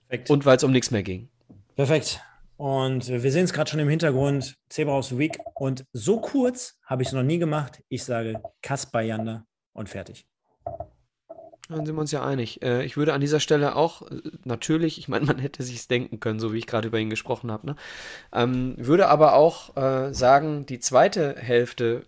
Perfekt. 0.08 0.30
Und 0.30 0.46
weil 0.46 0.56
es 0.56 0.64
um 0.64 0.72
nichts 0.72 0.90
mehr 0.90 1.02
ging. 1.02 1.28
Perfekt. 1.76 2.20
Und 2.56 3.08
wir 3.08 3.32
sehen 3.32 3.44
es 3.44 3.52
gerade 3.52 3.70
schon 3.70 3.80
im 3.80 3.88
Hintergrund, 3.88 4.56
Zebra 4.68 4.92
House 4.92 5.18
Week. 5.18 5.38
Und 5.54 5.84
so 5.92 6.20
kurz 6.20 6.78
habe 6.84 7.02
ich 7.02 7.08
es 7.08 7.14
noch 7.14 7.22
nie 7.22 7.38
gemacht. 7.38 7.82
Ich 7.88 8.04
sage 8.04 8.40
Kasper 8.62 9.00
Jander 9.00 9.44
und 9.72 9.88
fertig. 9.88 10.26
Dann 11.68 11.86
sind 11.86 11.96
wir 11.96 12.00
uns 12.00 12.12
ja 12.12 12.24
einig. 12.24 12.62
Äh, 12.62 12.84
ich 12.84 12.96
würde 12.96 13.14
an 13.14 13.20
dieser 13.20 13.40
Stelle 13.40 13.74
auch, 13.74 14.02
äh, 14.02 14.20
natürlich, 14.44 14.98
ich 14.98 15.08
meine, 15.08 15.24
man 15.26 15.38
hätte 15.38 15.62
sich 15.62 15.88
denken 15.88 16.20
können, 16.20 16.38
so 16.38 16.52
wie 16.52 16.58
ich 16.58 16.66
gerade 16.66 16.88
über 16.88 16.98
ihn 16.98 17.10
gesprochen 17.10 17.50
habe, 17.50 17.66
ne? 17.66 17.76
ähm, 18.32 18.74
würde 18.76 19.08
aber 19.08 19.34
auch 19.34 19.76
äh, 19.76 20.12
sagen, 20.12 20.66
die 20.66 20.78
zweite 20.78 21.36
Hälfte 21.36 22.04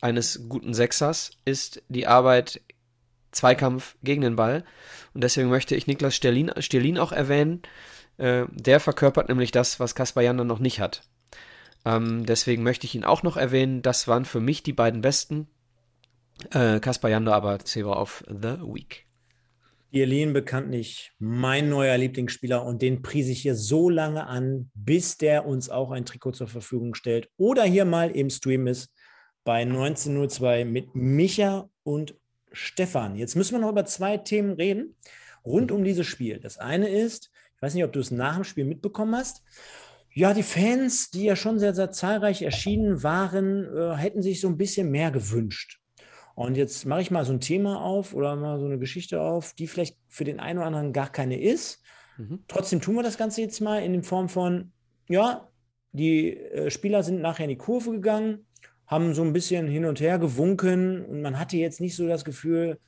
eines 0.00 0.48
guten 0.48 0.74
Sechsers 0.74 1.32
ist 1.44 1.82
die 1.88 2.06
Arbeit 2.06 2.60
Zweikampf 3.34 3.96
gegen 4.02 4.22
den 4.22 4.36
Ball. 4.36 4.64
Und 5.12 5.22
deswegen 5.22 5.48
möchte 5.48 5.76
ich 5.76 5.86
Niklas 5.86 6.14
Sterlin, 6.14 6.50
Sterlin 6.58 6.98
auch 6.98 7.12
erwähnen. 7.12 7.62
Äh, 8.16 8.44
der 8.50 8.80
verkörpert 8.80 9.28
nämlich 9.28 9.50
das, 9.50 9.80
was 9.80 9.94
Kaspar 9.94 10.22
Jan 10.22 10.38
dann 10.38 10.46
noch 10.46 10.58
nicht 10.58 10.80
hat. 10.80 11.02
Ähm, 11.84 12.24
deswegen 12.26 12.62
möchte 12.62 12.86
ich 12.86 12.94
ihn 12.94 13.04
auch 13.04 13.22
noch 13.22 13.36
erwähnen. 13.36 13.82
Das 13.82 14.08
waren 14.08 14.24
für 14.24 14.40
mich 14.40 14.62
die 14.62 14.72
beiden 14.72 15.00
besten. 15.00 15.48
Äh, 16.50 16.80
Kaspar 16.80 17.10
Jando 17.10 17.32
aber 17.32 17.58
Zebra 17.60 18.00
of 18.00 18.24
the 18.28 18.58
Week. 18.60 19.06
Irlin 19.90 20.32
bekanntlich 20.32 21.12
mein 21.20 21.68
neuer 21.68 21.96
Lieblingsspieler 21.96 22.64
und 22.64 22.82
den 22.82 23.02
prise 23.02 23.30
ich 23.30 23.42
hier 23.42 23.54
so 23.54 23.88
lange 23.88 24.26
an, 24.26 24.70
bis 24.74 25.18
der 25.18 25.46
uns 25.46 25.70
auch 25.70 25.92
ein 25.92 26.04
Trikot 26.04 26.32
zur 26.32 26.48
Verfügung 26.48 26.96
stellt 26.96 27.30
oder 27.36 27.62
hier 27.62 27.84
mal 27.84 28.10
im 28.10 28.28
Stream 28.28 28.66
ist 28.66 28.92
bei 29.44 29.62
1902 29.62 30.64
mit 30.64 30.96
Micha 30.96 31.68
und 31.84 32.16
Stefan. 32.54 33.16
Jetzt 33.16 33.36
müssen 33.36 33.54
wir 33.54 33.60
noch 33.60 33.70
über 33.70 33.84
zwei 33.84 34.16
Themen 34.16 34.52
reden 34.52 34.96
rund 35.44 35.70
um 35.72 35.84
dieses 35.84 36.06
Spiel. 36.06 36.40
Das 36.40 36.58
eine 36.58 36.88
ist, 36.88 37.30
ich 37.56 37.62
weiß 37.62 37.74
nicht, 37.74 37.84
ob 37.84 37.92
du 37.92 38.00
es 38.00 38.10
nach 38.10 38.36
dem 38.36 38.44
Spiel 38.44 38.64
mitbekommen 38.64 39.14
hast. 39.14 39.42
Ja, 40.10 40.32
die 40.32 40.42
Fans, 40.42 41.10
die 41.10 41.24
ja 41.24 41.36
schon 41.36 41.58
sehr, 41.58 41.74
sehr 41.74 41.90
zahlreich 41.90 42.42
erschienen 42.42 43.02
waren, 43.02 43.64
äh, 43.64 43.96
hätten 43.96 44.22
sich 44.22 44.40
so 44.40 44.48
ein 44.48 44.56
bisschen 44.56 44.90
mehr 44.90 45.10
gewünscht. 45.10 45.80
Und 46.34 46.56
jetzt 46.56 46.84
mache 46.86 47.00
ich 47.00 47.10
mal 47.10 47.24
so 47.24 47.32
ein 47.32 47.40
Thema 47.40 47.80
auf 47.80 48.14
oder 48.14 48.34
mal 48.36 48.58
so 48.58 48.66
eine 48.66 48.78
Geschichte 48.78 49.20
auf, 49.20 49.54
die 49.54 49.66
vielleicht 49.66 49.96
für 50.08 50.24
den 50.24 50.40
einen 50.40 50.58
oder 50.58 50.66
anderen 50.66 50.92
gar 50.92 51.10
keine 51.10 51.40
ist. 51.40 51.82
Mhm. 52.16 52.44
Trotzdem 52.48 52.80
tun 52.80 52.96
wir 52.96 53.02
das 53.02 53.18
Ganze 53.18 53.40
jetzt 53.40 53.60
mal 53.60 53.82
in 53.82 54.02
Form 54.02 54.28
von, 54.28 54.72
ja, 55.08 55.48
die 55.92 56.36
äh, 56.36 56.70
Spieler 56.70 57.02
sind 57.02 57.20
nachher 57.20 57.44
in 57.44 57.50
die 57.50 57.56
Kurve 57.56 57.92
gegangen, 57.92 58.46
haben 58.86 59.14
so 59.14 59.22
ein 59.22 59.32
bisschen 59.32 59.66
hin 59.66 59.84
und 59.84 60.00
her 60.00 60.18
gewunken 60.18 61.04
und 61.04 61.22
man 61.22 61.38
hatte 61.38 61.56
jetzt 61.56 61.80
nicht 61.80 61.96
so 61.96 62.06
das 62.06 62.24
Gefühl, 62.24 62.78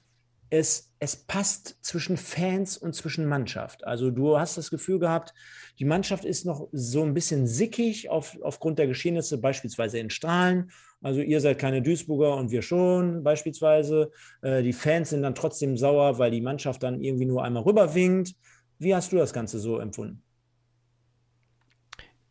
es, 0.50 0.92
es 1.00 1.16
passt 1.16 1.76
zwischen 1.82 2.16
Fans 2.16 2.76
und 2.76 2.94
zwischen 2.94 3.26
Mannschaft. 3.26 3.84
Also 3.84 4.10
du 4.10 4.38
hast 4.38 4.56
das 4.56 4.70
Gefühl 4.70 4.98
gehabt, 4.98 5.34
die 5.78 5.84
Mannschaft 5.84 6.24
ist 6.24 6.46
noch 6.46 6.68
so 6.72 7.02
ein 7.02 7.14
bisschen 7.14 7.46
sickig 7.46 8.10
auf, 8.10 8.38
aufgrund 8.42 8.78
der 8.78 8.86
Geschehnisse, 8.86 9.38
beispielsweise 9.38 9.98
in 9.98 10.10
Strahlen. 10.10 10.70
Also 11.02 11.20
ihr 11.20 11.40
seid 11.40 11.58
keine 11.58 11.82
Duisburger 11.82 12.36
und 12.36 12.50
wir 12.50 12.62
schon 12.62 13.22
beispielsweise. 13.22 14.10
Äh, 14.42 14.62
die 14.62 14.72
Fans 14.72 15.10
sind 15.10 15.22
dann 15.22 15.34
trotzdem 15.34 15.76
sauer, 15.76 16.18
weil 16.18 16.30
die 16.30 16.40
Mannschaft 16.40 16.82
dann 16.82 17.00
irgendwie 17.00 17.26
nur 17.26 17.44
einmal 17.44 17.64
rüberwinkt. 17.64 18.34
Wie 18.78 18.94
hast 18.94 19.12
du 19.12 19.16
das 19.16 19.32
Ganze 19.32 19.58
so 19.58 19.78
empfunden? 19.78 20.22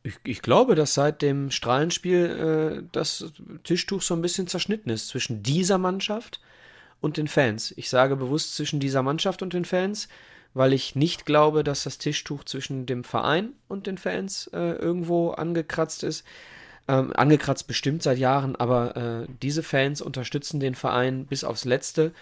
Ich, 0.05 0.19
ich, 0.23 0.41
glaube, 0.43 0.75
dass 0.75 0.93
seit 0.93 1.23
dem 1.23 1.49
Strahlenspiel 1.49 2.83
äh, 2.83 2.87
das 2.91 3.33
Tischtuch 3.63 4.03
so 4.03 4.13
ein 4.13 4.21
bisschen 4.21 4.47
zerschnitten 4.47 4.91
ist 4.91 5.07
zwischen 5.07 5.41
dieser 5.41 5.79
Mannschaft 5.79 6.39
und 7.01 7.17
den 7.17 7.27
Fans. 7.27 7.73
Ich 7.75 7.89
sage 7.89 8.15
bewusst 8.15 8.55
zwischen 8.55 8.79
dieser 8.79 9.01
Mannschaft 9.01 9.41
und 9.41 9.53
den 9.53 9.65
Fans, 9.65 10.07
weil 10.53 10.73
ich 10.73 10.95
nicht 10.95 11.25
glaube, 11.25 11.63
dass 11.63 11.83
das 11.83 11.97
Tischtuch 11.97 12.43
zwischen 12.43 12.85
dem 12.85 13.03
Verein 13.03 13.53
und 13.67 13.87
den 13.87 13.97
Fans 13.97 14.47
äh, 14.53 14.73
irgendwo 14.73 15.31
angekratzt 15.31 16.03
ist. 16.03 16.23
Ähm, 16.87 17.11
angekratzt 17.15 17.65
bestimmt 17.65 18.03
seit 18.03 18.19
Jahren, 18.19 18.55
aber 18.55 18.95
äh, 18.95 19.27
diese 19.41 19.63
Fans 19.63 20.03
unterstützen 20.03 20.59
den 20.59 20.75
Verein 20.75 21.25
bis 21.25 21.43
aufs 21.43 21.65
Letzte 21.65 22.13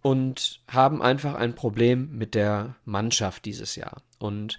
und 0.00 0.60
haben 0.68 1.02
einfach 1.02 1.34
ein 1.34 1.56
Problem 1.56 2.16
mit 2.16 2.36
der 2.36 2.76
Mannschaft 2.84 3.44
dieses 3.44 3.74
Jahr. 3.74 4.00
Und 4.20 4.58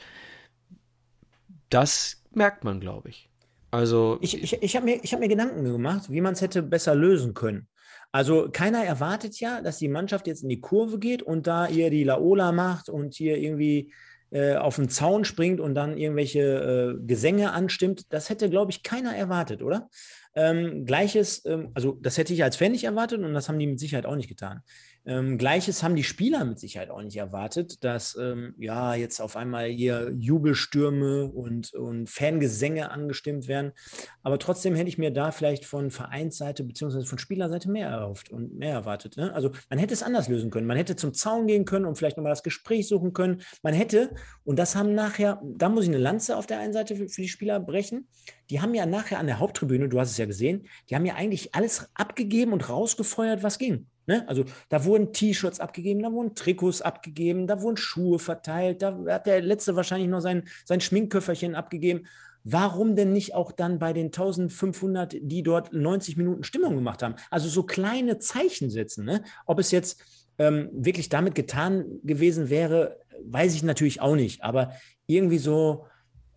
das 1.70 2.24
merkt 2.32 2.64
man, 2.64 2.80
glaube 2.80 3.10
ich. 3.10 3.30
Also 3.72 4.18
ich, 4.22 4.42
ich, 4.42 4.62
ich 4.62 4.76
habe 4.76 4.86
mir, 4.86 4.98
hab 4.98 5.20
mir 5.20 5.28
Gedanken 5.28 5.64
gemacht, 5.64 6.10
wie 6.10 6.22
man 6.22 6.34
es 6.34 6.42
hätte 6.42 6.64
besser 6.64 6.96
lösen 6.96 7.34
können. 7.34 7.68
Also 8.12 8.50
keiner 8.52 8.84
erwartet 8.84 9.40
ja, 9.40 9.62
dass 9.62 9.78
die 9.78 9.90
Mannschaft 9.90 10.28
jetzt 10.28 10.44
in 10.44 10.50
die 10.50 10.62
Kurve 10.62 10.98
geht 10.98 11.22
und 11.22 11.46
da 11.46 11.68
ihr 11.68 11.90
die 11.90 12.06
Laola 12.06 12.52
macht 12.52 12.90
und 12.90 13.14
hier 13.14 13.38
irgendwie 13.38 13.92
äh, 14.32 14.56
auf 14.56 14.78
den 14.78 14.90
Zaun 14.90 15.26
springt 15.26 15.60
und 15.60 15.76
dann 15.76 15.98
irgendwelche 15.98 16.98
äh, 17.00 17.06
Gesänge 17.06 17.52
anstimmt. 17.52 18.12
Das 18.12 18.30
hätte, 18.30 18.50
glaube 18.50 18.72
ich, 18.72 18.84
keiner 18.84 19.16
erwartet, 19.16 19.62
oder? 19.62 19.90
Ähm, 20.36 20.86
Gleiches, 20.86 21.46
ähm, 21.46 21.72
also 21.74 21.98
das 22.02 22.18
hätte 22.18 22.34
ich 22.34 22.44
als 22.44 22.56
Fan 22.56 22.72
nicht 22.72 22.84
erwartet 22.84 23.22
und 23.22 23.34
das 23.34 23.50
haben 23.50 23.60
die 23.60 23.68
mit 23.68 23.80
Sicherheit 23.80 24.06
auch 24.06 24.16
nicht 24.16 24.30
getan. 24.30 24.62
Ähm, 25.08 25.38
Gleiches 25.38 25.84
haben 25.84 25.96
die 25.96 26.04
Spieler 26.04 26.44
mit 26.44 26.60
Sicherheit 26.60 26.90
auch 26.90 27.02
nicht 27.02 27.16
erwartet, 27.16 27.82
dass 27.86 28.18
ähm, 28.18 28.54
ja 28.58 28.94
jetzt 28.94 29.22
auf 29.22 29.38
einmal 29.38 29.68
hier 29.68 30.12
Jubelstürme 30.14 31.28
und, 31.28 31.74
und 31.74 32.10
Fangesänge 32.10 32.92
angestimmt 32.92 33.48
werden. 33.48 33.72
Aber 34.22 34.38
trotzdem 34.38 34.76
hätte 34.76 34.90
ich 34.90 34.98
mir 34.98 35.12
da 35.12 35.32
vielleicht 35.32 35.64
von 35.66 35.92
Vereinsseite 35.92 36.66
bzw. 36.66 37.06
von 37.06 37.20
Spielerseite 37.20 37.72
mehr 37.72 37.88
erhofft 37.88 38.30
und 38.30 38.58
mehr 38.58 38.74
erwartet. 38.74 39.16
Ne? 39.16 39.34
Also 39.34 39.52
man 39.70 39.80
hätte 39.80 39.94
es 39.94 40.04
anders 40.04 40.28
lösen 40.28 40.52
können. 40.52 40.68
Man 40.68 40.76
hätte 40.76 40.98
zum 40.98 41.14
Zaun 41.14 41.48
gehen 41.48 41.64
können 41.64 41.86
und 41.86 41.98
vielleicht 41.98 42.18
nochmal 42.18 42.34
das 42.34 42.44
Gespräch 42.44 42.90
suchen 42.90 43.14
können. 43.14 43.42
Man 43.64 43.74
hätte, 43.74 44.14
und 44.44 44.60
das 44.60 44.76
haben 44.76 44.94
nachher, 44.94 45.42
da 45.42 45.70
muss 45.70 45.86
ich 45.86 45.90
eine 45.90 46.00
Lanze 46.00 46.36
auf 46.36 46.48
der 46.48 46.60
einen 46.60 46.74
Seite 46.74 46.98
für, 46.98 47.08
für 47.08 47.22
die 47.22 47.30
Spieler 47.30 47.62
brechen. 47.62 48.10
Die 48.50 48.60
haben 48.60 48.74
ja 48.74 48.86
nachher 48.86 49.20
an 49.20 49.28
der 49.28 49.40
Haupttribüne, 49.40 49.88
du 49.88 50.02
hast 50.02 50.12
es 50.12 50.18
ja 50.18 50.26
gesehen, 50.26 50.68
die 50.90 50.96
haben 50.96 51.06
ja 51.06 51.16
eigentlich 51.16 51.56
alles 51.56 51.90
abgegeben 51.94 52.52
und 52.52 52.68
rausgefeuert, 52.68 53.42
was 53.42 53.58
ging. 53.58 53.88
Ne? 54.08 54.28
Also 54.28 54.46
da 54.70 54.86
wurden 54.86 55.12
T-Shirts 55.12 55.60
abgegeben, 55.60 56.02
da 56.02 56.12
wurden 56.12 56.34
Trikots 56.34 56.82
abgegeben, 56.82 57.46
da 57.46 57.62
wurden 57.62 57.78
Schuhe 57.78 58.20
verteilt, 58.20 58.82
da 58.82 58.98
hat 59.08 59.28
der 59.28 59.42
letzte 59.42 59.76
wahrscheinlich 59.76 60.10
noch 60.10 60.22
sein, 60.22 60.48
sein 60.66 60.82
Schminkköfferchen 60.82 61.56
abgegeben. 61.56 62.08
Warum 62.46 62.96
denn 62.96 63.12
nicht 63.12 63.36
auch 63.36 63.52
dann 63.52 63.78
bei 63.78 63.92
den 63.92 64.06
1500, 64.06 65.18
die 65.20 65.44
dort 65.44 65.74
90 65.74 66.16
Minuten 66.16 66.46
Stimmung 66.46 66.76
gemacht 66.76 67.04
haben? 67.04 67.16
Also 67.30 67.50
so 67.50 67.64
kleine 67.64 68.20
Zeichen 68.20 68.70
setzen. 68.70 69.04
Ne? 69.04 69.22
Ob 69.46 69.60
es 69.60 69.72
jetzt 69.72 70.02
ähm, 70.40 70.70
wirklich 70.72 71.10
damit 71.10 71.36
getan 71.36 72.00
gewesen 72.04 72.50
wäre, 72.50 73.00
weiß 73.26 73.54
ich 73.54 73.64
natürlich 73.64 74.00
auch 74.00 74.16
nicht. 74.16 74.44
Aber 74.44 74.72
irgendwie 75.08 75.40
so, 75.40 75.88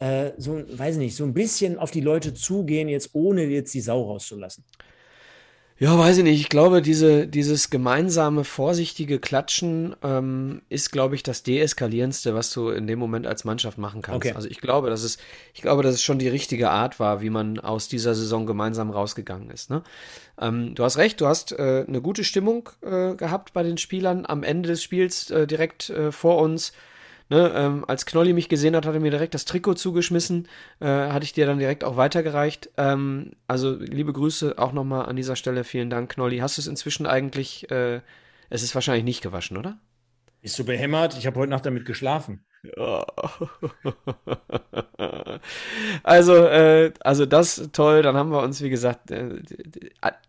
äh, 0.01 0.33
so, 0.37 0.61
weiß 0.67 0.97
ich 0.97 1.01
nicht, 1.01 1.17
so 1.17 1.23
ein 1.23 1.35
bisschen 1.35 1.79
auf 1.79 1.93
die 1.93 2.01
Leute 2.01 2.35
zugehen, 2.35 2.89
jetzt 2.89 3.11
ohne 3.13 3.45
jetzt 3.45 3.73
die 3.73 3.81
Sau 3.81 4.03
rauszulassen. 4.03 4.65
Ja, 5.81 5.99
weiß 5.99 6.19
ich 6.19 6.25
nicht. 6.25 6.39
Ich 6.39 6.51
glaube, 6.51 6.83
diese, 6.83 7.27
dieses 7.27 7.71
gemeinsame, 7.71 8.45
vorsichtige 8.45 9.19
Klatschen 9.19 9.97
ähm, 10.03 10.61
ist, 10.69 10.93
glaube 10.93 11.15
ich, 11.15 11.23
das 11.23 11.43
Deeskalierendste, 11.43 12.35
was 12.35 12.53
du 12.53 12.69
in 12.69 12.87
dem 12.87 12.99
Moment 12.99 13.27
als 13.27 13.45
Mannschaft 13.45 13.79
machen 13.79 14.03
kannst. 14.03 14.27
Okay. 14.27 14.37
Also 14.37 14.47
ich 14.47 14.61
glaube, 14.61 14.91
dass 14.91 15.03
es, 15.03 15.17
ich 15.55 15.63
glaube, 15.63 15.83
dass 15.83 15.95
es 15.95 16.03
schon 16.03 16.19
die 16.19 16.29
richtige 16.29 16.69
Art 16.69 17.01
war, 17.01 17.23
wie 17.23 17.31
man 17.31 17.59
aus 17.59 17.89
dieser 17.89 18.15
Saison 18.15 18.45
gemeinsam 18.45 18.91
rausgegangen 18.91 19.49
ist. 19.49 19.71
Ne? 19.71 19.83
Ähm, 20.39 20.75
du 20.75 20.85
hast 20.85 20.99
recht, 20.99 21.19
du 21.23 21.27
hast 21.27 21.53
äh, 21.53 21.87
eine 21.89 22.03
gute 22.03 22.25
Stimmung 22.25 22.69
äh, 22.83 23.15
gehabt 23.15 23.55
bei 23.55 23.63
den 23.63 23.79
Spielern 23.79 24.27
am 24.27 24.43
Ende 24.43 24.69
des 24.69 24.83
Spiels 24.83 25.31
äh, 25.31 25.47
direkt 25.47 25.89
äh, 25.89 26.13
vor 26.13 26.43
uns 26.43 26.75
Ne, 27.31 27.53
ähm, 27.55 27.85
als 27.87 28.07
Knolli 28.07 28.33
mich 28.33 28.49
gesehen 28.49 28.75
hat, 28.75 28.87
hat 28.87 28.95
er 28.95 28.99
mir 28.99 29.13
direkt 29.13 29.35
das 29.35 29.45
Trikot 29.45 29.75
zugeschmissen. 29.75 30.49
Äh, 30.81 30.87
hatte 30.87 31.25
ich 31.25 31.33
dir 31.33 31.47
dann 31.47 31.61
direkt 31.61 31.85
auch 31.85 31.97
weitergereicht. 31.97 32.71
Ähm, 32.77 33.35
also 33.47 33.77
liebe 33.77 34.13
Grüße 34.13 34.59
auch 34.59 34.73
nochmal 34.73 35.07
an 35.07 35.15
dieser 35.15 35.37
Stelle. 35.37 35.63
Vielen 35.63 35.91
Dank, 35.91 36.11
Knolli. 36.11 36.39
Hast 36.39 36.59
du 36.59 36.63
es 36.63 36.67
inzwischen 36.67 37.07
eigentlich, 37.07 37.71
äh, 37.71 38.01
es 38.49 38.65
ist 38.65 38.75
wahrscheinlich 38.75 39.05
nicht 39.05 39.23
gewaschen, 39.23 39.57
oder? 39.57 39.79
Bist 40.43 40.59
du 40.59 40.65
behämmert? 40.65 41.17
Ich 41.17 41.27
habe 41.29 41.39
heute 41.39 41.51
Nacht 41.51 41.65
damit 41.67 41.87
geschlafen. 41.87 42.45
also, 46.03 46.35
äh, 46.35 46.93
also 47.01 47.27
das 47.27 47.69
toll. 47.73 48.03
Dann 48.03 48.17
haben 48.17 48.33
wir 48.33 48.43
uns, 48.43 48.61
wie 48.61 48.71
gesagt, 48.71 49.13
äh, 49.13 49.41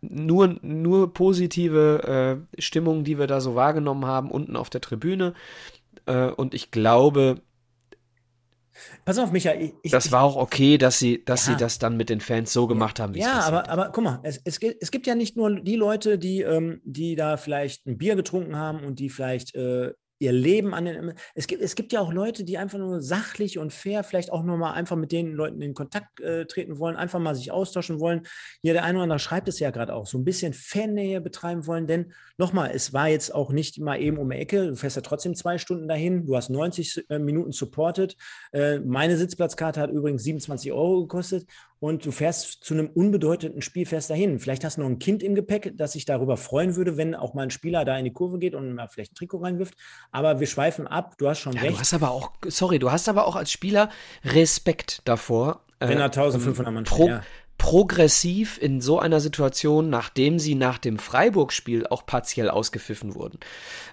nur, 0.01 0.55
nur 0.61 1.13
positive 1.15 2.37
äh, 2.55 2.61
Stimmung, 2.61 3.03
die 3.03 3.17
wir 3.17 3.25
da 3.25 3.41
so 3.41 3.55
wahrgenommen 3.55 4.05
haben, 4.05 4.29
unten 4.29 4.55
auf 4.55 4.69
der 4.69 4.81
Tribüne. 4.81 5.33
Äh, 6.05 6.27
und 6.27 6.53
ich 6.53 6.71
glaube, 6.71 7.41
Pass 9.05 9.17
auf, 9.17 9.31
Micha. 9.31 9.53
Ich, 9.53 9.91
das 9.91 10.11
war 10.11 10.23
auch 10.23 10.35
okay, 10.35 10.77
dass 10.77 10.99
sie, 10.99 11.23
dass 11.23 11.45
ja. 11.47 11.53
sie 11.53 11.59
das 11.59 11.79
dann 11.79 11.97
mit 11.97 12.09
den 12.09 12.21
Fans 12.21 12.53
so 12.53 12.67
gemacht 12.67 12.99
haben, 12.99 13.13
wie 13.13 13.19
ja, 13.19 13.25
es 13.25 13.33
Ja, 13.33 13.41
aber, 13.41 13.69
aber 13.69 13.91
guck 13.91 14.03
mal, 14.03 14.19
es, 14.23 14.41
es, 14.43 14.59
es, 14.59 14.91
gibt 14.91 15.07
ja 15.07 15.15
nicht 15.15 15.35
nur 15.35 15.59
die 15.59 15.75
Leute, 15.75 16.17
die, 16.17 16.41
ähm, 16.41 16.81
die 16.83 17.15
da 17.15 17.37
vielleicht 17.37 17.85
ein 17.85 17.97
Bier 17.97 18.15
getrunken 18.15 18.55
haben 18.55 18.83
und 18.83 18.99
die 18.99 19.09
vielleicht 19.09 19.55
äh, 19.55 19.93
ihr 20.21 20.31
Leben 20.31 20.73
an 20.73 20.85
den. 20.85 21.13
Es 21.33 21.47
gibt, 21.47 21.61
es 21.61 21.75
gibt 21.75 21.91
ja 21.91 21.99
auch 21.99 22.13
Leute, 22.13 22.43
die 22.43 22.57
einfach 22.57 22.77
nur 22.77 23.01
sachlich 23.01 23.57
und 23.57 23.73
fair 23.73 24.03
vielleicht 24.03 24.31
auch 24.31 24.43
nur 24.43 24.57
mal 24.57 24.73
einfach 24.73 24.95
mit 24.95 25.11
den 25.11 25.33
Leuten 25.33 25.61
in 25.61 25.73
Kontakt 25.73 26.19
äh, 26.19 26.45
treten 26.45 26.77
wollen, 26.77 26.95
einfach 26.95 27.19
mal 27.19 27.35
sich 27.35 27.51
austauschen 27.51 27.99
wollen. 27.99 28.21
Hier 28.61 28.73
der 28.73 28.83
eine 28.83 28.99
oder 28.99 29.03
andere 29.03 29.19
schreibt 29.19 29.47
es 29.47 29.59
ja 29.59 29.71
gerade 29.71 29.93
auch, 29.93 30.05
so 30.05 30.17
ein 30.17 30.23
bisschen 30.23 30.53
Fannähe 30.53 31.21
betreiben 31.21 31.65
wollen, 31.65 31.87
denn 31.87 32.13
nochmal, 32.37 32.71
es 32.73 32.93
war 32.93 33.09
jetzt 33.09 33.33
auch 33.33 33.51
nicht 33.51 33.79
mal 33.79 33.99
eben 33.99 34.17
um 34.17 34.29
die 34.29 34.37
Ecke. 34.37 34.67
Du 34.67 34.75
fährst 34.75 34.95
ja 34.95 35.01
trotzdem 35.01 35.35
zwei 35.35 35.57
Stunden 35.57 35.87
dahin, 35.87 36.25
du 36.25 36.35
hast 36.35 36.49
90 36.49 37.09
äh, 37.09 37.17
Minuten 37.17 37.51
supported. 37.51 38.15
Äh, 38.51 38.79
meine 38.79 39.17
Sitzplatzkarte 39.17 39.81
hat 39.81 39.91
übrigens 39.91 40.23
27 40.23 40.71
Euro 40.71 41.01
gekostet 41.01 41.47
und 41.81 42.05
du 42.05 42.11
fährst 42.11 42.63
zu 42.63 42.75
einem 42.75 42.91
unbedeutenden 42.93 43.63
Spiel, 43.63 43.87
fährst 43.87 44.11
dahin. 44.11 44.37
Vielleicht 44.37 44.63
hast 44.63 44.77
du 44.77 44.81
noch 44.81 44.87
ein 44.87 44.99
Kind 44.99 45.23
im 45.23 45.33
Gepäck, 45.33 45.73
das 45.77 45.93
sich 45.93 46.05
darüber 46.05 46.37
freuen 46.37 46.75
würde, 46.75 46.95
wenn 46.95 47.15
auch 47.15 47.33
mal 47.33 47.41
ein 47.41 47.49
Spieler 47.49 47.85
da 47.85 47.97
in 47.97 48.05
die 48.05 48.13
Kurve 48.13 48.37
geht 48.37 48.53
und 48.53 48.75
mal 48.75 48.87
vielleicht 48.87 49.13
ein 49.13 49.15
Trikot 49.15 49.39
reinwirft. 49.39 49.73
Aber 50.11 50.39
wir 50.39 50.45
schweifen 50.45 50.85
ab, 50.85 51.17
du 51.17 51.27
hast 51.27 51.39
schon 51.39 51.53
ja, 51.53 51.61
recht. 51.61 51.73
Du 51.73 51.79
hast 51.79 51.95
aber 51.95 52.11
auch, 52.11 52.33
sorry, 52.47 52.77
du 52.77 52.91
hast 52.91 53.09
aber 53.09 53.25
auch 53.25 53.35
als 53.35 53.51
Spieler 53.51 53.89
Respekt 54.23 55.01
davor. 55.05 55.61
Wenn 55.79 55.97
er 55.97 56.05
1500 56.05 56.71
Mann 56.71 56.83
pro, 56.83 57.07
ja. 57.07 57.23
Progressiv 57.61 58.57
in 58.59 58.81
so 58.81 58.97
einer 58.97 59.19
Situation, 59.19 59.91
nachdem 59.91 60.39
sie 60.39 60.55
nach 60.55 60.79
dem 60.79 60.97
Freiburg-Spiel 60.97 61.85
auch 61.85 62.07
partiell 62.07 62.49
ausgepfiffen 62.49 63.13
wurden, 63.13 63.39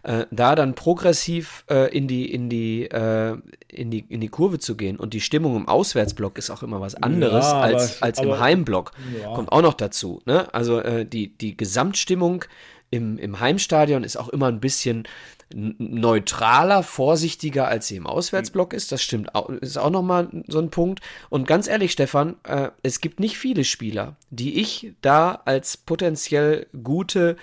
äh, 0.04 0.24
da 0.30 0.54
dann 0.54 0.74
progressiv 0.74 1.66
äh, 1.68 1.94
in 1.94 2.08
die 2.08 2.32
in 2.32 2.48
die 2.48 2.84
äh, 2.84 3.36
in 3.68 3.90
die 3.90 4.06
in 4.08 4.22
die 4.22 4.30
Kurve 4.30 4.58
zu 4.58 4.74
gehen 4.74 4.96
und 4.96 5.12
die 5.12 5.20
Stimmung 5.20 5.54
im 5.54 5.68
Auswärtsblock 5.68 6.38
ist 6.38 6.48
auch 6.48 6.62
immer 6.62 6.80
was 6.80 6.94
anderes 6.94 7.44
ja, 7.44 7.60
als 7.60 8.00
als 8.00 8.20
im 8.20 8.40
Heimblock 8.40 8.92
ja. 9.20 9.34
kommt 9.34 9.52
auch 9.52 9.60
noch 9.60 9.74
dazu. 9.74 10.22
Ne? 10.24 10.52
Also 10.54 10.80
äh, 10.80 11.04
die 11.04 11.36
die 11.36 11.54
Gesamtstimmung 11.54 12.46
im, 12.90 13.18
im 13.18 13.38
Heimstadion 13.38 14.02
ist 14.02 14.16
auch 14.16 14.30
immer 14.30 14.46
ein 14.46 14.60
bisschen 14.60 15.06
neutraler, 15.54 16.82
vorsichtiger, 16.82 17.68
als 17.68 17.86
sie 17.88 17.96
im 17.96 18.06
Auswärtsblock 18.06 18.72
ist. 18.72 18.92
Das 18.92 19.02
stimmt, 19.02 19.34
auch, 19.34 19.48
ist 19.48 19.78
auch 19.78 19.90
nochmal 19.90 20.28
so 20.46 20.58
ein 20.58 20.70
Punkt. 20.70 21.00
Und 21.30 21.46
ganz 21.46 21.68
ehrlich, 21.68 21.92
Stefan, 21.92 22.36
äh, 22.44 22.70
es 22.82 23.00
gibt 23.00 23.20
nicht 23.20 23.38
viele 23.38 23.64
Spieler, 23.64 24.16
die 24.30 24.60
ich 24.60 24.92
da 25.00 25.40
als 25.44 25.76
potenziell 25.76 26.66
gute 26.82 27.36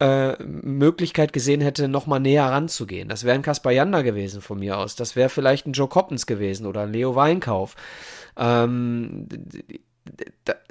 äh, 0.00 0.42
Möglichkeit 0.42 1.32
gesehen 1.32 1.60
hätte, 1.60 1.88
nochmal 1.88 2.20
näher 2.20 2.46
ranzugehen. 2.46 3.08
Das 3.08 3.24
wäre 3.24 3.34
ein 3.34 3.42
Kaspar 3.42 3.72
Janda 3.72 4.02
gewesen 4.02 4.40
von 4.40 4.58
mir 4.58 4.78
aus. 4.78 4.96
Das 4.96 5.16
wäre 5.16 5.28
vielleicht 5.28 5.66
ein 5.66 5.72
Joe 5.72 5.88
Coppens 5.88 6.26
gewesen 6.26 6.66
oder 6.66 6.82
ein 6.82 6.92
Leo 6.92 7.16
Weinkauf. 7.16 7.76
Ähm, 8.36 9.28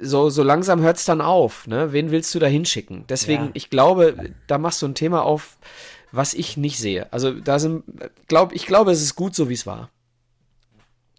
so, 0.00 0.30
so 0.30 0.42
langsam 0.42 0.80
hört 0.80 0.96
es 0.96 1.04
dann 1.04 1.20
auf. 1.20 1.66
Ne? 1.66 1.92
Wen 1.92 2.10
willst 2.10 2.34
du 2.34 2.38
da 2.38 2.46
hinschicken? 2.46 3.04
Deswegen, 3.08 3.44
ja. 3.44 3.50
ich 3.54 3.70
glaube, 3.70 4.32
da 4.46 4.58
machst 4.58 4.82
du 4.82 4.86
ein 4.86 4.94
Thema 4.94 5.22
auf, 5.22 5.58
was 6.12 6.34
ich 6.34 6.56
nicht 6.56 6.78
sehe. 6.78 7.12
Also 7.12 7.32
da 7.32 7.58
sind, 7.58 7.84
glaub, 8.28 8.52
ich 8.52 8.66
glaube, 8.66 8.92
es 8.92 9.02
ist 9.02 9.16
gut 9.16 9.34
so, 9.34 9.48
wie 9.48 9.54
es 9.54 9.66
war. 9.66 9.90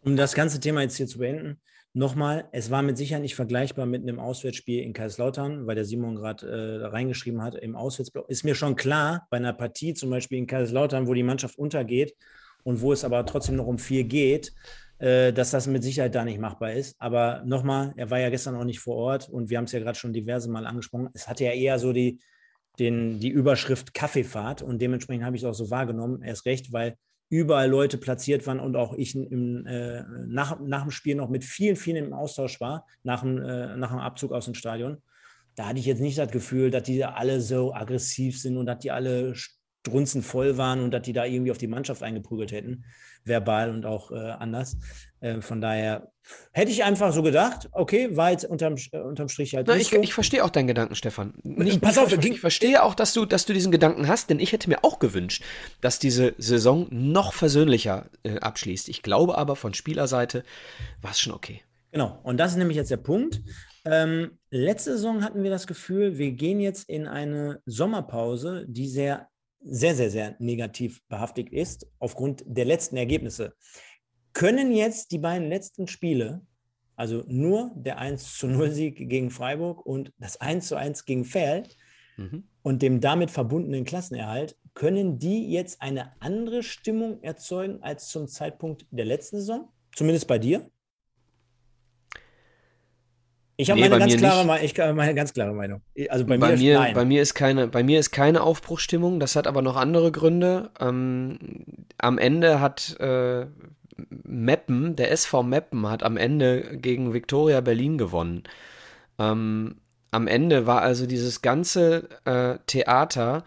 Um 0.03 0.15
das 0.15 0.33
ganze 0.33 0.59
Thema 0.59 0.81
jetzt 0.81 0.97
hier 0.97 1.07
zu 1.07 1.19
beenden, 1.19 1.59
nochmal, 1.93 2.47
es 2.51 2.71
war 2.71 2.81
mit 2.81 2.97
Sicherheit 2.97 3.21
nicht 3.21 3.35
vergleichbar 3.35 3.85
mit 3.85 4.01
einem 4.01 4.19
Auswärtsspiel 4.19 4.81
in 4.81 4.93
Kaiserslautern, 4.93 5.67
weil 5.67 5.75
der 5.75 5.85
Simon 5.85 6.15
gerade 6.15 6.47
äh, 6.47 6.85
reingeschrieben 6.85 7.41
hat, 7.41 7.55
im 7.55 7.75
Auswärtsblock. 7.75 8.29
Ist 8.29 8.43
mir 8.43 8.55
schon 8.55 8.75
klar, 8.75 9.27
bei 9.29 9.37
einer 9.37 9.53
Partie 9.53 9.93
zum 9.93 10.09
Beispiel 10.09 10.37
in 10.37 10.47
Kaiserslautern, 10.47 11.07
wo 11.07 11.13
die 11.13 11.23
Mannschaft 11.23 11.57
untergeht 11.57 12.15
und 12.63 12.81
wo 12.81 12.93
es 12.93 13.03
aber 13.03 13.25
trotzdem 13.25 13.55
noch 13.57 13.67
um 13.67 13.77
vier 13.77 14.03
geht, 14.05 14.53
äh, 14.99 15.33
dass 15.33 15.51
das 15.51 15.67
mit 15.67 15.83
Sicherheit 15.83 16.15
da 16.15 16.23
nicht 16.23 16.39
machbar 16.39 16.73
ist. 16.73 16.95
Aber 16.99 17.43
nochmal, 17.45 17.93
er 17.97 18.09
war 18.09 18.19
ja 18.19 18.29
gestern 18.29 18.55
auch 18.55 18.63
nicht 18.63 18.79
vor 18.79 18.95
Ort 18.95 19.29
und 19.29 19.49
wir 19.49 19.57
haben 19.57 19.65
es 19.65 19.71
ja 19.71 19.79
gerade 19.79 19.97
schon 19.97 20.13
diverse 20.13 20.49
Mal 20.49 20.65
angesprochen. 20.65 21.09
Es 21.13 21.27
hatte 21.27 21.43
ja 21.43 21.51
eher 21.51 21.79
so 21.79 21.93
die, 21.93 22.19
den, 22.79 23.19
die 23.19 23.29
Überschrift 23.29 23.93
Kaffeefahrt 23.93 24.61
und 24.61 24.81
dementsprechend 24.81 25.25
habe 25.25 25.35
ich 25.35 25.43
es 25.43 25.47
auch 25.47 25.53
so 25.53 25.69
wahrgenommen. 25.69 26.21
Erst 26.23 26.45
recht, 26.45 26.71
weil 26.73 26.95
überall 27.29 27.69
Leute 27.69 27.97
platziert 27.97 28.45
waren 28.45 28.59
und 28.59 28.75
auch 28.75 28.93
ich 28.93 29.15
im, 29.15 29.65
äh, 29.65 30.03
nach, 30.27 30.59
nach 30.59 30.81
dem 30.81 30.91
Spiel 30.91 31.15
noch 31.15 31.29
mit 31.29 31.45
vielen, 31.45 31.77
vielen 31.77 32.05
im 32.05 32.13
Austausch 32.13 32.59
war, 32.59 32.85
nach 33.03 33.21
dem, 33.21 33.37
äh, 33.41 33.75
nach 33.77 33.91
dem 33.91 33.99
Abzug 33.99 34.33
aus 34.33 34.45
dem 34.45 34.53
Stadion. 34.53 34.97
Da 35.55 35.67
hatte 35.67 35.79
ich 35.79 35.85
jetzt 35.85 36.01
nicht 36.01 36.17
das 36.17 36.31
Gefühl, 36.31 36.71
dass 36.71 36.83
die 36.83 37.03
alle 37.03 37.41
so 37.41 37.73
aggressiv 37.73 38.39
sind 38.39 38.57
und 38.57 38.65
dass 38.65 38.79
die 38.79 38.91
alle 38.91 39.33
strunzen 39.35 40.21
voll 40.23 40.57
waren 40.57 40.81
und 40.81 40.91
dass 40.91 41.03
die 41.03 41.13
da 41.13 41.25
irgendwie 41.25 41.51
auf 41.51 41.57
die 41.57 41.67
Mannschaft 41.67 42.03
eingeprügelt 42.03 42.51
hätten, 42.51 42.85
verbal 43.23 43.69
und 43.69 43.85
auch 43.85 44.11
äh, 44.11 44.15
anders. 44.15 44.77
Äh, 45.21 45.41
von 45.41 45.61
daher 45.61 46.11
hätte 46.51 46.71
ich 46.71 46.83
einfach 46.83 47.13
so 47.13 47.21
gedacht, 47.21 47.69
okay, 47.71 48.15
war 48.17 48.31
jetzt 48.31 48.43
unterm, 48.43 48.75
äh, 48.91 48.99
unterm 48.99 49.29
Strich 49.29 49.55
halt. 49.55 49.67
Na, 49.67 49.75
ich, 49.75 49.89
so. 49.89 50.01
ich 50.01 50.13
verstehe 50.13 50.43
auch 50.43 50.49
deinen 50.49 50.67
Gedanken, 50.67 50.95
Stefan. 50.95 51.33
Nicht, 51.43 51.79
Pass 51.79 51.97
auf, 51.97 52.11
ich, 52.11 52.25
ich 52.25 52.39
verstehe 52.39 52.83
auch, 52.83 52.95
dass 52.95 53.13
du, 53.13 53.25
dass 53.25 53.45
du 53.45 53.53
diesen 53.53 53.71
Gedanken 53.71 54.07
hast, 54.07 54.29
denn 54.29 54.39
ich 54.39 54.51
hätte 54.51 54.67
mir 54.67 54.83
auch 54.83 54.99
gewünscht, 54.99 55.43
dass 55.79 55.99
diese 55.99 56.33
Saison 56.37 56.87
noch 56.89 57.33
versöhnlicher 57.33 58.09
äh, 58.23 58.39
abschließt. 58.39 58.89
Ich 58.89 59.03
glaube 59.03 59.37
aber 59.37 59.55
von 59.55 59.73
Spielerseite 59.73 60.43
war 61.01 61.11
es 61.11 61.19
schon 61.19 61.33
okay. 61.33 61.61
Genau, 61.91 62.19
und 62.23 62.37
das 62.37 62.51
ist 62.51 62.57
nämlich 62.57 62.77
jetzt 62.77 62.91
der 62.91 62.97
Punkt. 62.97 63.41
Ähm, 63.85 64.39
letzte 64.49 64.93
Saison 64.93 65.23
hatten 65.23 65.43
wir 65.43 65.51
das 65.51 65.67
Gefühl, 65.67 66.17
wir 66.17 66.31
gehen 66.31 66.59
jetzt 66.59 66.89
in 66.89 67.07
eine 67.07 67.61
Sommerpause, 67.65 68.65
die 68.67 68.87
sehr 68.87 69.27
sehr, 69.63 69.95
sehr, 69.95 70.09
sehr 70.09 70.35
negativ 70.39 71.01
behaftet 71.07 71.51
ist, 71.51 71.87
aufgrund 71.99 72.43
der 72.45 72.65
letzten 72.65 72.97
Ergebnisse. 72.97 73.53
Können 74.33 74.71
jetzt 74.71 75.11
die 75.11 75.17
beiden 75.17 75.49
letzten 75.49 75.87
Spiele, 75.87 76.41
also 76.95 77.23
nur 77.27 77.71
der 77.75 77.97
1 77.97 78.37
zu 78.37 78.47
0 78.47 78.71
Sieg 78.71 79.09
gegen 79.09 79.29
Freiburg 79.29 79.85
und 79.85 80.11
das 80.17 80.39
1 80.39 80.67
zu 80.67 80.75
1 80.75 81.05
gegen 81.05 81.25
Ferl 81.25 81.63
mhm. 82.17 82.43
und 82.61 82.81
dem 82.81 83.01
damit 83.01 83.31
verbundenen 83.31 83.83
Klassenerhalt, 83.83 84.55
können 84.73 85.19
die 85.19 85.51
jetzt 85.51 85.81
eine 85.81 86.13
andere 86.21 86.63
Stimmung 86.63 87.21
erzeugen 87.23 87.79
als 87.81 88.07
zum 88.07 88.27
Zeitpunkt 88.27 88.85
der 88.91 89.05
letzten 89.05 89.37
Saison? 89.37 89.69
Zumindest 89.93 90.27
bei 90.27 90.39
dir? 90.39 90.69
Ich 93.57 93.69
habe 93.69 93.79
nee, 93.79 93.89
meine, 93.89 93.99
ganz 93.99 94.17
klare, 94.17 94.63
ich, 94.63 94.77
meine 94.77 95.13
ganz 95.13 95.33
klare 95.33 95.53
Meinung. 95.53 95.81
Also 96.09 96.25
bei, 96.25 96.37
bei 96.37 96.55
mir, 96.55 96.79
mir 96.79 96.93
bei 96.93 97.05
mir 97.05 97.21
ist 97.21 97.35
keine, 97.35 97.67
bei 97.67 97.83
mir 97.83 97.99
ist 97.99 98.09
keine 98.09 98.41
Aufbruchstimmung. 98.41 99.19
Das 99.19 99.35
hat 99.35 99.45
aber 99.45 99.61
noch 99.61 99.75
andere 99.75 100.11
Gründe. 100.11 100.71
Ähm, 100.79 101.37
am 101.99 102.17
Ende 102.17 102.59
hat 102.59 102.99
äh, 102.99 103.45
Meppen, 104.09 104.95
der 104.95 105.11
SV 105.11 105.43
Meppen, 105.43 105.89
hat 105.89 106.03
am 106.03 106.17
Ende 106.17 106.77
gegen 106.77 107.13
Viktoria 107.13 107.61
Berlin 107.61 107.97
gewonnen. 107.97 108.43
Ähm, 109.19 109.75
am 110.11 110.27
Ende 110.27 110.67
war 110.67 110.81
also 110.81 111.05
dieses 111.05 111.41
ganze 111.41 112.09
äh, 112.25 112.57
Theater 112.67 113.43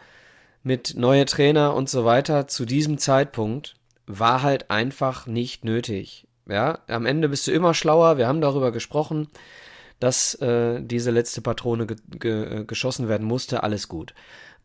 mit 0.63 0.95
neue 0.97 1.27
Trainer 1.27 1.75
und 1.75 1.91
so 1.91 2.05
weiter 2.05 2.47
zu 2.47 2.65
diesem 2.65 2.99
Zeitpunkt 2.99 3.77
war 4.07 4.43
halt 4.43 4.71
einfach 4.71 5.27
nicht 5.27 5.65
nötig. 5.65 6.27
Ja, 6.49 6.81
am 6.89 7.07
Ende 7.07 7.29
bist 7.29 7.47
du 7.47 7.53
immer 7.53 7.75
schlauer. 7.75 8.19
Wir 8.19 8.27
haben 8.27 8.41
darüber 8.41 8.71
gesprochen 8.71 9.29
dass 10.01 10.35
äh, 10.35 10.83
diese 10.83 11.11
letzte 11.11 11.41
Patrone 11.41 11.87
ge 11.87 11.97
ge 12.19 12.61
äh, 12.61 12.65
geschossen 12.65 13.09
werden 13.09 13.27
musste, 13.27 13.63
alles 13.63 13.89
gut. 13.89 14.15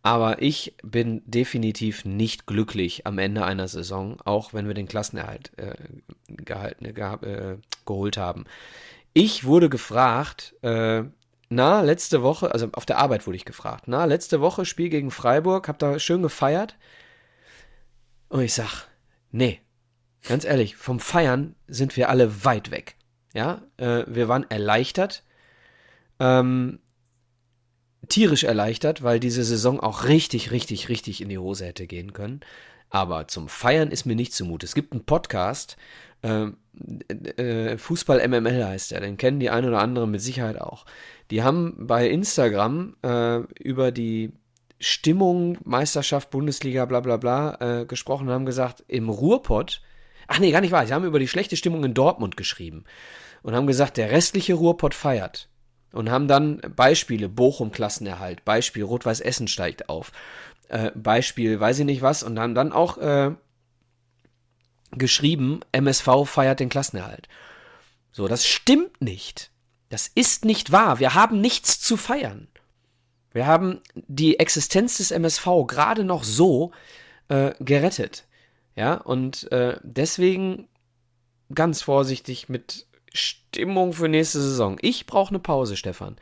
Aber 0.01 0.41
ich 0.41 0.75
bin 0.81 1.21
definitiv 1.25 2.05
nicht 2.05 2.45
glücklich 2.45 3.05
am 3.05 3.17
Ende 3.17 3.43
einer 3.43 3.67
Saison, 3.67 4.17
auch 4.23 4.53
wenn 4.53 4.67
wir 4.67 4.73
den 4.73 4.87
Klassenerhalt 4.87 5.51
äh, 5.57 5.75
gehalten, 6.27 6.85
äh, 6.85 7.57
geholt 7.85 8.17
haben. 8.17 8.45
Ich 9.13 9.43
wurde 9.43 9.69
gefragt, 9.69 10.55
äh, 10.61 11.03
na, 11.49 11.81
letzte 11.81 12.21
Woche, 12.21 12.53
also 12.53 12.69
auf 12.73 12.85
der 12.85 12.99
Arbeit 12.99 13.25
wurde 13.25 13.35
ich 13.35 13.45
gefragt, 13.45 13.85
na, 13.87 14.05
letzte 14.05 14.39
Woche 14.39 14.65
Spiel 14.65 14.89
gegen 14.89 15.11
Freiburg, 15.11 15.67
hab 15.67 15.79
da 15.79 15.99
schön 15.99 16.21
gefeiert. 16.21 16.77
Und 18.29 18.41
ich 18.41 18.53
sag, 18.53 18.87
nee, 19.31 19.59
ganz 20.23 20.45
ehrlich, 20.45 20.75
vom 20.77 20.99
Feiern 20.99 21.55
sind 21.67 21.97
wir 21.97 22.09
alle 22.09 22.45
weit 22.45 22.71
weg. 22.71 22.95
Ja, 23.33 23.63
äh, 23.77 24.03
wir 24.07 24.27
waren 24.27 24.49
erleichtert, 24.49 25.23
ähm, 26.19 26.79
tierisch 28.07 28.43
erleichtert, 28.43 29.03
weil 29.03 29.19
diese 29.19 29.43
Saison 29.43 29.79
auch 29.79 30.05
richtig, 30.05 30.51
richtig, 30.51 30.89
richtig 30.89 31.21
in 31.21 31.29
die 31.29 31.37
Hose 31.37 31.65
hätte 31.65 31.87
gehen 31.87 32.13
können. 32.13 32.41
Aber 32.89 33.27
zum 33.27 33.49
Feiern 33.49 33.91
ist 33.91 34.05
mir 34.05 34.15
nicht 34.15 34.33
zumute. 34.33 34.65
Es 34.65 34.73
gibt 34.73 34.93
einen 34.93 35.05
Podcast, 35.05 35.77
äh, 36.21 36.47
äh, 37.37 37.77
Fußball 37.77 38.25
MML 38.27 38.65
heißt 38.65 38.91
der, 38.91 39.01
den 39.01 39.17
kennen 39.17 39.39
die 39.39 39.49
ein 39.49 39.65
oder 39.65 39.79
andere 39.79 40.07
mit 40.07 40.21
Sicherheit 40.21 40.59
auch. 40.59 40.85
Die 41.31 41.43
haben 41.43 41.75
bei 41.87 42.09
Instagram 42.09 42.95
äh, 43.03 43.39
über 43.61 43.91
die 43.91 44.33
Stimmung, 44.79 45.57
Meisterschaft, 45.63 46.29
Bundesliga, 46.29 46.85
bla 46.85 47.01
bla 47.01 47.17
bla 47.17 47.81
äh, 47.81 47.85
gesprochen 47.85 48.27
und 48.27 48.33
haben 48.33 48.45
gesagt, 48.45 48.83
im 48.87 49.09
Ruhrpott, 49.09 49.81
ach 50.27 50.39
nee, 50.39 50.51
gar 50.51 50.61
nicht 50.61 50.71
wahr, 50.71 50.85
sie 50.87 50.93
haben 50.93 51.05
über 51.05 51.19
die 51.19 51.27
schlechte 51.27 51.57
Stimmung 51.57 51.83
in 51.83 51.93
Dortmund 51.93 52.37
geschrieben 52.37 52.85
und 53.43 53.55
haben 53.55 53.67
gesagt, 53.67 53.97
der 53.97 54.11
restliche 54.11 54.53
Ruhrpott 54.53 54.93
feiert 54.93 55.49
und 55.91 56.09
haben 56.09 56.27
dann 56.27 56.61
Beispiele, 56.75 57.29
Bochum 57.29 57.71
Klassenerhalt, 57.71 58.45
Beispiel 58.45 58.83
Rot-Weiß 58.83 59.21
Essen 59.21 59.47
steigt 59.47 59.89
auf, 59.89 60.11
äh, 60.69 60.91
Beispiel 60.95 61.59
weiß 61.59 61.79
ich 61.79 61.85
nicht 61.85 62.01
was 62.01 62.23
und 62.23 62.39
haben 62.39 62.55
dann 62.55 62.71
auch 62.71 62.97
äh, 62.97 63.31
geschrieben, 64.91 65.61
MSV 65.71 66.07
feiert 66.25 66.59
den 66.59 66.69
Klassenerhalt. 66.69 67.27
So, 68.11 68.27
das 68.27 68.45
stimmt 68.45 69.01
nicht. 69.01 69.51
Das 69.89 70.07
ist 70.07 70.45
nicht 70.45 70.71
wahr. 70.71 70.99
Wir 70.99 71.15
haben 71.15 71.41
nichts 71.41 71.79
zu 71.79 71.97
feiern. 71.97 72.47
Wir 73.31 73.45
haben 73.45 73.81
die 73.95 74.39
Existenz 74.39 74.97
des 74.97 75.11
MSV 75.11 75.47
gerade 75.67 76.03
noch 76.03 76.23
so 76.23 76.71
äh, 77.27 77.53
gerettet. 77.59 78.25
Ja, 78.75 78.95
und 78.95 79.51
äh, 79.51 79.77
deswegen 79.83 80.67
ganz 81.53 81.81
vorsichtig 81.81 82.49
mit 82.49 82.87
Stimmung 83.13 83.93
für 83.93 84.07
nächste 84.07 84.41
Saison. 84.41 84.77
Ich 84.81 85.05
brauche 85.05 85.29
eine 85.29 85.39
Pause, 85.39 85.75
Stefan. 85.77 86.17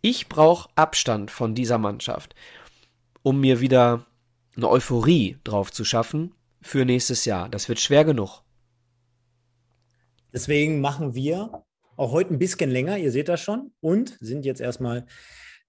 Ich 0.00 0.28
brauche 0.28 0.68
Abstand 0.74 1.30
von 1.30 1.54
dieser 1.54 1.78
Mannschaft, 1.78 2.34
um 3.22 3.40
mir 3.40 3.60
wieder 3.60 4.06
eine 4.56 4.68
Euphorie 4.68 5.38
drauf 5.44 5.72
zu 5.72 5.84
schaffen 5.84 6.34
für 6.60 6.84
nächstes 6.84 7.24
Jahr. 7.24 7.48
Das 7.48 7.68
wird 7.68 7.80
schwer 7.80 8.04
genug. 8.04 8.42
Deswegen 10.32 10.80
machen 10.80 11.14
wir 11.14 11.64
auch 11.96 12.12
heute 12.12 12.34
ein 12.34 12.38
bisschen 12.38 12.70
länger, 12.70 12.96
ihr 12.96 13.12
seht 13.12 13.28
das 13.28 13.40
schon, 13.40 13.72
und 13.80 14.16
sind 14.20 14.44
jetzt 14.44 14.60
erstmal 14.60 15.06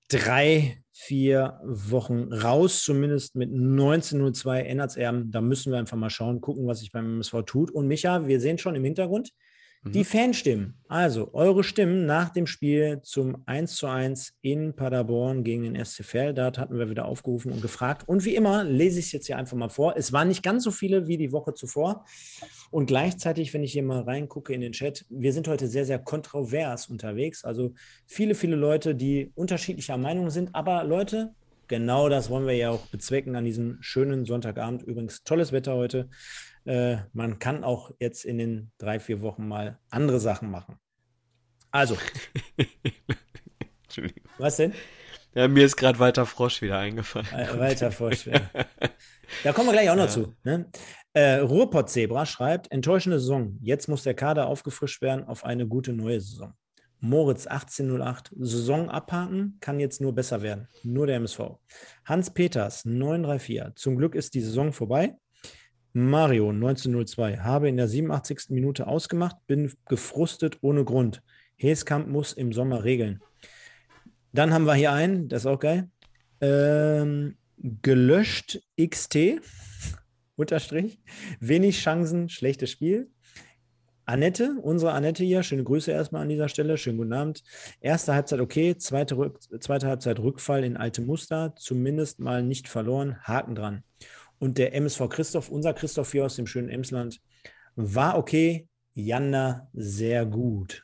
drei, 0.10 0.82
vier 0.92 1.60
Wochen 1.64 2.32
raus, 2.32 2.84
zumindest 2.84 3.36
mit 3.36 3.52
19.02 3.52 4.60
Ennertserben. 4.60 5.32
Da 5.32 5.42
müssen 5.42 5.72
wir 5.72 5.80
einfach 5.80 5.98
mal 5.98 6.10
schauen, 6.10 6.42
gucken, 6.42 6.68
was 6.68 6.80
sich 6.80 6.92
beim 6.92 7.06
MSV 7.06 7.44
tut. 7.46 7.72
Und 7.72 7.88
Micha, 7.88 8.28
wir 8.28 8.40
sehen 8.40 8.58
schon 8.58 8.76
im 8.76 8.84
Hintergrund, 8.84 9.32
Die 9.86 10.00
mhm. 10.00 10.06
Fanstimmen, 10.06 10.74
also 10.88 11.34
eure 11.34 11.62
Stimmen 11.62 12.06
nach 12.06 12.30
dem 12.30 12.48
Spiel 12.48 13.02
zum 13.04 13.44
1 13.48 13.76
zu 13.76 13.88
1 13.88 14.34
in 14.42 14.74
Paderborn 14.74 15.44
gegen 15.44 15.64
den 15.64 15.84
SC 15.84 16.34
Dort 16.34 16.58
hatten 16.58 16.80
wir 16.80 16.90
wieder 16.90 17.04
aufgerufen 17.04 17.52
und 17.52 17.62
gefragt. 17.62 18.08
Und 18.08 18.24
wie 18.24 18.36
immer 18.36 18.64
lese 18.64 19.00
ich 19.00 19.08
es 19.08 19.12
jetzt 19.12 19.28
hier 19.28 19.38
einfach 19.38 19.58
mal 19.58 19.68
vor. 19.68 19.96
Es 19.98 20.14
waren 20.14 20.30
nicht 20.30 20.42
ganz 20.42 20.64
so 20.64 20.72
viele 20.72 21.08
wie 21.08 21.18
die 21.18 21.34
Woche 21.34 21.54
zuvor. 21.54 22.06
Und 22.72 22.86
gleichzeitig, 22.86 23.54
wenn 23.54 23.64
ich 23.64 23.74
hier 23.74 23.84
mal 23.84 24.04
reingucke 24.04 24.54
in 24.54 24.62
den 24.62 24.72
Chat, 24.72 25.06
wir 25.10 25.34
sind 25.34 25.50
heute 25.50 25.68
sehr, 25.68 25.86
sehr 25.86 26.00
kontrovers 26.00 26.88
unterwegs. 26.88 27.44
Also 27.44 27.74
viele, 28.08 28.36
viele 28.36 28.56
Leute, 28.56 28.96
die 28.96 29.34
unterschiedlicher 29.36 29.98
Meinung 29.98 30.30
sind. 30.30 30.56
Aber 30.56 30.86
Leute, 30.86 31.34
genau 31.68 32.08
das 32.08 32.30
wollen 32.30 32.48
wir 32.48 32.56
ja 32.56 32.70
auch 32.70 32.86
bezwecken 32.88 33.36
an 33.36 33.44
diesem 33.44 33.80
schönen 33.82 34.24
Sonntagabend. 34.24 34.84
Übrigens 34.84 35.24
tolles 35.24 35.52
Wetter 35.52 35.76
heute 35.76 36.08
äh, 36.66 36.98
man 37.14 37.40
kann 37.40 37.64
auch 37.64 37.92
jetzt 38.00 38.26
in 38.26 38.38
den 38.38 38.72
drei, 38.78 39.00
vier 39.00 39.22
Wochen 39.22 39.48
mal 39.48 39.80
andere 39.90 40.20
Sachen 40.20 40.50
machen. 40.50 40.78
Also. 41.72 41.98
Entschuldigung. 43.84 44.24
Was 44.38 44.58
denn? 44.58 44.74
Ja, 45.34 45.48
mir 45.48 45.66
ist 45.66 45.76
gerade 45.76 45.98
Walter 45.98 46.26
Frosch 46.26 46.62
wieder 46.62 46.78
eingefallen. 46.78 47.28
Äh, 47.32 47.58
Walter 47.58 47.92
Frosch, 47.92 48.28
ja. 48.28 48.42
Da 49.44 49.52
kommen 49.52 49.68
wir 49.68 49.74
gleich 49.74 49.90
auch 49.90 49.96
noch 49.96 50.04
ja. 50.04 50.10
zu. 50.10 50.36
Ne? 50.44 50.68
Äh, 51.14 51.38
Ruhrpott 51.38 51.90
Zebra 51.90 52.26
schreibt: 52.26 52.72
Enttäuschende 52.72 53.20
Saison. 53.20 53.58
Jetzt 53.62 53.88
muss 53.88 54.04
der 54.04 54.14
Kader 54.14 54.46
aufgefrischt 54.46 55.02
werden 55.02 55.26
auf 55.26 55.44
eine 55.44 55.68
gute 55.68 55.92
neue 55.92 56.22
Saison. 56.22 56.54
Moritz 57.00 57.48
1808, 57.48 58.32
Saison 58.40 58.90
abhaken, 58.90 59.58
kann 59.60 59.80
jetzt 59.82 60.00
nur 60.00 60.16
besser 60.16 60.42
werden. 60.42 60.70
Nur 60.84 61.06
der 61.06 61.18
MSV. 61.18 61.58
Hans 62.06 62.30
Peters 62.34 62.86
934, 62.86 63.76
zum 63.76 63.98
Glück 63.98 64.16
ist 64.16 64.36
die 64.36 64.40
Saison 64.40 64.72
vorbei. 64.72 65.18
Mario 65.94 66.50
1902 66.50 67.38
habe 67.38 67.70
in 67.70 67.78
der 67.78 67.88
87. 67.88 68.50
Minute 68.50 68.88
ausgemacht, 68.88 69.38
bin 69.46 69.72
gefrustet 69.88 70.58
ohne 70.62 70.84
Grund. 70.84 71.22
Heskamp 71.56 72.08
muss 72.08 72.34
im 72.34 72.52
Sommer 72.52 72.84
regeln. 72.84 73.22
Dann 74.32 74.52
haben 74.54 74.66
wir 74.66 74.74
hier 74.74 74.92
einen, 74.92 75.30
das 75.30 75.44
ist 75.44 75.46
auch 75.46 75.60
geil. 75.60 75.90
Ähm, 76.42 77.38
gelöscht 77.58 78.60
XT, 78.82 79.40
Unterstrich. 80.36 81.00
Wenig 81.40 81.80
Chancen, 81.80 82.28
schlechtes 82.28 82.72
Spiel. 82.72 83.12
Annette, 84.06 84.58
unsere 84.62 84.92
Annette 84.92 85.24
hier, 85.24 85.44
schöne 85.44 85.64
Grüße 85.64 85.92
erstmal 85.92 86.24
an 86.24 86.30
dieser 86.30 86.50
Stelle, 86.50 86.78
schönen 86.78 86.98
guten 86.98 87.14
Abend. 87.14 87.44
Erste 87.80 88.14
Halbzeit 88.14 88.42
okay, 88.42 88.76
zweite, 88.78 89.32
zweite 89.60 89.88
Halbzeit 89.88 90.20
Rückfall 90.20 90.64
in 90.64 90.76
alte 90.76 91.02
Muster, 91.02 91.54
zumindest 91.56 92.20
mal 92.20 92.44
nicht 92.44 92.68
verloren, 92.68 93.18
Haken 93.22 93.56
dran. 93.56 93.84
Und 94.44 94.58
der 94.58 94.76
MSV 94.76 95.08
Christoph, 95.08 95.48
unser 95.48 95.74
Christoph 95.74 96.12
hier 96.12 96.26
aus 96.26 96.36
dem 96.36 96.48
schönen 96.48 96.68
Emsland, 96.68 97.22
war 97.78 98.18
okay. 98.18 98.68
Janda 98.94 99.70
sehr 99.72 100.26
gut. 100.26 100.84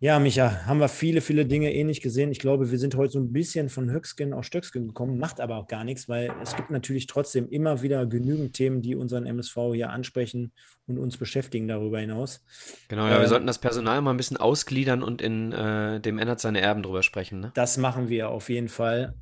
Ja, 0.00 0.18
Micha, 0.18 0.64
haben 0.64 0.80
wir 0.80 0.88
viele, 0.88 1.20
viele 1.20 1.44
Dinge 1.44 1.74
ähnlich 1.74 2.00
gesehen. 2.00 2.30
Ich 2.32 2.38
glaube, 2.38 2.70
wir 2.70 2.78
sind 2.78 2.94
heute 2.94 3.12
so 3.12 3.18
ein 3.18 3.30
bisschen 3.30 3.68
von 3.68 3.90
Höcksken 3.90 4.32
auf 4.32 4.46
Stöcksken 4.46 4.86
gekommen, 4.86 5.18
macht 5.18 5.38
aber 5.38 5.58
auch 5.58 5.66
gar 5.66 5.84
nichts, 5.84 6.08
weil 6.08 6.32
es 6.42 6.56
gibt 6.56 6.70
natürlich 6.70 7.08
trotzdem 7.08 7.46
immer 7.50 7.82
wieder 7.82 8.06
genügend 8.06 8.54
Themen, 8.54 8.80
die 8.80 8.96
unseren 8.96 9.26
MSV 9.26 9.56
hier 9.74 9.90
ansprechen 9.90 10.52
und 10.86 10.96
uns 10.98 11.18
beschäftigen 11.18 11.68
darüber 11.68 12.00
hinaus. 12.00 12.42
Genau, 12.88 13.06
ja, 13.06 13.18
äh, 13.18 13.20
wir 13.20 13.28
sollten 13.28 13.46
das 13.46 13.58
Personal 13.58 14.00
mal 14.00 14.12
ein 14.12 14.16
bisschen 14.16 14.38
ausgliedern 14.38 15.02
und 15.02 15.20
in 15.20 15.52
äh, 15.52 16.00
dem 16.00 16.18
ändert 16.18 16.40
seine 16.40 16.62
Erben 16.62 16.82
drüber 16.82 17.02
sprechen. 17.02 17.40
Ne? 17.40 17.50
Das 17.52 17.76
machen 17.76 18.08
wir 18.08 18.30
auf 18.30 18.48
jeden 18.48 18.68
Fall 18.68 19.14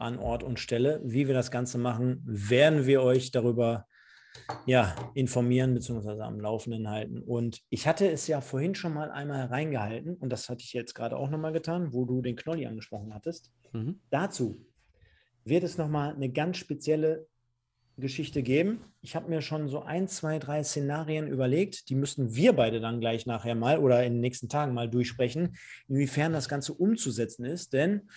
an 0.00 0.18
Ort 0.18 0.42
und 0.42 0.60
Stelle. 0.60 1.00
Wie 1.04 1.26
wir 1.26 1.34
das 1.34 1.50
Ganze 1.50 1.78
machen, 1.78 2.22
werden 2.24 2.86
wir 2.86 3.02
euch 3.02 3.30
darüber 3.30 3.86
ja, 4.66 4.94
informieren 5.14 5.74
bzw. 5.74 6.20
am 6.20 6.40
Laufenden 6.40 6.88
halten. 6.88 7.22
Und 7.22 7.60
ich 7.70 7.86
hatte 7.86 8.10
es 8.10 8.26
ja 8.26 8.40
vorhin 8.40 8.74
schon 8.74 8.94
mal 8.94 9.10
einmal 9.10 9.46
reingehalten 9.46 10.16
und 10.16 10.30
das 10.30 10.48
hatte 10.48 10.62
ich 10.62 10.72
jetzt 10.72 10.94
gerade 10.94 11.16
auch 11.16 11.30
nochmal 11.30 11.52
getan, 11.52 11.92
wo 11.92 12.04
du 12.04 12.22
den 12.22 12.36
Knolli 12.36 12.66
angesprochen 12.66 13.14
hattest. 13.14 13.52
Mhm. 13.72 14.00
Dazu 14.10 14.64
wird 15.44 15.64
es 15.64 15.78
nochmal 15.78 16.14
eine 16.14 16.30
ganz 16.30 16.58
spezielle 16.58 17.26
Geschichte 17.96 18.42
geben. 18.42 18.80
Ich 19.00 19.16
habe 19.16 19.28
mir 19.28 19.42
schon 19.42 19.68
so 19.68 19.82
ein, 19.82 20.06
zwei, 20.06 20.38
drei 20.38 20.62
Szenarien 20.62 21.26
überlegt. 21.26 21.88
Die 21.88 21.96
müssten 21.96 22.34
wir 22.34 22.52
beide 22.52 22.80
dann 22.80 23.00
gleich 23.00 23.26
nachher 23.26 23.56
mal 23.56 23.78
oder 23.78 24.04
in 24.04 24.14
den 24.14 24.20
nächsten 24.20 24.48
Tagen 24.48 24.72
mal 24.72 24.88
durchsprechen, 24.88 25.56
inwiefern 25.88 26.32
das 26.32 26.48
Ganze 26.48 26.74
umzusetzen 26.74 27.44
ist. 27.44 27.72
Denn 27.72 28.08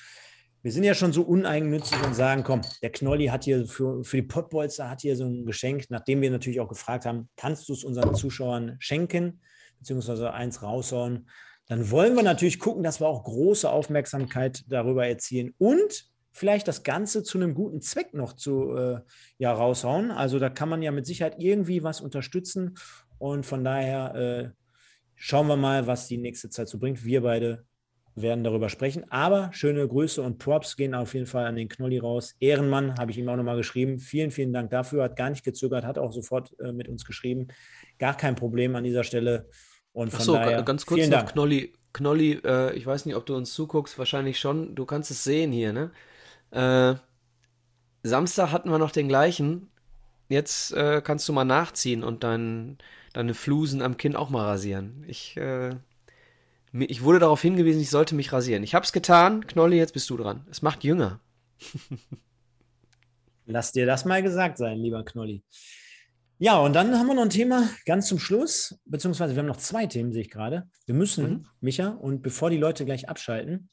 wir 0.63 0.71
sind 0.71 0.83
ja 0.83 0.93
schon 0.93 1.11
so 1.11 1.23
uneigennützig 1.23 1.97
und 2.05 2.15
sagen, 2.15 2.43
komm, 2.43 2.61
der 2.81 2.91
Knolli 2.91 3.27
hat 3.27 3.45
hier 3.45 3.65
für, 3.65 4.03
für 4.03 4.17
die 4.17 4.27
Pottbolzer 4.27 4.89
hat 4.89 5.01
hier 5.01 5.15
so 5.15 5.25
ein 5.25 5.45
Geschenk, 5.45 5.85
nachdem 5.89 6.21
wir 6.21 6.29
natürlich 6.29 6.59
auch 6.59 6.67
gefragt 6.67 7.05
haben, 7.05 7.29
kannst 7.35 7.67
du 7.67 7.73
es 7.73 7.83
unseren 7.83 8.13
Zuschauern 8.13 8.77
schenken, 8.79 9.41
beziehungsweise 9.79 10.33
eins 10.33 10.61
raushauen, 10.61 11.27
dann 11.67 11.89
wollen 11.89 12.15
wir 12.15 12.23
natürlich 12.23 12.59
gucken, 12.59 12.83
dass 12.83 12.99
wir 12.99 13.07
auch 13.07 13.23
große 13.23 13.69
Aufmerksamkeit 13.69 14.63
darüber 14.67 15.07
erzielen 15.07 15.53
und 15.57 16.11
vielleicht 16.31 16.67
das 16.67 16.83
Ganze 16.83 17.23
zu 17.23 17.37
einem 17.37 17.53
guten 17.53 17.81
Zweck 17.81 18.13
noch 18.13 18.33
zu 18.33 18.75
äh, 18.75 18.99
ja, 19.37 19.53
raushauen. 19.53 20.11
Also 20.11 20.39
da 20.39 20.49
kann 20.49 20.69
man 20.69 20.81
ja 20.81 20.91
mit 20.91 21.05
Sicherheit 21.05 21.35
irgendwie 21.39 21.83
was 21.83 22.01
unterstützen 22.01 22.75
und 23.17 23.45
von 23.45 23.63
daher 23.63 24.15
äh, 24.15 24.49
schauen 25.15 25.47
wir 25.47 25.57
mal, 25.57 25.87
was 25.87 26.07
die 26.07 26.17
nächste 26.17 26.49
Zeit 26.49 26.69
so 26.69 26.77
bringt. 26.77 27.03
Wir 27.03 27.21
beide 27.21 27.65
werden 28.15 28.43
darüber 28.43 28.69
sprechen. 28.69 29.09
Aber 29.09 29.49
schöne 29.53 29.87
Grüße 29.87 30.21
und 30.21 30.37
Props 30.37 30.75
gehen 30.75 30.93
auf 30.93 31.13
jeden 31.13 31.25
Fall 31.25 31.45
an 31.45 31.55
den 31.55 31.69
Knolli 31.69 31.97
raus. 31.97 32.35
Ehrenmann, 32.39 32.95
habe 32.97 33.11
ich 33.11 33.17
ihm 33.17 33.29
auch 33.29 33.35
nochmal 33.35 33.57
geschrieben. 33.57 33.99
Vielen, 33.99 34.31
vielen 34.31 34.53
Dank 34.53 34.69
dafür. 34.69 35.03
Hat 35.03 35.15
gar 35.15 35.29
nicht 35.29 35.43
gezögert, 35.43 35.85
hat 35.85 35.97
auch 35.97 36.11
sofort 36.11 36.57
äh, 36.59 36.71
mit 36.71 36.87
uns 36.87 37.05
geschrieben. 37.05 37.47
Gar 37.99 38.15
kein 38.15 38.35
Problem 38.35 38.75
an 38.75 38.83
dieser 38.83 39.03
Stelle. 39.03 39.49
Und 39.93 40.11
von 40.11 40.19
Achso, 40.19 40.33
daher, 40.33 40.63
ganz 40.63 40.85
kurz 40.85 41.03
noch, 41.03 41.09
Dank. 41.09 41.33
Knolli, 41.33 41.73
Knolli 41.93 42.39
äh, 42.43 42.73
ich 42.75 42.85
weiß 42.85 43.05
nicht, 43.05 43.15
ob 43.15 43.25
du 43.25 43.35
uns 43.35 43.53
zuguckst, 43.53 43.97
wahrscheinlich 43.97 44.39
schon. 44.39 44.75
Du 44.75 44.85
kannst 44.85 45.11
es 45.11 45.23
sehen 45.23 45.51
hier, 45.51 45.73
ne? 45.73 45.91
Äh, 46.51 46.95
Samstag 48.03 48.51
hatten 48.51 48.69
wir 48.69 48.77
noch 48.77 48.91
den 48.91 49.07
gleichen. 49.07 49.69
Jetzt 50.29 50.71
äh, 50.73 51.01
kannst 51.03 51.27
du 51.27 51.33
mal 51.33 51.43
nachziehen 51.43 52.03
und 52.03 52.23
dein, 52.23 52.77
deine 53.13 53.33
Flusen 53.33 53.81
am 53.81 53.97
Kinn 53.97 54.15
auch 54.15 54.29
mal 54.29 54.45
rasieren. 54.45 55.03
Ich 55.07 55.35
äh, 55.35 55.75
ich 56.73 57.03
wurde 57.03 57.19
darauf 57.19 57.41
hingewiesen, 57.41 57.81
ich 57.81 57.89
sollte 57.89 58.15
mich 58.15 58.31
rasieren. 58.31 58.63
Ich 58.63 58.75
habe 58.75 58.85
es 58.85 58.93
getan. 58.93 59.45
Knolli, 59.45 59.77
jetzt 59.77 59.93
bist 59.93 60.09
du 60.09 60.17
dran. 60.17 60.45
Es 60.49 60.61
macht 60.61 60.83
jünger. 60.83 61.19
Lass 63.45 63.71
dir 63.71 63.85
das 63.85 64.05
mal 64.05 64.23
gesagt 64.23 64.57
sein, 64.57 64.77
lieber 64.77 65.03
Knolli. 65.03 65.43
Ja, 66.37 66.57
und 66.57 66.73
dann 66.73 66.97
haben 66.97 67.07
wir 67.07 67.13
noch 67.13 67.23
ein 67.23 67.29
Thema 67.29 67.69
ganz 67.85 68.07
zum 68.07 68.17
Schluss, 68.17 68.79
beziehungsweise 68.85 69.35
wir 69.35 69.39
haben 69.41 69.47
noch 69.47 69.57
zwei 69.57 69.85
Themen, 69.85 70.11
sehe 70.11 70.23
ich 70.23 70.31
gerade. 70.31 70.67
Wir 70.85 70.95
müssen, 70.95 71.29
mhm. 71.29 71.45
Micha, 71.59 71.89
und 71.89 72.23
bevor 72.23 72.49
die 72.49 72.57
Leute 72.57 72.85
gleich 72.85 73.09
abschalten, 73.09 73.69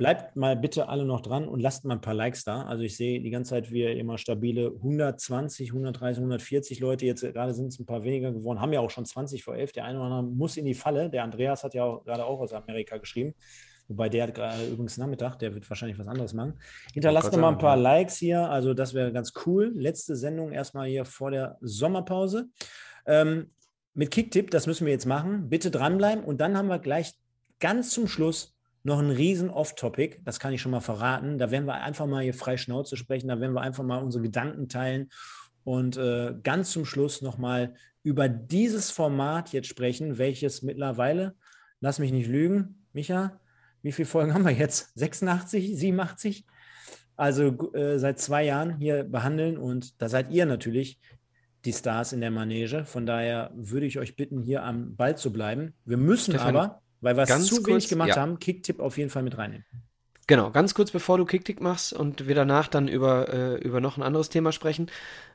Bleibt 0.00 0.34
mal 0.34 0.56
bitte 0.56 0.88
alle 0.88 1.04
noch 1.04 1.20
dran 1.20 1.46
und 1.46 1.60
lasst 1.60 1.84
mal 1.84 1.92
ein 1.92 2.00
paar 2.00 2.14
Likes 2.14 2.42
da. 2.42 2.62
Also 2.62 2.82
ich 2.84 2.96
sehe 2.96 3.20
die 3.20 3.28
ganze 3.28 3.50
Zeit, 3.50 3.70
wie 3.70 3.82
immer 3.82 4.16
stabile 4.16 4.68
120, 4.76 5.72
130, 5.72 6.22
140 6.22 6.80
Leute. 6.80 7.04
Jetzt 7.04 7.20
gerade 7.20 7.52
sind 7.52 7.66
es 7.66 7.78
ein 7.78 7.84
paar 7.84 8.02
weniger 8.02 8.32
geworden. 8.32 8.62
Haben 8.62 8.72
ja 8.72 8.80
auch 8.80 8.88
schon 8.88 9.04
20 9.04 9.44
vor 9.44 9.56
11. 9.56 9.72
Der 9.72 9.84
eine 9.84 9.98
oder 9.98 10.06
andere 10.06 10.22
muss 10.22 10.56
in 10.56 10.64
die 10.64 10.72
Falle. 10.72 11.10
Der 11.10 11.22
Andreas 11.22 11.64
hat 11.64 11.74
ja 11.74 11.84
auch, 11.84 12.02
gerade 12.02 12.24
auch 12.24 12.40
aus 12.40 12.54
Amerika 12.54 12.96
geschrieben. 12.96 13.34
Wobei 13.88 14.08
der 14.08 14.22
hat 14.22 14.34
gerade 14.34 14.68
übrigens 14.68 14.96
Nachmittag, 14.96 15.36
der 15.38 15.52
wird 15.52 15.68
wahrscheinlich 15.68 15.98
was 15.98 16.08
anderes 16.08 16.32
machen. 16.32 16.54
Hinterlasst 16.94 17.34
oh 17.34 17.36
mal 17.36 17.50
ein 17.50 17.58
paar 17.58 17.76
Likes 17.76 18.16
hier. 18.16 18.48
Also 18.48 18.72
das 18.72 18.94
wäre 18.94 19.12
ganz 19.12 19.34
cool. 19.44 19.70
Letzte 19.76 20.16
Sendung 20.16 20.50
erstmal 20.50 20.88
hier 20.88 21.04
vor 21.04 21.30
der 21.30 21.58
Sommerpause. 21.60 22.48
Ähm, 23.04 23.50
mit 23.92 24.10
Kicktipp, 24.10 24.50
das 24.50 24.66
müssen 24.66 24.86
wir 24.86 24.94
jetzt 24.94 25.04
machen. 25.04 25.50
Bitte 25.50 25.70
dranbleiben. 25.70 26.24
Und 26.24 26.40
dann 26.40 26.56
haben 26.56 26.68
wir 26.68 26.78
gleich 26.78 27.12
ganz 27.58 27.90
zum 27.90 28.08
Schluss 28.08 28.56
noch 28.82 28.98
ein 28.98 29.10
riesen 29.10 29.50
Off-Topic, 29.50 30.20
das 30.24 30.40
kann 30.40 30.52
ich 30.52 30.62
schon 30.62 30.72
mal 30.72 30.80
verraten. 30.80 31.38
Da 31.38 31.50
werden 31.50 31.66
wir 31.66 31.74
einfach 31.74 32.06
mal 32.06 32.22
hier 32.22 32.34
frei 32.34 32.56
Schnauze 32.56 32.96
sprechen, 32.96 33.28
da 33.28 33.40
werden 33.40 33.54
wir 33.54 33.60
einfach 33.60 33.84
mal 33.84 34.02
unsere 34.02 34.22
Gedanken 34.22 34.68
teilen 34.68 35.10
und 35.64 35.96
äh, 35.96 36.34
ganz 36.42 36.70
zum 36.70 36.84
Schluss 36.84 37.20
nochmal 37.22 37.74
über 38.02 38.28
dieses 38.28 38.90
Format 38.90 39.52
jetzt 39.52 39.68
sprechen, 39.68 40.18
welches 40.18 40.62
mittlerweile, 40.62 41.34
lass 41.80 41.98
mich 41.98 42.12
nicht 42.12 42.28
lügen, 42.28 42.86
Micha, 42.92 43.38
wie 43.82 43.92
viele 43.92 44.06
Folgen 44.06 44.34
haben 44.34 44.44
wir 44.44 44.52
jetzt? 44.52 44.90
86, 44.98 45.78
87? 45.78 46.46
Also 47.16 47.72
äh, 47.74 47.98
seit 47.98 48.18
zwei 48.18 48.44
Jahren 48.44 48.78
hier 48.78 49.04
behandeln 49.04 49.58
und 49.58 50.00
da 50.00 50.08
seid 50.08 50.30
ihr 50.30 50.46
natürlich 50.46 50.98
die 51.66 51.72
Stars 51.74 52.14
in 52.14 52.22
der 52.22 52.30
Manege. 52.30 52.86
Von 52.86 53.04
daher 53.04 53.50
würde 53.54 53.84
ich 53.84 53.98
euch 53.98 54.16
bitten, 54.16 54.42
hier 54.42 54.64
am 54.64 54.96
Ball 54.96 55.18
zu 55.18 55.30
bleiben. 55.30 55.74
Wir 55.84 55.98
müssen 55.98 56.32
Stefan, 56.32 56.56
aber 56.56 56.82
weil 57.00 57.16
wir 57.16 57.24
es 57.24 57.46
zu 57.46 57.56
kurz, 57.56 57.66
wenig 57.68 57.88
gemacht 57.88 58.10
ja. 58.10 58.16
haben, 58.16 58.38
Kicktipp 58.38 58.80
auf 58.80 58.98
jeden 58.98 59.10
Fall 59.10 59.22
mit 59.22 59.36
reinnehmen. 59.38 59.64
Genau, 60.26 60.50
ganz 60.50 60.74
kurz 60.74 60.92
bevor 60.92 61.18
du 61.18 61.24
Kicktipp 61.24 61.60
machst 61.60 61.92
und 61.92 62.28
wir 62.28 62.36
danach 62.36 62.68
dann 62.68 62.86
über, 62.86 63.32
äh, 63.32 63.54
über 63.56 63.80
noch 63.80 63.96
ein 63.96 64.02
anderes 64.02 64.28
Thema 64.28 64.52
sprechen. 64.52 64.88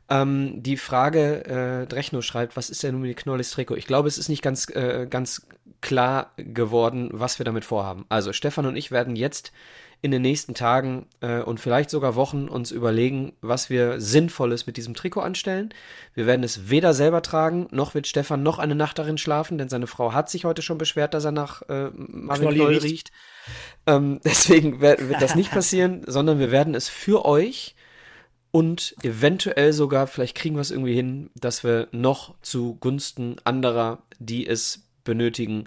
Ähm, 0.07 0.63
die 0.63 0.77
Frage, 0.77 1.45
äh, 1.45 1.87
Drechno 1.87 2.21
schreibt, 2.21 2.55
was 2.55 2.69
ist 2.69 2.83
denn 2.83 2.93
nun 2.93 3.01
mit 3.01 3.17
Knollis 3.17 3.51
Trikot? 3.51 3.75
Ich 3.75 3.87
glaube, 3.87 4.07
es 4.07 4.17
ist 4.17 4.29
nicht 4.29 4.41
ganz, 4.41 4.69
äh, 4.69 5.07
ganz 5.09 5.47
klar 5.81 6.31
geworden, 6.37 7.09
was 7.11 7.39
wir 7.39 7.43
damit 7.43 7.65
vorhaben. 7.65 8.05
Also 8.07 8.31
Stefan 8.31 8.67
und 8.67 8.77
ich 8.77 8.91
werden 8.91 9.15
jetzt 9.15 9.51
in 10.01 10.11
den 10.11 10.21
nächsten 10.21 10.53
Tagen 10.53 11.07
äh, 11.21 11.39
und 11.41 11.59
vielleicht 11.59 11.89
sogar 11.89 12.15
Wochen 12.15 12.47
uns 12.47 12.71
überlegen, 12.71 13.33
was 13.41 13.69
wir 13.69 13.99
Sinnvolles 13.99 14.67
mit 14.67 14.77
diesem 14.77 14.93
Trikot 14.93 15.21
anstellen. 15.21 15.73
Wir 16.13 16.25
werden 16.27 16.43
es 16.43 16.69
weder 16.69 16.93
selber 16.93 17.21
tragen, 17.21 17.67
noch 17.71 17.95
wird 17.95 18.07
Stefan 18.07 18.43
noch 18.43 18.59
eine 18.59 18.75
Nacht 18.75 18.99
darin 18.99 19.17
schlafen, 19.17 19.57
denn 19.57 19.69
seine 19.69 19.87
Frau 19.87 20.13
hat 20.13 20.29
sich 20.29 20.45
heute 20.45 20.61
schon 20.61 20.77
beschwert, 20.77 21.13
dass 21.13 21.25
er 21.25 21.31
nach 21.31 21.61
äh, 21.63 21.89
Marvin 21.95 22.49
Knoll 22.49 22.77
riecht. 22.77 23.11
Ähm, 23.87 24.19
deswegen 24.25 24.81
wird, 24.81 25.09
wird 25.09 25.21
das 25.21 25.35
nicht 25.35 25.51
passieren, 25.51 26.03
sondern 26.07 26.39
wir 26.39 26.51
werden 26.51 26.75
es 26.75 26.89
für 26.89 27.25
euch 27.25 27.75
und 28.51 28.95
eventuell 29.03 29.73
sogar, 29.73 30.07
vielleicht 30.07 30.35
kriegen 30.35 30.55
wir 30.55 30.61
es 30.61 30.71
irgendwie 30.71 30.95
hin, 30.95 31.29
dass 31.35 31.63
wir 31.63 31.89
noch 31.91 32.35
zugunsten 32.41 33.35
anderer, 33.43 34.03
die 34.19 34.47
es 34.47 34.87
benötigen, 35.03 35.65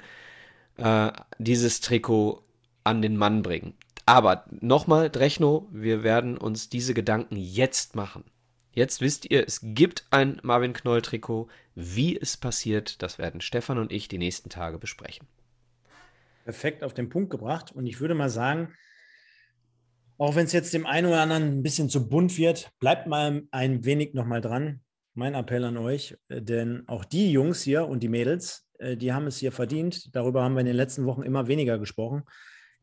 äh, 0.76 1.12
dieses 1.38 1.80
Trikot 1.80 2.42
an 2.84 3.02
den 3.02 3.16
Mann 3.16 3.42
bringen. 3.42 3.74
Aber 4.08 4.46
nochmal, 4.62 5.10
Drechno, 5.10 5.68
wir 5.70 6.02
werden 6.02 6.38
uns 6.38 6.70
diese 6.70 6.94
Gedanken 6.94 7.36
jetzt 7.36 7.94
machen. 7.94 8.24
Jetzt 8.72 9.02
wisst 9.02 9.30
ihr, 9.30 9.46
es 9.46 9.60
gibt 9.62 10.06
ein 10.08 10.40
Marvin 10.42 10.72
Knoll-Trikot. 10.72 11.48
Wie 11.74 12.18
es 12.18 12.38
passiert, 12.38 13.02
das 13.02 13.18
werden 13.18 13.42
Stefan 13.42 13.76
und 13.76 13.92
ich 13.92 14.08
die 14.08 14.16
nächsten 14.16 14.48
Tage 14.48 14.78
besprechen. 14.78 15.28
Perfekt 16.44 16.84
auf 16.84 16.94
den 16.94 17.10
Punkt 17.10 17.28
gebracht. 17.28 17.70
Und 17.72 17.86
ich 17.86 18.00
würde 18.00 18.14
mal 18.14 18.30
sagen, 18.30 18.72
auch 20.16 20.36
wenn 20.36 20.46
es 20.46 20.52
jetzt 20.52 20.72
dem 20.72 20.86
einen 20.86 21.08
oder 21.08 21.20
anderen 21.20 21.58
ein 21.58 21.62
bisschen 21.62 21.90
zu 21.90 22.08
bunt 22.08 22.38
wird, 22.38 22.70
bleibt 22.80 23.08
mal 23.08 23.42
ein 23.50 23.84
wenig 23.84 24.14
nochmal 24.14 24.40
dran. 24.40 24.80
Mein 25.12 25.34
Appell 25.34 25.64
an 25.64 25.76
euch, 25.76 26.16
äh, 26.28 26.40
denn 26.40 26.84
auch 26.88 27.04
die 27.04 27.30
Jungs 27.30 27.60
hier 27.60 27.86
und 27.86 28.02
die 28.02 28.08
Mädels, 28.08 28.66
äh, 28.78 28.96
die 28.96 29.12
haben 29.12 29.26
es 29.26 29.36
hier 29.36 29.52
verdient. 29.52 30.16
Darüber 30.16 30.44
haben 30.44 30.54
wir 30.54 30.60
in 30.60 30.66
den 30.66 30.76
letzten 30.76 31.04
Wochen 31.04 31.24
immer 31.24 31.46
weniger 31.46 31.78
gesprochen. 31.78 32.22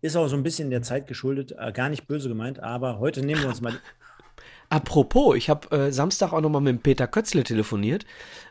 Ist 0.06 0.16
auch 0.16 0.28
so 0.28 0.36
ein 0.36 0.44
bisschen 0.44 0.70
der 0.70 0.84
Zeit 0.84 1.08
geschuldet, 1.08 1.56
äh, 1.58 1.72
gar 1.72 1.90
nicht 1.90 2.08
böse 2.08 2.30
gemeint, 2.30 2.60
aber 2.60 3.00
heute 3.00 3.26
nehmen 3.26 3.42
wir 3.42 3.50
uns 3.50 3.60
mal. 3.60 3.74
Apropos, 4.70 5.36
ich 5.36 5.50
habe 5.50 5.76
äh, 5.76 5.92
Samstag 5.92 6.32
auch 6.32 6.42
nochmal 6.42 6.62
mit 6.62 6.84
Peter 6.84 7.08
Kötzle 7.08 7.44
telefoniert. 7.44 8.06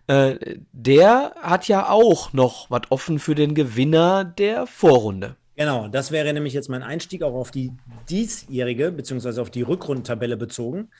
Äh, 0.08 0.56
der 0.72 1.32
hat 1.40 1.68
ja 1.68 1.88
auch 1.88 2.32
noch 2.32 2.72
was 2.72 2.90
offen 2.90 3.20
für 3.20 3.36
den 3.36 3.54
Gewinner 3.54 4.24
der 4.24 4.66
Vorrunde. 4.66 5.36
Genau, 5.54 5.86
das 5.86 6.10
wäre 6.10 6.32
nämlich 6.32 6.54
jetzt 6.54 6.68
mein 6.68 6.82
Einstieg 6.82 7.22
auch 7.22 7.34
auf 7.34 7.52
die 7.52 7.70
diesjährige, 8.10 8.90
beziehungsweise 8.90 9.40
auf 9.40 9.50
die 9.50 9.62
Rückrundentabelle 9.62 10.36
bezogen. 10.36 10.90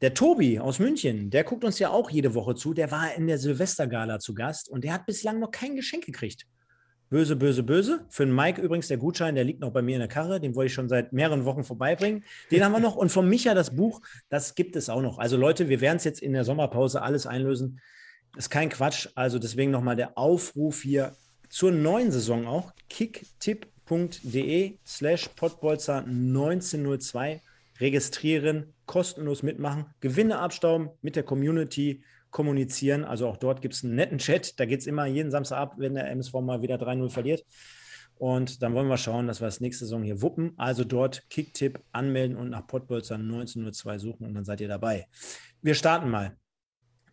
Der 0.00 0.14
Tobi 0.14 0.60
aus 0.60 0.78
München, 0.78 1.30
der 1.30 1.42
guckt 1.42 1.64
uns 1.64 1.80
ja 1.80 1.90
auch 1.90 2.08
jede 2.08 2.36
Woche 2.36 2.54
zu. 2.54 2.72
Der 2.72 2.92
war 2.92 3.12
in 3.16 3.26
der 3.26 3.38
Silvestergala 3.38 4.20
zu 4.20 4.32
Gast 4.32 4.68
und 4.68 4.84
der 4.84 4.92
hat 4.92 5.06
bislang 5.06 5.40
noch 5.40 5.50
kein 5.50 5.74
Geschenk 5.74 6.06
gekriegt. 6.06 6.46
Böse, 7.10 7.36
böse, 7.36 7.62
böse. 7.62 8.06
Für 8.08 8.24
den 8.26 8.34
Mike 8.34 8.60
übrigens 8.60 8.88
der 8.88 8.96
Gutschein, 8.96 9.34
der 9.34 9.44
liegt 9.44 9.60
noch 9.60 9.70
bei 9.70 9.82
mir 9.82 9.94
in 9.94 10.00
der 10.00 10.08
Karre. 10.08 10.40
Den 10.40 10.54
wollte 10.54 10.68
ich 10.68 10.74
schon 10.74 10.88
seit 10.88 11.12
mehreren 11.12 11.44
Wochen 11.44 11.62
vorbeibringen. 11.62 12.24
Den 12.50 12.64
haben 12.64 12.72
wir 12.72 12.80
noch. 12.80 12.96
Und 12.96 13.10
von 13.10 13.28
Micha 13.28 13.54
das 13.54 13.76
Buch, 13.76 14.00
das 14.28 14.54
gibt 14.54 14.74
es 14.76 14.88
auch 14.88 15.02
noch. 15.02 15.18
Also 15.18 15.36
Leute, 15.36 15.68
wir 15.68 15.80
werden 15.80 15.96
es 15.96 16.04
jetzt 16.04 16.22
in 16.22 16.32
der 16.32 16.44
Sommerpause 16.44 17.02
alles 17.02 17.26
einlösen. 17.26 17.80
Ist 18.36 18.50
kein 18.50 18.68
Quatsch. 18.68 19.08
Also 19.14 19.38
deswegen 19.38 19.70
nochmal 19.70 19.96
der 19.96 20.18
Aufruf 20.18 20.82
hier 20.82 21.14
zur 21.48 21.70
neuen 21.70 22.10
Saison 22.10 22.46
auch. 22.46 22.72
kicktipp.de 22.88 24.78
slash 24.84 25.28
potbolzer 25.36 25.98
1902 25.98 27.42
registrieren, 27.80 28.72
kostenlos 28.86 29.42
mitmachen, 29.42 29.86
Gewinne 30.00 30.38
abstauben 30.38 30.90
mit 31.02 31.16
der 31.16 31.22
Community 31.22 32.02
kommunizieren. 32.34 33.04
Also 33.04 33.28
auch 33.28 33.38
dort 33.38 33.62
gibt 33.62 33.74
es 33.74 33.84
einen 33.84 33.94
netten 33.94 34.18
Chat. 34.18 34.58
Da 34.58 34.66
geht 34.66 34.80
es 34.80 34.86
immer 34.86 35.06
jeden 35.06 35.30
Samstag 35.30 35.56
ab, 35.56 35.74
wenn 35.78 35.94
der 35.94 36.10
MSV 36.10 36.34
mal 36.42 36.60
wieder 36.60 36.74
3-0 36.74 37.08
verliert. 37.08 37.46
Und 38.16 38.60
dann 38.62 38.74
wollen 38.74 38.88
wir 38.88 38.98
schauen, 38.98 39.28
dass 39.28 39.40
wir 39.40 39.46
das 39.46 39.60
nächste 39.60 39.84
Saison 39.84 40.02
hier 40.02 40.20
wuppen. 40.20 40.52
Also 40.56 40.82
dort 40.84 41.30
Kicktipp 41.30 41.80
anmelden 41.92 42.36
und 42.36 42.50
nach 42.50 42.66
Pottbolzer 42.66 43.14
1902 43.14 43.98
suchen 43.98 44.26
und 44.26 44.34
dann 44.34 44.44
seid 44.44 44.60
ihr 44.60 44.68
dabei. 44.68 45.06
Wir 45.62 45.74
starten 45.74 46.10
mal. 46.10 46.36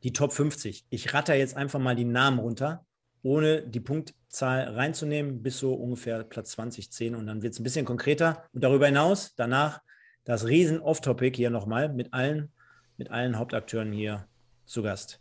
Die 0.04 0.12
Top 0.12 0.34
50. 0.34 0.88
Ich 0.90 1.14
ratter 1.14 1.36
jetzt 1.36 1.56
einfach 1.56 1.80
mal 1.80 1.96
die 1.96 2.06
Namen 2.06 2.40
runter, 2.40 2.84
ohne 3.22 3.62
die 3.62 3.80
Punktzahl 3.80 4.70
reinzunehmen, 4.70 5.44
bis 5.44 5.60
so 5.60 5.76
ungefähr 5.76 6.24
Platz 6.24 6.52
20, 6.52 6.92
10 6.92 7.14
und 7.14 7.28
dann 7.28 7.44
wird 7.44 7.54
es 7.54 7.60
ein 7.60 7.64
bisschen 7.64 7.86
konkreter. 7.86 8.44
Und 8.54 8.64
darüber 8.64 8.88
hinaus, 8.88 9.36
danach 9.36 9.82
das 10.24 10.48
riesen 10.48 10.80
Off-Topic 10.80 11.38
hier 11.38 11.52
nochmal 11.52 11.94
mit 11.94 12.12
allen, 12.12 12.52
mit 12.98 13.12
allen 13.12 13.38
Hauptakteuren 13.38 13.92
hier 13.92 14.28
zu 14.72 14.82
Gast. 14.82 15.20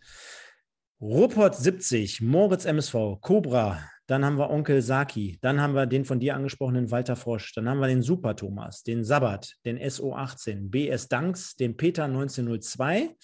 Ruppert 1.01 1.57
70, 1.57 2.21
Moritz 2.21 2.65
MSV, 2.65 3.21
Cobra, 3.21 3.81
dann 4.07 4.25
haben 4.25 4.39
wir 4.39 4.51
Onkel 4.51 4.83
Saki, 4.83 5.39
dann 5.41 5.61
haben 5.61 5.75
wir 5.75 5.87
den 5.87 6.05
von 6.05 6.21
dir 6.21 6.35
angesprochenen 6.35 6.91
Walter 6.91 7.17
Frosch, 7.17 7.55
dann 7.55 7.69
haben 7.69 7.79
wir 7.79 7.87
den 7.87 8.03
Super 8.03 8.37
Thomas, 8.37 8.83
den 8.83 9.05
Sabbat, 9.05 9.55
den 9.65 9.79
SO18, 9.79 10.69
BS 10.69 11.09
Danks, 11.09 11.57
den 11.57 11.77
Peter 11.77 12.05
1902. 12.05 13.17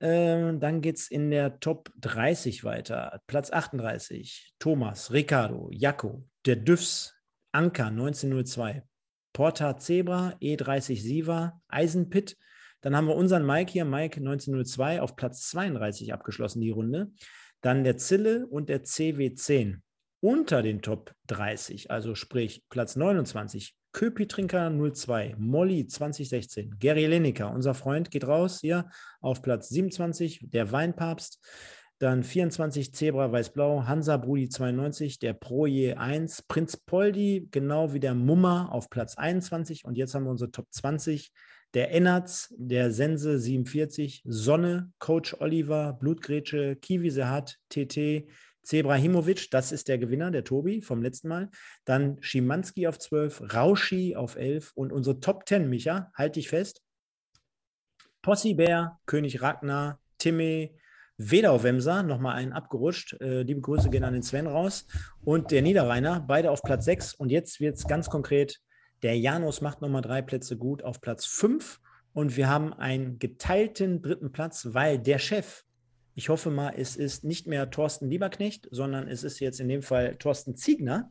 Ähm, 0.00 0.60
dann 0.60 0.80
geht 0.80 0.96
es 0.96 1.08
in 1.08 1.30
der 1.30 1.60
Top 1.60 1.90
30 2.00 2.64
weiter. 2.64 3.20
Platz 3.26 3.50
38, 3.50 4.54
Thomas, 4.58 5.12
Ricardo, 5.12 5.68
Jaco, 5.70 6.26
der 6.46 6.56
Düfs, 6.56 7.14
Anker 7.52 7.86
1902, 7.86 8.82
Porta 9.32 9.76
Zebra, 9.76 10.34
E30 10.40 11.00
Siva, 11.00 11.60
Eisenpit, 11.68 12.36
dann 12.80 12.96
haben 12.96 13.08
wir 13.08 13.16
unseren 13.16 13.46
Mike 13.46 13.72
hier, 13.72 13.84
Mike 13.84 14.20
1902, 14.20 15.00
auf 15.00 15.16
Platz 15.16 15.48
32 15.48 16.12
abgeschlossen, 16.12 16.60
die 16.60 16.70
Runde. 16.70 17.10
Dann 17.60 17.84
der 17.84 17.96
Zille 17.96 18.46
und 18.46 18.68
der 18.68 18.84
CW10 18.84 19.80
unter 20.20 20.62
den 20.62 20.82
Top 20.82 21.12
30, 21.26 21.90
also 21.90 22.14
sprich 22.14 22.64
Platz 22.68 22.96
29. 22.96 23.74
Köpi-Trinker 23.92 24.70
02, 24.70 25.36
Molly 25.38 25.86
2016, 25.86 26.76
Gary 26.78 27.06
Lineker, 27.06 27.50
unser 27.50 27.72
Freund, 27.72 28.10
geht 28.10 28.26
raus 28.26 28.60
hier 28.60 28.90
auf 29.20 29.40
Platz 29.40 29.70
27, 29.70 30.50
der 30.50 30.70
Weinpapst. 30.70 31.40
Dann 31.98 32.22
24 32.22 32.92
Zebra 32.92 33.32
Weiß-Blau, 33.32 33.84
Hansa 33.86 34.18
Brudi 34.18 34.50
92, 34.50 35.18
der 35.18 35.32
Proje 35.32 35.98
1, 35.98 36.42
Prinz 36.42 36.76
Poldi, 36.76 37.48
genau 37.50 37.94
wie 37.94 38.00
der 38.00 38.14
Mummer 38.14 38.70
auf 38.70 38.90
Platz 38.90 39.16
21. 39.16 39.86
Und 39.86 39.96
jetzt 39.96 40.14
haben 40.14 40.24
wir 40.24 40.30
unsere 40.30 40.50
Top 40.50 40.66
20 40.70 41.32
der 41.74 41.92
Ennertz, 41.92 42.54
der 42.56 42.90
Sense 42.90 43.38
47, 43.38 44.22
Sonne, 44.24 44.92
Coach 44.98 45.34
Oliver, 45.40 45.92
Blutgrätsche, 45.94 46.76
Kiwi 46.76 47.10
Sehat, 47.10 47.58
TT, 47.68 48.28
Zebrahimovic, 48.62 49.50
das 49.50 49.70
ist 49.70 49.86
der 49.86 49.98
Gewinner, 49.98 50.30
der 50.30 50.42
Tobi 50.42 50.82
vom 50.82 51.00
letzten 51.00 51.28
Mal. 51.28 51.50
Dann 51.84 52.16
Schimanski 52.20 52.88
auf 52.88 52.98
12, 52.98 53.54
Rauschi 53.54 54.16
auf 54.16 54.36
11 54.36 54.72
und 54.74 54.92
unsere 54.92 55.20
Top 55.20 55.46
10, 55.46 55.68
Micha, 55.68 56.10
halt 56.14 56.34
dich 56.36 56.48
fest. 56.48 56.82
Possi 58.22 58.54
Bär, 58.54 58.98
König 59.06 59.40
Ragnar, 59.40 60.00
Timme, 60.18 60.70
Wedau-Wemser, 61.18 62.02
nochmal 62.02 62.36
einen 62.36 62.52
abgerutscht. 62.52 63.20
Äh, 63.20 63.42
liebe 63.42 63.60
Grüße 63.60 63.88
gehen 63.88 64.02
an 64.02 64.14
den 64.14 64.22
Sven 64.22 64.48
raus. 64.48 64.86
Und 65.24 65.52
der 65.52 65.62
Niederrheiner, 65.62 66.20
beide 66.26 66.50
auf 66.50 66.62
Platz 66.62 66.84
6. 66.86 67.14
Und 67.14 67.30
jetzt 67.30 67.60
wird 67.60 67.76
es 67.76 67.86
ganz 67.86 68.10
konkret 68.10 68.60
der 69.02 69.18
Janus 69.18 69.60
macht 69.60 69.80
nochmal 69.80 70.02
drei 70.02 70.22
Plätze 70.22 70.56
gut 70.56 70.82
auf 70.82 71.00
Platz 71.00 71.24
fünf 71.24 71.80
und 72.12 72.36
wir 72.36 72.48
haben 72.48 72.72
einen 72.72 73.18
geteilten 73.18 74.00
dritten 74.00 74.32
Platz, 74.32 74.68
weil 74.72 74.98
der 74.98 75.18
Chef, 75.18 75.64
ich 76.14 76.30
hoffe 76.30 76.50
mal, 76.50 76.72
es 76.76 76.96
ist 76.96 77.24
nicht 77.24 77.46
mehr 77.46 77.70
Thorsten 77.70 78.08
Lieberknecht, 78.08 78.68
sondern 78.70 79.06
es 79.06 79.22
ist 79.22 79.38
jetzt 79.38 79.60
in 79.60 79.68
dem 79.68 79.82
Fall 79.82 80.16
Thorsten 80.16 80.56
Ziegner, 80.56 81.10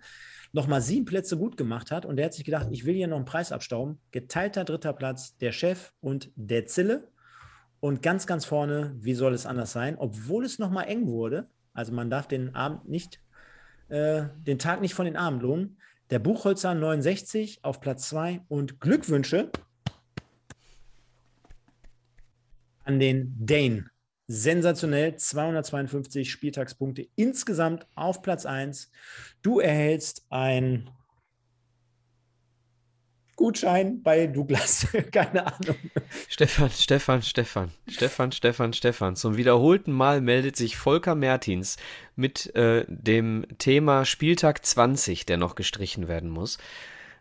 nochmal 0.52 0.82
sieben 0.82 1.06
Plätze 1.06 1.38
gut 1.38 1.57
gemacht 1.57 1.91
hat 1.91 2.06
und 2.06 2.16
der 2.16 2.26
hat 2.26 2.34
sich 2.34 2.45
gedacht, 2.45 2.70
ich 2.72 2.86
will 2.86 2.95
hier 2.95 3.07
noch 3.07 3.18
einen 3.18 3.26
Preis 3.26 3.52
abstauben. 3.52 3.99
Geteilter 4.12 4.64
dritter 4.64 4.94
Platz, 4.94 5.38
der 5.38 5.52
Chef 5.52 5.91
und 6.02 6.32
der 6.36 6.66
Zille. 6.66 7.10
Und 7.82 8.02
ganz, 8.02 8.26
ganz 8.26 8.45
vorne, 8.45 8.95
wie 8.98 9.14
soll 9.14 9.34
es 9.34 9.45
anders 9.45 9.74
sein, 9.74 9.98
obwohl 9.99 10.44
es 10.44 10.57
nochmal 10.57 10.88
eng 10.88 11.06
wurde, 11.06 11.49
also 11.74 11.94
man 11.94 12.10
darf 12.10 12.28
den 12.28 12.56
Abend 12.56 12.90
nicht, 12.90 13.22
äh, 13.90 14.24
den 14.48 14.57
Tag 14.57 14.82
nicht 14.82 14.95
von 14.95 15.06
den 15.06 15.18
Abend 15.18 15.44
lohnen, 15.44 15.78
der 16.10 16.19
Buchholzer 16.19 16.73
69 16.73 17.60
auf 17.64 17.82
Platz 17.82 18.10
2 18.10 18.41
und 18.48 18.80
Glückwünsche 18.80 19.52
an 22.84 22.99
den 22.99 23.36
Dane. 23.40 23.90
Sensationell, 24.27 25.15
252 25.15 26.32
Spieltagspunkte 26.32 27.07
insgesamt 27.15 27.86
auf 27.95 28.22
Platz 28.22 28.45
1. 28.45 28.91
Du 29.41 29.60
erhältst 29.60 30.26
ein 30.30 30.90
Gutschein 33.36 34.02
bei 34.02 34.28
Douglas. 34.28 34.88
Keine 35.12 35.45
Ahnung. 35.48 35.76
Stefan, 36.30 36.70
Stefan, 36.70 37.22
Stefan, 37.22 37.72
Stefan, 37.88 38.32
Stefan, 38.32 38.74
Stefan. 38.74 39.16
Zum 39.16 39.38
wiederholten 39.38 39.91
Mal 39.91 40.22
meldet 40.22 40.56
sich 40.56 40.78
Volker 40.78 41.16
Mertins 41.16 41.78
mit 42.16 42.56
äh, 42.56 42.86
dem 42.88 43.45
Thema 43.57 44.06
Spieltag 44.06 44.66
20, 44.66 45.26
der 45.26 45.38
noch 45.38 45.56
gestrichen 45.56 46.07
werden 46.07 46.30
muss. 46.30 46.57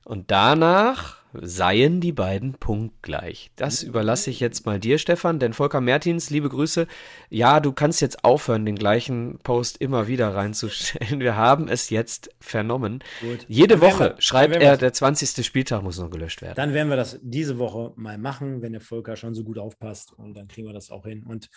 Und 0.05 0.31
danach 0.31 1.24
seien 1.41 2.01
die 2.01 2.13
beiden 2.13 2.55
punktgleich. 2.55 3.51
Das 3.57 3.83
überlasse 3.83 4.31
ich 4.31 4.41
jetzt 4.41 4.67
mal 4.67 4.79
dir, 4.79 4.99
Stefan, 4.99 5.39
denn 5.39 5.53
Volker 5.53 5.81
Mertins, 5.81 6.31
liebe 6.31 6.49
Grüße. 6.49 6.87
Ja, 7.31 7.61
du 7.61 7.73
kannst 7.73 8.01
jetzt 8.01 8.25
aufhören, 8.25 8.65
den 8.65 8.77
gleichen 8.77 9.39
Post 9.43 9.81
immer 9.81 10.07
wieder 10.09 10.35
reinzustellen. 10.35 11.21
Wir 11.21 11.37
haben 11.37 11.69
es 11.69 11.91
jetzt 11.91 12.31
vernommen. 12.41 13.03
Gut. 13.21 13.47
Jede 13.49 13.81
Woche 13.81 14.15
wir, 14.15 14.21
schreibt 14.21 14.57
er, 14.57 14.77
der 14.77 14.93
20. 14.93 15.45
Spieltag 15.45 15.83
muss 15.83 15.99
noch 15.99 16.11
gelöscht 16.11 16.43
werden. 16.43 16.57
Dann 16.57 16.75
werden 16.75 16.89
wir 16.89 16.97
das 16.97 17.19
diese 17.23 17.59
Woche 17.59 17.93
mal 17.97 18.19
machen, 18.19 18.63
wenn 18.63 18.73
der 18.73 18.81
Volker 18.81 19.17
schon 19.17 19.35
so 19.35 19.45
gut 19.45 19.59
aufpasst 19.59 20.13
und 20.13 20.35
dann 20.35 20.49
kriegen 20.49 20.67
wir 20.67 20.75
das 20.75 20.91
auch 20.91 21.05
hin. 21.05 21.25
Und 21.25 21.51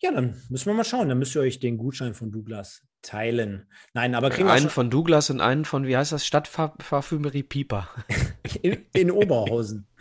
ja, 0.00 0.12
dann 0.12 0.40
müssen 0.48 0.66
wir 0.66 0.74
mal 0.74 0.84
schauen. 0.84 1.08
Dann 1.08 1.18
müsst 1.18 1.34
ihr 1.34 1.40
euch 1.42 1.58
den 1.58 1.78
Gutschein 1.78 2.14
von 2.14 2.30
Douglas 2.30 2.82
teilen. 3.02 3.66
Nein, 3.94 4.14
aber 4.14 4.30
kriegen 4.30 4.48
wir 4.48 4.52
Einen 4.52 4.70
von 4.70 4.90
Douglas 4.90 5.30
und 5.30 5.40
einen 5.40 5.64
von, 5.64 5.86
wie 5.86 5.96
heißt 5.96 6.12
das, 6.12 6.26
Stadtparfümerie 6.26 7.42
Pieper. 7.42 7.88
in, 8.62 8.86
in 8.92 9.10
Oberhausen. 9.10 9.86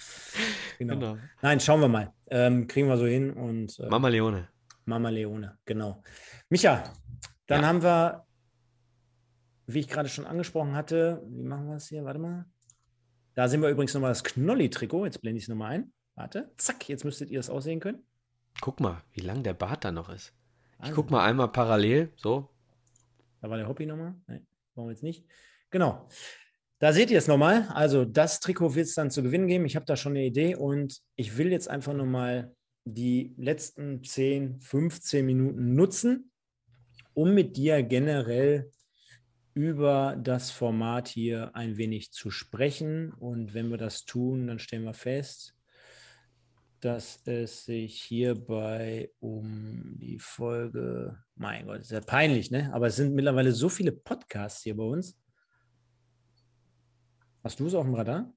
Genau. 0.79 0.95
genau. 0.95 1.17
Nein, 1.43 1.59
schauen 1.59 1.79
wir 1.79 1.87
mal. 1.87 2.11
Ähm, 2.31 2.67
kriegen 2.67 2.87
wir 2.87 2.97
so 2.97 3.05
hin 3.05 3.29
und. 3.33 3.79
Äh, 3.79 3.87
Mama 3.87 4.07
Leone. 4.07 4.47
Mama 4.85 5.09
Leone, 5.09 5.59
genau. 5.63 6.01
Micha, 6.49 6.83
dann 7.45 7.61
ja. 7.61 7.67
haben 7.67 7.83
wir, 7.83 8.25
wie 9.67 9.81
ich 9.81 9.87
gerade 9.87 10.09
schon 10.09 10.25
angesprochen 10.25 10.73
hatte, 10.73 11.21
wie 11.29 11.43
machen 11.43 11.67
wir 11.67 11.75
es 11.75 11.87
hier? 11.87 12.03
Warte 12.03 12.17
mal. 12.17 12.45
Da 13.35 13.47
sehen 13.47 13.61
wir 13.61 13.69
übrigens 13.69 13.93
nochmal 13.93 14.09
das 14.09 14.23
Knolli-Trikot. 14.23 15.05
Jetzt 15.05 15.21
blende 15.21 15.37
ich 15.37 15.43
es 15.43 15.49
nochmal 15.49 15.71
ein. 15.71 15.93
Warte, 16.15 16.51
zack, 16.57 16.89
jetzt 16.89 17.05
müsstet 17.05 17.29
ihr 17.29 17.39
es 17.39 17.49
aussehen 17.49 17.79
können. 17.79 18.03
Guck 18.59 18.79
mal, 18.79 19.01
wie 19.13 19.21
lang 19.21 19.43
der 19.43 19.53
Bart 19.53 19.85
da 19.85 19.91
noch 19.91 20.09
ist. 20.09 20.33
Ich 20.79 20.85
also. 20.85 20.95
guck 20.95 21.11
mal 21.11 21.23
einmal 21.23 21.47
parallel, 21.47 22.11
so, 22.15 22.49
da 23.41 23.49
war 23.49 23.57
der 23.57 23.67
Hobby 23.67 23.85
nochmal. 23.85 24.15
Nein, 24.27 24.47
brauchen 24.73 24.87
wir 24.87 24.91
jetzt 24.91 25.03
nicht. 25.03 25.25
Genau. 25.69 26.07
Da 26.79 26.93
seht 26.93 27.11
ihr 27.11 27.17
es 27.17 27.27
nochmal. 27.27 27.67
Also 27.73 28.05
das 28.05 28.39
Trikot 28.39 28.75
wird 28.75 28.87
es 28.87 28.95
dann 28.95 29.11
zu 29.11 29.21
gewinnen 29.21 29.47
geben. 29.47 29.65
Ich 29.65 29.75
habe 29.75 29.85
da 29.85 29.95
schon 29.95 30.13
eine 30.13 30.25
Idee 30.25 30.55
und 30.55 30.99
ich 31.15 31.37
will 31.37 31.51
jetzt 31.51 31.69
einfach 31.69 31.93
nochmal 31.93 32.55
die 32.85 33.35
letzten 33.37 34.03
10, 34.03 34.59
15 34.61 35.25
Minuten 35.25 35.75
nutzen, 35.75 36.31
um 37.13 37.33
mit 37.33 37.57
dir 37.57 37.83
generell 37.83 38.71
über 39.53 40.17
das 40.19 40.49
Format 40.49 41.07
hier 41.07 41.55
ein 41.55 41.77
wenig 41.77 42.11
zu 42.11 42.31
sprechen. 42.31 43.13
Und 43.13 43.53
wenn 43.53 43.69
wir 43.69 43.77
das 43.77 44.05
tun, 44.05 44.47
dann 44.47 44.59
stellen 44.59 44.83
wir 44.83 44.93
fest, 44.93 45.55
dass 46.81 47.21
es 47.27 47.65
sich 47.65 48.01
hierbei 48.01 49.11
um 49.19 49.97
die 49.99 50.17
Folge, 50.19 51.23
mein 51.35 51.67
Gott, 51.67 51.81
ist 51.81 51.91
ja 51.91 52.01
peinlich, 52.01 52.49
ne? 52.49 52.73
Aber 52.73 52.87
es 52.87 52.95
sind 52.95 53.13
mittlerweile 53.13 53.51
so 53.51 53.69
viele 53.69 53.91
Podcasts 53.91 54.63
hier 54.63 54.75
bei 54.75 54.83
uns. 54.83 55.15
Hast 57.43 57.59
du 57.59 57.67
es 57.67 57.75
auf 57.75 57.85
dem 57.85 57.93
Radar? 57.93 58.33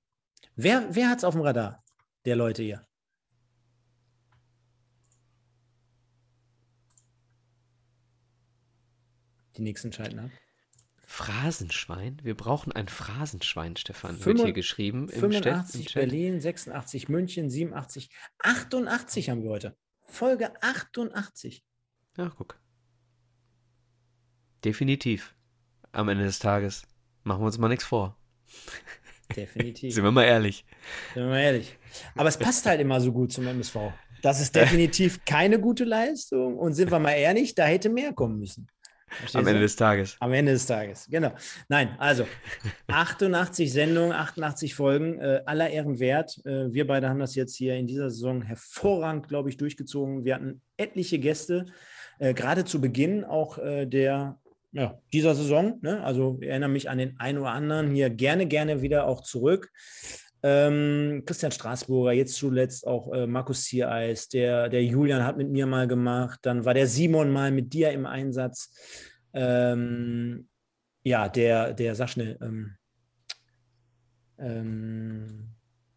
Wer, 0.57 0.95
wer 0.95 1.09
hat 1.09 1.19
es 1.19 1.25
auf 1.25 1.35
dem 1.35 1.43
Radar, 1.43 1.83
der 2.27 2.37
Leute 2.37 2.63
hier? 2.63 2.87
Die 9.57 9.63
nächsten 9.63 9.93
schalten 9.93 10.19
ab. 10.19 10.31
Phrasenschwein? 11.15 12.19
Wir 12.25 12.35
brauchen 12.35 12.73
ein 12.73 12.89
Phrasenschwein, 12.89 13.77
Stefan, 13.77 14.17
5, 14.17 14.27
wird 14.27 14.41
hier 14.47 14.53
geschrieben. 14.53 15.09
85 15.09 15.87
Chat, 15.87 15.95
Berlin, 15.95 16.41
86 16.41 17.09
München, 17.09 17.49
87, 17.49 18.11
88 18.41 19.31
haben 19.31 19.45
wir 19.45 19.51
heute. 19.51 19.77
Folge 20.07 20.51
88. 20.61 21.63
Ja, 22.17 22.33
guck. 22.37 22.59
Definitiv. 24.65 25.37
Am 25.93 26.09
Ende 26.09 26.25
des 26.25 26.41
Tages. 26.41 26.83
Machen 27.23 27.43
wir 27.43 27.47
uns 27.47 27.59
mal 27.59 27.69
nichts 27.69 27.85
vor. 27.85 28.19
Definitiv. 29.37 29.95
Sind 29.95 30.03
wir 30.03 30.11
mal 30.11 30.25
ehrlich. 30.25 30.67
Sind 31.15 31.23
wir 31.23 31.31
mal 31.31 31.41
ehrlich. 31.41 31.79
Aber 32.17 32.29
es 32.29 32.37
passt 32.37 32.67
halt 32.67 32.81
immer 32.81 33.01
so 33.01 33.13
gut 33.13 33.33
zum 33.33 33.47
MSV. 33.47 33.77
Das 34.21 34.41
ist 34.41 34.57
definitiv 34.57 35.25
keine 35.25 35.61
gute 35.61 35.85
Leistung. 35.85 36.59
Und 36.59 36.75
sind 36.75 36.91
wir 36.91 36.99
mal 36.99 37.13
ehrlich, 37.13 37.55
da 37.55 37.67
hätte 37.67 37.89
mehr 37.89 38.13
kommen 38.13 38.41
müssen. 38.41 38.67
Verstehst 39.19 39.37
Am 39.37 39.47
Ende 39.47 39.61
des 39.61 39.77
Tages. 39.77 40.17
Am 40.21 40.33
Ende 40.33 40.53
des 40.53 40.67
Tages, 40.67 41.07
genau. 41.11 41.33
Nein, 41.69 41.97
also 41.99 42.27
88 42.89 43.73
Sendungen, 43.73 44.13
88 44.13 44.75
Folgen, 44.75 45.19
äh, 45.21 45.43
aller 45.47 45.71
Ehren 45.71 45.99
wert. 45.99 46.41
Äh, 46.45 46.73
wir 46.73 46.87
beide 46.87 47.09
haben 47.09 47.21
das 47.21 47.35
jetzt 47.35 47.57
hier 47.57 47.75
in 47.75 47.87
dieser 47.87 48.11
Saison 48.11 48.43
hervorragend, 48.43 49.29
glaube 49.29 49.51
ich, 49.51 49.57
durchgezogen. 49.57 50.25
Wir 50.25 50.35
hatten 50.35 50.61
etliche 50.77 51.19
Gäste, 51.19 51.67
äh, 52.19 52.35
gerade 52.35 52.65
zu 52.65 52.81
Beginn 52.81 53.25
auch 53.25 53.59
äh, 53.59 53.87
der 53.87 54.39
ja, 54.75 54.99
dieser 55.13 55.35
Saison. 55.35 55.79
Ne? 55.83 56.03
Also 56.03 56.39
ich 56.41 56.49
erinnere 56.49 56.69
mich 56.69 56.91
an 56.91 56.99
den 56.99 57.19
einen 57.19 57.39
oder 57.39 57.53
anderen 57.53 57.93
hier 57.93 58.11
gerne, 58.11 58.47
gerne 58.47 58.83
wieder 58.83 59.07
auch 59.07 59.23
zurück. 59.23 59.71
Ähm, 60.47 61.23
Christian 61.25 61.53
Straßburger, 61.53 62.13
jetzt 62.13 62.35
zuletzt 62.35 62.87
auch 62.87 63.11
äh, 63.15 63.27
Markus 63.27 63.65
Ziereis, 63.65 64.29
der, 64.29 64.69
der 64.69 64.85
Julian 64.85 65.25
hat 65.25 65.39
mit 65.39 65.49
mir 65.49 65.65
mal 65.65 65.89
gemacht, 65.89 66.41
dann 66.43 66.67
war 66.67 66.75
der 66.75 66.87
Simon 66.87 67.33
mal 67.33 67.51
mit 67.51 67.73
dir 67.73 67.93
im 67.93 68.05
Einsatz. 68.05 68.71
Ähm, 69.33 70.47
ja, 71.03 71.31
der, 71.31 71.73
der, 71.73 71.95
sag 71.95 72.11
schnell, 72.11 72.37
ähm, 72.43 72.77
ähm, 74.37 75.49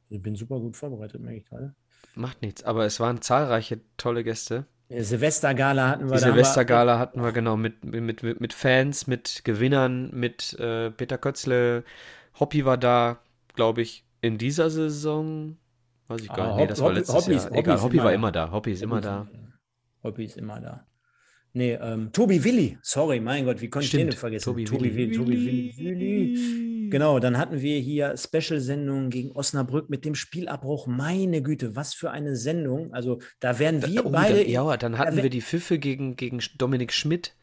ich 0.08 0.22
bin 0.22 0.36
super 0.36 0.62
gut 0.62 0.78
vorbereitet, 0.78 1.20
merke 1.20 1.40
ich 1.40 1.46
gerade. 1.46 1.76
Macht 2.16 2.42
nichts, 2.42 2.64
aber 2.64 2.86
es 2.86 3.02
waren 3.02 3.22
zahlreiche 3.22 3.82
tolle 3.98 4.24
Gäste. 4.24 4.66
Silvestergala 4.90 5.90
hatten 5.90 6.10
wir. 6.10 6.16
Die 6.16 6.24
Silvestergala 6.24 6.98
hatten 7.00 7.22
wir, 7.22 7.34
genau, 7.34 7.58
mit, 7.58 7.84
mit, 7.84 8.24
mit, 8.24 8.40
mit 8.40 8.54
Fans, 8.54 9.08
mit 9.08 9.42
Gewinnern, 9.44 10.10
mit 10.14 10.58
äh, 10.58 10.90
Peter 10.90 11.18
Kötzle. 11.18 11.84
Hoppy 12.40 12.64
war 12.64 12.78
da, 12.78 13.20
glaube 13.54 13.82
ich 13.82 14.07
in 14.22 14.38
dieser 14.38 14.70
Saison, 14.70 15.58
weiß 16.08 16.22
ich 16.22 16.28
gar 16.28 16.48
nicht. 16.48 16.54
Ah, 16.54 16.58
nee, 16.58 16.68
das 16.68 16.82
war 16.82 16.94
letztes 16.94 17.16
Hobby, 17.16 17.34
Jahr. 17.34 17.46
Hobby 17.46 17.60
Egal, 17.60 17.82
Hobby 17.82 17.98
war 17.98 18.14
immer 18.14 18.32
da. 18.32 18.52
Hobby 18.52 18.72
ist 18.72 18.82
immer 18.82 19.02
da. 19.02 19.28
Hobby 20.04 20.26
ist 20.26 20.38
immer 20.38 20.60
da. 20.60 20.86
Nee, 21.54 21.74
ähm, 21.74 22.12
Tobi 22.12 22.44
Willi. 22.44 22.78
Sorry, 22.84 23.20
mein 23.20 23.46
Gott, 23.46 23.62
wie 23.62 23.70
konnte 23.70 23.86
ich 23.86 23.92
den 23.92 24.12
vergessen? 24.12 24.46
Tobi, 24.46 24.64
Tobi 24.66 24.96
Willi. 24.96 25.18
Tobi 25.18 25.46
Willi. 25.46 25.74
Willi. 25.78 26.90
Genau, 26.90 27.20
dann 27.20 27.38
hatten 27.38 27.62
wir 27.62 27.80
hier 27.80 28.16
Special-Sendungen 28.16 29.10
gegen 29.10 29.32
Osnabrück 29.32 29.90
mit 29.90 30.06
dem 30.06 30.14
Spielabbruch. 30.14 30.86
Meine 30.86 31.42
Güte, 31.42 31.76
was 31.76 31.96
für 31.96 32.12
eine 32.12 32.36
Sendung. 32.36 32.94
Also 32.94 33.20
da 33.40 33.58
werden 33.60 33.86
wir 33.86 34.06
oh, 34.06 34.12
beide. 34.12 34.42
Dann, 34.42 34.50
ja, 34.50 34.78
dann 34.78 34.98
hatten 35.00 35.18
wir 35.18 35.32
die 35.32 35.42
Pfiffe 35.42 35.80
gegen, 35.80 36.16
gegen 36.16 36.40
Dominik 36.58 36.94
Schmidt. 36.94 37.36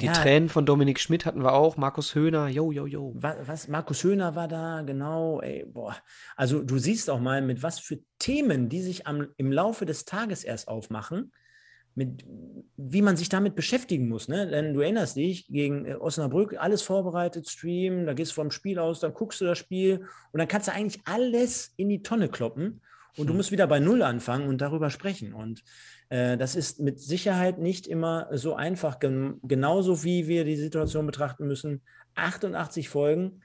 Die 0.00 0.06
ja. 0.06 0.12
Tränen 0.12 0.48
von 0.48 0.64
Dominik 0.64 0.98
Schmidt 0.98 1.26
hatten 1.26 1.42
wir 1.42 1.52
auch, 1.52 1.76
Markus 1.76 2.14
Höhner, 2.14 2.48
yo, 2.48 2.72
yo, 2.72 2.86
yo. 2.86 3.12
Was, 3.14 3.36
was, 3.46 3.68
Markus 3.68 4.02
Höhner 4.02 4.34
war 4.34 4.48
da, 4.48 4.82
genau, 4.82 5.40
ey, 5.40 5.64
boah. 5.66 5.96
Also 6.34 6.62
du 6.62 6.78
siehst 6.78 7.10
auch 7.10 7.20
mal, 7.20 7.42
mit 7.42 7.62
was 7.62 7.78
für 7.78 7.98
Themen, 8.18 8.68
die 8.68 8.80
sich 8.80 9.06
am, 9.06 9.28
im 9.36 9.52
Laufe 9.52 9.84
des 9.84 10.04
Tages 10.04 10.44
erst 10.44 10.68
aufmachen, 10.68 11.32
mit, 11.94 12.24
wie 12.76 13.02
man 13.02 13.16
sich 13.16 13.28
damit 13.28 13.54
beschäftigen 13.54 14.08
muss. 14.08 14.28
Ne? 14.28 14.48
Denn 14.48 14.72
du 14.72 14.80
erinnerst 14.80 15.16
dich, 15.16 15.46
gegen 15.48 15.84
äh, 15.84 15.94
Osnabrück, 15.94 16.56
alles 16.58 16.80
vorbereitet, 16.80 17.48
Stream, 17.48 18.06
da 18.06 18.14
gehst 18.14 18.32
du 18.32 18.36
vom 18.36 18.50
Spiel 18.50 18.78
aus, 18.78 19.00
dann 19.00 19.12
guckst 19.12 19.40
du 19.40 19.44
das 19.44 19.58
Spiel 19.58 20.06
und 20.32 20.38
dann 20.38 20.48
kannst 20.48 20.68
du 20.68 20.72
eigentlich 20.72 21.02
alles 21.04 21.74
in 21.76 21.90
die 21.90 22.02
Tonne 22.02 22.28
kloppen 22.28 22.80
und 23.16 23.26
du 23.26 23.32
hm. 23.32 23.36
musst 23.36 23.52
wieder 23.52 23.66
bei 23.66 23.78
Null 23.78 24.02
anfangen 24.02 24.48
und 24.48 24.60
darüber 24.60 24.88
sprechen. 24.90 25.34
Und 25.34 25.62
das 26.12 26.56
ist 26.56 26.78
mit 26.80 27.00
Sicherheit 27.00 27.58
nicht 27.58 27.86
immer 27.86 28.28
so 28.32 28.54
einfach, 28.54 28.98
gen 28.98 29.40
genauso 29.42 30.04
wie 30.04 30.28
wir 30.28 30.44
die 30.44 30.56
Situation 30.56 31.06
betrachten 31.06 31.46
müssen. 31.46 31.80
88 32.14 32.88
Folgen 32.90 33.42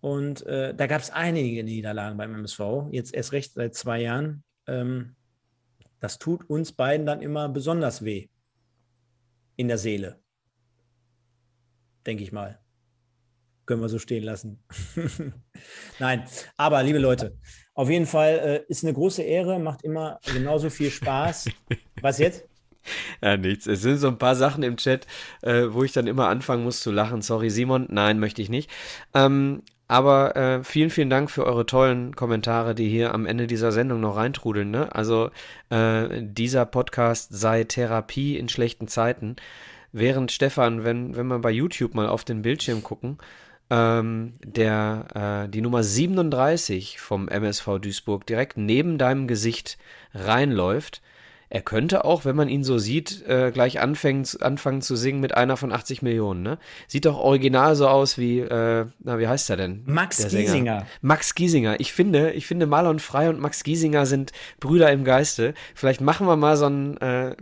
und 0.00 0.46
äh, 0.46 0.74
da 0.74 0.86
gab 0.86 1.00
es 1.00 1.10
einige 1.10 1.64
Niederlagen 1.64 2.16
beim 2.16 2.34
MSV, 2.34 2.88
jetzt 2.92 3.14
erst 3.14 3.32
recht 3.32 3.54
seit 3.54 3.74
zwei 3.74 4.00
Jahren. 4.02 4.44
Ähm, 4.66 5.16
das 6.00 6.18
tut 6.18 6.48
uns 6.48 6.72
beiden 6.72 7.06
dann 7.06 7.20
immer 7.20 7.48
besonders 7.48 8.04
weh 8.04 8.28
in 9.56 9.66
der 9.66 9.78
Seele, 9.78 10.20
denke 12.06 12.22
ich 12.22 12.30
mal. 12.30 12.60
Können 13.66 13.82
wir 13.82 13.88
so 13.88 13.98
stehen 13.98 14.22
lassen. 14.22 14.62
Nein, 15.98 16.24
aber 16.56 16.82
liebe 16.82 16.98
Leute, 16.98 17.36
auf 17.78 17.88
jeden 17.88 18.06
Fall 18.06 18.64
äh, 18.66 18.72
ist 18.72 18.82
eine 18.82 18.92
große 18.92 19.22
Ehre, 19.22 19.60
macht 19.60 19.84
immer 19.84 20.18
genauso 20.34 20.68
viel 20.68 20.90
Spaß. 20.90 21.48
Was 22.02 22.18
jetzt? 22.18 22.44
Ja, 23.22 23.36
nichts. 23.36 23.68
Es 23.68 23.82
sind 23.82 23.98
so 23.98 24.08
ein 24.08 24.18
paar 24.18 24.34
Sachen 24.34 24.64
im 24.64 24.76
Chat, 24.78 25.06
äh, 25.42 25.66
wo 25.68 25.84
ich 25.84 25.92
dann 25.92 26.08
immer 26.08 26.26
anfangen 26.26 26.64
muss 26.64 26.80
zu 26.80 26.90
lachen. 26.90 27.22
Sorry, 27.22 27.50
Simon. 27.50 27.86
Nein, 27.88 28.18
möchte 28.18 28.42
ich 28.42 28.48
nicht. 28.48 28.68
Ähm, 29.14 29.62
aber 29.86 30.34
äh, 30.34 30.64
vielen, 30.64 30.90
vielen 30.90 31.08
Dank 31.08 31.30
für 31.30 31.46
eure 31.46 31.66
tollen 31.66 32.16
Kommentare, 32.16 32.74
die 32.74 32.88
hier 32.88 33.14
am 33.14 33.26
Ende 33.26 33.46
dieser 33.46 33.70
Sendung 33.70 34.00
noch 34.00 34.16
reintrudeln. 34.16 34.72
Ne? 34.72 34.92
Also 34.92 35.30
äh, 35.70 36.20
dieser 36.20 36.66
Podcast 36.66 37.28
sei 37.32 37.62
Therapie 37.62 38.38
in 38.38 38.48
schlechten 38.48 38.88
Zeiten. 38.88 39.36
Während 39.92 40.32
Stefan, 40.32 40.82
wenn, 40.82 41.14
wenn 41.14 41.28
wir 41.28 41.38
bei 41.38 41.52
YouTube 41.52 41.94
mal 41.94 42.08
auf 42.08 42.24
den 42.24 42.42
Bildschirm 42.42 42.82
gucken, 42.82 43.18
ähm, 43.70 44.34
der 44.44 45.44
äh, 45.46 45.48
die 45.48 45.60
Nummer 45.60 45.82
37 45.82 47.00
vom 47.00 47.28
MSV 47.28 47.78
Duisburg 47.80 48.26
direkt 48.26 48.56
neben 48.56 48.98
deinem 48.98 49.28
Gesicht 49.28 49.78
reinläuft, 50.14 51.02
er 51.50 51.62
könnte 51.62 52.04
auch, 52.04 52.24
wenn 52.24 52.36
man 52.36 52.48
ihn 52.48 52.62
so 52.62 52.76
sieht, 52.78 53.26
äh, 53.26 53.50
gleich 53.52 53.80
anfangen, 53.80 54.26
anfangen 54.40 54.82
zu 54.82 54.96
singen 54.96 55.20
mit 55.20 55.34
einer 55.34 55.56
von 55.56 55.72
80 55.72 56.02
Millionen. 56.02 56.42
Ne? 56.42 56.58
Sieht 56.86 57.06
doch 57.06 57.18
original 57.18 57.74
so 57.74 57.88
aus 57.88 58.18
wie, 58.18 58.40
äh, 58.40 58.86
na, 58.98 59.18
wie 59.18 59.28
heißt 59.28 59.48
er 59.48 59.56
denn? 59.56 59.82
Max 59.86 60.28
Giesinger. 60.28 60.86
Max 61.00 61.34
Giesinger. 61.34 61.80
Ich 61.80 61.92
finde, 61.92 62.32
ich 62.32 62.46
finde 62.46 62.66
Marlon 62.66 62.98
Frey 62.98 63.28
und 63.28 63.40
Max 63.40 63.64
Giesinger 63.64 64.04
sind 64.04 64.32
Brüder 64.60 64.92
im 64.92 65.04
Geiste. 65.04 65.54
Vielleicht 65.74 66.02
machen 66.02 66.26
wir 66.26 66.36
mal 66.36 66.56
so 66.58 66.66
ein, 66.66 66.98
äh, 66.98 67.34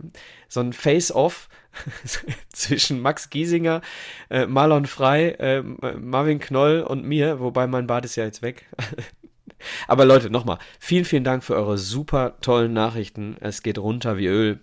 so 0.47 0.61
ein 0.61 0.71
Face-Off 0.71 1.49
zwischen 2.53 3.01
Max 3.01 3.29
Giesinger, 3.29 3.81
äh, 4.29 4.45
Marlon 4.45 4.85
Frey, 4.85 5.29
äh, 5.31 5.61
Marvin 5.61 6.39
Knoll 6.39 6.81
und 6.81 7.05
mir, 7.05 7.39
wobei 7.39 7.67
mein 7.67 7.87
Bart 7.87 8.05
ist 8.05 8.15
ja 8.15 8.25
jetzt 8.25 8.41
weg. 8.41 8.65
Aber 9.87 10.05
Leute, 10.05 10.29
nochmal, 10.29 10.59
vielen, 10.79 11.05
vielen 11.05 11.23
Dank 11.23 11.43
für 11.43 11.55
eure 11.55 11.77
super 11.77 12.37
tollen 12.41 12.73
Nachrichten. 12.73 13.37
Es 13.39 13.63
geht 13.63 13.79
runter 13.79 14.17
wie 14.17 14.27
Öl. 14.27 14.59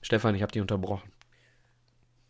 Stefan, 0.00 0.34
ich 0.34 0.42
habe 0.42 0.52
dich 0.52 0.62
unterbrochen. 0.62 1.12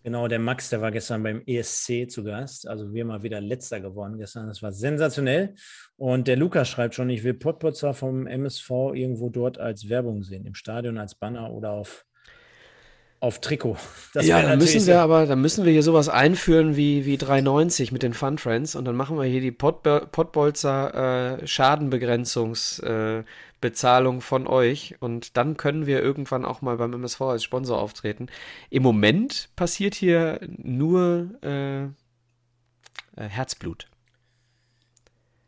Genau, 0.05 0.27
der 0.27 0.41
Max, 0.41 0.69
der 0.69 0.81
war 0.81 0.91
gestern 0.91 1.23
beim 1.23 1.43
ESC 1.47 2.11
zu 2.11 2.25
Gast. 2.25 2.67
Also 2.67 2.93
wir 2.93 3.05
mal 3.05 3.23
wieder 3.23 3.41
letzter 3.41 3.81
geworden 3.81 4.19
gestern. 4.19 4.49
Das 4.49 4.61
war 4.61 4.73
sensationell. 4.73 5.55
Und 5.97 6.27
der 6.27 6.37
Lukas 6.37 6.69
schreibt 6.69 6.97
schon, 6.97 7.09
ich 7.09 7.23
will 7.23 7.35
Pottputzer 7.35 7.95
vom 7.95 8.27
MSV 8.27 8.71
irgendwo 8.95 9.31
dort 9.31 9.59
als 9.59 9.89
Werbung 9.89 10.25
sehen, 10.25 10.45
im 10.45 10.55
Stadion 10.55 10.99
als 10.99 11.15
Banner 11.15 11.53
oder 11.53 11.71
auf 11.71 12.05
auf 13.23 13.41
Trikot. 13.41 13.79
Das 14.15 14.27
ja, 14.27 14.43
dann 14.43 14.59
müssen 14.59 14.85
wir 14.85 15.01
aber, 15.01 15.27
dann 15.27 15.41
müssen 15.41 15.65
wir 15.65 15.71
hier 15.71 15.85
sowas 15.85 16.09
einführen 16.09 16.75
wie, 16.75 17.07
wie 17.07 17.17
390 17.17 17.93
mit 17.93 18.03
den 18.03 18.15
Fun 18.15 18.37
Friends 18.37 18.75
und 18.75 18.85
dann 18.85 18.97
machen 18.97 19.17
wir 19.17 19.27
hier 19.27 19.41
die 19.41 19.53
Pottbolzer 19.53 21.39
äh, 21.41 21.47
Schadenbegrenzungsbezahlung 21.47 24.19
äh, 24.19 24.21
von 24.21 24.49
euch 24.49 24.97
und 24.99 25.37
dann 25.37 25.57
können 25.57 25.87
wir 25.87 26.03
irgendwann 26.03 26.45
auch 26.45 26.63
mal 26.63 26.79
beim 26.79 26.95
MSV 26.95 27.21
als 27.21 27.45
Sponsor 27.45 27.81
auftreten. 27.81 28.27
Im 28.71 28.83
Moment 28.83 29.51
passiert 29.55 29.95
hier 29.95 30.41
nur 30.49 31.31
äh, 31.45 31.85
äh 31.85 31.91
Herzblut. 33.15 33.87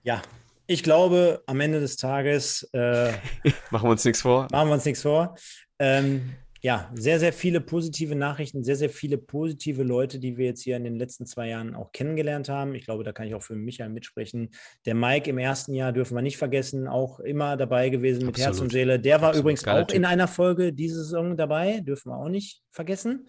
Ja, 0.04 0.22
ich 0.68 0.84
glaube, 0.84 1.42
am 1.46 1.60
Ende 1.60 1.80
des 1.80 1.96
Tages 1.96 2.68
äh, 2.72 3.10
machen 3.70 3.88
wir 3.88 3.90
uns 3.90 4.04
nichts 4.04 4.22
vor. 4.22 4.46
Machen 4.52 4.68
wir 4.68 4.74
uns 4.74 4.84
nichts 4.84 5.02
vor. 5.02 5.34
Ähm, 5.80 6.36
ja, 6.64 6.90
sehr, 6.94 7.20
sehr 7.20 7.34
viele 7.34 7.60
positive 7.60 8.14
Nachrichten, 8.14 8.64
sehr, 8.64 8.76
sehr 8.76 8.88
viele 8.88 9.18
positive 9.18 9.82
Leute, 9.82 10.18
die 10.18 10.38
wir 10.38 10.46
jetzt 10.46 10.62
hier 10.62 10.78
in 10.78 10.84
den 10.84 10.96
letzten 10.96 11.26
zwei 11.26 11.48
Jahren 11.48 11.74
auch 11.74 11.92
kennengelernt 11.92 12.48
haben. 12.48 12.74
Ich 12.74 12.86
glaube, 12.86 13.04
da 13.04 13.12
kann 13.12 13.26
ich 13.26 13.34
auch 13.34 13.42
für 13.42 13.54
Michael 13.54 13.90
mitsprechen. 13.90 14.48
Der 14.86 14.94
Mike 14.94 15.28
im 15.28 15.36
ersten 15.36 15.74
Jahr 15.74 15.92
dürfen 15.92 16.14
wir 16.14 16.22
nicht 16.22 16.38
vergessen, 16.38 16.88
auch 16.88 17.20
immer 17.20 17.58
dabei 17.58 17.90
gewesen 17.90 18.20
mit 18.20 18.36
Absolut. 18.36 18.46
Herz 18.46 18.60
und 18.62 18.72
Seele. 18.72 18.98
Der 18.98 19.20
war 19.20 19.28
Absolut. 19.28 19.42
übrigens 19.42 19.68
auch 19.68 19.86
typ. 19.86 19.94
in 19.94 20.06
einer 20.06 20.26
Folge 20.26 20.72
diese 20.72 21.04
Saison 21.04 21.36
dabei, 21.36 21.80
dürfen 21.80 22.10
wir 22.10 22.16
auch 22.16 22.30
nicht 22.30 22.62
vergessen. 22.70 23.28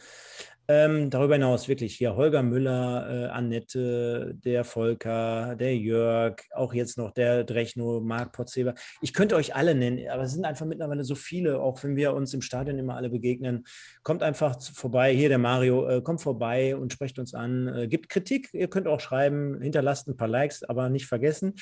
Ähm, 0.67 1.11
darüber 1.11 1.35
hinaus 1.35 1.67
wirklich 1.67 1.95
hier 1.95 2.15
Holger 2.15 2.41
Müller, 2.41 3.07
äh, 3.09 3.25
Annette, 3.27 4.33
der 4.43 4.63
Volker, 4.63 5.55
der 5.55 5.77
Jörg, 5.77 6.41
auch 6.51 6.73
jetzt 6.73 6.97
noch 6.97 7.11
der 7.11 7.43
Drechno, 7.43 7.99
Marc 7.99 8.31
Potzeber. 8.31 8.73
Ich 9.01 9.13
könnte 9.13 9.35
euch 9.35 9.55
alle 9.55 9.75
nennen, 9.75 10.09
aber 10.09 10.23
es 10.23 10.33
sind 10.33 10.43
einfach 10.43 10.65
mittlerweile 10.65 11.03
so 11.03 11.13
viele, 11.13 11.59
auch 11.59 11.83
wenn 11.83 11.95
wir 11.95 12.13
uns 12.13 12.33
im 12.33 12.41
Stadion 12.41 12.79
immer 12.79 12.95
alle 12.95 13.09
begegnen. 13.09 13.65
Kommt 14.01 14.23
einfach 14.23 14.59
vorbei, 14.61 15.13
hier 15.13 15.29
der 15.29 15.37
Mario, 15.37 15.87
äh, 15.87 16.01
kommt 16.01 16.21
vorbei 16.21 16.75
und 16.75 16.91
sprecht 16.91 17.19
uns 17.19 17.35
an. 17.35 17.67
Äh, 17.67 17.87
gibt 17.87 18.09
Kritik, 18.09 18.49
ihr 18.53 18.67
könnt 18.67 18.87
auch 18.87 18.99
schreiben, 18.99 19.61
hinterlasst 19.61 20.07
ein 20.07 20.17
paar 20.17 20.27
Likes, 20.27 20.63
aber 20.63 20.89
nicht 20.89 21.05
vergessen. 21.05 21.53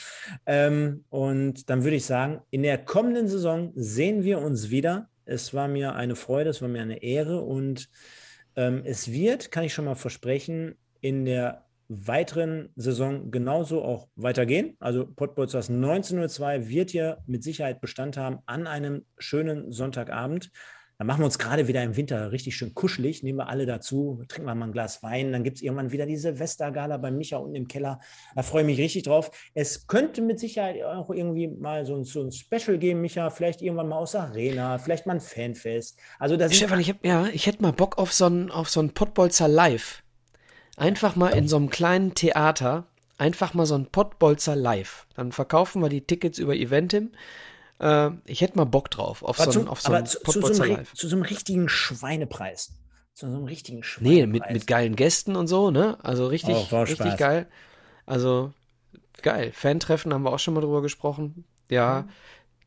Ähm, 0.46 1.04
und 1.10 1.70
dann 1.70 1.84
würde 1.84 1.98
ich 1.98 2.06
sagen, 2.06 2.40
in 2.52 2.64
der 2.64 2.78
kommenden 2.78 3.28
Saison 3.28 3.74
sehen 3.76 4.24
wir 4.24 4.40
uns 4.40 4.70
wieder. 4.70 5.10
Es 5.26 5.54
war 5.54 5.68
mir 5.68 5.96
eine 5.96 6.16
Freude, 6.16 6.50
es 6.50 6.62
war 6.62 6.70
mir 6.70 6.82
eine 6.82 7.04
Ehre 7.04 7.42
und 7.42 7.90
es 8.56 9.12
wird, 9.12 9.52
kann 9.52 9.64
ich 9.64 9.74
schon 9.74 9.86
mal 9.86 9.96
versprechen, 9.96 10.76
in 11.02 11.26
der 11.26 11.66
weiteren 11.90 12.70
Saison 12.76 13.30
genauso 13.32 13.84
auch 13.84 14.08
weitergehen. 14.16 14.76
Also 14.80 15.06
Pottbolzers 15.06 15.70
1902 15.70 16.70
wird 16.70 16.94
ja 16.94 17.18
mit 17.28 17.44
Sicherheit 17.44 17.82
Bestand 17.82 18.18
haben 18.18 18.40
an 18.46 18.68
einem 18.68 19.06
schönen 19.18 19.72
Sonntagabend. 19.72 20.52
Dann 20.98 21.08
machen 21.08 21.22
wir 21.22 21.26
uns 21.26 21.40
gerade 21.40 21.68
wieder 21.68 21.84
im 21.84 21.98
Winter 21.98 22.32
richtig 22.32 22.56
schön 22.56 22.76
kuschelig, 22.76 23.24
nehmen 23.24 23.40
wir 23.40 23.50
alle 23.50 23.66
dazu, 23.66 24.24
trinken 24.28 24.48
wir 24.48 24.56
mal 24.56 24.68
ein 24.68 24.72
Glas 24.72 25.02
Wein, 25.02 25.32
dann 25.32 25.44
gibt 25.44 25.58
es 25.58 25.64
irgendwann 25.64 25.92
wieder 25.92 26.06
die 26.06 26.18
Silvestergala 26.18 26.98
bei 26.98 27.10
Micha 27.10 27.38
unten 27.38 27.56
im 27.56 27.68
Keller. 27.68 28.00
Da 28.36 28.44
freue 28.44 28.62
ich 28.62 28.68
mich 28.68 28.80
richtig 28.80 29.04
drauf. 29.04 29.32
Es 29.56 29.88
könnte 29.88 30.22
mit 30.22 30.40
Sicherheit 30.40 30.84
auch 30.84 31.10
irgendwie 31.10 31.48
mal 31.48 31.86
so 31.86 31.96
ein, 31.96 32.04
so 32.04 32.22
ein 32.22 32.32
Special 32.32 32.78
geben, 32.78 33.02
Micha, 33.02 33.32
vielleicht 33.32 33.62
irgendwann 33.62 33.90
mal 33.90 33.98
aus 33.98 34.14
Arena, 34.14 34.78
vielleicht 34.78 35.08
mal 35.08 35.16
ein 35.16 35.22
Fanfest. 35.22 36.00
Also 36.20 36.38
das 36.38 36.56
Stefan, 36.56 36.80
ich, 36.80 36.94
ja, 37.04 37.28
ich 37.28 37.48
hätte 37.48 37.64
mal 37.64 37.74
Bock 37.74 37.98
auf 37.98 38.14
so 38.14 38.28
ein, 38.28 38.52
auf 38.52 38.70
so 38.70 38.80
ein 38.80 38.92
Pottbolzer 38.92 39.48
Live. 39.48 40.04
Einfach 40.78 41.16
mal 41.16 41.30
in 41.30 41.48
so 41.48 41.58
einem 41.58 41.70
kleinen 41.70 42.14
Theater, 42.14 42.88
einfach 43.18 43.54
mal 43.54 43.66
so 43.66 43.76
ein 43.76 43.88
Pottbolzer 43.88 44.56
Live. 44.56 45.08
Dann 45.16 45.32
verkaufen 45.32 45.82
wir 45.82 45.90
die 45.90 46.02
Tickets 46.02 46.40
über 46.40 46.56
Eventim 46.56 47.12
äh, 47.84 48.12
ich 48.26 48.42
hätte 48.42 48.58
mal 48.58 48.66
Bock 48.66 48.90
drauf, 48.90 49.24
auf 49.24 49.40
aber 49.40 49.52
so, 49.52 49.60
ein, 49.60 49.68
auf 49.68 49.82
so 49.82 49.92
ein 49.92 50.06
zu, 50.06 50.20
zu, 50.20 50.54
so 50.54 50.64
einem, 50.64 50.86
zu 50.94 51.08
so 51.08 51.16
einem 51.16 51.24
richtigen 51.24 51.68
Schweinepreis. 51.68 52.74
Zu 53.14 53.30
so 53.30 53.36
einem 53.36 53.46
richtigen 53.46 53.84
Schweinepreis. 53.84 54.20
Nee, 54.20 54.26
mit, 54.26 54.50
mit 54.50 54.68
geilen 54.68 54.96
Gästen 54.96 55.36
und 55.36 55.48
so, 55.48 55.70
ne? 55.70 55.98
Also 56.04 56.26
richtig, 56.28 56.56
oh, 56.72 56.82
richtig 56.82 57.18
geil. 57.18 57.48
Also 58.06 58.54
geil. 59.22 59.52
Fan-Treffen 59.52 60.14
haben 60.14 60.24
wir 60.24 60.32
auch 60.32 60.40
schon 60.40 60.54
mal 60.54 60.62
drüber 60.62 60.82
gesprochen. 60.82 61.46
Ja, 61.70 62.04
mhm. 62.04 62.10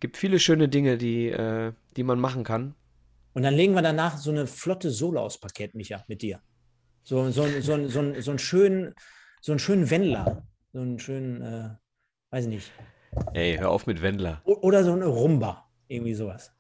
gibt 0.01 0.17
viele 0.19 0.39
schöne 0.39 0.69
Dinge, 0.69 0.99
die, 0.99 1.29
äh, 1.29 1.73
die 1.97 2.05
man 2.05 2.21
machen 2.21 2.45
kann. 2.45 2.75
Und 3.33 3.43
dann 3.43 3.55
legen 3.55 3.75
wir 3.75 3.83
danach 3.83 4.19
so 4.19 4.31
eine 4.31 4.47
flotte 4.47 4.91
Solo 4.91 5.21
aus 5.21 5.39
Paket, 5.39 5.75
Micha, 5.75 6.05
mit 6.09 6.23
dir. 6.23 6.41
So, 7.03 7.31
so, 7.31 7.47
so, 7.47 7.61
so, 7.61 7.89
so, 7.89 8.21
so 8.21 8.31
einen 8.31 8.39
schönen, 8.39 8.95
so 9.41 9.53
einen 9.53 9.59
schönen 9.59 9.91
Wendler. 9.91 10.47
So 10.73 10.81
einen 10.81 10.99
schönen, 10.99 11.43
äh, 11.43 11.71
weiß 12.31 12.45
ich 12.45 12.51
nicht. 12.51 12.73
Ey, 13.33 13.57
hör 13.59 13.71
auf 13.71 13.87
mit 13.87 14.03
Wendler. 14.03 14.43
Oder 14.45 14.85
so 14.85 14.93
eine 14.93 15.07
Rumba. 15.07 15.67
Irgendwie 15.89 16.15
sowas. 16.15 16.53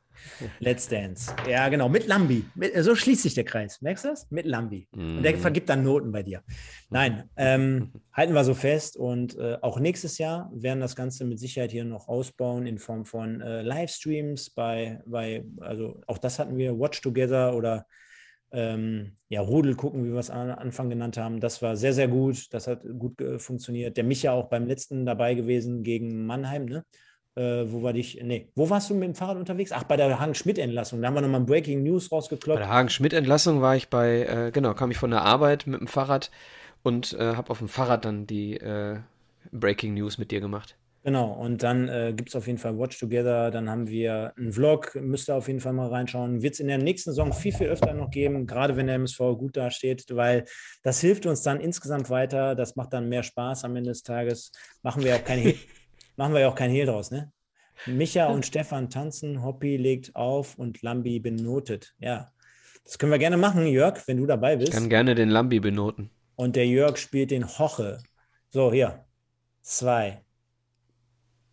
Let's 0.61 0.89
Dance. 0.89 1.35
Ja, 1.49 1.69
genau, 1.69 1.89
mit 1.89 2.07
Lambi. 2.07 2.45
Mit, 2.55 2.73
so 2.83 2.95
schließt 2.95 3.23
sich 3.23 3.35
der 3.35 3.45
Kreis. 3.45 3.81
Merkst 3.83 4.05
du 4.05 4.09
das? 4.09 4.31
Mit 4.31 4.47
Lambi. 4.47 4.89
Mm. 4.93 5.19
Und 5.19 5.23
der 5.23 5.37
mhm. 5.37 5.41
vergibt 5.41 5.69
dann 5.69 5.85
Noten 5.85 6.13
bei 6.13 6.23
dir. 6.23 6.43
Nein, 6.91 7.29
ähm, 7.37 7.93
halten 8.13 8.35
wir 8.35 8.45
so 8.45 8.55
fest. 8.55 8.97
Und 8.97 9.37
äh, 9.39 9.59
auch 9.61 9.79
nächstes 9.79 10.19
Jahr 10.19 10.51
werden 10.55 10.81
das 10.81 10.97
Ganze 10.97 11.25
mit 11.25 11.39
Sicherheit 11.39 11.73
hier 11.73 11.85
noch 11.85 12.09
ausbauen 12.09 12.67
in 12.67 12.79
Form 12.79 13.05
von 13.05 13.41
äh, 13.41 13.63
Livestreams 13.63 14.51
bei, 14.51 15.03
bei, 15.07 15.45
also 15.61 16.01
auch 16.07 16.19
das 16.19 16.39
hatten 16.39 16.57
wir, 16.57 16.79
Watch 16.79 17.01
Together 17.01 17.55
oder 17.55 17.87
ähm, 18.53 19.13
ja, 19.29 19.41
Rudel 19.41 19.75
gucken, 19.75 20.05
wie 20.05 20.13
wir 20.13 20.19
es 20.19 20.31
am 20.31 20.51
Anfang 20.51 20.89
genannt 20.89 21.17
haben. 21.17 21.41
Das 21.41 21.63
war 21.63 21.77
sehr, 21.77 21.93
sehr 21.93 22.09
gut. 22.09 22.53
Das 22.53 22.67
hat 22.67 22.83
gut 22.99 23.23
funktioniert. 23.39 23.97
Der 23.97 24.05
Micha 24.05 24.33
auch 24.33 24.49
beim 24.49 24.67
letzten 24.67 25.05
dabei 25.07 25.35
gewesen 25.35 25.83
gegen 25.83 26.27
Mannheim, 26.27 26.67
ne? 26.67 26.85
Äh, 27.37 27.71
wo 27.71 27.83
war 27.83 27.93
dich, 27.93 28.19
nee, 28.23 28.51
wo 28.55 28.71
warst 28.71 28.89
du 28.89 28.95
mit 28.95 29.05
dem 29.05 29.15
Fahrrad 29.15 29.37
unterwegs? 29.37 29.71
Ach, 29.71 29.85
bei 29.85 29.99
der 29.99 30.19
Hagen-Schmidt-Entlassung. 30.19 31.03
Da 31.03 31.09
haben 31.09 31.15
wir 31.15 31.21
nochmal 31.21 31.43
Breaking 31.43 31.83
News 31.83 32.11
rausgekloppt. 32.11 32.59
Bei 32.59 32.65
der 32.65 32.75
Hagen-Schmidt-Entlassung 32.75 33.61
war 33.61 33.77
ich 33.77 33.91
bei, 33.91 34.23
äh, 34.23 34.51
genau, 34.53 34.73
kam 34.73 34.91
ich 34.91 34.97
von 34.97 35.11
der 35.11 35.21
Arbeit 35.23 35.67
mit 35.67 35.81
dem 35.81 35.87
Fahrrad 35.87 36.31
und 36.83 37.13
äh, 37.13 37.35
habe 37.35 37.51
auf 37.51 37.59
dem 37.59 37.69
Fahrrad 37.69 38.07
dann 38.07 38.27
die 38.27 38.57
äh, 38.57 39.01
Breaking 39.53 39.93
News 39.93 40.17
mit 40.17 40.31
dir 40.31 40.41
gemacht. 40.41 40.77
Genau, 41.07 41.35
und 41.35 41.63
dann 41.63 41.89
äh, 41.89 42.13
gibt 42.17 42.31
es 42.31 42.35
auf 42.35 42.49
jeden 42.49 42.59
Fall 42.59 42.77
Watch 42.77 42.99
Together, 42.99 43.53
dann 43.53 43.71
haben 43.71 43.87
wir 43.87 44.33
einen 44.37 44.53
Vlog, 44.53 44.93
müsst 44.97 45.29
ihr 45.31 45.37
auf 45.37 45.47
jeden 45.47 45.61
Fall 45.61 45.73
mal 45.73 45.87
reinschauen. 45.87 46.43
Wird 46.43 46.55
es 46.55 46.61
in 46.61 46.67
der 46.67 46.79
nächsten 46.79 47.11
Saison 47.11 47.33
viel, 47.33 47.53
viel 47.53 47.69
öfter 47.69 47.95
noch 47.95 48.11
geben, 48.11 48.45
gerade 48.45 48.75
wenn 48.75 48.89
der 48.89 48.97
MSV 48.97 49.19
gut 49.39 49.57
dasteht, 49.57 50.07
weil 50.11 50.47
das 50.83 51.01
hilft 51.01 51.25
uns 51.27 51.43
dann 51.43 51.61
insgesamt 51.61 52.11
weiter, 52.11 52.57
das 52.57 52.75
macht 52.75 52.93
dann 52.93 53.09
mehr 53.09 53.23
Spaß 53.23 53.63
am 53.63 53.77
Ende 53.77 53.91
des 53.91 54.03
Tages. 54.03 54.51
Machen 54.83 55.05
wir 55.05 55.15
auch 55.15 55.23
kein 55.23 55.39
Hehl, 55.39 55.55
machen 56.17 56.35
wir 56.35 56.41
ja 56.41 56.49
auch 56.49 56.57
kein 56.57 56.73
Hehl 56.73 56.87
draus, 56.87 57.13
ne? 57.13 57.31
Micha 57.87 58.27
und 58.27 58.45
Stefan 58.45 58.91
tanzen, 58.91 59.45
Hoppy 59.45 59.77
legt 59.77 60.17
auf 60.17 60.59
und 60.59 60.83
Lambi 60.83 61.21
benotet. 61.21 61.95
Ja, 62.01 62.33
das 62.83 62.99
können 62.99 63.13
wir 63.13 63.21
gerne 63.21 63.37
machen, 63.37 63.65
Jörg, 63.69 64.03
wenn 64.09 64.17
du 64.17 64.27
dabei 64.27 64.57
bist. 64.57 64.71
Ich 64.71 64.75
kann 64.75 64.89
gerne 64.89 65.15
den 65.15 65.29
Lambi 65.29 65.61
benoten. 65.61 66.11
Und 66.35 66.57
der 66.57 66.67
Jörg 66.67 66.97
spielt 66.97 67.31
den 67.31 67.47
Hoche. 67.47 68.03
So, 68.51 68.73
hier. 68.73 69.05
Zwei. 69.63 70.26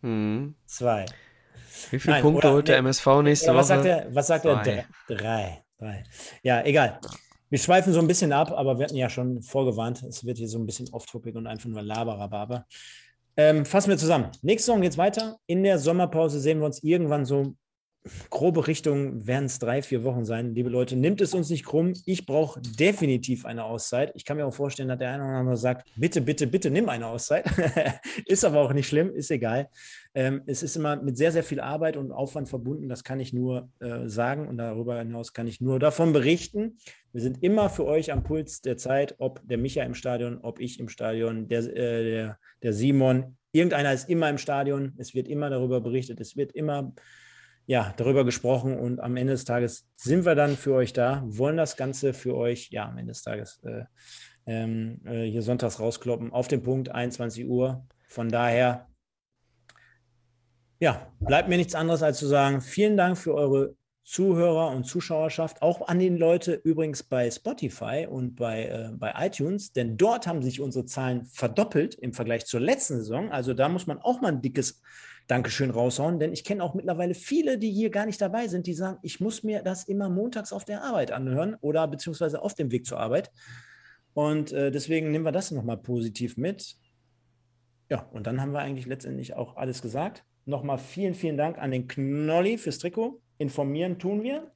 Mhm. 0.04 0.54
Zwei. 0.66 1.06
Wie 1.90 1.98
viele 1.98 2.14
Nein, 2.14 2.22
Punkte 2.22 2.52
holt 2.52 2.68
der 2.68 2.76
MSV 2.76 3.06
nächste 3.22 3.46
ja, 3.46 3.54
was 3.54 3.70
Woche? 3.70 3.82
Sagt 3.82 3.86
er, 3.86 4.14
was 4.14 4.26
sagt 4.26 4.44
er? 4.44 4.84
Drei. 5.08 5.64
Drei. 5.78 6.04
Ja, 6.42 6.62
egal. 6.62 7.00
Wir 7.48 7.58
schweifen 7.58 7.92
so 7.92 8.00
ein 8.00 8.06
bisschen 8.06 8.32
ab, 8.32 8.52
aber 8.52 8.78
wir 8.78 8.84
hatten 8.84 8.96
ja 8.96 9.08
schon 9.08 9.40
vorgewarnt, 9.42 10.02
es 10.02 10.24
wird 10.24 10.38
hier 10.38 10.48
so 10.48 10.58
ein 10.58 10.66
bisschen 10.66 10.88
off-topic 10.92 11.36
und 11.36 11.46
einfach 11.46 11.68
nur 11.68 11.82
Laberababer. 11.82 12.66
Ähm, 13.36 13.64
fassen 13.64 13.90
wir 13.90 13.98
zusammen. 13.98 14.30
Nächste 14.42 14.66
Saison 14.66 14.82
geht 14.82 14.92
es 14.92 14.98
weiter. 14.98 15.38
In 15.46 15.62
der 15.62 15.78
Sommerpause 15.78 16.38
sehen 16.38 16.58
wir 16.58 16.66
uns 16.66 16.82
irgendwann 16.82 17.24
so 17.24 17.54
grobe 18.28 18.66
Richtung 18.66 19.26
werden 19.26 19.46
es 19.46 19.58
drei, 19.58 19.80
vier 19.80 20.04
Wochen 20.04 20.24
sein. 20.24 20.54
Liebe 20.54 20.68
Leute, 20.68 20.94
nimmt 20.96 21.20
es 21.20 21.32
uns 21.32 21.48
nicht 21.48 21.64
krumm. 21.64 21.94
Ich 22.04 22.26
brauche 22.26 22.60
definitiv 22.60 23.46
eine 23.46 23.64
Auszeit. 23.64 24.12
Ich 24.14 24.24
kann 24.24 24.36
mir 24.36 24.46
auch 24.46 24.54
vorstellen, 24.54 24.88
dass 24.88 24.98
der 24.98 25.12
eine 25.12 25.24
oder 25.24 25.36
andere 25.36 25.56
sagt, 25.56 25.88
bitte, 25.96 26.20
bitte, 26.20 26.46
bitte 26.46 26.70
nimm 26.70 26.88
eine 26.88 27.06
Auszeit. 27.06 27.46
ist 28.26 28.44
aber 28.44 28.60
auch 28.60 28.74
nicht 28.74 28.88
schlimm, 28.88 29.14
ist 29.14 29.30
egal. 29.30 29.68
Ähm, 30.14 30.42
es 30.46 30.62
ist 30.62 30.76
immer 30.76 30.96
mit 30.96 31.16
sehr, 31.16 31.32
sehr 31.32 31.44
viel 31.44 31.60
Arbeit 31.60 31.96
und 31.96 32.12
Aufwand 32.12 32.48
verbunden. 32.48 32.88
Das 32.88 33.04
kann 33.04 33.20
ich 33.20 33.32
nur 33.32 33.70
äh, 33.80 34.06
sagen 34.06 34.48
und 34.48 34.58
darüber 34.58 34.98
hinaus 34.98 35.32
kann 35.32 35.46
ich 35.46 35.60
nur 35.62 35.78
davon 35.78 36.12
berichten. 36.12 36.76
Wir 37.12 37.22
sind 37.22 37.42
immer 37.42 37.70
für 37.70 37.86
euch 37.86 38.12
am 38.12 38.22
Puls 38.22 38.60
der 38.60 38.76
Zeit, 38.76 39.14
ob 39.18 39.40
der 39.48 39.56
Micha 39.56 39.82
im 39.82 39.94
Stadion, 39.94 40.38
ob 40.42 40.60
ich 40.60 40.78
im 40.78 40.88
Stadion, 40.88 41.48
der, 41.48 41.60
äh, 41.60 42.04
der, 42.04 42.38
der 42.62 42.72
Simon. 42.74 43.36
Irgendeiner 43.52 43.92
ist 43.92 44.10
immer 44.10 44.28
im 44.28 44.38
Stadion. 44.38 44.92
Es 44.98 45.14
wird 45.14 45.28
immer 45.28 45.48
darüber 45.48 45.80
berichtet. 45.80 46.20
Es 46.20 46.36
wird 46.36 46.52
immer 46.52 46.92
ja, 47.66 47.94
darüber 47.96 48.24
gesprochen 48.24 48.76
und 48.78 49.00
am 49.00 49.16
Ende 49.16 49.32
des 49.32 49.44
Tages 49.44 49.88
sind 49.96 50.24
wir 50.24 50.34
dann 50.34 50.56
für 50.56 50.74
euch 50.74 50.92
da, 50.92 51.22
wollen 51.26 51.56
das 51.56 51.76
Ganze 51.76 52.12
für 52.12 52.34
euch, 52.36 52.68
ja, 52.70 52.88
am 52.88 52.98
Ende 52.98 53.12
des 53.12 53.22
Tages 53.22 53.60
äh, 53.64 53.84
ähm, 54.46 55.00
äh, 55.04 55.24
hier 55.24 55.42
sonntags 55.42 55.80
rauskloppen, 55.80 56.32
auf 56.32 56.48
den 56.48 56.62
Punkt 56.62 56.90
21 56.90 57.46
Uhr. 57.48 57.86
Von 58.08 58.28
daher, 58.28 58.88
ja, 60.78 61.10
bleibt 61.20 61.48
mir 61.48 61.56
nichts 61.56 61.74
anderes 61.74 62.02
als 62.02 62.18
zu 62.18 62.26
sagen, 62.26 62.60
vielen 62.60 62.96
Dank 62.96 63.16
für 63.16 63.34
eure 63.34 63.74
Zuhörer 64.04 64.68
und 64.68 64.84
Zuschauerschaft, 64.84 65.62
auch 65.62 65.88
an 65.88 65.98
den 65.98 66.18
Leute 66.18 66.52
übrigens 66.52 67.02
bei 67.02 67.30
Spotify 67.30 68.06
und 68.08 68.34
bei, 68.34 68.66
äh, 68.66 68.90
bei 68.92 69.14
iTunes, 69.16 69.72
denn 69.72 69.96
dort 69.96 70.26
haben 70.26 70.42
sich 70.42 70.60
unsere 70.60 70.84
Zahlen 70.84 71.24
verdoppelt 71.24 71.94
im 71.94 72.12
Vergleich 72.12 72.44
zur 72.44 72.60
letzten 72.60 72.98
Saison. 72.98 73.32
Also 73.32 73.54
da 73.54 73.70
muss 73.70 73.86
man 73.86 73.98
auch 73.98 74.20
mal 74.20 74.28
ein 74.28 74.42
dickes 74.42 74.82
Dankeschön 75.26 75.70
raushauen, 75.70 76.18
denn 76.18 76.32
ich 76.32 76.44
kenne 76.44 76.62
auch 76.62 76.74
mittlerweile 76.74 77.14
viele, 77.14 77.56
die 77.56 77.70
hier 77.70 77.90
gar 77.90 78.04
nicht 78.04 78.20
dabei 78.20 78.46
sind, 78.46 78.66
die 78.66 78.74
sagen, 78.74 78.98
ich 79.02 79.20
muss 79.20 79.42
mir 79.42 79.62
das 79.62 79.84
immer 79.84 80.10
montags 80.10 80.52
auf 80.52 80.66
der 80.66 80.82
Arbeit 80.82 81.12
anhören 81.12 81.56
oder 81.62 81.88
beziehungsweise 81.88 82.42
auf 82.42 82.54
dem 82.54 82.70
Weg 82.70 82.84
zur 82.84 83.00
Arbeit. 83.00 83.30
Und 84.12 84.52
äh, 84.52 84.70
deswegen 84.70 85.10
nehmen 85.10 85.24
wir 85.24 85.32
das 85.32 85.50
nochmal 85.50 85.78
positiv 85.78 86.36
mit. 86.36 86.76
Ja, 87.90 88.08
und 88.12 88.26
dann 88.26 88.40
haben 88.40 88.52
wir 88.52 88.60
eigentlich 88.60 88.86
letztendlich 88.86 89.34
auch 89.34 89.56
alles 89.56 89.80
gesagt. 89.80 90.24
Nochmal 90.44 90.78
vielen, 90.78 91.14
vielen 91.14 91.38
Dank 91.38 91.58
an 91.58 91.70
den 91.70 91.88
Knolli 91.88 92.58
fürs 92.58 92.78
Trikot. 92.78 93.20
Informieren 93.38 93.98
tun 93.98 94.22
wir. 94.22 94.52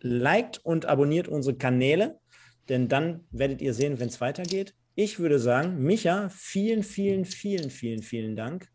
Liked 0.00 0.58
und 0.64 0.86
abonniert 0.86 1.26
unsere 1.26 1.56
Kanäle, 1.56 2.20
denn 2.68 2.86
dann 2.86 3.26
werdet 3.32 3.60
ihr 3.60 3.74
sehen, 3.74 3.98
wenn 3.98 4.08
es 4.08 4.20
weitergeht. 4.20 4.74
Ich 4.94 5.18
würde 5.18 5.40
sagen, 5.40 5.82
Micha, 5.82 6.28
vielen, 6.28 6.84
vielen, 6.84 7.24
vielen, 7.24 7.70
vielen, 7.70 8.02
vielen 8.02 8.36
Dank 8.36 8.68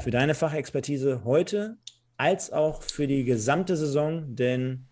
für 0.00 0.10
deine 0.10 0.34
Fachexpertise 0.34 1.24
heute 1.24 1.76
als 2.16 2.52
auch 2.52 2.82
für 2.82 3.06
die 3.06 3.24
gesamte 3.24 3.76
Saison, 3.76 4.34
denn 4.34 4.86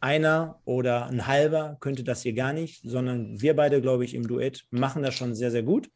einer 0.00 0.60
oder 0.64 1.06
ein 1.06 1.26
halber 1.26 1.76
könnte 1.80 2.04
das 2.04 2.22
hier 2.22 2.34
gar 2.34 2.52
nicht, 2.52 2.82
sondern 2.84 3.40
wir 3.40 3.56
beide, 3.56 3.80
glaube 3.80 4.04
ich, 4.04 4.14
im 4.14 4.26
Duett 4.26 4.64
machen 4.70 5.02
das 5.02 5.14
schon 5.14 5.34
sehr, 5.34 5.50
sehr 5.50 5.62
gut. 5.62 5.88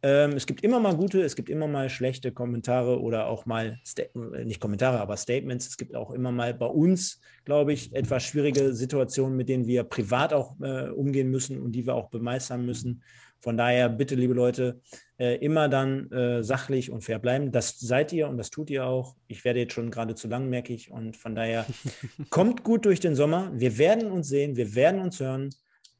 Ähm, 0.00 0.32
es 0.32 0.46
gibt 0.46 0.62
immer 0.62 0.78
mal 0.78 0.94
gute, 0.94 1.22
es 1.22 1.34
gibt 1.34 1.50
immer 1.50 1.66
mal 1.66 1.90
schlechte 1.90 2.30
Kommentare 2.30 3.00
oder 3.00 3.26
auch 3.26 3.46
mal, 3.46 3.80
äh, 3.96 4.44
nicht 4.44 4.60
Kommentare, 4.60 5.00
aber 5.00 5.16
Statements. 5.16 5.66
Es 5.66 5.76
gibt 5.76 5.96
auch 5.96 6.12
immer 6.12 6.30
mal 6.30 6.54
bei 6.54 6.66
uns, 6.66 7.20
glaube 7.44 7.72
ich, 7.72 7.92
etwas 7.92 8.22
schwierige 8.22 8.72
Situationen, 8.72 9.36
mit 9.36 9.48
denen 9.48 9.66
wir 9.66 9.82
privat 9.82 10.32
auch 10.32 10.54
äh, 10.60 10.90
umgehen 10.90 11.30
müssen 11.30 11.60
und 11.60 11.72
die 11.72 11.84
wir 11.84 11.96
auch 11.96 12.10
bemeistern 12.10 12.64
müssen. 12.64 13.02
Von 13.40 13.56
daher 13.56 13.88
bitte, 13.88 14.14
liebe 14.14 14.34
Leute, 14.34 14.80
äh, 15.18 15.36
immer 15.36 15.68
dann 15.68 16.10
äh, 16.10 16.42
sachlich 16.42 16.90
und 16.90 17.02
fair 17.02 17.18
bleiben. 17.18 17.52
Das 17.52 17.78
seid 17.78 18.12
ihr 18.12 18.28
und 18.28 18.36
das 18.36 18.50
tut 18.50 18.70
ihr 18.70 18.86
auch. 18.86 19.14
Ich 19.26 19.44
werde 19.44 19.60
jetzt 19.60 19.72
schon 19.74 19.90
gerade 19.90 20.14
zu 20.14 20.28
lang, 20.28 20.48
merke 20.48 20.72
ich. 20.72 20.90
Und 20.90 21.16
von 21.16 21.34
daher 21.34 21.66
kommt 22.30 22.64
gut 22.64 22.84
durch 22.84 23.00
den 23.00 23.14
Sommer. 23.14 23.52
Wir 23.54 23.78
werden 23.78 24.10
uns 24.10 24.28
sehen, 24.28 24.56
wir 24.56 24.74
werden 24.74 25.00
uns 25.00 25.20
hören. 25.20 25.50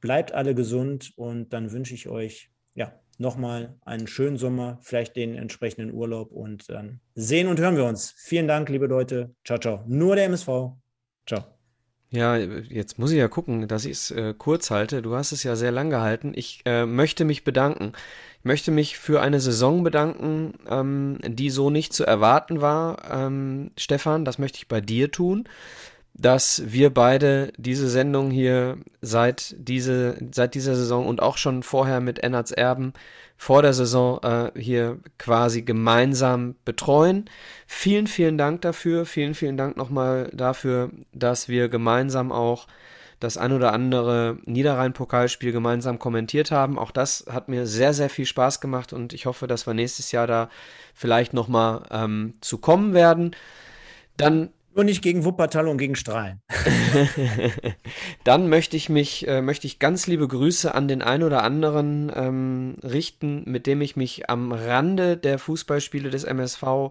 Bleibt 0.01 0.33
alle 0.33 0.55
gesund 0.55 1.13
und 1.17 1.53
dann 1.53 1.73
wünsche 1.73 1.95
ich 1.95 2.09
euch 2.09 2.51
ja 2.75 2.93
nochmal 3.19 3.77
einen 3.85 4.07
schönen 4.07 4.37
Sommer, 4.37 4.79
vielleicht 4.83 5.17
den 5.17 5.35
entsprechenden 5.35 5.93
Urlaub 5.93 6.31
und 6.31 6.69
dann 6.71 7.01
sehen 7.15 7.49
und 7.49 7.59
hören 7.59 7.77
wir 7.77 7.85
uns. 7.85 8.15
Vielen 8.17 8.47
Dank, 8.47 8.69
liebe 8.69 8.87
Leute. 8.87 9.35
Ciao, 9.45 9.59
ciao. 9.59 9.85
Nur 9.87 10.15
der 10.17 10.27
MSV. 10.27 10.77
Ciao. 11.27 11.58
Ja, 12.11 12.37
jetzt 12.37 12.99
muss 12.99 13.11
ich 13.11 13.19
ja 13.19 13.29
gucken, 13.29 13.69
dass 13.69 13.85
ich 13.85 13.93
es 13.93 14.11
äh, 14.11 14.33
kurz 14.37 14.71
halte. 14.71 15.03
Du 15.03 15.15
hast 15.15 15.33
es 15.33 15.43
ja 15.43 15.57
sehr 15.57 15.73
lang 15.73 15.91
gehalten. 15.91 16.33
Ich 16.35 16.63
äh, 16.65 16.87
möchte 16.87 17.27
mich 17.27 17.45
bedanken. 17.45 17.93
Ich 18.39 18.45
möchte 18.45 18.71
mich 18.71 18.97
für 18.97 19.21
eine 19.21 19.41
Saison 19.41 19.85
bedanken, 19.85 20.55
ähm, 20.71 21.19
die 21.23 21.51
so 21.51 21.69
nicht 21.69 21.93
zu 21.93 22.05
erwarten 22.05 22.63
war. 22.63 23.11
Ähm, 23.11 23.73
Stefan, 23.77 24.25
das 24.25 24.39
möchte 24.39 24.57
ich 24.57 24.69
bei 24.69 24.81
dir 24.81 25.11
tun, 25.11 25.49
dass 26.19 26.63
wir 26.67 26.93
beide 26.93 27.53
diese 27.57 27.89
Sendung 27.89 28.31
hier 28.31 28.79
seit, 29.01 29.55
diese, 29.57 30.19
seit 30.33 30.55
dieser 30.55 30.75
Saison 30.75 31.07
und 31.07 31.23
auch 31.23 31.37
schon 31.37 31.63
vorher 31.63 32.01
mit 32.01 32.19
Ennards 32.19 32.51
Erben 32.51 32.93
vor 33.37 33.63
der 33.63 33.73
Saison 33.73 34.21
äh, 34.25 34.51
hier 34.61 34.99
quasi 35.19 35.63
gemeinsam 35.63 36.57
betreuen. 36.65 37.27
Vielen, 37.69 38.09
vielen 38.09 38.37
Dank 38.37 38.63
dafür. 38.63 39.07
Vielen, 39.07 39.35
vielen 39.35 39.57
Dank 39.57 39.77
nochmal 39.77 40.29
dafür, 40.35 40.91
dass 41.13 41.49
wir 41.49 41.69
gemeinsam 41.69 42.33
auch 42.33 42.67
das 43.21 43.37
ein 43.37 43.53
oder 43.53 43.73
andere 43.73 44.39
Niederrhein-Pokalspiel 44.45 45.53
gemeinsam 45.53 46.01
kommentiert 46.01 46.51
haben. 46.51 46.79
Auch 46.79 46.91
das 46.91 47.27
hat 47.31 47.49
mir 47.49 47.67
sehr, 47.67 47.95
sehr 47.95 48.11
viel 48.11 48.27
Spaß 48.27 48.61
gemacht 48.61 48.93
und 48.93 49.13
ich 49.13 49.27
hoffe, 49.27 49.47
dass 49.47 49.67
wir 49.67 49.75
nächstes 49.75 50.11
Jahr 50.11 50.27
da 50.27 50.51
vielleicht 50.95 51.33
nochmal 51.33 51.83
ähm, 51.93 52.35
zu 52.41 52.59
kommen 52.59 52.93
werden. 52.93 53.37
Dann 54.17 54.51
nur 54.75 54.85
nicht 54.85 55.03
gegen 55.03 55.25
Wuppertal 55.25 55.67
und 55.67 55.79
gegen 55.79 55.97
Strahlen. 55.97 56.41
Dann 58.25 58.49
möchte 58.49 58.77
ich 58.77 58.89
mich, 58.89 59.27
äh, 59.27 59.43
möchte 59.43 59.67
ich 59.67 59.79
ganz 59.79 60.07
liebe 60.07 60.29
Grüße 60.29 60.75
an 60.75 60.89
den 60.89 61.03
ein 61.03 61.23
oder 61.23 61.43
anderen 61.43 62.13
ähm, 62.15 62.77
richten, 62.83 63.43
mit 63.47 63.67
dem 63.67 63.81
ich 63.81 63.97
mich 63.97 64.31
am 64.31 64.53
Rande 64.53 65.17
der 65.17 65.39
Fußballspiele 65.39 66.11
des 66.11 66.25
MSV 66.25 66.91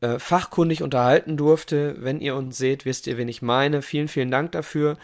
äh, 0.00 0.18
fachkundig 0.18 0.82
unterhalten 0.82 1.36
durfte. 1.36 1.96
Wenn 2.00 2.20
ihr 2.20 2.34
uns 2.34 2.58
seht, 2.58 2.84
wisst 2.84 3.06
ihr, 3.06 3.18
wen 3.18 3.28
ich 3.28 3.40
meine. 3.40 3.82
Vielen, 3.82 4.08
vielen 4.08 4.30
Dank 4.32 4.52
dafür. 4.52 4.98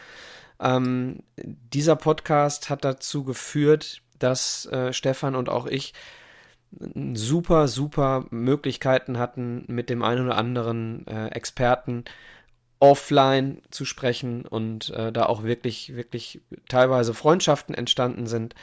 Ähm, 0.60 1.20
dieser 1.36 1.94
Podcast 1.94 2.68
hat 2.68 2.84
dazu 2.84 3.22
geführt, 3.22 4.02
dass 4.18 4.66
äh, 4.66 4.92
Stefan 4.92 5.36
und 5.36 5.48
auch 5.48 5.66
ich 5.66 5.94
super, 7.14 7.68
super 7.68 8.26
Möglichkeiten 8.30 9.18
hatten, 9.18 9.64
mit 9.68 9.90
dem 9.90 10.02
einen 10.02 10.26
oder 10.26 10.36
anderen 10.36 11.06
äh, 11.06 11.28
Experten 11.28 12.04
offline 12.80 13.60
zu 13.70 13.84
sprechen 13.84 14.44
und 14.44 14.90
äh, 14.90 15.10
da 15.10 15.26
auch 15.26 15.42
wirklich, 15.42 15.96
wirklich 15.96 16.40
teilweise 16.68 17.12
Freundschaften 17.12 17.74
entstanden 17.74 18.26
sind. 18.26 18.54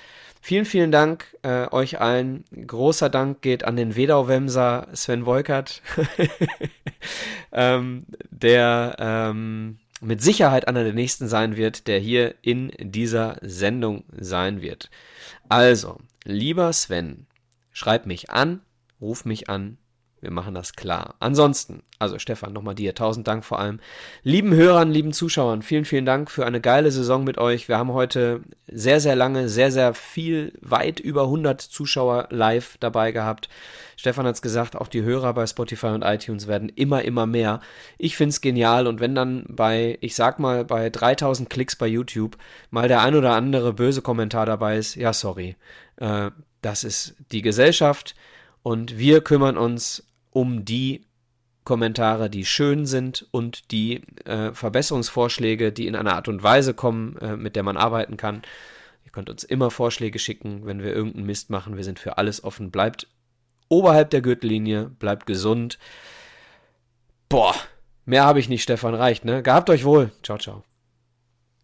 Vielen, 0.41 0.65
vielen 0.65 0.91
Dank 0.91 1.36
äh, 1.41 1.68
euch 1.72 1.99
allen. 1.99 2.45
Großer 2.52 3.10
Dank 3.10 3.41
geht 3.41 3.65
an 3.65 3.76
den 3.76 3.95
Wedau-Wemser 3.95 4.88
Sven 4.94 5.26
Wolkert, 5.26 5.82
ähm, 7.52 8.06
der 8.30 8.95
ähm, 8.99 9.80
mit 10.02 10.22
Sicherheit 10.22 10.68
einer 10.68 10.84
der 10.84 10.94
nächsten 10.94 11.27
sein 11.27 11.57
wird, 11.57 11.88
der 11.88 11.99
hier 11.99 12.36
in 12.41 12.72
dieser 12.80 13.38
Sendung 13.41 14.03
sein 14.18 14.61
wird. 14.61 14.90
Also, 15.49 15.98
lieber 16.23 16.72
Sven, 16.73 17.26
Schreib 17.76 18.06
mich 18.06 18.30
an, 18.30 18.61
ruf 19.02 19.26
mich 19.26 19.49
an, 19.49 19.77
wir 20.22 20.31
machen 20.31 20.56
das 20.56 20.77
klar. 20.77 21.15
Ansonsten, 21.19 21.84
also 21.99 22.19
Stefan, 22.19 22.53
nochmal 22.53 22.73
dir, 22.73 22.95
tausend 22.95 23.27
Dank 23.27 23.43
vor 23.43 23.60
allem. 23.60 23.81
Lieben 24.23 24.56
Hörern, 24.56 24.89
lieben 24.89 25.11
Zuschauern, 25.11 25.61
vielen, 25.61 25.84
vielen 25.84 26.06
Dank 26.06 26.31
für 26.31 26.45
eine 26.45 26.61
geile 26.61 26.89
Saison 26.89 27.26
mit 27.26 27.38
euch. 27.38 27.68
Wir 27.68 27.77
haben 27.77 27.91
heute 27.91 28.43
sehr, 28.65 29.02
sehr 29.02 29.18
lange, 29.18 29.49
sehr, 29.49 29.73
sehr 29.73 29.93
viel, 29.93 30.53
weit 30.61 31.02
über 31.02 31.23
100 31.23 31.60
Zuschauer 31.60 32.30
live 32.31 32.77
dabei 32.80 33.11
gehabt. 33.11 33.49
Stefan 33.97 34.26
hat 34.26 34.35
es 34.35 34.41
gesagt, 34.41 34.77
auch 34.77 34.88
die 34.88 35.03
Hörer 35.03 35.34
bei 35.34 35.45
Spotify 35.45 35.88
und 35.88 36.03
iTunes 36.03 36.47
werden 36.47 36.69
immer, 36.69 37.02
immer 37.03 37.26
mehr. 37.26 37.60
Ich 37.97 38.15
finde 38.15 38.30
es 38.30 38.39
genial 38.39 38.88
und 38.88 39.02
wenn 39.02 39.15
dann 39.15 39.43
bei, 39.49 39.97
ich 39.99 40.15
sag 40.15 40.39
mal, 40.39 40.64
bei 40.64 40.89
3000 40.89 41.49
Klicks 41.49 41.76
bei 41.76 41.88
YouTube 41.88 42.38
mal 42.72 42.88
der 42.88 43.02
ein 43.02 43.15
oder 43.15 43.34
andere 43.34 43.73
böse 43.73 44.02
Kommentar 44.02 44.45
dabei 44.45 44.77
ist, 44.77 44.95
ja, 44.95 45.11
sorry. 45.11 45.57
Äh, 45.97 46.31
das 46.66 46.84
ist 46.84 47.16
die 47.32 47.44
Gesellschaft 47.44 48.16
und 48.64 48.98
wir 48.98 49.22
kümmern 49.22 49.56
uns 49.56 50.08
um 50.32 50.66
die 50.66 51.06
Kommentare, 51.64 52.30
die 52.30 52.44
schön 52.44 52.88
sind 52.88 53.28
und 53.32 53.72
die 53.72 54.02
äh, 54.26 54.52
Verbesserungsvorschläge, 54.54 55.72
die 55.72 55.86
in 55.86 55.96
einer 55.96 56.16
Art 56.16 56.28
und 56.28 56.42
Weise 56.42 56.74
kommen, 56.74 57.18
äh, 57.18 57.38
mit 57.38 57.56
der 57.56 57.64
man 57.64 57.78
arbeiten 57.78 58.18
kann. 58.18 58.42
Ihr 59.04 59.12
könnt 59.12 59.30
uns 59.30 59.44
immer 59.44 59.70
Vorschläge 59.70 60.18
schicken, 60.18 60.66
wenn 60.66 60.82
wir 60.82 60.94
irgendeinen 60.94 61.28
Mist 61.28 61.52
machen. 61.52 61.78
Wir 61.78 61.84
sind 61.84 62.00
für 62.00 62.18
alles 62.18 62.44
offen. 62.44 62.72
Bleibt 62.72 63.08
oberhalb 63.70 64.10
der 64.10 64.22
Gürtellinie, 64.22 64.86
bleibt 64.86 65.28
gesund. 65.28 65.78
Boah, 67.30 67.56
mehr 68.06 68.26
habe 68.26 68.40
ich 68.40 68.50
nicht, 68.50 68.64
Stefan, 68.64 68.96
reicht, 68.96 69.24
ne? 69.24 69.44
Gehabt 69.44 69.70
euch 69.70 69.86
wohl. 69.86 70.12
Ciao, 70.24 70.40
ciao. 70.40 70.74